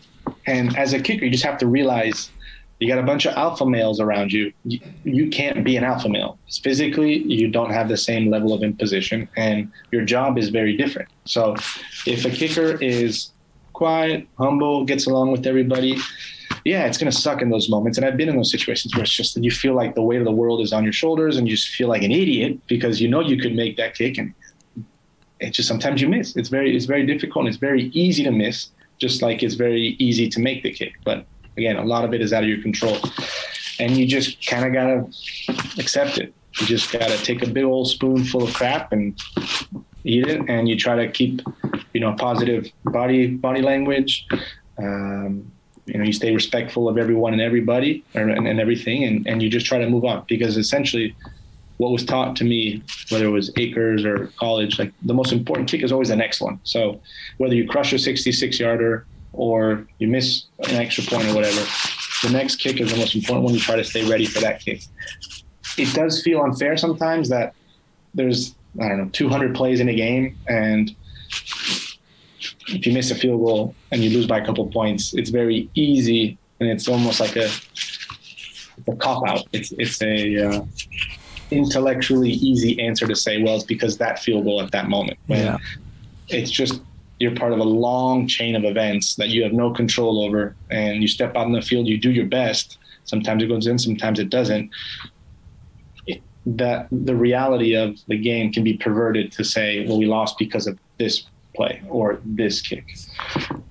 And 0.48 0.78
as 0.78 0.94
a 0.94 1.00
kicker, 1.02 1.26
you 1.26 1.32
just 1.38 1.44
have 1.44 1.58
to 1.58 1.68
realize 1.68 2.32
you 2.80 2.88
got 2.88 3.00
a 3.00 3.08
bunch 3.12 3.26
of 3.26 3.34
alpha 3.36 3.66
males 3.66 4.00
around 4.00 4.32
you. 4.32 4.54
You, 4.64 4.80
you 5.04 5.26
can't 5.30 5.66
be 5.66 5.76
an 5.76 5.84
alpha 5.84 6.08
male. 6.08 6.38
Physically, 6.64 7.16
you 7.40 7.50
don't 7.50 7.72
have 7.72 7.90
the 7.90 7.98
same 7.98 8.30
level 8.36 8.54
of 8.54 8.64
imposition, 8.64 9.28
and 9.36 9.70
your 9.92 10.06
job 10.06 10.38
is 10.38 10.48
very 10.60 10.78
different. 10.78 11.10
So 11.26 11.42
if 12.08 12.24
a 12.24 12.30
kicker 12.30 12.82
is 12.82 13.32
quiet, 13.74 14.26
humble, 14.38 14.86
gets 14.86 15.06
along 15.06 15.34
with 15.34 15.46
everybody, 15.46 15.98
yeah, 16.66 16.86
it's 16.88 16.98
going 16.98 17.12
to 17.12 17.18
suck 17.18 17.44
in 17.44 17.50
those 17.52 17.70
moments. 17.70 17.98
And 18.00 18.06
I've 18.06 18.18
been 18.18 18.28
in 18.28 18.36
those 18.36 18.52
situations 18.52 18.96
where 18.96 19.04
it's 19.04 19.14
just 19.14 19.36
that 19.36 19.44
you 19.44 19.52
feel 19.52 19.76
like 19.76 19.94
the 19.94 20.02
weight 20.02 20.18
of 20.18 20.26
the 20.26 20.32
world 20.32 20.62
is 20.62 20.74
on 20.74 20.84
your 20.84 20.94
shoulders 20.94 21.38
and 21.38 21.48
you 21.48 21.56
just 21.56 21.70
feel 21.70 21.88
like 21.88 22.02
an 22.02 22.12
idiot 22.12 22.60
because 22.66 23.00
you 23.00 23.08
know 23.08 23.20
you 23.20 23.38
could 23.38 23.56
make 23.56 23.78
that 23.78 23.94
kick 23.94 24.18
and 24.18 24.34
it's 25.40 25.58
just 25.58 25.68
sometimes 25.68 26.02
you 26.02 26.10
miss. 26.10 26.36
It's 26.36 26.50
very 26.50 26.76
it's 26.76 26.86
very 26.86 27.06
difficult 27.06 27.46
and 27.46 27.50
it's 27.50 27.60
very 27.60 27.84
easy 27.90 28.24
to 28.24 28.32
miss, 28.32 28.70
just 28.98 29.22
like 29.22 29.44
it's 29.44 29.54
very 29.54 29.96
easy 30.00 30.28
to 30.28 30.40
make 30.40 30.64
the 30.64 30.72
kick. 30.72 30.94
But 31.04 31.28
again, 31.56 31.76
a 31.78 31.86
lot 31.86 32.04
of 32.04 32.16
it 32.16 32.22
is 32.22 32.34
out 32.34 32.42
of 32.42 32.50
your 32.50 32.62
control. 32.64 32.98
And 33.80 33.96
you 33.96 34.08
just 34.08 34.44
kind 34.48 34.66
of 34.66 34.74
got 34.74 34.88
to 34.88 35.80
accept 35.80 36.18
it. 36.18 36.34
You 36.60 36.66
just 36.66 36.92
got 36.92 37.10
to 37.10 37.18
take 37.18 37.44
a 37.44 37.48
big 37.48 37.66
old 37.66 37.90
spoonful 37.90 38.44
of 38.44 38.54
crap 38.54 38.92
and 38.92 39.22
eat 40.04 40.26
it 40.28 40.42
and 40.48 40.70
you 40.70 40.78
try 40.78 40.96
to 40.96 41.12
keep 41.12 41.42
you 41.94 42.00
know 42.00 42.14
positive 42.14 42.72
body 42.86 43.28
body 43.28 43.62
language 43.62 44.28
um, 44.78 45.52
you 45.86 45.98
know 45.98 46.04
you 46.04 46.14
stay 46.14 46.34
respectful 46.34 46.90
of 46.90 46.98
everyone 46.98 47.34
and 47.34 47.42
everybody 47.42 48.04
or, 48.16 48.22
and, 48.22 48.48
and 48.48 48.60
everything 48.60 49.04
and, 49.04 49.28
and 49.28 49.42
you 49.42 49.50
just 49.50 49.66
try 49.66 49.78
to 49.78 49.90
move 49.90 50.06
on. 50.06 50.26
Because 50.28 50.58
essentially 50.58 51.16
what 51.78 51.92
was 51.92 52.06
taught 52.06 52.36
to 52.38 52.44
me 52.44 52.82
whether 53.10 53.26
it 53.26 53.30
was 53.30 53.52
acres 53.58 54.06
or 54.06 54.28
college 54.40 54.80
like 54.80 54.94
the 55.04 55.14
most 55.14 55.34
important 55.34 55.70
kick 55.70 55.84
is 55.84 55.92
always 55.92 56.10
the 56.10 56.16
next 56.16 56.42
one. 56.42 56.60
So 56.64 57.00
whether 57.38 57.54
you 57.54 57.68
crush 57.68 57.94
a 57.94 58.00
66 58.00 58.60
yarder 58.60 59.06
or 59.34 59.86
you 60.00 60.08
miss 60.08 60.46
an 60.70 60.76
extra 60.76 61.04
point 61.04 61.28
or 61.28 61.36
whatever 61.36 61.66
the 62.24 62.32
next 62.32 62.58
kick 62.58 62.80
is 62.80 62.92
the 62.92 62.98
most 62.98 63.16
important 63.16 63.44
one. 63.46 63.54
You 63.54 63.60
try 63.60 63.76
to 63.76 63.84
stay 63.84 64.10
ready 64.10 64.26
for 64.26 64.40
that 64.42 64.60
kick. 64.62 64.82
It 65.78 65.94
does 65.94 66.22
feel 66.22 66.42
unfair 66.42 66.78
sometimes 66.78 67.30
that 67.30 67.54
there's 68.14 68.56
I 68.82 68.88
don't 68.90 68.98
know 68.98 69.10
200 69.12 69.56
plays 69.56 69.80
in 69.80 69.90
a 69.90 69.94
game, 69.94 70.38
and 70.48 70.94
if 72.68 72.86
you 72.86 72.94
miss 72.94 73.12
a 73.12 73.16
field 73.16 73.42
goal 73.42 73.76
and 73.92 74.04
you 74.04 74.10
lose 74.10 74.28
by 74.28 74.40
a 74.40 74.46
couple 74.46 74.66
points, 74.68 75.14
it's 75.14 75.30
very 75.30 75.70
easy, 75.76 76.38
and 76.60 76.70
it's 76.70 76.88
almost 76.88 77.20
like 77.20 77.36
a, 77.36 77.50
a 78.88 78.96
cop 78.96 79.28
out. 79.28 79.44
It's 79.52 79.72
it's 79.74 80.02
a 80.02 80.48
uh, 80.48 80.66
intellectually 81.52 82.32
easy 82.32 82.82
answer 82.82 83.08
to 83.08 83.16
say, 83.16 83.42
well, 83.42 83.56
it's 83.56 83.64
because 83.64 83.98
that 83.98 84.20
field 84.20 84.46
goal 84.46 84.62
at 84.62 84.72
that 84.72 84.90
moment. 84.90 85.18
Yeah. 85.28 85.58
It's 86.30 86.52
just 86.52 86.82
you're 87.20 87.36
part 87.36 87.54
of 87.54 87.60
a 87.60 87.64
long 87.64 88.28
chain 88.28 88.56
of 88.56 88.66
events 88.66 89.16
that 89.16 89.30
you 89.30 89.44
have 89.44 89.54
no 89.54 89.72
control 89.72 90.24
over, 90.24 90.56
and 90.72 91.02
you 91.02 91.08
step 91.08 91.36
out 91.36 91.46
in 91.46 91.54
the 91.54 91.62
field, 91.62 91.88
you 91.88 91.98
do 91.98 92.12
your 92.12 92.26
best. 92.26 92.78
Sometimes 93.06 93.44
it 93.44 93.48
goes 93.48 93.68
in, 93.68 93.78
sometimes 93.78 94.20
it 94.20 94.30
doesn't 94.30 94.72
that 96.46 96.88
the 96.92 97.16
reality 97.16 97.76
of 97.76 97.98
the 98.08 98.18
game 98.18 98.52
can 98.52 98.64
be 98.64 98.78
perverted 98.78 99.32
to 99.32 99.44
say, 99.44 99.86
well, 99.88 99.98
we 99.98 100.06
lost 100.06 100.38
because 100.38 100.68
of 100.68 100.78
this 100.98 101.24
play 101.56 101.82
or 101.90 102.20
this 102.26 102.62
kick. 102.62 102.98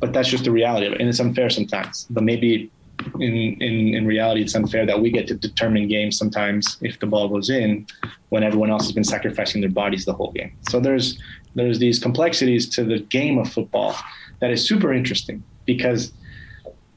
But 0.00 0.12
that's 0.12 0.28
just 0.28 0.44
the 0.44 0.50
reality 0.50 0.86
of 0.86 0.92
it. 0.94 1.00
And 1.00 1.08
it's 1.08 1.20
unfair 1.20 1.50
sometimes. 1.50 2.06
But 2.10 2.22
maybe 2.22 2.70
in, 3.20 3.34
in, 3.60 3.94
in 3.94 4.06
reality, 4.06 4.42
it's 4.42 4.54
unfair 4.54 4.86
that 4.86 5.00
we 5.00 5.10
get 5.10 5.26
to 5.28 5.34
determine 5.34 5.88
games 5.88 6.16
sometimes 6.18 6.78
if 6.80 6.98
the 7.00 7.06
ball 7.06 7.28
goes 7.28 7.50
in 7.50 7.86
when 8.30 8.42
everyone 8.42 8.70
else 8.70 8.84
has 8.84 8.92
been 8.92 9.04
sacrificing 9.04 9.60
their 9.60 9.70
bodies 9.70 10.04
the 10.04 10.12
whole 10.12 10.32
game. 10.32 10.56
So 10.68 10.80
there's 10.80 11.20
there's 11.54 11.78
these 11.78 11.98
complexities 12.00 12.68
to 12.70 12.84
the 12.84 12.98
game 12.98 13.38
of 13.38 13.52
football 13.52 13.94
that 14.40 14.50
is 14.50 14.66
super 14.66 14.92
interesting 14.92 15.42
because 15.66 16.12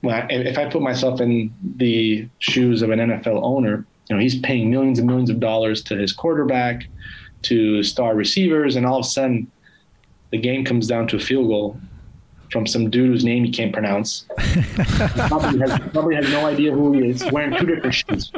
when 0.02 0.16
I, 0.16 0.28
if 0.30 0.58
I 0.58 0.66
put 0.70 0.82
myself 0.82 1.22
in 1.22 1.54
the 1.78 2.28
shoes 2.40 2.82
of 2.82 2.90
an 2.90 3.00
NFL 3.00 3.42
owner, 3.44 3.86
you 4.10 4.16
know, 4.16 4.22
he's 4.22 4.40
paying 4.40 4.72
millions 4.72 5.00
and 5.00 5.08
millions 5.08 5.30
of 5.30 5.40
dollars 5.40 5.84
to 5.84 5.98
his 5.98 6.14
quarterback, 6.14 6.88
to 7.44 7.84
star 7.84 8.16
receivers, 8.16 8.76
and 8.76 8.86
all 8.86 9.00
of 9.00 9.06
a 9.06 9.10
sudden, 9.10 9.52
the 10.32 10.38
game 10.38 10.66
comes 10.66 10.88
down 10.88 11.08
to 11.08 11.16
a 11.16 11.20
field 11.20 11.48
goal 11.48 11.80
from 12.52 12.66
some 12.66 12.90
dude 12.90 13.10
whose 13.10 13.26
name 13.26 13.46
you 13.46 13.52
can't 13.52 13.74
pronounce. 13.74 14.26
probably, 15.28 15.60
has, 15.60 15.80
probably 15.92 16.16
has 16.16 16.30
no 16.30 16.46
idea 16.46 16.72
who 16.72 16.94
he 16.94 17.10
is, 17.10 17.30
wearing 17.32 17.58
two 17.58 17.66
different 17.66 17.94
shoes. 17.94 18.32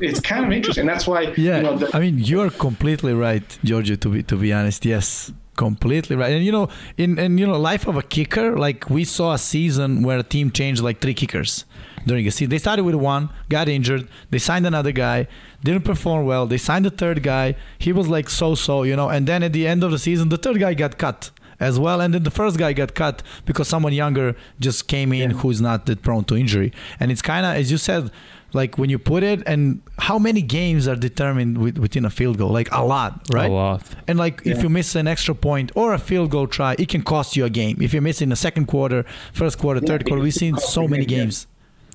It's 0.00 0.20
kind 0.20 0.44
of 0.44 0.52
interesting. 0.52 0.86
That's 0.86 1.06
why, 1.06 1.34
Yeah, 1.36 1.56
you 1.56 1.62
know, 1.62 1.76
the, 1.78 1.90
I 1.94 2.00
mean, 2.00 2.18
you're 2.18 2.50
completely 2.50 3.12
right, 3.14 3.42
Giorgio. 3.64 3.96
To 3.96 4.08
be 4.10 4.22
to 4.22 4.36
be 4.36 4.52
honest, 4.52 4.84
yes, 4.84 5.32
completely 5.58 6.16
right. 6.16 6.32
And 6.32 6.44
you 6.44 6.52
know, 6.52 6.68
in 6.96 7.18
in 7.18 7.36
you 7.36 7.46
know, 7.46 7.58
life 7.58 7.86
of 7.86 7.96
a 7.96 8.02
kicker, 8.02 8.56
like 8.56 8.88
we 8.88 9.04
saw 9.04 9.34
a 9.34 9.38
season 9.38 10.02
where 10.02 10.18
a 10.18 10.22
team 10.22 10.50
changed 10.50 10.80
like 10.82 11.00
three 11.00 11.12
kickers 11.12 11.66
during 12.06 12.26
a 12.26 12.30
season. 12.30 12.50
They 12.50 12.58
started 12.58 12.84
with 12.84 12.94
one, 12.94 13.28
got 13.50 13.68
injured, 13.68 14.08
they 14.30 14.38
signed 14.38 14.66
another 14.66 14.92
guy, 14.92 15.26
didn't 15.62 15.84
perform 15.84 16.24
well. 16.24 16.46
They 16.46 16.56
signed 16.56 16.84
the 16.86 16.90
third 17.02 17.22
guy. 17.22 17.56
He 17.78 17.92
was 17.92 18.08
like 18.08 18.30
so 18.30 18.54
so, 18.54 18.84
you 18.84 18.96
know. 18.96 19.08
And 19.10 19.26
then 19.26 19.42
at 19.42 19.52
the 19.52 19.66
end 19.66 19.84
of 19.84 19.90
the 19.90 19.98
season, 19.98 20.30
the 20.30 20.38
third 20.38 20.58
guy 20.60 20.72
got 20.74 20.96
cut 20.96 21.30
as 21.60 21.76
well, 21.76 22.00
and 22.00 22.14
then 22.14 22.22
the 22.22 22.30
first 22.30 22.56
guy 22.56 22.72
got 22.72 22.94
cut 22.94 23.22
because 23.44 23.66
someone 23.66 23.92
younger 23.92 24.36
just 24.60 24.86
came 24.86 25.12
in 25.12 25.30
who's 25.40 25.60
not 25.60 25.86
that 25.86 26.02
prone 26.02 26.24
to 26.24 26.36
injury. 26.36 26.72
And 27.00 27.10
it's 27.10 27.22
kind 27.22 27.44
of 27.44 27.56
as 27.56 27.70
you 27.72 27.78
said 27.78 28.10
like 28.54 28.78
when 28.78 28.88
you 28.90 28.98
put 28.98 29.22
it 29.22 29.42
and 29.46 29.80
how 29.98 30.18
many 30.18 30.40
games 30.42 30.88
are 30.88 30.96
determined 30.96 31.58
with, 31.58 31.76
within 31.78 32.04
a 32.04 32.10
field 32.10 32.38
goal 32.38 32.50
like 32.50 32.70
a 32.72 32.82
lot 32.84 33.20
right 33.32 33.50
A 33.50 33.52
lot. 33.52 33.82
and 34.06 34.18
like 34.18 34.40
if 34.46 34.62
you 34.62 34.68
miss 34.68 34.94
an 34.94 35.06
extra 35.06 35.34
point 35.34 35.70
or 35.74 35.92
a 35.92 35.98
field 35.98 36.30
goal 36.30 36.46
try 36.46 36.74
it 36.78 36.88
can 36.88 37.02
cost 37.02 37.36
you 37.36 37.44
a 37.44 37.50
game 37.50 37.76
if 37.80 37.92
you 37.92 38.00
miss 38.00 38.22
in 38.22 38.30
the 38.30 38.36
second 38.36 38.66
quarter 38.66 39.04
first 39.32 39.58
quarter 39.58 39.80
third 39.80 40.06
quarter 40.06 40.22
we've 40.22 40.32
seen 40.34 40.56
so 40.56 40.88
many 40.88 41.04
games 41.04 41.46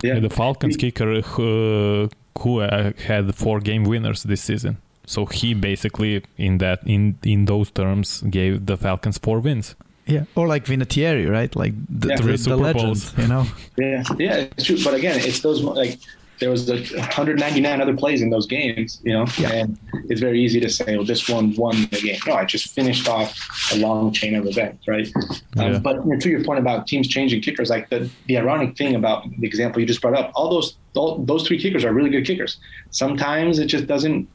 yeah. 0.04 0.20
The 0.20 0.30
Falcons 0.30 0.76
kicker 0.76 1.22
who, 1.22 2.10
who 2.40 2.60
uh, 2.60 2.92
had 3.08 3.34
four 3.36 3.62
game 3.62 3.86
winners 3.86 4.24
this 4.24 4.42
season. 4.42 4.76
So 5.06 5.26
he 5.26 5.54
basically 5.54 6.24
in 6.38 6.58
that 6.58 6.80
in 6.86 7.18
in 7.24 7.46
those 7.46 7.72
terms 7.72 8.22
gave 8.30 8.66
the 8.66 8.76
Falcons 8.76 9.18
four 9.18 9.40
wins. 9.40 9.76
yeah 10.06 10.26
or 10.36 10.46
like 10.54 10.66
Vinatieri 10.66 11.26
right 11.38 11.56
like 11.56 11.74
the, 12.02 12.08
Yeah. 12.10 12.18
the, 12.18 12.32
the 12.34 12.38
Super 12.38 12.56
legend 12.58 13.14
you 13.18 13.28
know 13.34 13.46
Yeah, 13.78 14.04
yeah, 14.20 14.36
it's 14.58 14.66
true. 14.66 14.78
But 14.84 14.94
again, 14.96 15.18
it's 15.24 15.40
those 15.40 15.62
like 15.62 16.00
there 16.40 16.50
was 16.50 16.68
like 16.70 16.92
199 16.92 17.82
other 17.82 17.96
plays 17.96 18.22
in 18.22 18.30
those 18.30 18.46
games, 18.48 19.00
you 19.04 19.14
know, 19.14 19.26
Yeah. 19.38 19.52
and 19.54 19.78
it's 20.10 20.20
very 20.20 20.42
easy 20.44 20.60
to 20.60 20.70
say, 20.70 20.96
well, 20.98 21.06
this 21.06 21.30
one 21.30 21.56
won 21.56 21.88
the 21.92 22.02
game. 22.02 22.20
No, 22.28 22.34
I 22.34 22.46
just 22.46 22.74
finished 22.74 23.08
off 23.08 23.38
a 23.74 23.78
long 23.78 24.12
chain 24.12 24.36
of 24.36 24.46
events, 24.46 24.88
right? 24.88 25.08
Yeah. 25.56 25.64
Um, 25.76 25.82
but 25.82 25.98
you 26.06 26.14
know, 26.14 26.20
to 26.20 26.30
your 26.30 26.44
point 26.44 26.60
about 26.60 26.88
teams 26.88 27.08
changing 27.08 27.42
kickers, 27.42 27.70
like 27.70 27.90
the 27.90 28.10
the 28.28 28.38
ironic 28.38 28.76
thing 28.78 28.96
about 28.96 29.24
the 29.40 29.48
example 29.48 29.80
you 29.80 29.86
just 29.88 30.02
brought 30.02 30.16
up, 30.16 30.32
all 30.36 30.50
those 30.50 30.78
all, 30.96 31.18
those 31.24 31.48
three 31.48 31.60
kickers 31.60 31.84
are 31.86 31.94
really 31.94 32.10
good 32.10 32.26
kickers. 32.26 32.58
Sometimes 32.92 33.60
it 33.60 33.66
just 33.68 33.88
doesn't 33.88 34.28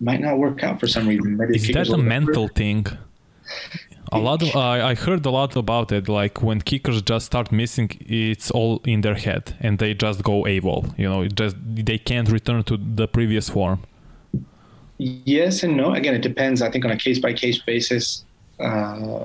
might 0.00 0.20
not 0.20 0.38
work 0.38 0.62
out 0.62 0.80
for 0.80 0.86
some 0.86 1.06
reason. 1.08 1.36
Maybe 1.36 1.56
Is 1.56 1.68
that 1.68 1.88
a 1.88 1.98
mental 1.98 2.48
thing? 2.48 2.86
A 4.12 4.18
lot 4.18 4.42
of 4.42 4.54
I 4.54 4.90
I 4.90 4.94
heard 4.94 5.24
a 5.26 5.30
lot 5.30 5.56
about 5.56 5.90
it. 5.92 6.08
Like 6.08 6.42
when 6.42 6.60
kickers 6.60 7.02
just 7.02 7.26
start 7.26 7.50
missing, 7.50 7.90
it's 8.00 8.50
all 8.50 8.80
in 8.84 9.00
their 9.00 9.14
head, 9.14 9.54
and 9.60 9.78
they 9.78 9.94
just 9.94 10.22
go 10.22 10.44
AWOL. 10.44 10.82
You 10.98 11.08
know, 11.08 11.22
it 11.22 11.34
just 11.34 11.56
they 11.88 11.98
can't 11.98 12.28
return 12.30 12.62
to 12.64 12.76
the 12.76 13.06
previous 13.08 13.48
form. 13.48 13.80
Yes 14.98 15.62
and 15.62 15.76
no. 15.76 15.92
Again, 15.94 16.14
it 16.14 16.22
depends. 16.22 16.62
I 16.62 16.70
think 16.70 16.84
on 16.84 16.90
a 16.90 16.96
case 16.96 17.18
by 17.18 17.32
case 17.32 17.58
basis. 17.58 18.24
Uh, 18.60 19.24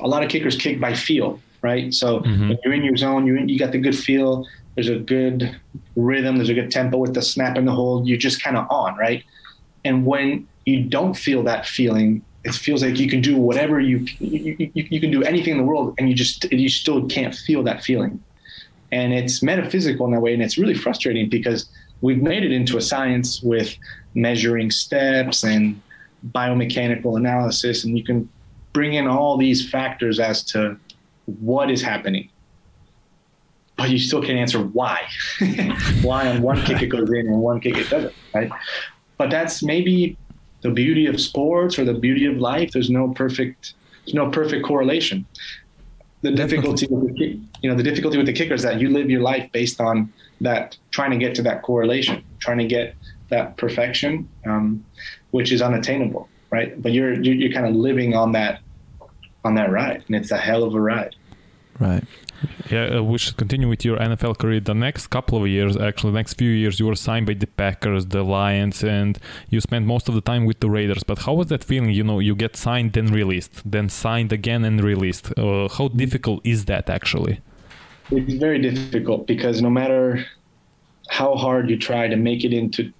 a 0.00 0.06
lot 0.08 0.22
of 0.22 0.28
kickers 0.28 0.56
kick 0.56 0.80
by 0.80 0.92
feel, 0.94 1.40
right? 1.62 1.94
So 1.94 2.20
Mhm. 2.20 2.48
when 2.48 2.58
you're 2.64 2.74
in 2.74 2.84
your 2.84 2.96
zone, 2.96 3.26
you 3.26 3.38
you 3.46 3.58
got 3.58 3.72
the 3.72 3.78
good 3.78 3.96
feel. 3.96 4.46
There's 4.74 4.88
a 4.88 4.98
good 4.98 5.54
rhythm. 5.94 6.36
There's 6.36 6.48
a 6.50 6.54
good 6.54 6.70
tempo 6.70 6.98
with 6.98 7.14
the 7.14 7.22
snap 7.22 7.56
and 7.56 7.66
the 7.68 7.72
hold. 7.72 8.08
You're 8.08 8.18
just 8.18 8.42
kind 8.42 8.56
of 8.56 8.66
on, 8.70 8.96
right? 8.96 9.22
And 9.84 10.04
when 10.04 10.48
you 10.66 10.82
don't 10.82 11.14
feel 11.14 11.42
that 11.44 11.66
feeling, 11.66 12.22
it 12.44 12.54
feels 12.54 12.82
like 12.82 12.98
you 12.98 13.08
can 13.08 13.20
do 13.20 13.36
whatever 13.36 13.80
you 13.80 14.06
you, 14.18 14.70
you, 14.74 15.00
can 15.00 15.10
do 15.10 15.22
anything 15.22 15.52
in 15.52 15.58
the 15.58 15.64
world, 15.64 15.94
and 15.98 16.08
you 16.08 16.14
just 16.14 16.50
you 16.52 16.68
still 16.68 17.06
can't 17.06 17.34
feel 17.34 17.62
that 17.64 17.82
feeling. 17.82 18.22
And 18.92 19.12
it's 19.12 19.42
metaphysical 19.42 20.06
in 20.06 20.12
that 20.12 20.20
way, 20.20 20.34
and 20.34 20.42
it's 20.42 20.58
really 20.58 20.74
frustrating 20.74 21.28
because 21.28 21.68
we've 22.02 22.22
made 22.22 22.44
it 22.44 22.52
into 22.52 22.76
a 22.76 22.82
science 22.82 23.42
with 23.42 23.74
measuring 24.14 24.70
steps 24.70 25.42
and 25.42 25.80
biomechanical 26.32 27.16
analysis, 27.16 27.84
and 27.84 27.96
you 27.96 28.04
can 28.04 28.28
bring 28.72 28.94
in 28.94 29.06
all 29.06 29.36
these 29.38 29.68
factors 29.68 30.20
as 30.20 30.44
to 30.44 30.76
what 31.40 31.70
is 31.70 31.80
happening. 31.80 32.28
But 33.76 33.90
you 33.90 33.98
still 33.98 34.22
can't 34.22 34.38
answer 34.38 34.60
why. 34.60 35.00
why 36.02 36.28
on 36.28 36.42
one 36.42 36.62
kick 36.62 36.82
it 36.82 36.86
goes 36.86 37.10
in 37.10 37.26
and 37.26 37.40
one 37.40 37.60
kick 37.60 37.76
it 37.76 37.88
doesn't, 37.88 38.14
right? 38.34 38.50
But 39.16 39.30
that's 39.30 39.62
maybe 39.62 40.16
the 40.64 40.70
beauty 40.70 41.06
of 41.06 41.20
sports 41.20 41.78
or 41.78 41.84
the 41.84 41.92
beauty 41.92 42.24
of 42.24 42.38
life. 42.38 42.72
There's 42.72 42.90
no 42.90 43.12
perfect 43.12 43.74
there's 44.04 44.14
no 44.14 44.30
perfect 44.30 44.64
correlation. 44.64 45.26
The 46.22 46.30
difficulty 46.30 46.86
with 46.88 47.16
the, 47.18 47.38
you 47.60 47.70
know 47.70 47.76
the 47.76 47.82
difficulty 47.82 48.16
with 48.16 48.26
the 48.26 48.32
kicker 48.32 48.54
is 48.54 48.62
that 48.62 48.80
you 48.80 48.88
live 48.88 49.10
your 49.10 49.20
life 49.20 49.52
based 49.52 49.78
on 49.78 50.10
that 50.40 50.76
trying 50.90 51.10
to 51.10 51.18
get 51.18 51.34
to 51.36 51.42
that 51.42 51.62
correlation, 51.62 52.24
trying 52.38 52.58
to 52.58 52.66
get 52.66 52.96
that 53.28 53.58
perfection, 53.58 54.28
um, 54.46 54.84
which 55.32 55.52
is 55.52 55.60
unattainable, 55.60 56.28
right? 56.50 56.80
But 56.82 56.92
you're, 56.92 57.12
you're 57.12 57.34
you're 57.34 57.52
kind 57.52 57.66
of 57.66 57.74
living 57.74 58.14
on 58.14 58.32
that 58.32 58.60
on 59.44 59.54
that 59.56 59.70
ride, 59.70 60.02
and 60.06 60.16
it's 60.16 60.30
a 60.30 60.38
hell 60.38 60.64
of 60.64 60.74
a 60.74 60.80
ride. 60.80 61.14
Right. 61.80 62.04
Yeah, 62.70 62.98
uh, 62.98 63.02
we 63.02 63.18
should 63.18 63.36
continue 63.36 63.68
with 63.68 63.84
your 63.84 63.96
NFL 63.98 64.38
career. 64.38 64.60
The 64.60 64.74
next 64.74 65.08
couple 65.08 65.42
of 65.42 65.48
years, 65.48 65.76
actually, 65.76 66.12
the 66.12 66.18
next 66.18 66.34
few 66.34 66.50
years, 66.50 66.78
you 66.78 66.86
were 66.86 66.94
signed 66.94 67.26
by 67.26 67.34
the 67.34 67.46
Packers, 67.46 68.06
the 68.06 68.22
Lions, 68.22 68.84
and 68.84 69.18
you 69.48 69.60
spent 69.60 69.86
most 69.86 70.08
of 70.08 70.14
the 70.14 70.20
time 70.20 70.44
with 70.44 70.60
the 70.60 70.70
Raiders. 70.70 71.02
But 71.02 71.20
how 71.20 71.34
was 71.34 71.48
that 71.48 71.64
feeling? 71.64 71.90
You 71.90 72.04
know, 72.04 72.20
you 72.20 72.34
get 72.34 72.56
signed, 72.56 72.92
then 72.92 73.06
released, 73.06 73.62
then 73.64 73.88
signed 73.88 74.32
again 74.32 74.64
and 74.64 74.82
released. 74.82 75.36
Uh, 75.38 75.68
how 75.68 75.88
difficult 75.88 76.40
is 76.44 76.66
that 76.66 76.88
actually? 76.88 77.40
It's 78.10 78.34
very 78.34 78.60
difficult 78.60 79.26
because 79.26 79.62
no 79.62 79.70
matter 79.70 80.24
how 81.08 81.34
hard 81.34 81.70
you 81.70 81.78
try 81.78 82.08
to 82.08 82.16
make 82.16 82.44
it 82.44 82.52
into 82.52 82.92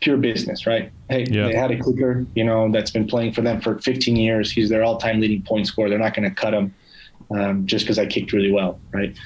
pure 0.00 0.16
business, 0.16 0.66
right? 0.66 0.90
Hey, 1.08 1.26
yeah. 1.30 1.46
they 1.46 1.54
had 1.54 1.70
a 1.70 1.76
kicker, 1.76 2.26
you 2.34 2.44
know, 2.44 2.70
that's 2.70 2.90
been 2.90 3.06
playing 3.06 3.32
for 3.32 3.42
them 3.42 3.60
for 3.60 3.78
15 3.78 4.16
years. 4.16 4.50
He's 4.50 4.68
their 4.68 4.82
all-time 4.82 5.20
leading 5.20 5.42
point 5.42 5.66
scorer. 5.66 5.88
They're 5.88 5.98
not 5.98 6.14
going 6.14 6.28
to 6.28 6.34
cut 6.34 6.54
him 6.54 6.74
um, 7.30 7.66
just 7.66 7.84
because 7.84 7.98
I 7.98 8.06
kicked 8.06 8.32
really 8.32 8.52
well, 8.52 8.80
right? 8.92 9.16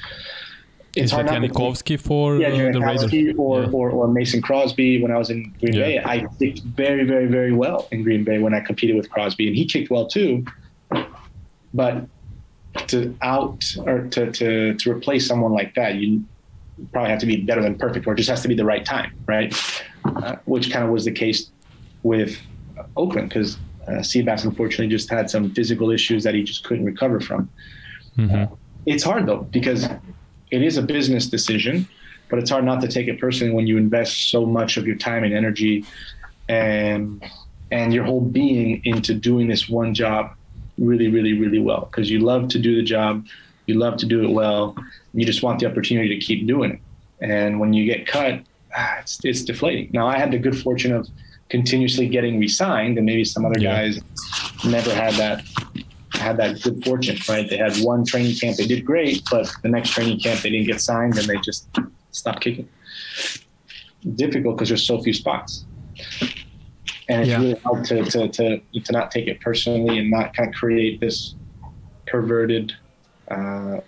It's 0.94 1.06
Is 1.06 1.10
hard 1.12 1.27
Janikowski 1.27 2.01
for 2.01 2.39
yeah, 2.39 2.48
uh, 2.48 2.73
the 2.73 2.81
Raiders? 2.81 3.36
Or, 3.36 3.62
yeah. 3.62 3.70
or, 3.70 3.90
or 3.90 4.09
Mason 4.09 4.40
Crosby 4.40 5.02
when 5.02 5.10
I 5.10 5.18
was 5.18 5.28
in 5.28 5.55
Green 5.60 5.74
yeah. 5.74 5.82
Bay. 5.82 6.02
I 6.02 6.27
kicked 6.39 6.60
very, 6.60 7.05
very, 7.05 7.27
very 7.27 7.52
well 7.52 7.86
in 7.90 8.02
Green 8.02 8.24
Bay 8.24 8.39
when 8.39 8.55
I 8.55 8.60
competed 8.60 8.97
with 8.97 9.10
Crosby, 9.10 9.47
and 9.47 9.55
he 9.55 9.66
kicked 9.66 9.90
well 9.90 10.06
too. 10.06 10.44
But 11.74 12.06
to 12.89 13.14
out 13.20 13.64
or 13.85 14.06
to, 14.09 14.32
to, 14.32 14.74
to 14.74 14.90
replace 14.90 15.27
someone 15.27 15.52
like 15.52 15.74
that, 15.74 15.97
you 15.97 16.24
probably 16.93 17.10
have 17.10 17.20
to 17.20 17.27
be 17.27 17.36
better 17.36 17.60
than 17.62 17.77
perfect, 17.77 18.06
or 18.06 18.14
it 18.14 18.16
just 18.16 18.31
has 18.31 18.40
to 18.43 18.48
be 18.48 18.55
the 18.55 18.64
right 18.64 18.85
time, 18.85 19.12
right? 19.27 19.55
Uh, 20.05 20.36
which 20.47 20.70
kind 20.70 20.85
of 20.85 20.90
was 20.90 21.05
the 21.05 21.12
case 21.12 21.51
with 22.02 22.39
Oakland 22.97 23.28
because 23.28 23.59
uh, 23.86 24.01
Seabass 24.01 24.44
unfortunately 24.44 24.89
just 24.89 25.10
had 25.10 25.28
some 25.28 25.52
physical 25.52 25.90
issues 25.90 26.24
that 26.24 26.35
he 26.35 26.43
just 26.43 26.64
couldn't 26.64 26.85
recover 26.85 27.20
from. 27.20 27.51
Mm-hmm. 28.18 28.55
It's 28.86 29.02
hard 29.02 29.26
though 29.26 29.47
because 29.51 29.84
it 30.51 30.62
is 30.62 30.76
a 30.76 30.82
business 30.82 31.26
decision, 31.26 31.88
but 32.28 32.38
it's 32.38 32.51
hard 32.51 32.64
not 32.64 32.80
to 32.82 32.88
take 32.88 33.09
it 33.09 33.20
personally 33.20 33.52
when 33.52 33.66
you 33.66 33.76
invest 33.76 34.30
so 34.30 34.47
much 34.47 34.76
of 34.76 34.86
your 34.86 34.97
time 34.97 35.24
and 35.24 35.34
energy 35.34 35.84
and 36.48 37.24
and 37.72 37.93
your 37.93 38.05
whole 38.05 38.20
being 38.20 38.80
into 38.84 39.12
doing 39.14 39.48
this 39.48 39.68
one 39.68 39.93
job 39.93 40.34
really, 40.78 41.09
really, 41.09 41.38
really 41.38 41.59
well 41.59 41.88
because 41.90 42.10
you 42.10 42.20
love 42.20 42.48
to 42.48 42.59
do 42.59 42.76
the 42.76 42.82
job, 42.82 43.26
you 43.66 43.74
love 43.74 43.97
to 43.98 44.06
do 44.06 44.22
it 44.22 44.30
well, 44.30 44.76
you 45.14 45.26
just 45.26 45.43
want 45.43 45.59
the 45.59 45.66
opportunity 45.66 46.09
to 46.09 46.24
keep 46.24 46.47
doing 46.47 46.72
it. 46.72 46.80
And 47.20 47.59
when 47.59 47.72
you 47.72 47.84
get 47.84 48.06
cut, 48.06 48.40
ah, 48.76 48.98
it's, 49.01 49.18
it's 49.24 49.43
deflating. 49.43 49.90
Now 49.93 50.06
I 50.06 50.18
had 50.18 50.30
the 50.30 50.38
good 50.38 50.56
fortune 50.56 50.93
of 50.93 51.09
continuously 51.48 52.09
getting 52.09 52.38
re-signed, 52.38 52.98
and 52.98 53.06
maybe 53.06 53.24
some 53.24 53.44
other 53.44 53.59
yeah. 53.59 53.72
guys 53.72 54.01
never 54.64 54.93
had 54.93 55.14
that 55.14 55.44
had 56.16 56.36
that 56.38 56.62
good 56.62 56.84
fortune, 56.84 57.16
right? 57.28 57.48
They 57.48 57.56
had 57.56 57.76
one 57.78 58.05
training 58.05 58.36
camp, 58.36 58.56
they 58.56 58.66
did 58.66 58.84
great, 58.84 59.22
but 59.30 59.51
the 59.62 59.68
next 59.68 59.90
training 59.90 60.20
camp 60.20 60.40
they 60.40 60.51
didn't 60.51 60.66
get 60.66 60.80
signed 60.80 61.18
and 61.18 61.26
they 61.26 61.36
just 61.38 61.68
stopped 62.12 62.40
kicking. 62.40 62.68
Difficult 64.14 64.56
because 64.56 64.68
there's 64.68 64.86
so 64.86 65.02
few 65.02 65.12
spots. 65.12 65.64
And 67.09 67.22
it's 67.22 67.30
yeah. 67.30 67.38
really 67.38 67.59
hard 67.60 67.84
to, 67.86 68.05
to, 68.05 68.28
to, 68.28 68.59
to 68.59 68.93
not 68.93 69.10
take 69.10 69.28
it 69.28 69.40
personally 69.40 69.98
and 69.98 70.10
not 70.10 70.34
kind 70.34 70.48
of 70.48 70.55
create 70.55 71.01
this 71.01 71.34
perverted 72.06 72.72
uh, 73.28 73.78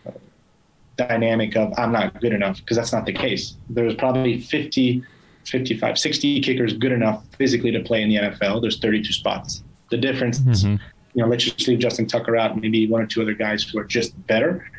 dynamic 0.97 1.57
of 1.57 1.73
I'm 1.77 1.93
not 1.93 2.21
good 2.21 2.33
enough 2.33 2.59
because 2.59 2.77
that's 2.77 2.93
not 2.93 3.07
the 3.07 3.13
case. 3.13 3.57
There's 3.69 3.95
probably 3.95 4.41
50, 4.41 5.03
55, 5.45 5.99
60 5.99 6.41
kickers 6.43 6.73
good 6.75 6.93
enough 6.93 7.25
physically 7.37 7.71
to 7.73 7.81
play 7.81 8.03
in 8.03 8.09
the 8.09 8.17
NFL. 8.17 8.61
There's 8.63 8.79
32 8.79 9.13
spots. 9.13 9.63
The 9.91 9.97
difference 9.97 10.39
mm-hmm 10.41 10.77
you 11.15 11.23
know, 11.23 11.29
let's 11.29 11.45
just 11.45 11.67
leave 11.67 11.79
Justin 11.79 12.07
Tucker 12.07 12.37
out, 12.37 12.61
maybe 12.61 12.87
one 12.89 13.03
or 13.03 13.07
two 13.07 13.23
other 13.23 13.35
guys 13.35 13.63
who 13.63 13.79
are 13.79 13.85
just 13.85 14.15
better 14.27 14.71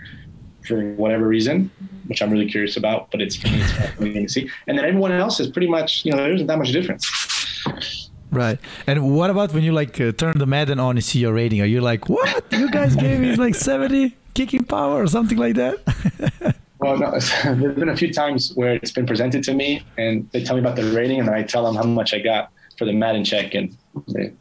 for 0.65 0.93
whatever 0.93 1.27
reason, 1.27 1.71
which 2.07 2.21
I'm 2.21 2.31
really 2.31 2.49
curious 2.49 2.77
about. 2.77 3.11
But 3.11 3.21
it's 3.21 3.35
for 3.35 3.47
me, 3.47 3.61
it's 3.61 3.71
fascinating 3.71 4.27
to 4.27 4.31
see. 4.31 4.49
And 4.67 4.77
then 4.77 4.85
everyone 4.85 5.11
else 5.11 5.39
is 5.39 5.47
pretty 5.47 5.67
much, 5.67 6.05
you 6.05 6.11
know, 6.11 6.17
there 6.17 6.33
isn't 6.33 6.47
that 6.47 6.57
much 6.57 6.71
difference. 6.71 8.09
Right. 8.31 8.59
And 8.85 9.15
what 9.15 9.29
about 9.29 9.53
when 9.53 9.63
you 9.63 9.71
like 9.71 9.99
uh, 9.99 10.11
turn 10.11 10.37
the 10.37 10.45
Madden 10.45 10.79
on 10.79 10.97
and 10.97 11.03
see 11.03 11.19
your 11.19 11.33
rating? 11.33 11.61
Are 11.61 11.65
you 11.65 11.81
like, 11.81 12.09
what? 12.09 12.45
You 12.51 12.69
guys 12.69 12.95
gave 12.95 13.19
me 13.19 13.35
like 13.35 13.55
70 13.55 14.15
kicking 14.33 14.63
power 14.63 15.01
or 15.01 15.07
something 15.07 15.37
like 15.37 15.55
that? 15.55 16.55
well, 16.79 16.97
no, 16.97 17.11
there's 17.43 17.75
been 17.75 17.89
a 17.89 17.97
few 17.97 18.13
times 18.13 18.53
where 18.53 18.75
it's 18.75 18.91
been 18.91 19.07
presented 19.07 19.43
to 19.45 19.53
me 19.53 19.83
and 19.97 20.29
they 20.31 20.43
tell 20.43 20.55
me 20.55 20.61
about 20.61 20.75
the 20.75 20.91
rating 20.91 21.19
and 21.19 21.27
then 21.27 21.35
I 21.35 21.43
tell 21.43 21.65
them 21.65 21.75
how 21.75 21.83
much 21.83 22.13
I 22.13 22.19
got 22.19 22.51
for 22.77 22.85
the 22.85 22.93
Madden 22.93 23.23
check 23.23 23.55
and 23.55 23.75
they, 24.09 24.31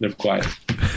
they're 0.00 0.12
quiet. 0.12 0.46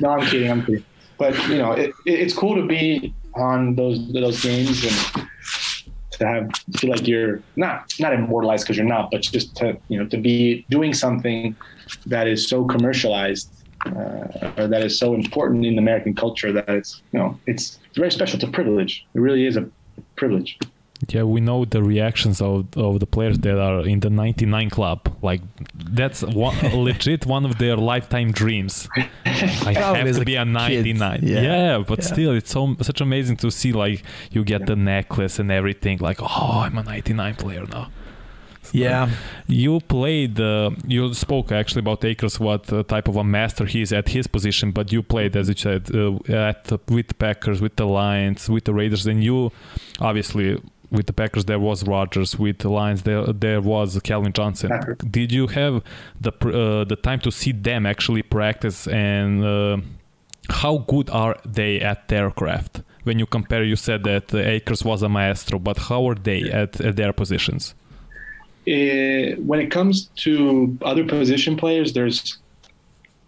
no, 0.00 0.10
I'm 0.10 0.26
kidding. 0.26 0.50
I'm 0.50 0.64
kidding. 0.64 0.84
But 1.18 1.36
you 1.48 1.58
know, 1.58 1.72
it, 1.72 1.90
it, 2.06 2.20
it's 2.20 2.34
cool 2.34 2.54
to 2.54 2.66
be 2.66 3.14
on 3.34 3.74
those 3.74 4.12
those 4.12 4.42
games 4.42 4.84
and 4.84 5.28
to 6.12 6.26
have 6.26 6.50
feel 6.76 6.90
like 6.90 7.06
you're 7.06 7.42
not 7.56 7.92
not 7.98 8.12
immortalized 8.12 8.64
because 8.64 8.76
you're 8.76 8.86
not, 8.86 9.10
but 9.10 9.22
just 9.22 9.56
to 9.56 9.78
you 9.88 9.98
know 9.98 10.06
to 10.08 10.16
be 10.16 10.64
doing 10.70 10.94
something 10.94 11.56
that 12.06 12.26
is 12.28 12.48
so 12.48 12.64
commercialized 12.64 13.50
uh, 13.86 14.52
or 14.56 14.66
that 14.68 14.82
is 14.82 14.98
so 14.98 15.14
important 15.14 15.64
in 15.64 15.78
American 15.78 16.14
culture 16.14 16.52
that 16.52 16.68
it's 16.68 17.02
you 17.12 17.18
know 17.18 17.38
it's, 17.46 17.78
it's 17.88 17.96
very 17.96 18.10
special. 18.10 18.36
It's 18.36 18.44
a 18.44 18.50
privilege. 18.50 19.06
It 19.14 19.20
really 19.20 19.46
is 19.46 19.56
a 19.56 19.68
privilege. 20.16 20.58
Yeah, 21.06 21.22
we 21.22 21.40
know 21.40 21.64
the 21.64 21.82
reactions 21.82 22.40
of, 22.40 22.76
of 22.76 22.98
the 22.98 23.06
players 23.06 23.38
that 23.38 23.56
are 23.56 23.86
in 23.86 24.00
the 24.00 24.10
99 24.10 24.68
club. 24.70 25.16
Like 25.22 25.42
that's 25.74 26.22
one, 26.22 26.56
legit 26.74 27.24
one 27.24 27.44
of 27.44 27.58
their 27.58 27.76
lifetime 27.76 28.32
dreams. 28.32 28.88
I 29.24 29.74
have 29.74 30.16
to 30.16 30.24
be 30.24 30.34
a 30.34 30.44
99. 30.44 31.20
Yeah. 31.22 31.40
yeah. 31.40 31.84
but 31.86 32.00
yeah. 32.00 32.04
still, 32.04 32.32
it's 32.32 32.50
so 32.50 32.74
such 32.80 33.00
amazing 33.00 33.36
to 33.38 33.50
see. 33.50 33.72
Like 33.72 34.02
you 34.32 34.42
get 34.42 34.66
the 34.66 34.74
necklace 34.74 35.38
and 35.38 35.52
everything. 35.52 35.98
Like 35.98 36.20
oh, 36.20 36.62
I'm 36.64 36.76
a 36.76 36.82
99 36.82 37.36
player 37.36 37.64
now. 37.66 37.90
Yeah, 38.72 39.10
you 39.46 39.80
played. 39.80 40.38
Uh, 40.40 40.70
you 40.86 41.14
spoke 41.14 41.52
actually 41.52 41.80
about 41.80 42.04
Akers, 42.04 42.38
what 42.38 42.70
uh, 42.72 42.82
type 42.82 43.08
of 43.08 43.16
a 43.16 43.24
master 43.24 43.64
he 43.64 43.82
is 43.82 43.92
at 43.92 44.08
his 44.08 44.26
position. 44.26 44.72
But 44.72 44.92
you 44.92 45.02
played, 45.02 45.36
as 45.36 45.48
you 45.48 45.54
said, 45.54 45.94
uh, 45.94 46.18
at 46.28 46.70
with 46.88 47.18
Packers, 47.18 47.60
with 47.62 47.76
the 47.76 47.86
Lions, 47.86 48.50
with 48.50 48.64
the 48.64 48.74
Raiders, 48.74 49.06
and 49.06 49.22
you 49.24 49.52
obviously 50.00 50.60
with 50.90 51.06
the 51.06 51.12
Packers 51.12 51.44
there 51.44 51.58
was 51.58 51.86
Rodgers, 51.86 52.38
with 52.38 52.58
the 52.58 52.70
Lions 52.70 53.02
there 53.02 53.26
there 53.26 53.60
was 53.60 53.98
Calvin 54.02 54.32
Johnson. 54.32 54.70
Did 55.10 55.32
you 55.32 55.46
have 55.48 55.82
the 56.20 56.32
uh, 56.32 56.84
the 56.84 56.96
time 56.96 57.20
to 57.20 57.30
see 57.30 57.52
them 57.52 57.86
actually 57.86 58.22
practice 58.22 58.86
and 58.88 59.44
uh, 59.44 59.78
how 60.50 60.78
good 60.88 61.10
are 61.10 61.36
they 61.44 61.80
at 61.80 62.08
their 62.08 62.30
craft? 62.30 62.82
When 63.04 63.18
you 63.18 63.26
compare, 63.26 63.64
you 63.64 63.76
said 63.76 64.04
that 64.04 64.34
Akers 64.34 64.84
was 64.84 65.02
a 65.02 65.08
maestro, 65.08 65.58
but 65.58 65.78
how 65.78 66.08
are 66.08 66.14
they 66.14 66.42
at, 66.50 66.80
at 66.80 66.96
their 66.96 67.12
positions? 67.12 67.74
Uh, 68.66 69.40
when 69.46 69.60
it 69.60 69.70
comes 69.70 70.10
to 70.16 70.76
other 70.82 71.04
position 71.04 71.56
players, 71.56 71.94
there's 71.94 72.38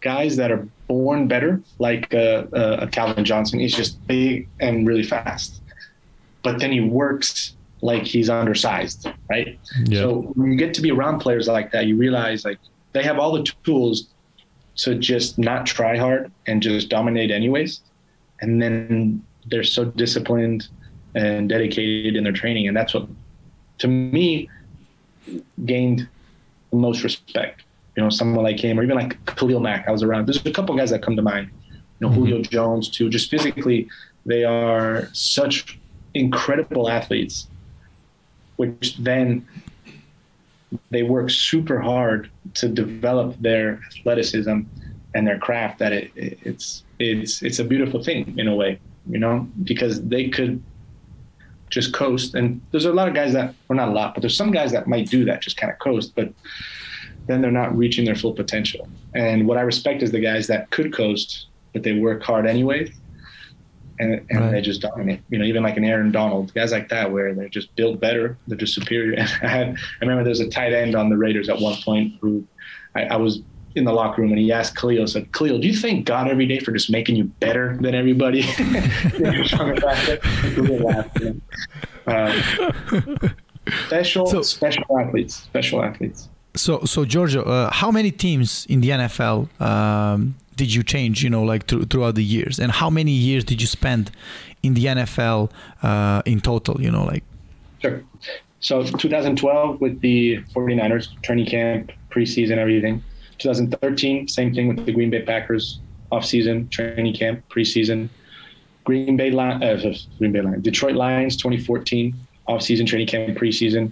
guys 0.03 0.37
that 0.37 0.51
are 0.51 0.66
born 0.87 1.28
better, 1.28 1.62
like 1.78 2.12
uh, 2.12 2.45
uh, 2.53 2.87
Calvin 2.89 3.24
Johnson. 3.24 3.59
He's 3.59 3.74
just 3.74 4.07
big 4.07 4.49
and 4.61 4.87
really 4.87 5.03
fast 5.03 5.61
but 6.42 6.58
then 6.58 6.72
he 6.72 6.80
works 6.80 7.54
like 7.82 8.04
he's 8.04 8.28
undersized, 8.28 9.08
right? 9.28 9.58
Yep. 9.84 9.98
So 9.98 10.20
when 10.34 10.52
you 10.52 10.58
get 10.58 10.74
to 10.74 10.82
be 10.82 10.90
around 10.90 11.20
players 11.20 11.48
like 11.48 11.72
that, 11.72 11.86
you 11.86 11.96
realize 11.96 12.44
like 12.44 12.58
they 12.92 13.02
have 13.02 13.18
all 13.18 13.32
the 13.32 13.50
tools 13.64 14.08
to 14.76 14.94
just 14.94 15.38
not 15.38 15.66
try 15.66 15.96
hard 15.96 16.30
and 16.46 16.62
just 16.62 16.88
dominate 16.88 17.30
anyways. 17.30 17.80
And 18.40 18.60
then 18.60 19.24
they're 19.46 19.64
so 19.64 19.84
disciplined 19.84 20.68
and 21.14 21.48
dedicated 21.48 22.16
in 22.16 22.24
their 22.24 22.32
training. 22.32 22.68
And 22.68 22.76
that's 22.76 22.94
what, 22.94 23.08
to 23.78 23.88
me, 23.88 24.48
gained 25.64 26.08
the 26.70 26.76
most 26.76 27.02
respect. 27.02 27.62
You 27.96 28.04
know, 28.04 28.10
someone 28.10 28.44
like 28.44 28.60
him, 28.60 28.78
or 28.78 28.82
even 28.82 28.96
like 28.96 29.22
Khalil 29.26 29.60
Mack, 29.60 29.88
I 29.88 29.90
was 29.90 30.02
around. 30.02 30.26
There's 30.26 30.44
a 30.46 30.52
couple 30.52 30.76
guys 30.76 30.90
that 30.90 31.02
come 31.02 31.16
to 31.16 31.22
mind. 31.22 31.50
You 31.70 31.76
know, 32.00 32.08
mm-hmm. 32.08 32.24
Julio 32.24 32.42
Jones, 32.42 32.88
too. 32.88 33.10
Just 33.10 33.30
physically, 33.30 33.88
they 34.24 34.44
are 34.44 35.08
such 35.12 35.80
incredible 36.15 36.89
athletes 36.89 37.49
which 38.57 38.97
then 38.99 39.47
they 40.91 41.03
work 41.03 41.31
super 41.31 41.81
hard 41.81 42.31
to 42.55 42.69
develop 42.69 43.35
their 43.41 43.81
athleticism 43.87 44.61
and 45.15 45.27
their 45.27 45.39
craft 45.39 45.78
that 45.78 45.93
it, 45.93 46.11
it's 46.15 46.85
it's 46.99 47.43
it's 47.43 47.59
a 47.59 47.65
beautiful 47.65 48.03
thing 48.03 48.39
in 48.39 48.47
a 48.49 48.55
way 48.55 48.78
you 49.09 49.19
know 49.19 49.49
because 49.65 50.03
they 50.03 50.28
could 50.28 50.62
just 51.70 51.95
coast. 51.95 52.35
And 52.35 52.61
there's 52.73 52.85
a 52.85 52.93
lot 52.93 53.09
of 53.09 53.15
guys 53.15 53.32
that 53.32 53.55
well 53.69 53.77
not 53.77 53.89
a 53.89 53.93
lot 53.93 54.15
but 54.15 54.20
there's 54.20 54.37
some 54.37 54.51
guys 54.51 54.73
that 54.73 54.87
might 54.87 55.09
do 55.09 55.24
that 55.24 55.41
just 55.41 55.57
kind 55.57 55.73
of 55.73 55.78
coast 55.78 56.12
but 56.15 56.32
then 57.27 57.41
they're 57.41 57.51
not 57.51 57.77
reaching 57.77 58.05
their 58.05 58.16
full 58.16 58.35
potential. 58.35 58.89
And 59.15 59.49
what 59.49 59.57
i 59.57 59.62
respect 59.62 60.03
is 60.03 60.11
the 60.11 60.20
guys 60.20 60.47
that 60.49 60.70
could 60.70 60.93
coast 60.93 61.47
but 61.73 61.82
they 61.82 61.99
work 61.99 62.23
hard 62.23 62.47
anyway 62.47 62.93
and, 64.01 64.27
and 64.31 64.40
right. 64.40 64.51
they 64.51 64.60
just 64.62 64.81
dominate. 64.81 65.20
You 65.28 65.39
know, 65.39 65.44
even 65.44 65.62
like 65.62 65.77
an 65.77 65.85
Aaron 65.85 66.10
Donald, 66.10 66.52
guys 66.55 66.72
like 66.72 66.89
that, 66.89 67.12
where 67.12 67.35
they're 67.35 67.48
just 67.48 67.74
built 67.77 68.01
better, 68.01 68.36
they're 68.48 68.56
just 68.56 68.74
superior. 68.74 69.20
I 69.43 69.47
had, 69.47 69.68
I 69.68 69.77
remember 70.01 70.24
there's 70.24 70.40
a 70.40 70.48
tight 70.48 70.72
end 70.72 70.97
on 70.97 71.10
the 71.10 71.16
Raiders 71.16 71.48
at 71.48 71.60
one 71.60 71.77
point 71.82 72.14
who 72.20 72.44
I, 72.97 73.02
I 73.05 73.16
was 73.16 73.43
in 73.77 73.85
the 73.85 73.93
locker 73.93 74.22
room 74.22 74.31
and 74.31 74.39
he 74.40 74.51
asked 74.51 74.74
Khalil, 74.74 75.06
said, 75.06 75.32
Khalil, 75.32 75.60
do 75.60 75.68
you 75.68 75.77
thank 75.77 76.06
God 76.06 76.28
every 76.28 76.47
day 76.47 76.59
for 76.59 76.72
just 76.72 76.90
making 76.90 77.14
you 77.14 77.24
better 77.24 77.77
than 77.81 77.94
everybody? 77.94 78.43
uh, 82.06 82.43
special, 83.86 84.27
so, 84.27 84.43
special 84.43 84.98
athletes, 84.98 85.35
special 85.35 85.85
athletes. 85.85 86.28
So, 86.56 86.85
so 86.85 87.05
Giorgio, 87.05 87.44
uh, 87.44 87.70
how 87.70 87.93
many 87.93 88.10
teams 88.10 88.66
in 88.68 88.81
the 88.81 88.89
NFL 88.89 89.60
um, 89.60 90.35
did 90.61 90.74
you 90.74 90.82
change? 90.82 91.24
You 91.24 91.31
know, 91.31 91.43
like 91.43 91.66
th- 91.66 91.89
throughout 91.89 92.16
the 92.16 92.24
years, 92.37 92.59
and 92.59 92.70
how 92.70 92.91
many 92.91 93.12
years 93.12 93.45
did 93.45 93.62
you 93.62 93.66
spend 93.66 94.11
in 94.62 94.74
the 94.74 94.85
NFL 94.97 95.51
uh, 95.82 96.23
in 96.27 96.41
total? 96.41 96.81
You 96.81 96.91
know, 96.91 97.05
like. 97.05 97.24
Sure. 97.81 98.03
So 98.61 98.85
2012 98.85 99.81
with 99.81 100.03
the 100.03 100.43
49ers 100.55 101.07
training 101.23 101.47
camp, 101.47 101.93
preseason, 102.11 102.59
everything. 102.59 103.03
2013, 103.39 104.28
same 104.28 104.55
thing 104.55 104.69
with 104.69 104.85
the 104.85 104.93
Green 104.93 105.09
Bay 105.09 105.23
Packers, 105.23 105.81
offseason 106.12 106.70
training 106.70 107.15
camp, 107.15 107.43
preseason. 107.49 108.11
Green 108.85 109.16
Bay 109.16 109.31
Lions, 109.31 109.62
uh, 109.65 109.95
Green 110.19 110.32
Bay 110.32 110.43
Lions, 110.43 110.62
Detroit 110.62 110.95
Lions, 110.95 111.37
2014, 111.39 112.15
offseason 112.51 112.87
training 112.87 113.07
camp, 113.07 113.39
preseason. 113.39 113.91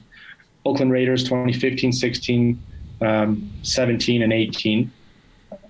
Oakland 0.66 0.92
Raiders, 0.92 1.24
2015, 1.24 1.92
16, 1.92 2.62
um, 3.00 3.50
17, 3.62 4.20
and 4.20 4.34
18 4.34 4.92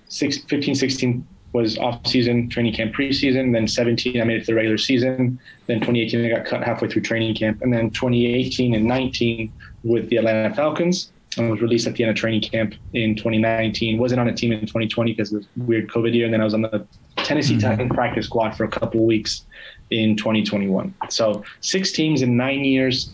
six, 0.09 0.37
15, 0.39 0.75
16 0.75 1.27
was 1.53 1.77
off 1.79 2.05
season, 2.05 2.49
training 2.49 2.73
camp, 2.73 2.93
preseason. 2.93 3.53
Then 3.53 3.67
17, 3.67 4.21
I 4.21 4.23
made 4.23 4.37
it 4.37 4.39
to 4.41 4.45
the 4.47 4.55
regular 4.55 4.77
season. 4.77 5.39
Then 5.67 5.79
2018, 5.79 6.25
I 6.25 6.29
got 6.29 6.45
cut 6.45 6.63
halfway 6.63 6.89
through 6.89 7.01
training 7.01 7.35
camp. 7.35 7.61
And 7.61 7.73
then 7.73 7.89
2018 7.89 8.75
and 8.75 8.85
19 8.85 9.51
with 9.83 10.09
the 10.09 10.17
Atlanta 10.17 10.53
Falcons. 10.53 11.11
I 11.37 11.49
was 11.49 11.61
released 11.61 11.87
at 11.87 11.93
the 11.93 12.03
end 12.03 12.11
of 12.11 12.17
training 12.17 12.41
camp 12.41 12.75
in 12.93 13.15
2019. 13.15 13.97
Wasn't 13.97 14.19
on 14.19 14.27
a 14.27 14.33
team 14.33 14.51
in 14.51 14.61
2020 14.61 15.13
because 15.13 15.31
of 15.31 15.41
the 15.41 15.63
weird 15.63 15.87
COVID 15.87 16.13
year. 16.13 16.25
And 16.25 16.33
then 16.33 16.41
I 16.41 16.43
was 16.43 16.53
on 16.53 16.63
the 16.63 16.85
Tennessee 17.17 17.55
mm-hmm. 17.55 17.67
Titan 17.67 17.89
practice 17.89 18.25
squad 18.25 18.55
for 18.55 18.63
a 18.63 18.67
couple 18.67 19.05
weeks 19.05 19.45
in 19.91 20.15
2021. 20.15 20.93
So 21.09 21.43
six 21.61 21.91
teams 21.91 22.21
in 22.21 22.35
nine 22.35 22.63
years. 22.63 23.11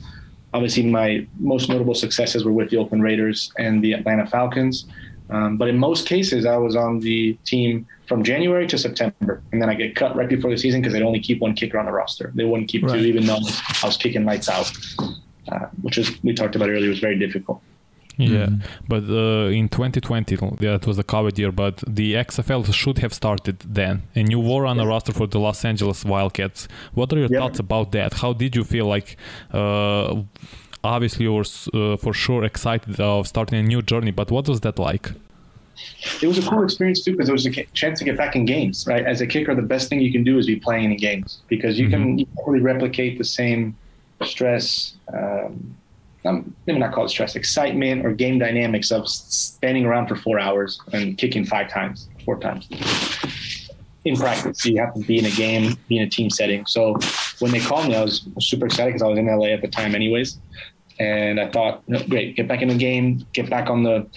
Obviously, 0.53 0.83
my 0.83 1.27
most 1.39 1.67
notable 1.67 1.93
successes 1.93 2.45
were 2.45 2.53
with 2.53 2.69
the 2.69 2.77
Oakland 2.77 3.03
Raiders 3.03 3.51
and 3.57 3.83
the 3.83 3.91
Atlanta 3.91 4.25
Falcons. 4.25 4.85
Um, 5.29 5.57
but 5.57 5.67
in 5.67 5.77
most 5.77 6.07
cases, 6.07 6.45
I 6.45 6.57
was 6.57 6.75
on 6.75 6.99
the 6.99 7.33
team 7.45 7.87
from 8.07 8.23
January 8.23 8.67
to 8.67 8.77
September, 8.77 9.41
and 9.51 9.61
then 9.61 9.69
I 9.69 9.73
get 9.73 9.95
cut 9.95 10.15
right 10.15 10.29
before 10.29 10.51
the 10.51 10.57
season 10.57 10.81
because 10.81 10.93
they'd 10.93 11.01
only 11.01 11.19
keep 11.19 11.39
one 11.39 11.55
kicker 11.55 11.79
on 11.79 11.85
the 11.85 11.91
roster. 11.91 12.31
They 12.35 12.45
wouldn't 12.45 12.69
keep 12.69 12.83
right. 12.83 12.93
two, 12.93 13.05
even 13.05 13.25
though 13.25 13.39
I 13.83 13.85
was 13.85 13.97
kicking 13.97 14.25
lights 14.25 14.49
out, 14.49 14.71
uh, 15.51 15.67
which 15.81 15.97
is 15.97 16.11
we 16.23 16.33
talked 16.33 16.55
about 16.55 16.69
earlier 16.69 16.89
was 16.89 16.99
very 16.99 17.17
difficult. 17.17 17.61
Yeah, 18.17 18.45
mm-hmm. 18.45 18.85
but 18.87 19.03
uh, 19.09 19.49
in 19.49 19.67
2020, 19.67 20.37
that 20.61 20.87
was 20.87 20.97
the 20.97 21.03
COVID 21.03 21.37
year, 21.37 21.51
but 21.51 21.83
the 21.85 22.13
XFL 22.13 22.73
should 22.73 22.99
have 22.99 23.13
started 23.13 23.59
then, 23.59 24.03
and 24.15 24.31
you 24.31 24.39
were 24.39 24.65
on 24.65 24.77
the 24.77 24.87
roster 24.87 25.11
for 25.11 25.27
the 25.27 25.39
Los 25.39 25.65
Angeles 25.65 26.05
Wildcats. 26.05 26.67
What 26.93 27.11
are 27.11 27.17
your 27.17 27.27
yep. 27.29 27.39
thoughts 27.39 27.59
about 27.59 27.91
that? 27.91 28.13
How 28.13 28.31
did 28.31 28.55
you 28.55 28.63
feel 28.63 28.85
like? 28.85 29.17
Uh, 29.51 30.23
obviously 30.85 31.23
you 31.23 31.33
were 31.33 31.45
uh, 31.73 31.97
for 31.97 32.13
sure 32.13 32.43
excited 32.43 32.99
of 32.99 33.27
starting 33.27 33.57
a 33.59 33.63
new 33.63 33.81
journey 33.81 34.11
but 34.11 34.31
what 34.31 34.47
was 34.47 34.61
that 34.61 34.79
like 34.79 35.11
it 36.21 36.27
was 36.27 36.37
a 36.37 36.41
cool 36.41 36.63
experience 36.63 37.03
too 37.03 37.11
because 37.11 37.27
it 37.27 37.33
was 37.33 37.45
a 37.45 37.51
chance 37.73 37.99
to 37.99 38.05
get 38.05 38.17
back 38.17 38.35
in 38.35 38.45
games 38.45 38.85
right 38.87 39.05
as 39.05 39.21
a 39.21 39.27
kicker 39.27 39.53
the 39.53 39.61
best 39.61 39.89
thing 39.89 39.99
you 39.99 40.11
can 40.11 40.23
do 40.23 40.37
is 40.37 40.45
be 40.45 40.55
playing 40.55 40.91
in 40.91 40.97
games 40.97 41.41
because 41.47 41.77
you, 41.77 41.87
mm-hmm. 41.87 42.03
can, 42.03 42.19
you 42.19 42.25
can 42.25 42.35
really 42.45 42.61
replicate 42.61 43.17
the 43.17 43.23
same 43.23 43.75
stress 44.23 44.95
um, 45.13 45.75
I'm, 46.23 46.55
maybe 46.65 46.79
not 46.79 46.93
call 46.93 47.05
it 47.05 47.09
stress 47.09 47.35
excitement 47.35 48.05
or 48.05 48.11
game 48.11 48.39
dynamics 48.39 48.91
of 48.91 49.07
standing 49.07 49.85
around 49.85 50.07
for 50.07 50.15
four 50.15 50.39
hours 50.39 50.81
and 50.93 51.17
kicking 51.17 51.45
five 51.45 51.69
times 51.69 52.07
four 52.23 52.39
times 52.39 52.67
in 54.05 54.15
practice. 54.15 54.65
You 54.65 54.79
have 54.79 54.93
to 54.95 55.01
be 55.01 55.19
in 55.19 55.25
a 55.25 55.31
game, 55.31 55.77
be 55.87 55.97
in 55.97 56.03
a 56.03 56.09
team 56.09 56.29
setting. 56.29 56.65
So 56.65 56.97
when 57.39 57.51
they 57.51 57.59
called 57.59 57.87
me, 57.87 57.95
I 57.95 58.01
was 58.01 58.27
super 58.39 58.65
excited 58.65 58.93
because 58.93 59.03
I 59.03 59.07
was 59.07 59.19
in 59.19 59.27
LA 59.27 59.47
at 59.47 59.61
the 59.61 59.67
time, 59.67 59.93
anyways 59.93 60.37
and 60.99 61.39
I 61.39 61.49
thought, 61.49 61.83
great, 62.09 62.35
get 62.35 62.47
back 62.47 62.61
in 62.61 62.69
the 62.69 62.75
game, 62.75 63.25
get 63.33 63.49
back 63.49 63.69
on 63.69 63.83
the 63.83 64.07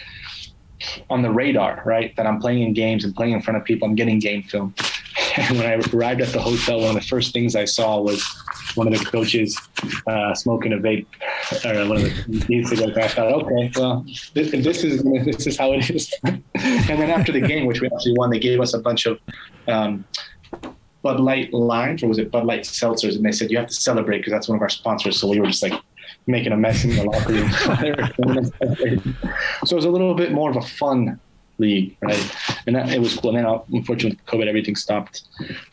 on 1.10 1.22
the 1.22 1.30
radar, 1.30 1.82
right? 1.84 2.14
That 2.16 2.26
I'm 2.26 2.40
playing 2.40 2.62
in 2.62 2.72
games 2.72 3.04
and 3.04 3.14
playing 3.14 3.32
in 3.32 3.42
front 3.42 3.58
of 3.58 3.64
people. 3.64 3.88
I'm 3.88 3.94
getting 3.94 4.18
game 4.18 4.42
film. 4.42 4.74
And 5.36 5.56
when 5.56 5.66
I 5.66 5.74
arrived 5.94 6.20
at 6.20 6.28
the 6.28 6.40
hotel, 6.40 6.80
one 6.80 6.88
of 6.88 6.94
the 6.94 7.08
first 7.08 7.32
things 7.32 7.54
I 7.54 7.64
saw 7.64 8.00
was 8.00 8.24
one 8.74 8.92
of 8.92 8.98
the 8.98 9.04
coaches 9.04 9.56
uh, 10.06 10.34
smoking 10.34 10.72
a 10.72 10.76
vape, 10.76 11.06
or 11.64 11.88
one 11.88 11.98
of 11.98 12.02
the 12.02 12.46
youth 12.48 12.68
cigarettes. 12.68 12.98
I 12.98 13.08
thought, 13.08 13.44
okay, 13.44 13.70
well, 13.76 14.04
this, 14.34 14.50
this, 14.50 14.84
is 14.84 15.02
this 15.24 15.46
is 15.46 15.56
how 15.56 15.72
it 15.74 15.90
is. 15.90 16.12
and 16.24 16.42
then 16.54 17.10
after 17.10 17.30
the 17.30 17.40
game, 17.40 17.66
which 17.66 17.80
we 17.80 17.88
actually 17.88 18.14
won, 18.16 18.30
they 18.30 18.38
gave 18.40 18.60
us 18.60 18.74
a 18.74 18.80
bunch 18.80 19.06
of 19.06 19.20
um, 19.68 20.04
Bud 21.02 21.20
Light 21.20 21.52
limes, 21.52 22.02
or 22.02 22.08
was 22.08 22.18
it 22.18 22.30
Bud 22.30 22.44
Light 22.44 22.62
seltzers? 22.62 23.14
And 23.14 23.24
they 23.24 23.32
said 23.32 23.50
you 23.50 23.58
have 23.58 23.68
to 23.68 23.74
celebrate 23.74 24.18
because 24.18 24.32
that's 24.32 24.48
one 24.48 24.56
of 24.56 24.62
our 24.62 24.68
sponsors. 24.68 25.20
So 25.20 25.28
we 25.28 25.40
were 25.40 25.46
just 25.46 25.62
like 25.62 25.80
making 26.26 26.52
a 26.52 26.56
mess 26.56 26.84
in 26.84 26.96
the 26.96 27.04
locker 27.04 27.32
room. 27.32 27.50
so 29.64 29.74
it 29.74 29.76
was 29.76 29.84
a 29.84 29.90
little 29.90 30.14
bit 30.14 30.32
more 30.32 30.50
of 30.50 30.56
a 30.56 30.62
fun 30.62 31.20
league, 31.58 31.96
right? 32.00 32.36
And 32.66 32.76
that, 32.76 32.90
it 32.90 33.00
was 33.00 33.16
cool. 33.16 33.30
And 33.30 33.38
then, 33.38 33.46
uh, 33.46 33.60
unfortunately, 33.72 34.18
COVID, 34.26 34.46
everything 34.46 34.76
stopped 34.76 35.22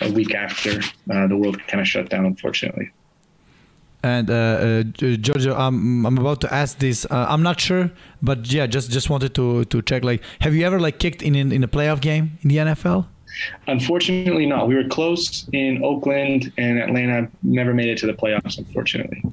a 0.02 0.12
week 0.12 0.34
after 0.34 0.82
uh, 1.12 1.28
the 1.28 1.38
world 1.38 1.60
kind 1.68 1.82
of 1.82 1.88
shut 1.88 2.10
down, 2.10 2.26
unfortunately. 2.26 2.91
And 4.03 4.30
uh, 4.30 4.34
uh, 4.34 4.84
Giorgio, 4.84 5.56
I'm 5.56 6.06
I'm 6.06 6.18
about 6.20 6.40
to 6.41 6.53
ask 6.53 6.78
this. 6.78 7.07
Uh, 7.10 7.26
I'm 7.28 7.41
not 7.41 7.60
sure, 7.60 7.90
but 8.22 8.52
yeah, 8.53 8.68
just 8.68 8.91
just 8.91 9.10
wanted 9.10 9.34
to 9.34 9.66
to 9.66 9.82
check. 9.82 10.03
Like, 10.03 10.22
have 10.41 10.53
you 10.53 10.64
ever 10.64 10.80
like 10.80 10.99
kicked 10.99 11.24
in 11.24 11.34
in, 11.34 11.52
in 11.52 11.64
a 11.64 11.68
playoff 11.68 12.02
game 12.02 12.38
in 12.44 12.49
the 12.49 12.57
NFL? 12.57 13.07
Unfortunately, 13.68 14.45
not. 14.45 14.68
We 14.68 14.76
were 14.76 14.88
close 14.88 15.49
in 15.53 15.84
Oakland 15.84 16.53
and 16.57 16.78
Atlanta. 16.78 17.30
Never 17.41 17.74
made 17.74 17.90
it 17.90 17.98
to 17.99 18.06
the 18.06 18.14
playoffs, 18.14 18.60
unfortunately. 18.60 19.24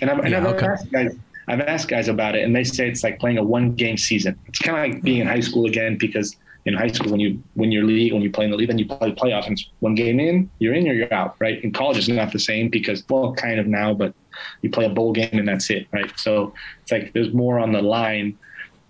And 0.00 0.10
I've, 0.10 0.18
and 0.24 0.34
I've 0.34 0.46
okay. 0.46 0.66
asked 0.66 0.92
guys, 0.92 1.16
I've 1.48 1.60
asked 1.60 1.88
guys 1.88 2.08
about 2.08 2.34
it, 2.34 2.44
and 2.44 2.54
they 2.54 2.64
say 2.64 2.88
it's 2.88 3.02
like 3.02 3.18
playing 3.18 3.38
a 3.38 3.42
one 3.42 3.74
game 3.74 3.96
season. 3.96 4.38
It's 4.46 4.58
kind 4.58 4.78
of 4.78 4.94
like 4.94 5.02
being 5.02 5.20
in 5.20 5.26
high 5.26 5.40
school 5.40 5.66
again 5.66 5.96
because 5.98 6.36
in 6.64 6.74
high 6.74 6.88
school 6.88 7.10
when 7.10 7.20
you 7.20 7.42
when 7.54 7.72
you're 7.72 7.84
league 7.84 8.12
when 8.12 8.22
you 8.22 8.30
play 8.30 8.44
in 8.44 8.50
the 8.50 8.56
league 8.56 8.68
then 8.68 8.78
you 8.78 8.86
play 8.86 9.10
playoff 9.12 9.46
and 9.46 9.58
it's 9.58 9.68
one 9.80 9.94
game 9.94 10.20
in 10.20 10.48
you're 10.60 10.74
in 10.74 10.88
or 10.88 10.92
you're 10.92 11.12
out 11.12 11.34
right? 11.40 11.62
In 11.64 11.72
college 11.72 11.98
it's 11.98 12.08
not 12.08 12.32
the 12.32 12.38
same 12.38 12.68
because 12.68 13.04
well 13.08 13.34
kind 13.34 13.58
of 13.58 13.66
now 13.66 13.92
but 13.92 14.14
you 14.62 14.70
play 14.70 14.84
a 14.84 14.88
bowl 14.88 15.12
game 15.12 15.30
and 15.32 15.48
that's 15.48 15.70
it 15.70 15.88
right? 15.92 16.10
So 16.16 16.54
it's 16.82 16.92
like 16.92 17.12
there's 17.14 17.32
more 17.32 17.58
on 17.58 17.72
the 17.72 17.82
line 17.82 18.38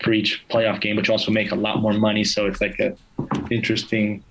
for 0.03 0.13
each 0.13 0.45
playoff 0.51 0.81
game 0.81 0.97
but 0.97 1.09
you 1.09 1.13
also 1.13 1.31
make 1.31 1.51
a 1.53 1.55
lot 1.55 1.81
more 1.81 1.95
money. 1.95 2.25
So 2.25 2.47
it's 2.47 2.61
like 2.61 2.79
a 2.79 2.95
interesting 3.51 4.23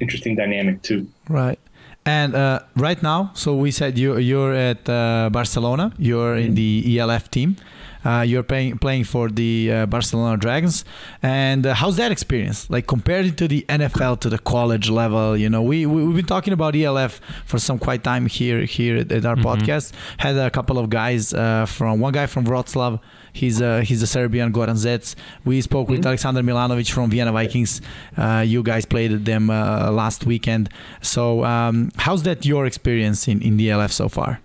interesting 0.00 0.34
dynamic 0.34 0.82
too. 0.82 1.06
Right 1.28 1.60
and 2.08 2.34
uh, 2.34 2.60
right 2.74 3.02
now, 3.02 3.30
so 3.34 3.54
we 3.54 3.70
said 3.70 3.98
you 3.98 4.16
you're 4.16 4.54
at 4.54 4.88
uh, 4.88 5.28
Barcelona. 5.30 5.92
You're 5.98 6.36
in 6.36 6.54
the 6.54 6.98
ELF 6.98 7.30
team. 7.30 7.56
Uh, 8.02 8.24
you're 8.26 8.42
playing 8.42 8.78
playing 8.78 9.04
for 9.04 9.28
the 9.28 9.70
uh, 9.70 9.86
Barcelona 9.86 10.38
Dragons. 10.38 10.86
And 11.22 11.66
uh, 11.66 11.74
how's 11.74 11.96
that 11.96 12.10
experience? 12.10 12.70
Like 12.70 12.86
compared 12.86 13.36
to 13.36 13.46
the 13.46 13.66
NFL 13.68 14.20
to 14.20 14.30
the 14.30 14.38
college 14.38 14.88
level, 14.88 15.36
you 15.36 15.50
know, 15.50 15.60
we, 15.60 15.84
we 15.84 16.06
have 16.06 16.16
been 16.16 16.24
talking 16.24 16.54
about 16.54 16.74
ELF 16.74 17.20
for 17.44 17.58
some 17.58 17.78
quite 17.78 18.02
time 18.02 18.24
here 18.26 18.60
here 18.64 18.96
at, 18.96 19.12
at 19.12 19.26
our 19.26 19.36
mm-hmm. 19.36 19.46
podcast. 19.46 19.92
Had 20.16 20.36
a 20.36 20.50
couple 20.50 20.78
of 20.78 20.88
guys 20.88 21.34
uh, 21.34 21.66
from 21.66 22.00
one 22.00 22.14
guy 22.14 22.26
from 22.26 22.46
Wroclaw 22.46 23.00
He's 23.32 23.60
a 23.60 23.82
he's 23.82 24.02
a 24.02 24.06
Serbian 24.06 24.52
Goran 24.52 24.76
Zec. 24.76 25.14
We 25.44 25.60
spoke 25.60 25.86
mm-hmm. 25.86 25.96
with 25.96 26.06
Alexander 26.06 26.42
Milanovic 26.42 26.90
from 26.90 27.10
Vienna 27.10 27.32
Vikings. 27.32 27.80
Uh, 28.16 28.44
you 28.46 28.62
guys 28.62 28.84
played 28.84 29.24
them 29.24 29.50
uh, 29.50 29.90
last 29.90 30.26
weekend. 30.26 30.68
So 31.02 31.44
um, 31.44 31.90
how's 31.96 32.22
that 32.24 32.44
your 32.44 32.66
experience 32.66 33.28
in 33.28 33.42
in 33.42 33.56
the 33.56 33.68
LF 33.68 33.92
so 33.92 34.08
far? 34.08 34.40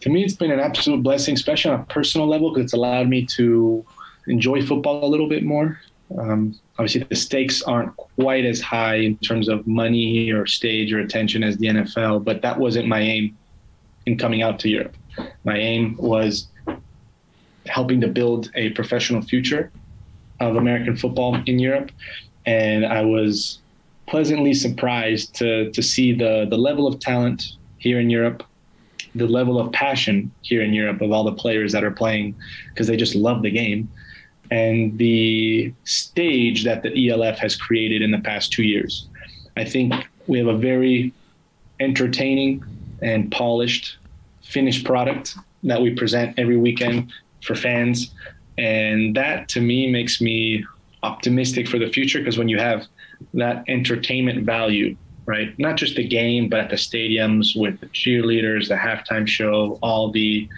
To 0.00 0.10
me, 0.10 0.22
it's 0.22 0.36
been 0.36 0.50
an 0.50 0.60
absolute 0.60 1.02
blessing, 1.02 1.34
especially 1.34 1.70
on 1.70 1.80
a 1.80 1.84
personal 1.84 2.28
level, 2.28 2.50
because 2.50 2.64
it's 2.64 2.74
allowed 2.74 3.08
me 3.08 3.24
to 3.38 3.84
enjoy 4.26 4.64
football 4.64 5.02
a 5.04 5.08
little 5.08 5.28
bit 5.28 5.44
more. 5.44 5.80
Um, 6.18 6.58
obviously, 6.78 7.04
the 7.04 7.16
stakes 7.16 7.62
aren't 7.62 7.96
quite 7.96 8.44
as 8.44 8.60
high 8.60 8.96
in 8.96 9.16
terms 9.18 9.48
of 9.48 9.66
money 9.66 10.30
or 10.30 10.46
stage 10.46 10.92
or 10.92 11.00
attention 11.00 11.42
as 11.42 11.56
the 11.56 11.68
NFL, 11.68 12.24
but 12.24 12.42
that 12.42 12.58
wasn't 12.58 12.86
my 12.86 13.00
aim 13.00 13.36
in 14.06 14.18
coming 14.18 14.42
out 14.42 14.58
to 14.60 14.68
Europe. 14.68 14.96
My 15.44 15.56
aim 15.56 15.96
was 15.98 16.48
helping 17.66 18.00
to 18.00 18.08
build 18.08 18.50
a 18.54 18.70
professional 18.70 19.22
future 19.22 19.70
of 20.40 20.56
American 20.56 20.96
football 20.96 21.36
in 21.46 21.58
Europe, 21.58 21.90
and 22.46 22.84
I 22.84 23.02
was 23.02 23.60
pleasantly 24.06 24.54
surprised 24.54 25.34
to 25.36 25.70
to 25.70 25.82
see 25.82 26.12
the 26.12 26.46
the 26.48 26.58
level 26.58 26.86
of 26.86 26.98
talent 26.98 27.56
here 27.78 28.00
in 28.00 28.10
Europe, 28.10 28.42
the 29.14 29.26
level 29.26 29.58
of 29.58 29.72
passion 29.72 30.30
here 30.42 30.62
in 30.62 30.72
Europe 30.72 31.00
of 31.00 31.12
all 31.12 31.24
the 31.24 31.32
players 31.32 31.72
that 31.72 31.84
are 31.84 31.90
playing 31.90 32.34
because 32.68 32.86
they 32.86 32.96
just 32.96 33.14
love 33.14 33.42
the 33.42 33.50
game, 33.50 33.88
and 34.50 34.98
the 34.98 35.72
stage 35.84 36.64
that 36.64 36.82
the 36.82 37.10
ELF 37.10 37.38
has 37.38 37.56
created 37.56 38.02
in 38.02 38.10
the 38.10 38.20
past 38.20 38.52
two 38.52 38.62
years. 38.64 39.06
I 39.56 39.64
think 39.64 39.94
we 40.26 40.38
have 40.38 40.48
a 40.48 40.56
very 40.56 41.12
entertaining 41.80 42.64
and 43.02 43.30
polished 43.30 43.98
finished 44.42 44.84
product 44.84 45.36
that 45.62 45.80
we 45.80 45.94
present 45.94 46.38
every 46.38 46.56
weekend 46.56 47.12
for 47.44 47.54
fans. 47.54 48.14
And 48.58 49.14
that 49.16 49.48
to 49.50 49.60
me 49.60 49.90
makes 49.90 50.20
me 50.20 50.64
optimistic 51.02 51.68
for 51.68 51.78
the 51.78 51.90
future 51.90 52.18
because 52.18 52.38
when 52.38 52.48
you 52.48 52.58
have 52.58 52.86
that 53.34 53.64
entertainment 53.68 54.44
value, 54.44 54.96
right? 55.26 55.56
Not 55.58 55.76
just 55.76 55.96
the 55.96 56.06
game, 56.06 56.48
but 56.48 56.60
at 56.60 56.70
the 56.70 56.76
stadiums 56.76 57.58
with 57.58 57.80
the 57.80 57.86
cheerleaders, 57.86 58.68
the 58.68 58.76
halftime 58.76 59.26
show, 59.26 59.78
all 59.82 60.10
the 60.10 60.48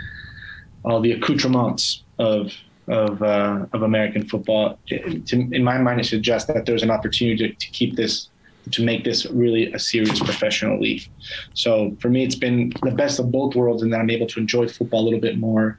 all 0.84 1.00
the 1.00 1.12
accoutrements 1.12 2.02
of 2.18 2.52
of 2.88 3.22
uh, 3.22 3.66
of 3.72 3.82
American 3.82 4.26
football. 4.28 4.78
to, 4.88 5.32
in 5.32 5.64
my 5.64 5.78
mind, 5.78 6.00
it 6.00 6.04
suggests 6.04 6.46
that 6.52 6.66
there's 6.66 6.82
an 6.82 6.90
opportunity 6.90 7.48
to, 7.48 7.54
to 7.54 7.66
keep 7.72 7.96
this 7.96 8.28
to 8.72 8.84
make 8.84 9.04
this 9.04 9.26
really 9.26 9.72
a 9.72 9.78
serious 9.78 10.18
professional 10.18 10.80
league. 10.80 11.08
So 11.54 11.96
for 12.00 12.08
me, 12.08 12.24
it's 12.24 12.34
been 12.34 12.72
the 12.82 12.90
best 12.90 13.18
of 13.20 13.30
both 13.30 13.54
worlds, 13.54 13.82
and 13.82 13.92
that 13.92 14.00
I'm 14.00 14.10
able 14.10 14.26
to 14.26 14.40
enjoy 14.40 14.68
football 14.68 15.02
a 15.02 15.04
little 15.04 15.20
bit 15.20 15.38
more 15.38 15.78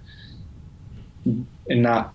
and 1.70 1.84
not 1.84 2.14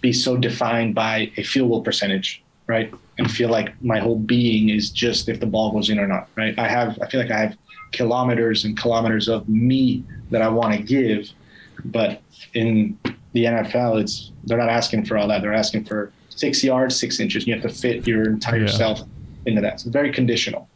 be 0.00 0.12
so 0.12 0.36
defined 0.36 0.94
by 0.94 1.30
a 1.36 1.42
field 1.42 1.70
goal 1.70 1.82
percentage, 1.82 2.42
right? 2.66 2.92
And 3.18 3.30
feel 3.30 3.50
like 3.50 3.80
my 3.82 3.98
whole 3.98 4.18
being 4.18 4.70
is 4.70 4.90
just 4.90 5.28
if 5.28 5.40
the 5.40 5.46
ball 5.46 5.72
goes 5.72 5.90
in 5.90 5.98
or 5.98 6.06
not, 6.06 6.28
right? 6.36 6.58
I 6.58 6.68
have, 6.68 6.98
I 7.02 7.08
feel 7.08 7.20
like 7.20 7.30
I 7.30 7.38
have 7.38 7.56
kilometers 7.92 8.64
and 8.64 8.78
kilometers 8.78 9.28
of 9.28 9.48
me 9.48 10.04
that 10.30 10.42
I 10.42 10.48
want 10.48 10.74
to 10.74 10.82
give, 10.82 11.30
but 11.84 12.22
in 12.54 12.98
the 13.32 13.44
NFL, 13.44 14.00
it's 14.00 14.32
they're 14.44 14.58
not 14.58 14.68
asking 14.68 15.04
for 15.04 15.16
all 15.18 15.28
that. 15.28 15.42
They're 15.42 15.54
asking 15.54 15.84
for 15.84 16.12
six 16.28 16.64
yards, 16.64 16.98
six 16.98 17.20
inches. 17.20 17.46
You 17.46 17.54
have 17.54 17.62
to 17.62 17.68
fit 17.68 18.06
your 18.06 18.24
entire 18.28 18.64
yeah. 18.64 18.70
self 18.70 19.02
into 19.46 19.60
that. 19.60 19.80
So 19.80 19.90
very 19.90 20.12
conditional. 20.12 20.68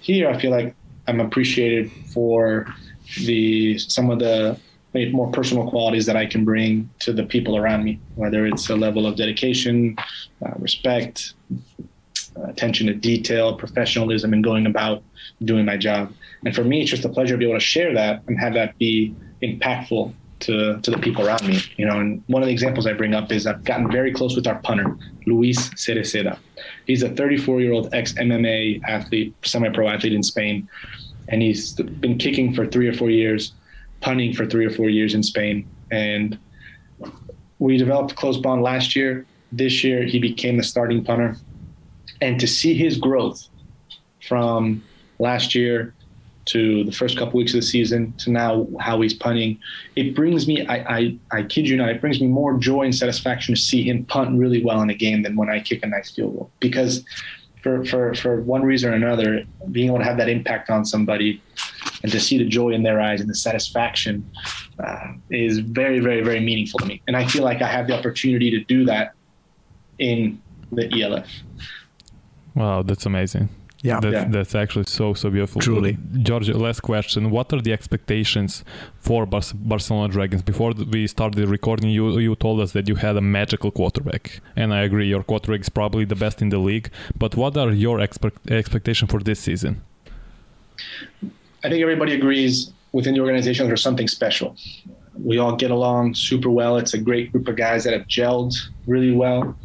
Here, 0.00 0.30
I 0.30 0.40
feel 0.40 0.50
like 0.50 0.74
I'm 1.08 1.20
appreciated 1.20 1.90
for 2.12 2.66
the 3.24 3.78
some 3.78 4.10
of 4.10 4.18
the 4.18 4.58
more 5.12 5.30
personal 5.30 5.68
qualities 5.68 6.06
that 6.06 6.16
I 6.16 6.26
can 6.26 6.44
bring 6.44 6.90
to 7.00 7.12
the 7.12 7.24
people 7.24 7.56
around 7.56 7.84
me, 7.84 8.00
whether 8.14 8.46
it's 8.46 8.68
a 8.70 8.76
level 8.76 9.06
of 9.06 9.16
dedication, 9.16 9.96
uh, 10.44 10.52
respect, 10.58 11.34
attention 12.44 12.86
to 12.86 12.94
detail, 12.94 13.56
professionalism, 13.56 14.32
and 14.32 14.42
going 14.42 14.66
about 14.66 15.02
doing 15.44 15.64
my 15.64 15.76
job. 15.76 16.12
And 16.44 16.54
for 16.54 16.64
me, 16.64 16.82
it's 16.82 16.90
just 16.90 17.04
a 17.04 17.08
pleasure 17.08 17.34
to 17.34 17.38
be 17.38 17.44
able 17.44 17.56
to 17.56 17.64
share 17.64 17.94
that 17.94 18.22
and 18.26 18.38
have 18.38 18.54
that 18.54 18.76
be 18.78 19.14
impactful 19.42 20.12
to, 20.38 20.80
to 20.80 20.90
the 20.90 20.98
people 20.98 21.26
around 21.26 21.46
me. 21.46 21.60
You 21.76 21.86
know, 21.86 21.98
and 21.98 22.22
one 22.26 22.42
of 22.42 22.46
the 22.46 22.52
examples 22.52 22.86
I 22.86 22.92
bring 22.92 23.14
up 23.14 23.32
is 23.32 23.46
I've 23.46 23.64
gotten 23.64 23.90
very 23.90 24.12
close 24.12 24.36
with 24.36 24.46
our 24.46 24.58
punter, 24.60 24.96
Luis 25.26 25.70
Cereceda. 25.70 26.38
He's 26.86 27.02
a 27.02 27.10
34 27.10 27.60
year 27.60 27.72
old 27.72 27.92
ex 27.94 28.12
MMA 28.14 28.82
athlete, 28.84 29.34
semi 29.44 29.70
pro 29.70 29.88
athlete 29.88 30.12
in 30.12 30.22
Spain, 30.22 30.68
and 31.28 31.42
he's 31.42 31.74
been 31.74 32.18
kicking 32.18 32.54
for 32.54 32.66
three 32.66 32.88
or 32.88 32.92
four 32.92 33.10
years 33.10 33.52
punting 34.00 34.34
for 34.34 34.46
three 34.46 34.64
or 34.64 34.70
four 34.70 34.88
years 34.88 35.14
in 35.14 35.22
Spain. 35.22 35.68
And 35.90 36.38
we 37.58 37.76
developed 37.76 38.12
a 38.12 38.14
close 38.14 38.36
bond 38.36 38.62
last 38.62 38.96
year. 38.96 39.26
This 39.52 39.82
year, 39.84 40.04
he 40.04 40.18
became 40.18 40.56
the 40.56 40.62
starting 40.62 41.04
punter. 41.04 41.36
And 42.20 42.38
to 42.40 42.46
see 42.46 42.74
his 42.74 42.98
growth 42.98 43.48
from 44.26 44.82
last 45.18 45.54
year 45.54 45.94
to 46.46 46.84
the 46.84 46.92
first 46.92 47.18
couple 47.18 47.38
weeks 47.38 47.54
of 47.54 47.60
the 47.60 47.66
season 47.66 48.12
to 48.18 48.30
now 48.30 48.66
how 48.78 49.00
he's 49.00 49.14
punting, 49.14 49.58
it 49.96 50.14
brings 50.14 50.46
me, 50.46 50.66
I, 50.66 50.76
I, 50.76 51.18
I 51.32 51.42
kid 51.42 51.68
you 51.68 51.76
not, 51.76 51.88
it 51.88 52.00
brings 52.00 52.20
me 52.20 52.28
more 52.28 52.56
joy 52.56 52.82
and 52.82 52.94
satisfaction 52.94 53.54
to 53.54 53.60
see 53.60 53.82
him 53.82 54.04
punt 54.04 54.38
really 54.38 54.62
well 54.64 54.80
in 54.82 54.90
a 54.90 54.94
game 54.94 55.22
than 55.22 55.36
when 55.36 55.50
I 55.50 55.60
kick 55.60 55.82
a 55.82 55.88
nice 55.88 56.10
field 56.10 56.34
goal. 56.34 56.50
Because 56.60 57.04
for, 57.62 57.84
for, 57.84 58.14
for 58.14 58.40
one 58.42 58.62
reason 58.62 58.92
or 58.92 58.94
another, 58.94 59.44
being 59.72 59.88
able 59.88 59.98
to 59.98 60.04
have 60.04 60.18
that 60.18 60.28
impact 60.28 60.70
on 60.70 60.84
somebody 60.84 61.42
and 62.02 62.12
to 62.12 62.20
see 62.20 62.38
the 62.38 62.44
joy 62.44 62.70
in 62.70 62.82
their 62.82 63.00
eyes 63.00 63.20
and 63.20 63.28
the 63.28 63.34
satisfaction 63.34 64.28
uh, 64.78 65.12
is 65.30 65.58
very, 65.58 66.00
very, 66.00 66.22
very 66.22 66.40
meaningful 66.40 66.78
to 66.80 66.86
me. 66.86 67.02
And 67.06 67.16
I 67.16 67.26
feel 67.26 67.44
like 67.44 67.62
I 67.62 67.68
have 67.68 67.86
the 67.86 67.94
opportunity 67.98 68.50
to 68.50 68.60
do 68.64 68.84
that 68.84 69.14
in 69.98 70.40
the 70.72 71.02
ELF. 71.02 71.28
Wow, 72.54 72.82
that's 72.82 73.06
amazing. 73.06 73.48
Yeah. 73.82 74.00
That's, 74.00 74.14
yeah. 74.14 74.28
that's 74.28 74.54
actually 74.54 74.86
so, 74.86 75.14
so 75.14 75.30
beautiful. 75.30 75.60
Truly. 75.60 75.96
George, 76.22 76.48
last 76.48 76.80
question. 76.80 77.30
What 77.30 77.52
are 77.52 77.60
the 77.60 77.72
expectations 77.72 78.64
for 78.98 79.26
Bar- 79.26 79.42
Barcelona 79.54 80.08
Dragons? 80.12 80.42
Before 80.42 80.72
we 80.72 81.06
started 81.06 81.48
recording, 81.48 81.90
you, 81.90 82.18
you 82.18 82.34
told 82.34 82.60
us 82.60 82.72
that 82.72 82.88
you 82.88 82.96
had 82.96 83.16
a 83.16 83.20
magical 83.20 83.70
quarterback. 83.70 84.40
And 84.56 84.74
I 84.74 84.82
agree, 84.82 85.06
your 85.06 85.22
quarterback 85.22 85.60
is 85.60 85.68
probably 85.68 86.04
the 86.04 86.16
best 86.16 86.42
in 86.42 86.48
the 86.48 86.58
league. 86.58 86.90
But 87.16 87.36
what 87.36 87.56
are 87.56 87.70
your 87.70 88.00
expect- 88.00 88.50
expectations 88.50 89.10
for 89.10 89.20
this 89.20 89.40
season? 89.40 89.82
I 91.64 91.68
think 91.68 91.82
everybody 91.82 92.14
agrees 92.14 92.72
within 92.92 93.14
the 93.14 93.20
organization 93.20 93.66
there's 93.66 93.82
something 93.82 94.08
special. 94.08 94.56
We 95.18 95.38
all 95.38 95.56
get 95.56 95.70
along 95.70 96.14
super 96.14 96.50
well. 96.50 96.76
It's 96.76 96.94
a 96.94 96.98
great 96.98 97.32
group 97.32 97.48
of 97.48 97.56
guys 97.56 97.84
that 97.84 97.92
have 97.92 98.06
gelled 98.06 98.54
really 98.86 99.12
well. 99.12 99.56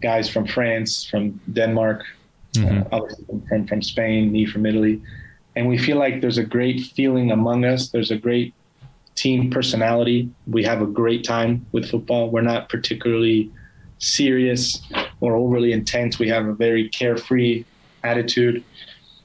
Guys 0.00 0.28
from 0.28 0.46
France, 0.46 1.04
from 1.04 1.40
Denmark, 1.52 2.04
mm-hmm. 2.54 2.92
uh, 2.92 3.00
from, 3.48 3.66
from 3.66 3.82
Spain, 3.82 4.32
me 4.32 4.46
from 4.46 4.66
Italy. 4.66 5.00
And 5.54 5.68
we 5.68 5.78
feel 5.78 5.98
like 5.98 6.20
there's 6.20 6.38
a 6.38 6.44
great 6.44 6.80
feeling 6.80 7.30
among 7.30 7.64
us. 7.64 7.90
There's 7.90 8.10
a 8.10 8.16
great 8.16 8.54
team 9.14 9.50
personality. 9.50 10.30
We 10.46 10.64
have 10.64 10.80
a 10.80 10.86
great 10.86 11.24
time 11.24 11.66
with 11.72 11.90
football. 11.90 12.30
We're 12.30 12.42
not 12.42 12.68
particularly 12.68 13.50
serious 13.98 14.82
or 15.20 15.36
overly 15.36 15.72
intense. 15.72 16.18
We 16.18 16.28
have 16.28 16.46
a 16.46 16.54
very 16.54 16.88
carefree 16.88 17.64
attitude. 18.02 18.64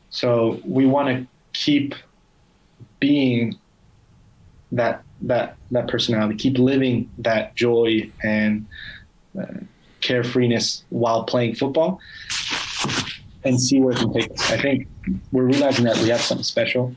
So 0.09 0.59
we 0.63 0.85
want 0.85 1.07
to 1.09 1.27
keep 1.53 1.95
being 2.99 3.57
that 4.71 5.03
that 5.21 5.55
that 5.71 5.87
personality, 5.87 6.35
keep 6.35 6.57
living 6.57 7.09
that 7.17 7.55
joy 7.55 8.09
and 8.23 8.65
uh, 9.39 9.45
carefreeness 10.01 10.83
while 10.89 11.23
playing 11.23 11.55
football, 11.55 11.99
and 13.43 13.59
see 13.59 13.79
where 13.79 13.93
it 13.93 13.99
can 13.99 14.13
take 14.13 14.31
us. 14.31 14.51
I 14.51 14.61
think 14.61 14.87
we're 15.31 15.45
realizing 15.45 15.85
that 15.85 15.97
we 15.97 16.09
have 16.09 16.21
something 16.21 16.43
special, 16.43 16.95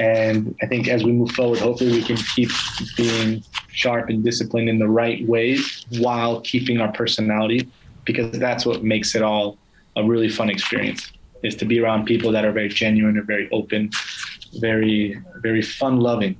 and 0.00 0.54
I 0.62 0.66
think 0.66 0.88
as 0.88 1.04
we 1.04 1.12
move 1.12 1.32
forward, 1.32 1.58
hopefully 1.58 1.92
we 1.92 2.02
can 2.02 2.16
keep 2.16 2.50
being 2.96 3.42
sharp 3.70 4.08
and 4.08 4.24
disciplined 4.24 4.68
in 4.68 4.78
the 4.78 4.88
right 4.88 5.26
ways 5.26 5.86
while 5.98 6.40
keeping 6.42 6.80
our 6.80 6.92
personality, 6.92 7.68
because 8.04 8.38
that's 8.38 8.64
what 8.64 8.84
makes 8.84 9.14
it 9.14 9.22
all 9.22 9.58
a 9.96 10.04
really 10.04 10.28
fun 10.28 10.50
experience. 10.50 11.10
Is 11.42 11.54
to 11.56 11.64
be 11.64 11.80
around 11.80 12.06
people 12.06 12.32
that 12.32 12.44
are 12.44 12.52
very 12.52 12.68
genuine 12.68 13.18
and 13.18 13.26
very 13.26 13.48
open 13.52 13.90
very 14.60 15.20
very 15.36 15.62
fun 15.62 16.00
loving, 16.00 16.36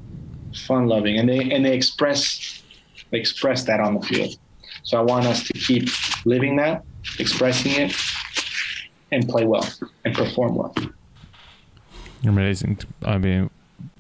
fun 0.67 0.87
loving, 0.87 1.19
and 1.19 1.29
they 1.29 1.51
and 1.51 1.65
they 1.65 1.75
express 1.75 2.63
they 3.11 3.19
express 3.19 3.65
that 3.65 3.81
on 3.81 3.95
the 3.95 4.07
field. 4.07 4.37
So 4.83 4.99
I 4.99 5.03
want 5.03 5.27
us 5.27 5.45
to 5.45 5.53
keep 5.53 5.89
living 6.25 6.57
that, 6.57 6.85
expressing 7.19 7.73
it, 7.73 7.97
and 9.11 9.29
play 9.29 9.45
well 9.45 9.69
and 10.05 10.15
perform 10.15 10.55
well. 10.55 10.75
Amazing. 12.25 12.79
I 13.05 13.19
mean, 13.19 13.51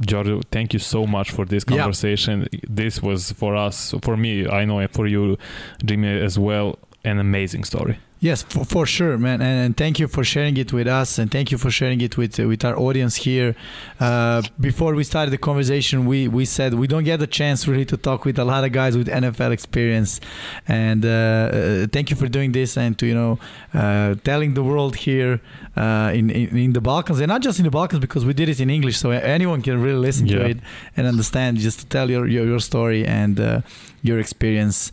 Giorgio, 0.00 0.40
thank 0.50 0.72
you 0.72 0.78
so 0.78 1.06
much 1.06 1.30
for 1.30 1.44
this 1.44 1.64
conversation. 1.64 2.48
Yeah. 2.52 2.60
This 2.68 3.02
was 3.02 3.32
for 3.32 3.56
us, 3.56 3.94
for 4.02 4.16
me, 4.16 4.46
I 4.46 4.64
know 4.64 4.86
for 4.88 5.06
you, 5.06 5.38
Jimmy, 5.84 6.08
as 6.08 6.38
well, 6.38 6.78
an 7.06 7.18
amazing 7.18 7.64
story. 7.64 7.98
Yes, 8.18 8.42
for, 8.42 8.64
for 8.64 8.86
sure, 8.86 9.18
man, 9.18 9.42
and, 9.42 9.66
and, 9.66 9.76
thank 9.76 9.98
you 9.98 10.08
for 10.08 10.24
sharing 10.24 10.56
it 10.56 10.72
with 10.72 10.86
us, 10.86 11.18
and 11.18 11.30
thank 11.30 11.52
you 11.52 11.58
for 11.58 11.70
sharing 11.70 12.00
it 12.00 12.16
with 12.16 12.38
with 12.38 12.64
our 12.64 12.74
audience 12.74 13.16
here. 13.16 13.54
Uh, 14.00 14.40
before 14.58 14.94
we 14.94 15.04
started 15.04 15.32
the 15.32 15.38
conversation, 15.38 16.06
we 16.06 16.26
we 16.26 16.46
said 16.46 16.72
we 16.72 16.86
don't 16.86 17.04
get 17.04 17.20
a 17.20 17.26
chance 17.26 17.68
really 17.68 17.84
to 17.84 17.96
talk 17.98 18.24
with 18.24 18.38
a 18.38 18.44
lot 18.44 18.64
of 18.64 18.72
guys 18.72 18.96
with 18.96 19.08
NFL 19.08 19.52
experience, 19.52 20.18
and 20.66 21.04
uh, 21.04 21.08
uh, 21.08 21.86
thank 21.92 22.08
you 22.08 22.16
for 22.16 22.26
doing 22.26 22.52
this 22.52 22.78
and 22.78 22.98
to 22.98 23.04
you 23.06 23.14
know 23.14 23.38
uh, 23.74 24.14
telling 24.24 24.54
the 24.54 24.62
world 24.62 24.96
here 24.96 25.42
uh, 25.76 26.10
in, 26.14 26.30
in, 26.30 26.56
in 26.56 26.72
the 26.72 26.80
Balkans, 26.80 27.20
and 27.20 27.28
not 27.28 27.42
just 27.42 27.58
in 27.58 27.66
the 27.66 27.70
Balkans 27.70 28.00
because 28.00 28.24
we 28.24 28.32
did 28.32 28.48
it 28.48 28.60
in 28.60 28.70
English, 28.70 28.96
so 28.96 29.10
anyone 29.10 29.60
can 29.60 29.82
really 29.82 29.98
listen 29.98 30.26
yeah. 30.26 30.38
to 30.38 30.44
it 30.46 30.58
and 30.96 31.06
understand. 31.06 31.58
Just 31.58 31.80
to 31.80 31.86
tell 31.86 32.10
your 32.10 32.26
your, 32.26 32.46
your 32.46 32.60
story 32.60 33.04
and 33.04 33.38
uh, 33.38 33.60
your 34.02 34.18
experience, 34.18 34.90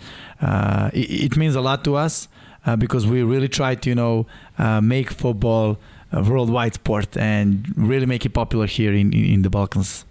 it, 0.94 1.10
it 1.26 1.38
means 1.38 1.56
a 1.56 1.62
lot 1.62 1.84
to 1.84 1.96
us 1.96 2.28
uh, 2.66 2.76
because 2.76 3.06
we 3.06 3.24
really 3.24 3.48
try 3.48 3.76
to 3.76 3.90
you 3.90 3.96
know 3.96 4.26
uh, 4.58 4.82
make 4.82 5.12
football 5.12 5.78
a 6.12 6.22
worldwide 6.22 6.76
sport 6.76 7.18
and 7.18 7.74
really 7.76 8.06
make 8.06 8.26
it 8.26 8.34
popular 8.34 8.68
here 8.68 8.94
in, 8.94 9.12
in, 9.14 9.26
in 9.26 9.42
the 9.42 9.50
Balkans. 9.50 10.06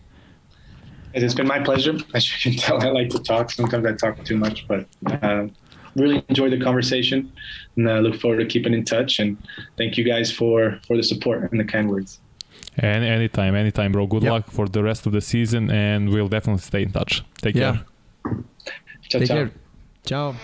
It's 1.14 1.34
been 1.34 1.46
my 1.46 1.60
pleasure. 1.60 1.96
As 2.14 2.44
you 2.44 2.50
can 2.50 2.58
tell, 2.58 2.82
I 2.82 2.90
like 2.90 3.10
to 3.10 3.18
talk. 3.18 3.50
Sometimes 3.50 3.86
I 3.86 3.92
talk 3.92 4.24
too 4.24 4.36
much, 4.36 4.66
but 4.66 4.86
uh, 5.22 5.46
really 5.94 6.24
enjoy 6.28 6.50
the 6.50 6.60
conversation, 6.60 7.32
and 7.76 7.88
I 7.88 7.98
uh, 7.98 8.00
look 8.00 8.20
forward 8.20 8.38
to 8.38 8.46
keeping 8.46 8.74
in 8.74 8.84
touch. 8.84 9.18
And 9.18 9.36
thank 9.76 9.96
you 9.96 10.04
guys 10.04 10.32
for 10.32 10.80
for 10.86 10.96
the 10.96 11.02
support 11.02 11.50
and 11.50 11.60
the 11.60 11.64
kind 11.64 11.88
words. 11.88 12.18
And 12.78 13.04
anytime, 13.04 13.54
anytime, 13.54 13.92
bro. 13.92 14.06
Good 14.06 14.22
yep. 14.22 14.32
luck 14.32 14.50
for 14.50 14.66
the 14.66 14.82
rest 14.82 15.06
of 15.06 15.12
the 15.12 15.20
season, 15.20 15.70
and 15.70 16.08
we'll 16.08 16.28
definitely 16.28 16.62
stay 16.62 16.82
in 16.82 16.92
touch. 16.92 17.22
Take 17.42 17.54
yeah. 17.54 17.84
care. 18.24 18.44
Ciao, 19.08 19.18
Take 19.18 19.28
ciao. 19.28 19.34
care. 19.34 19.52
Ćao. 20.04 20.34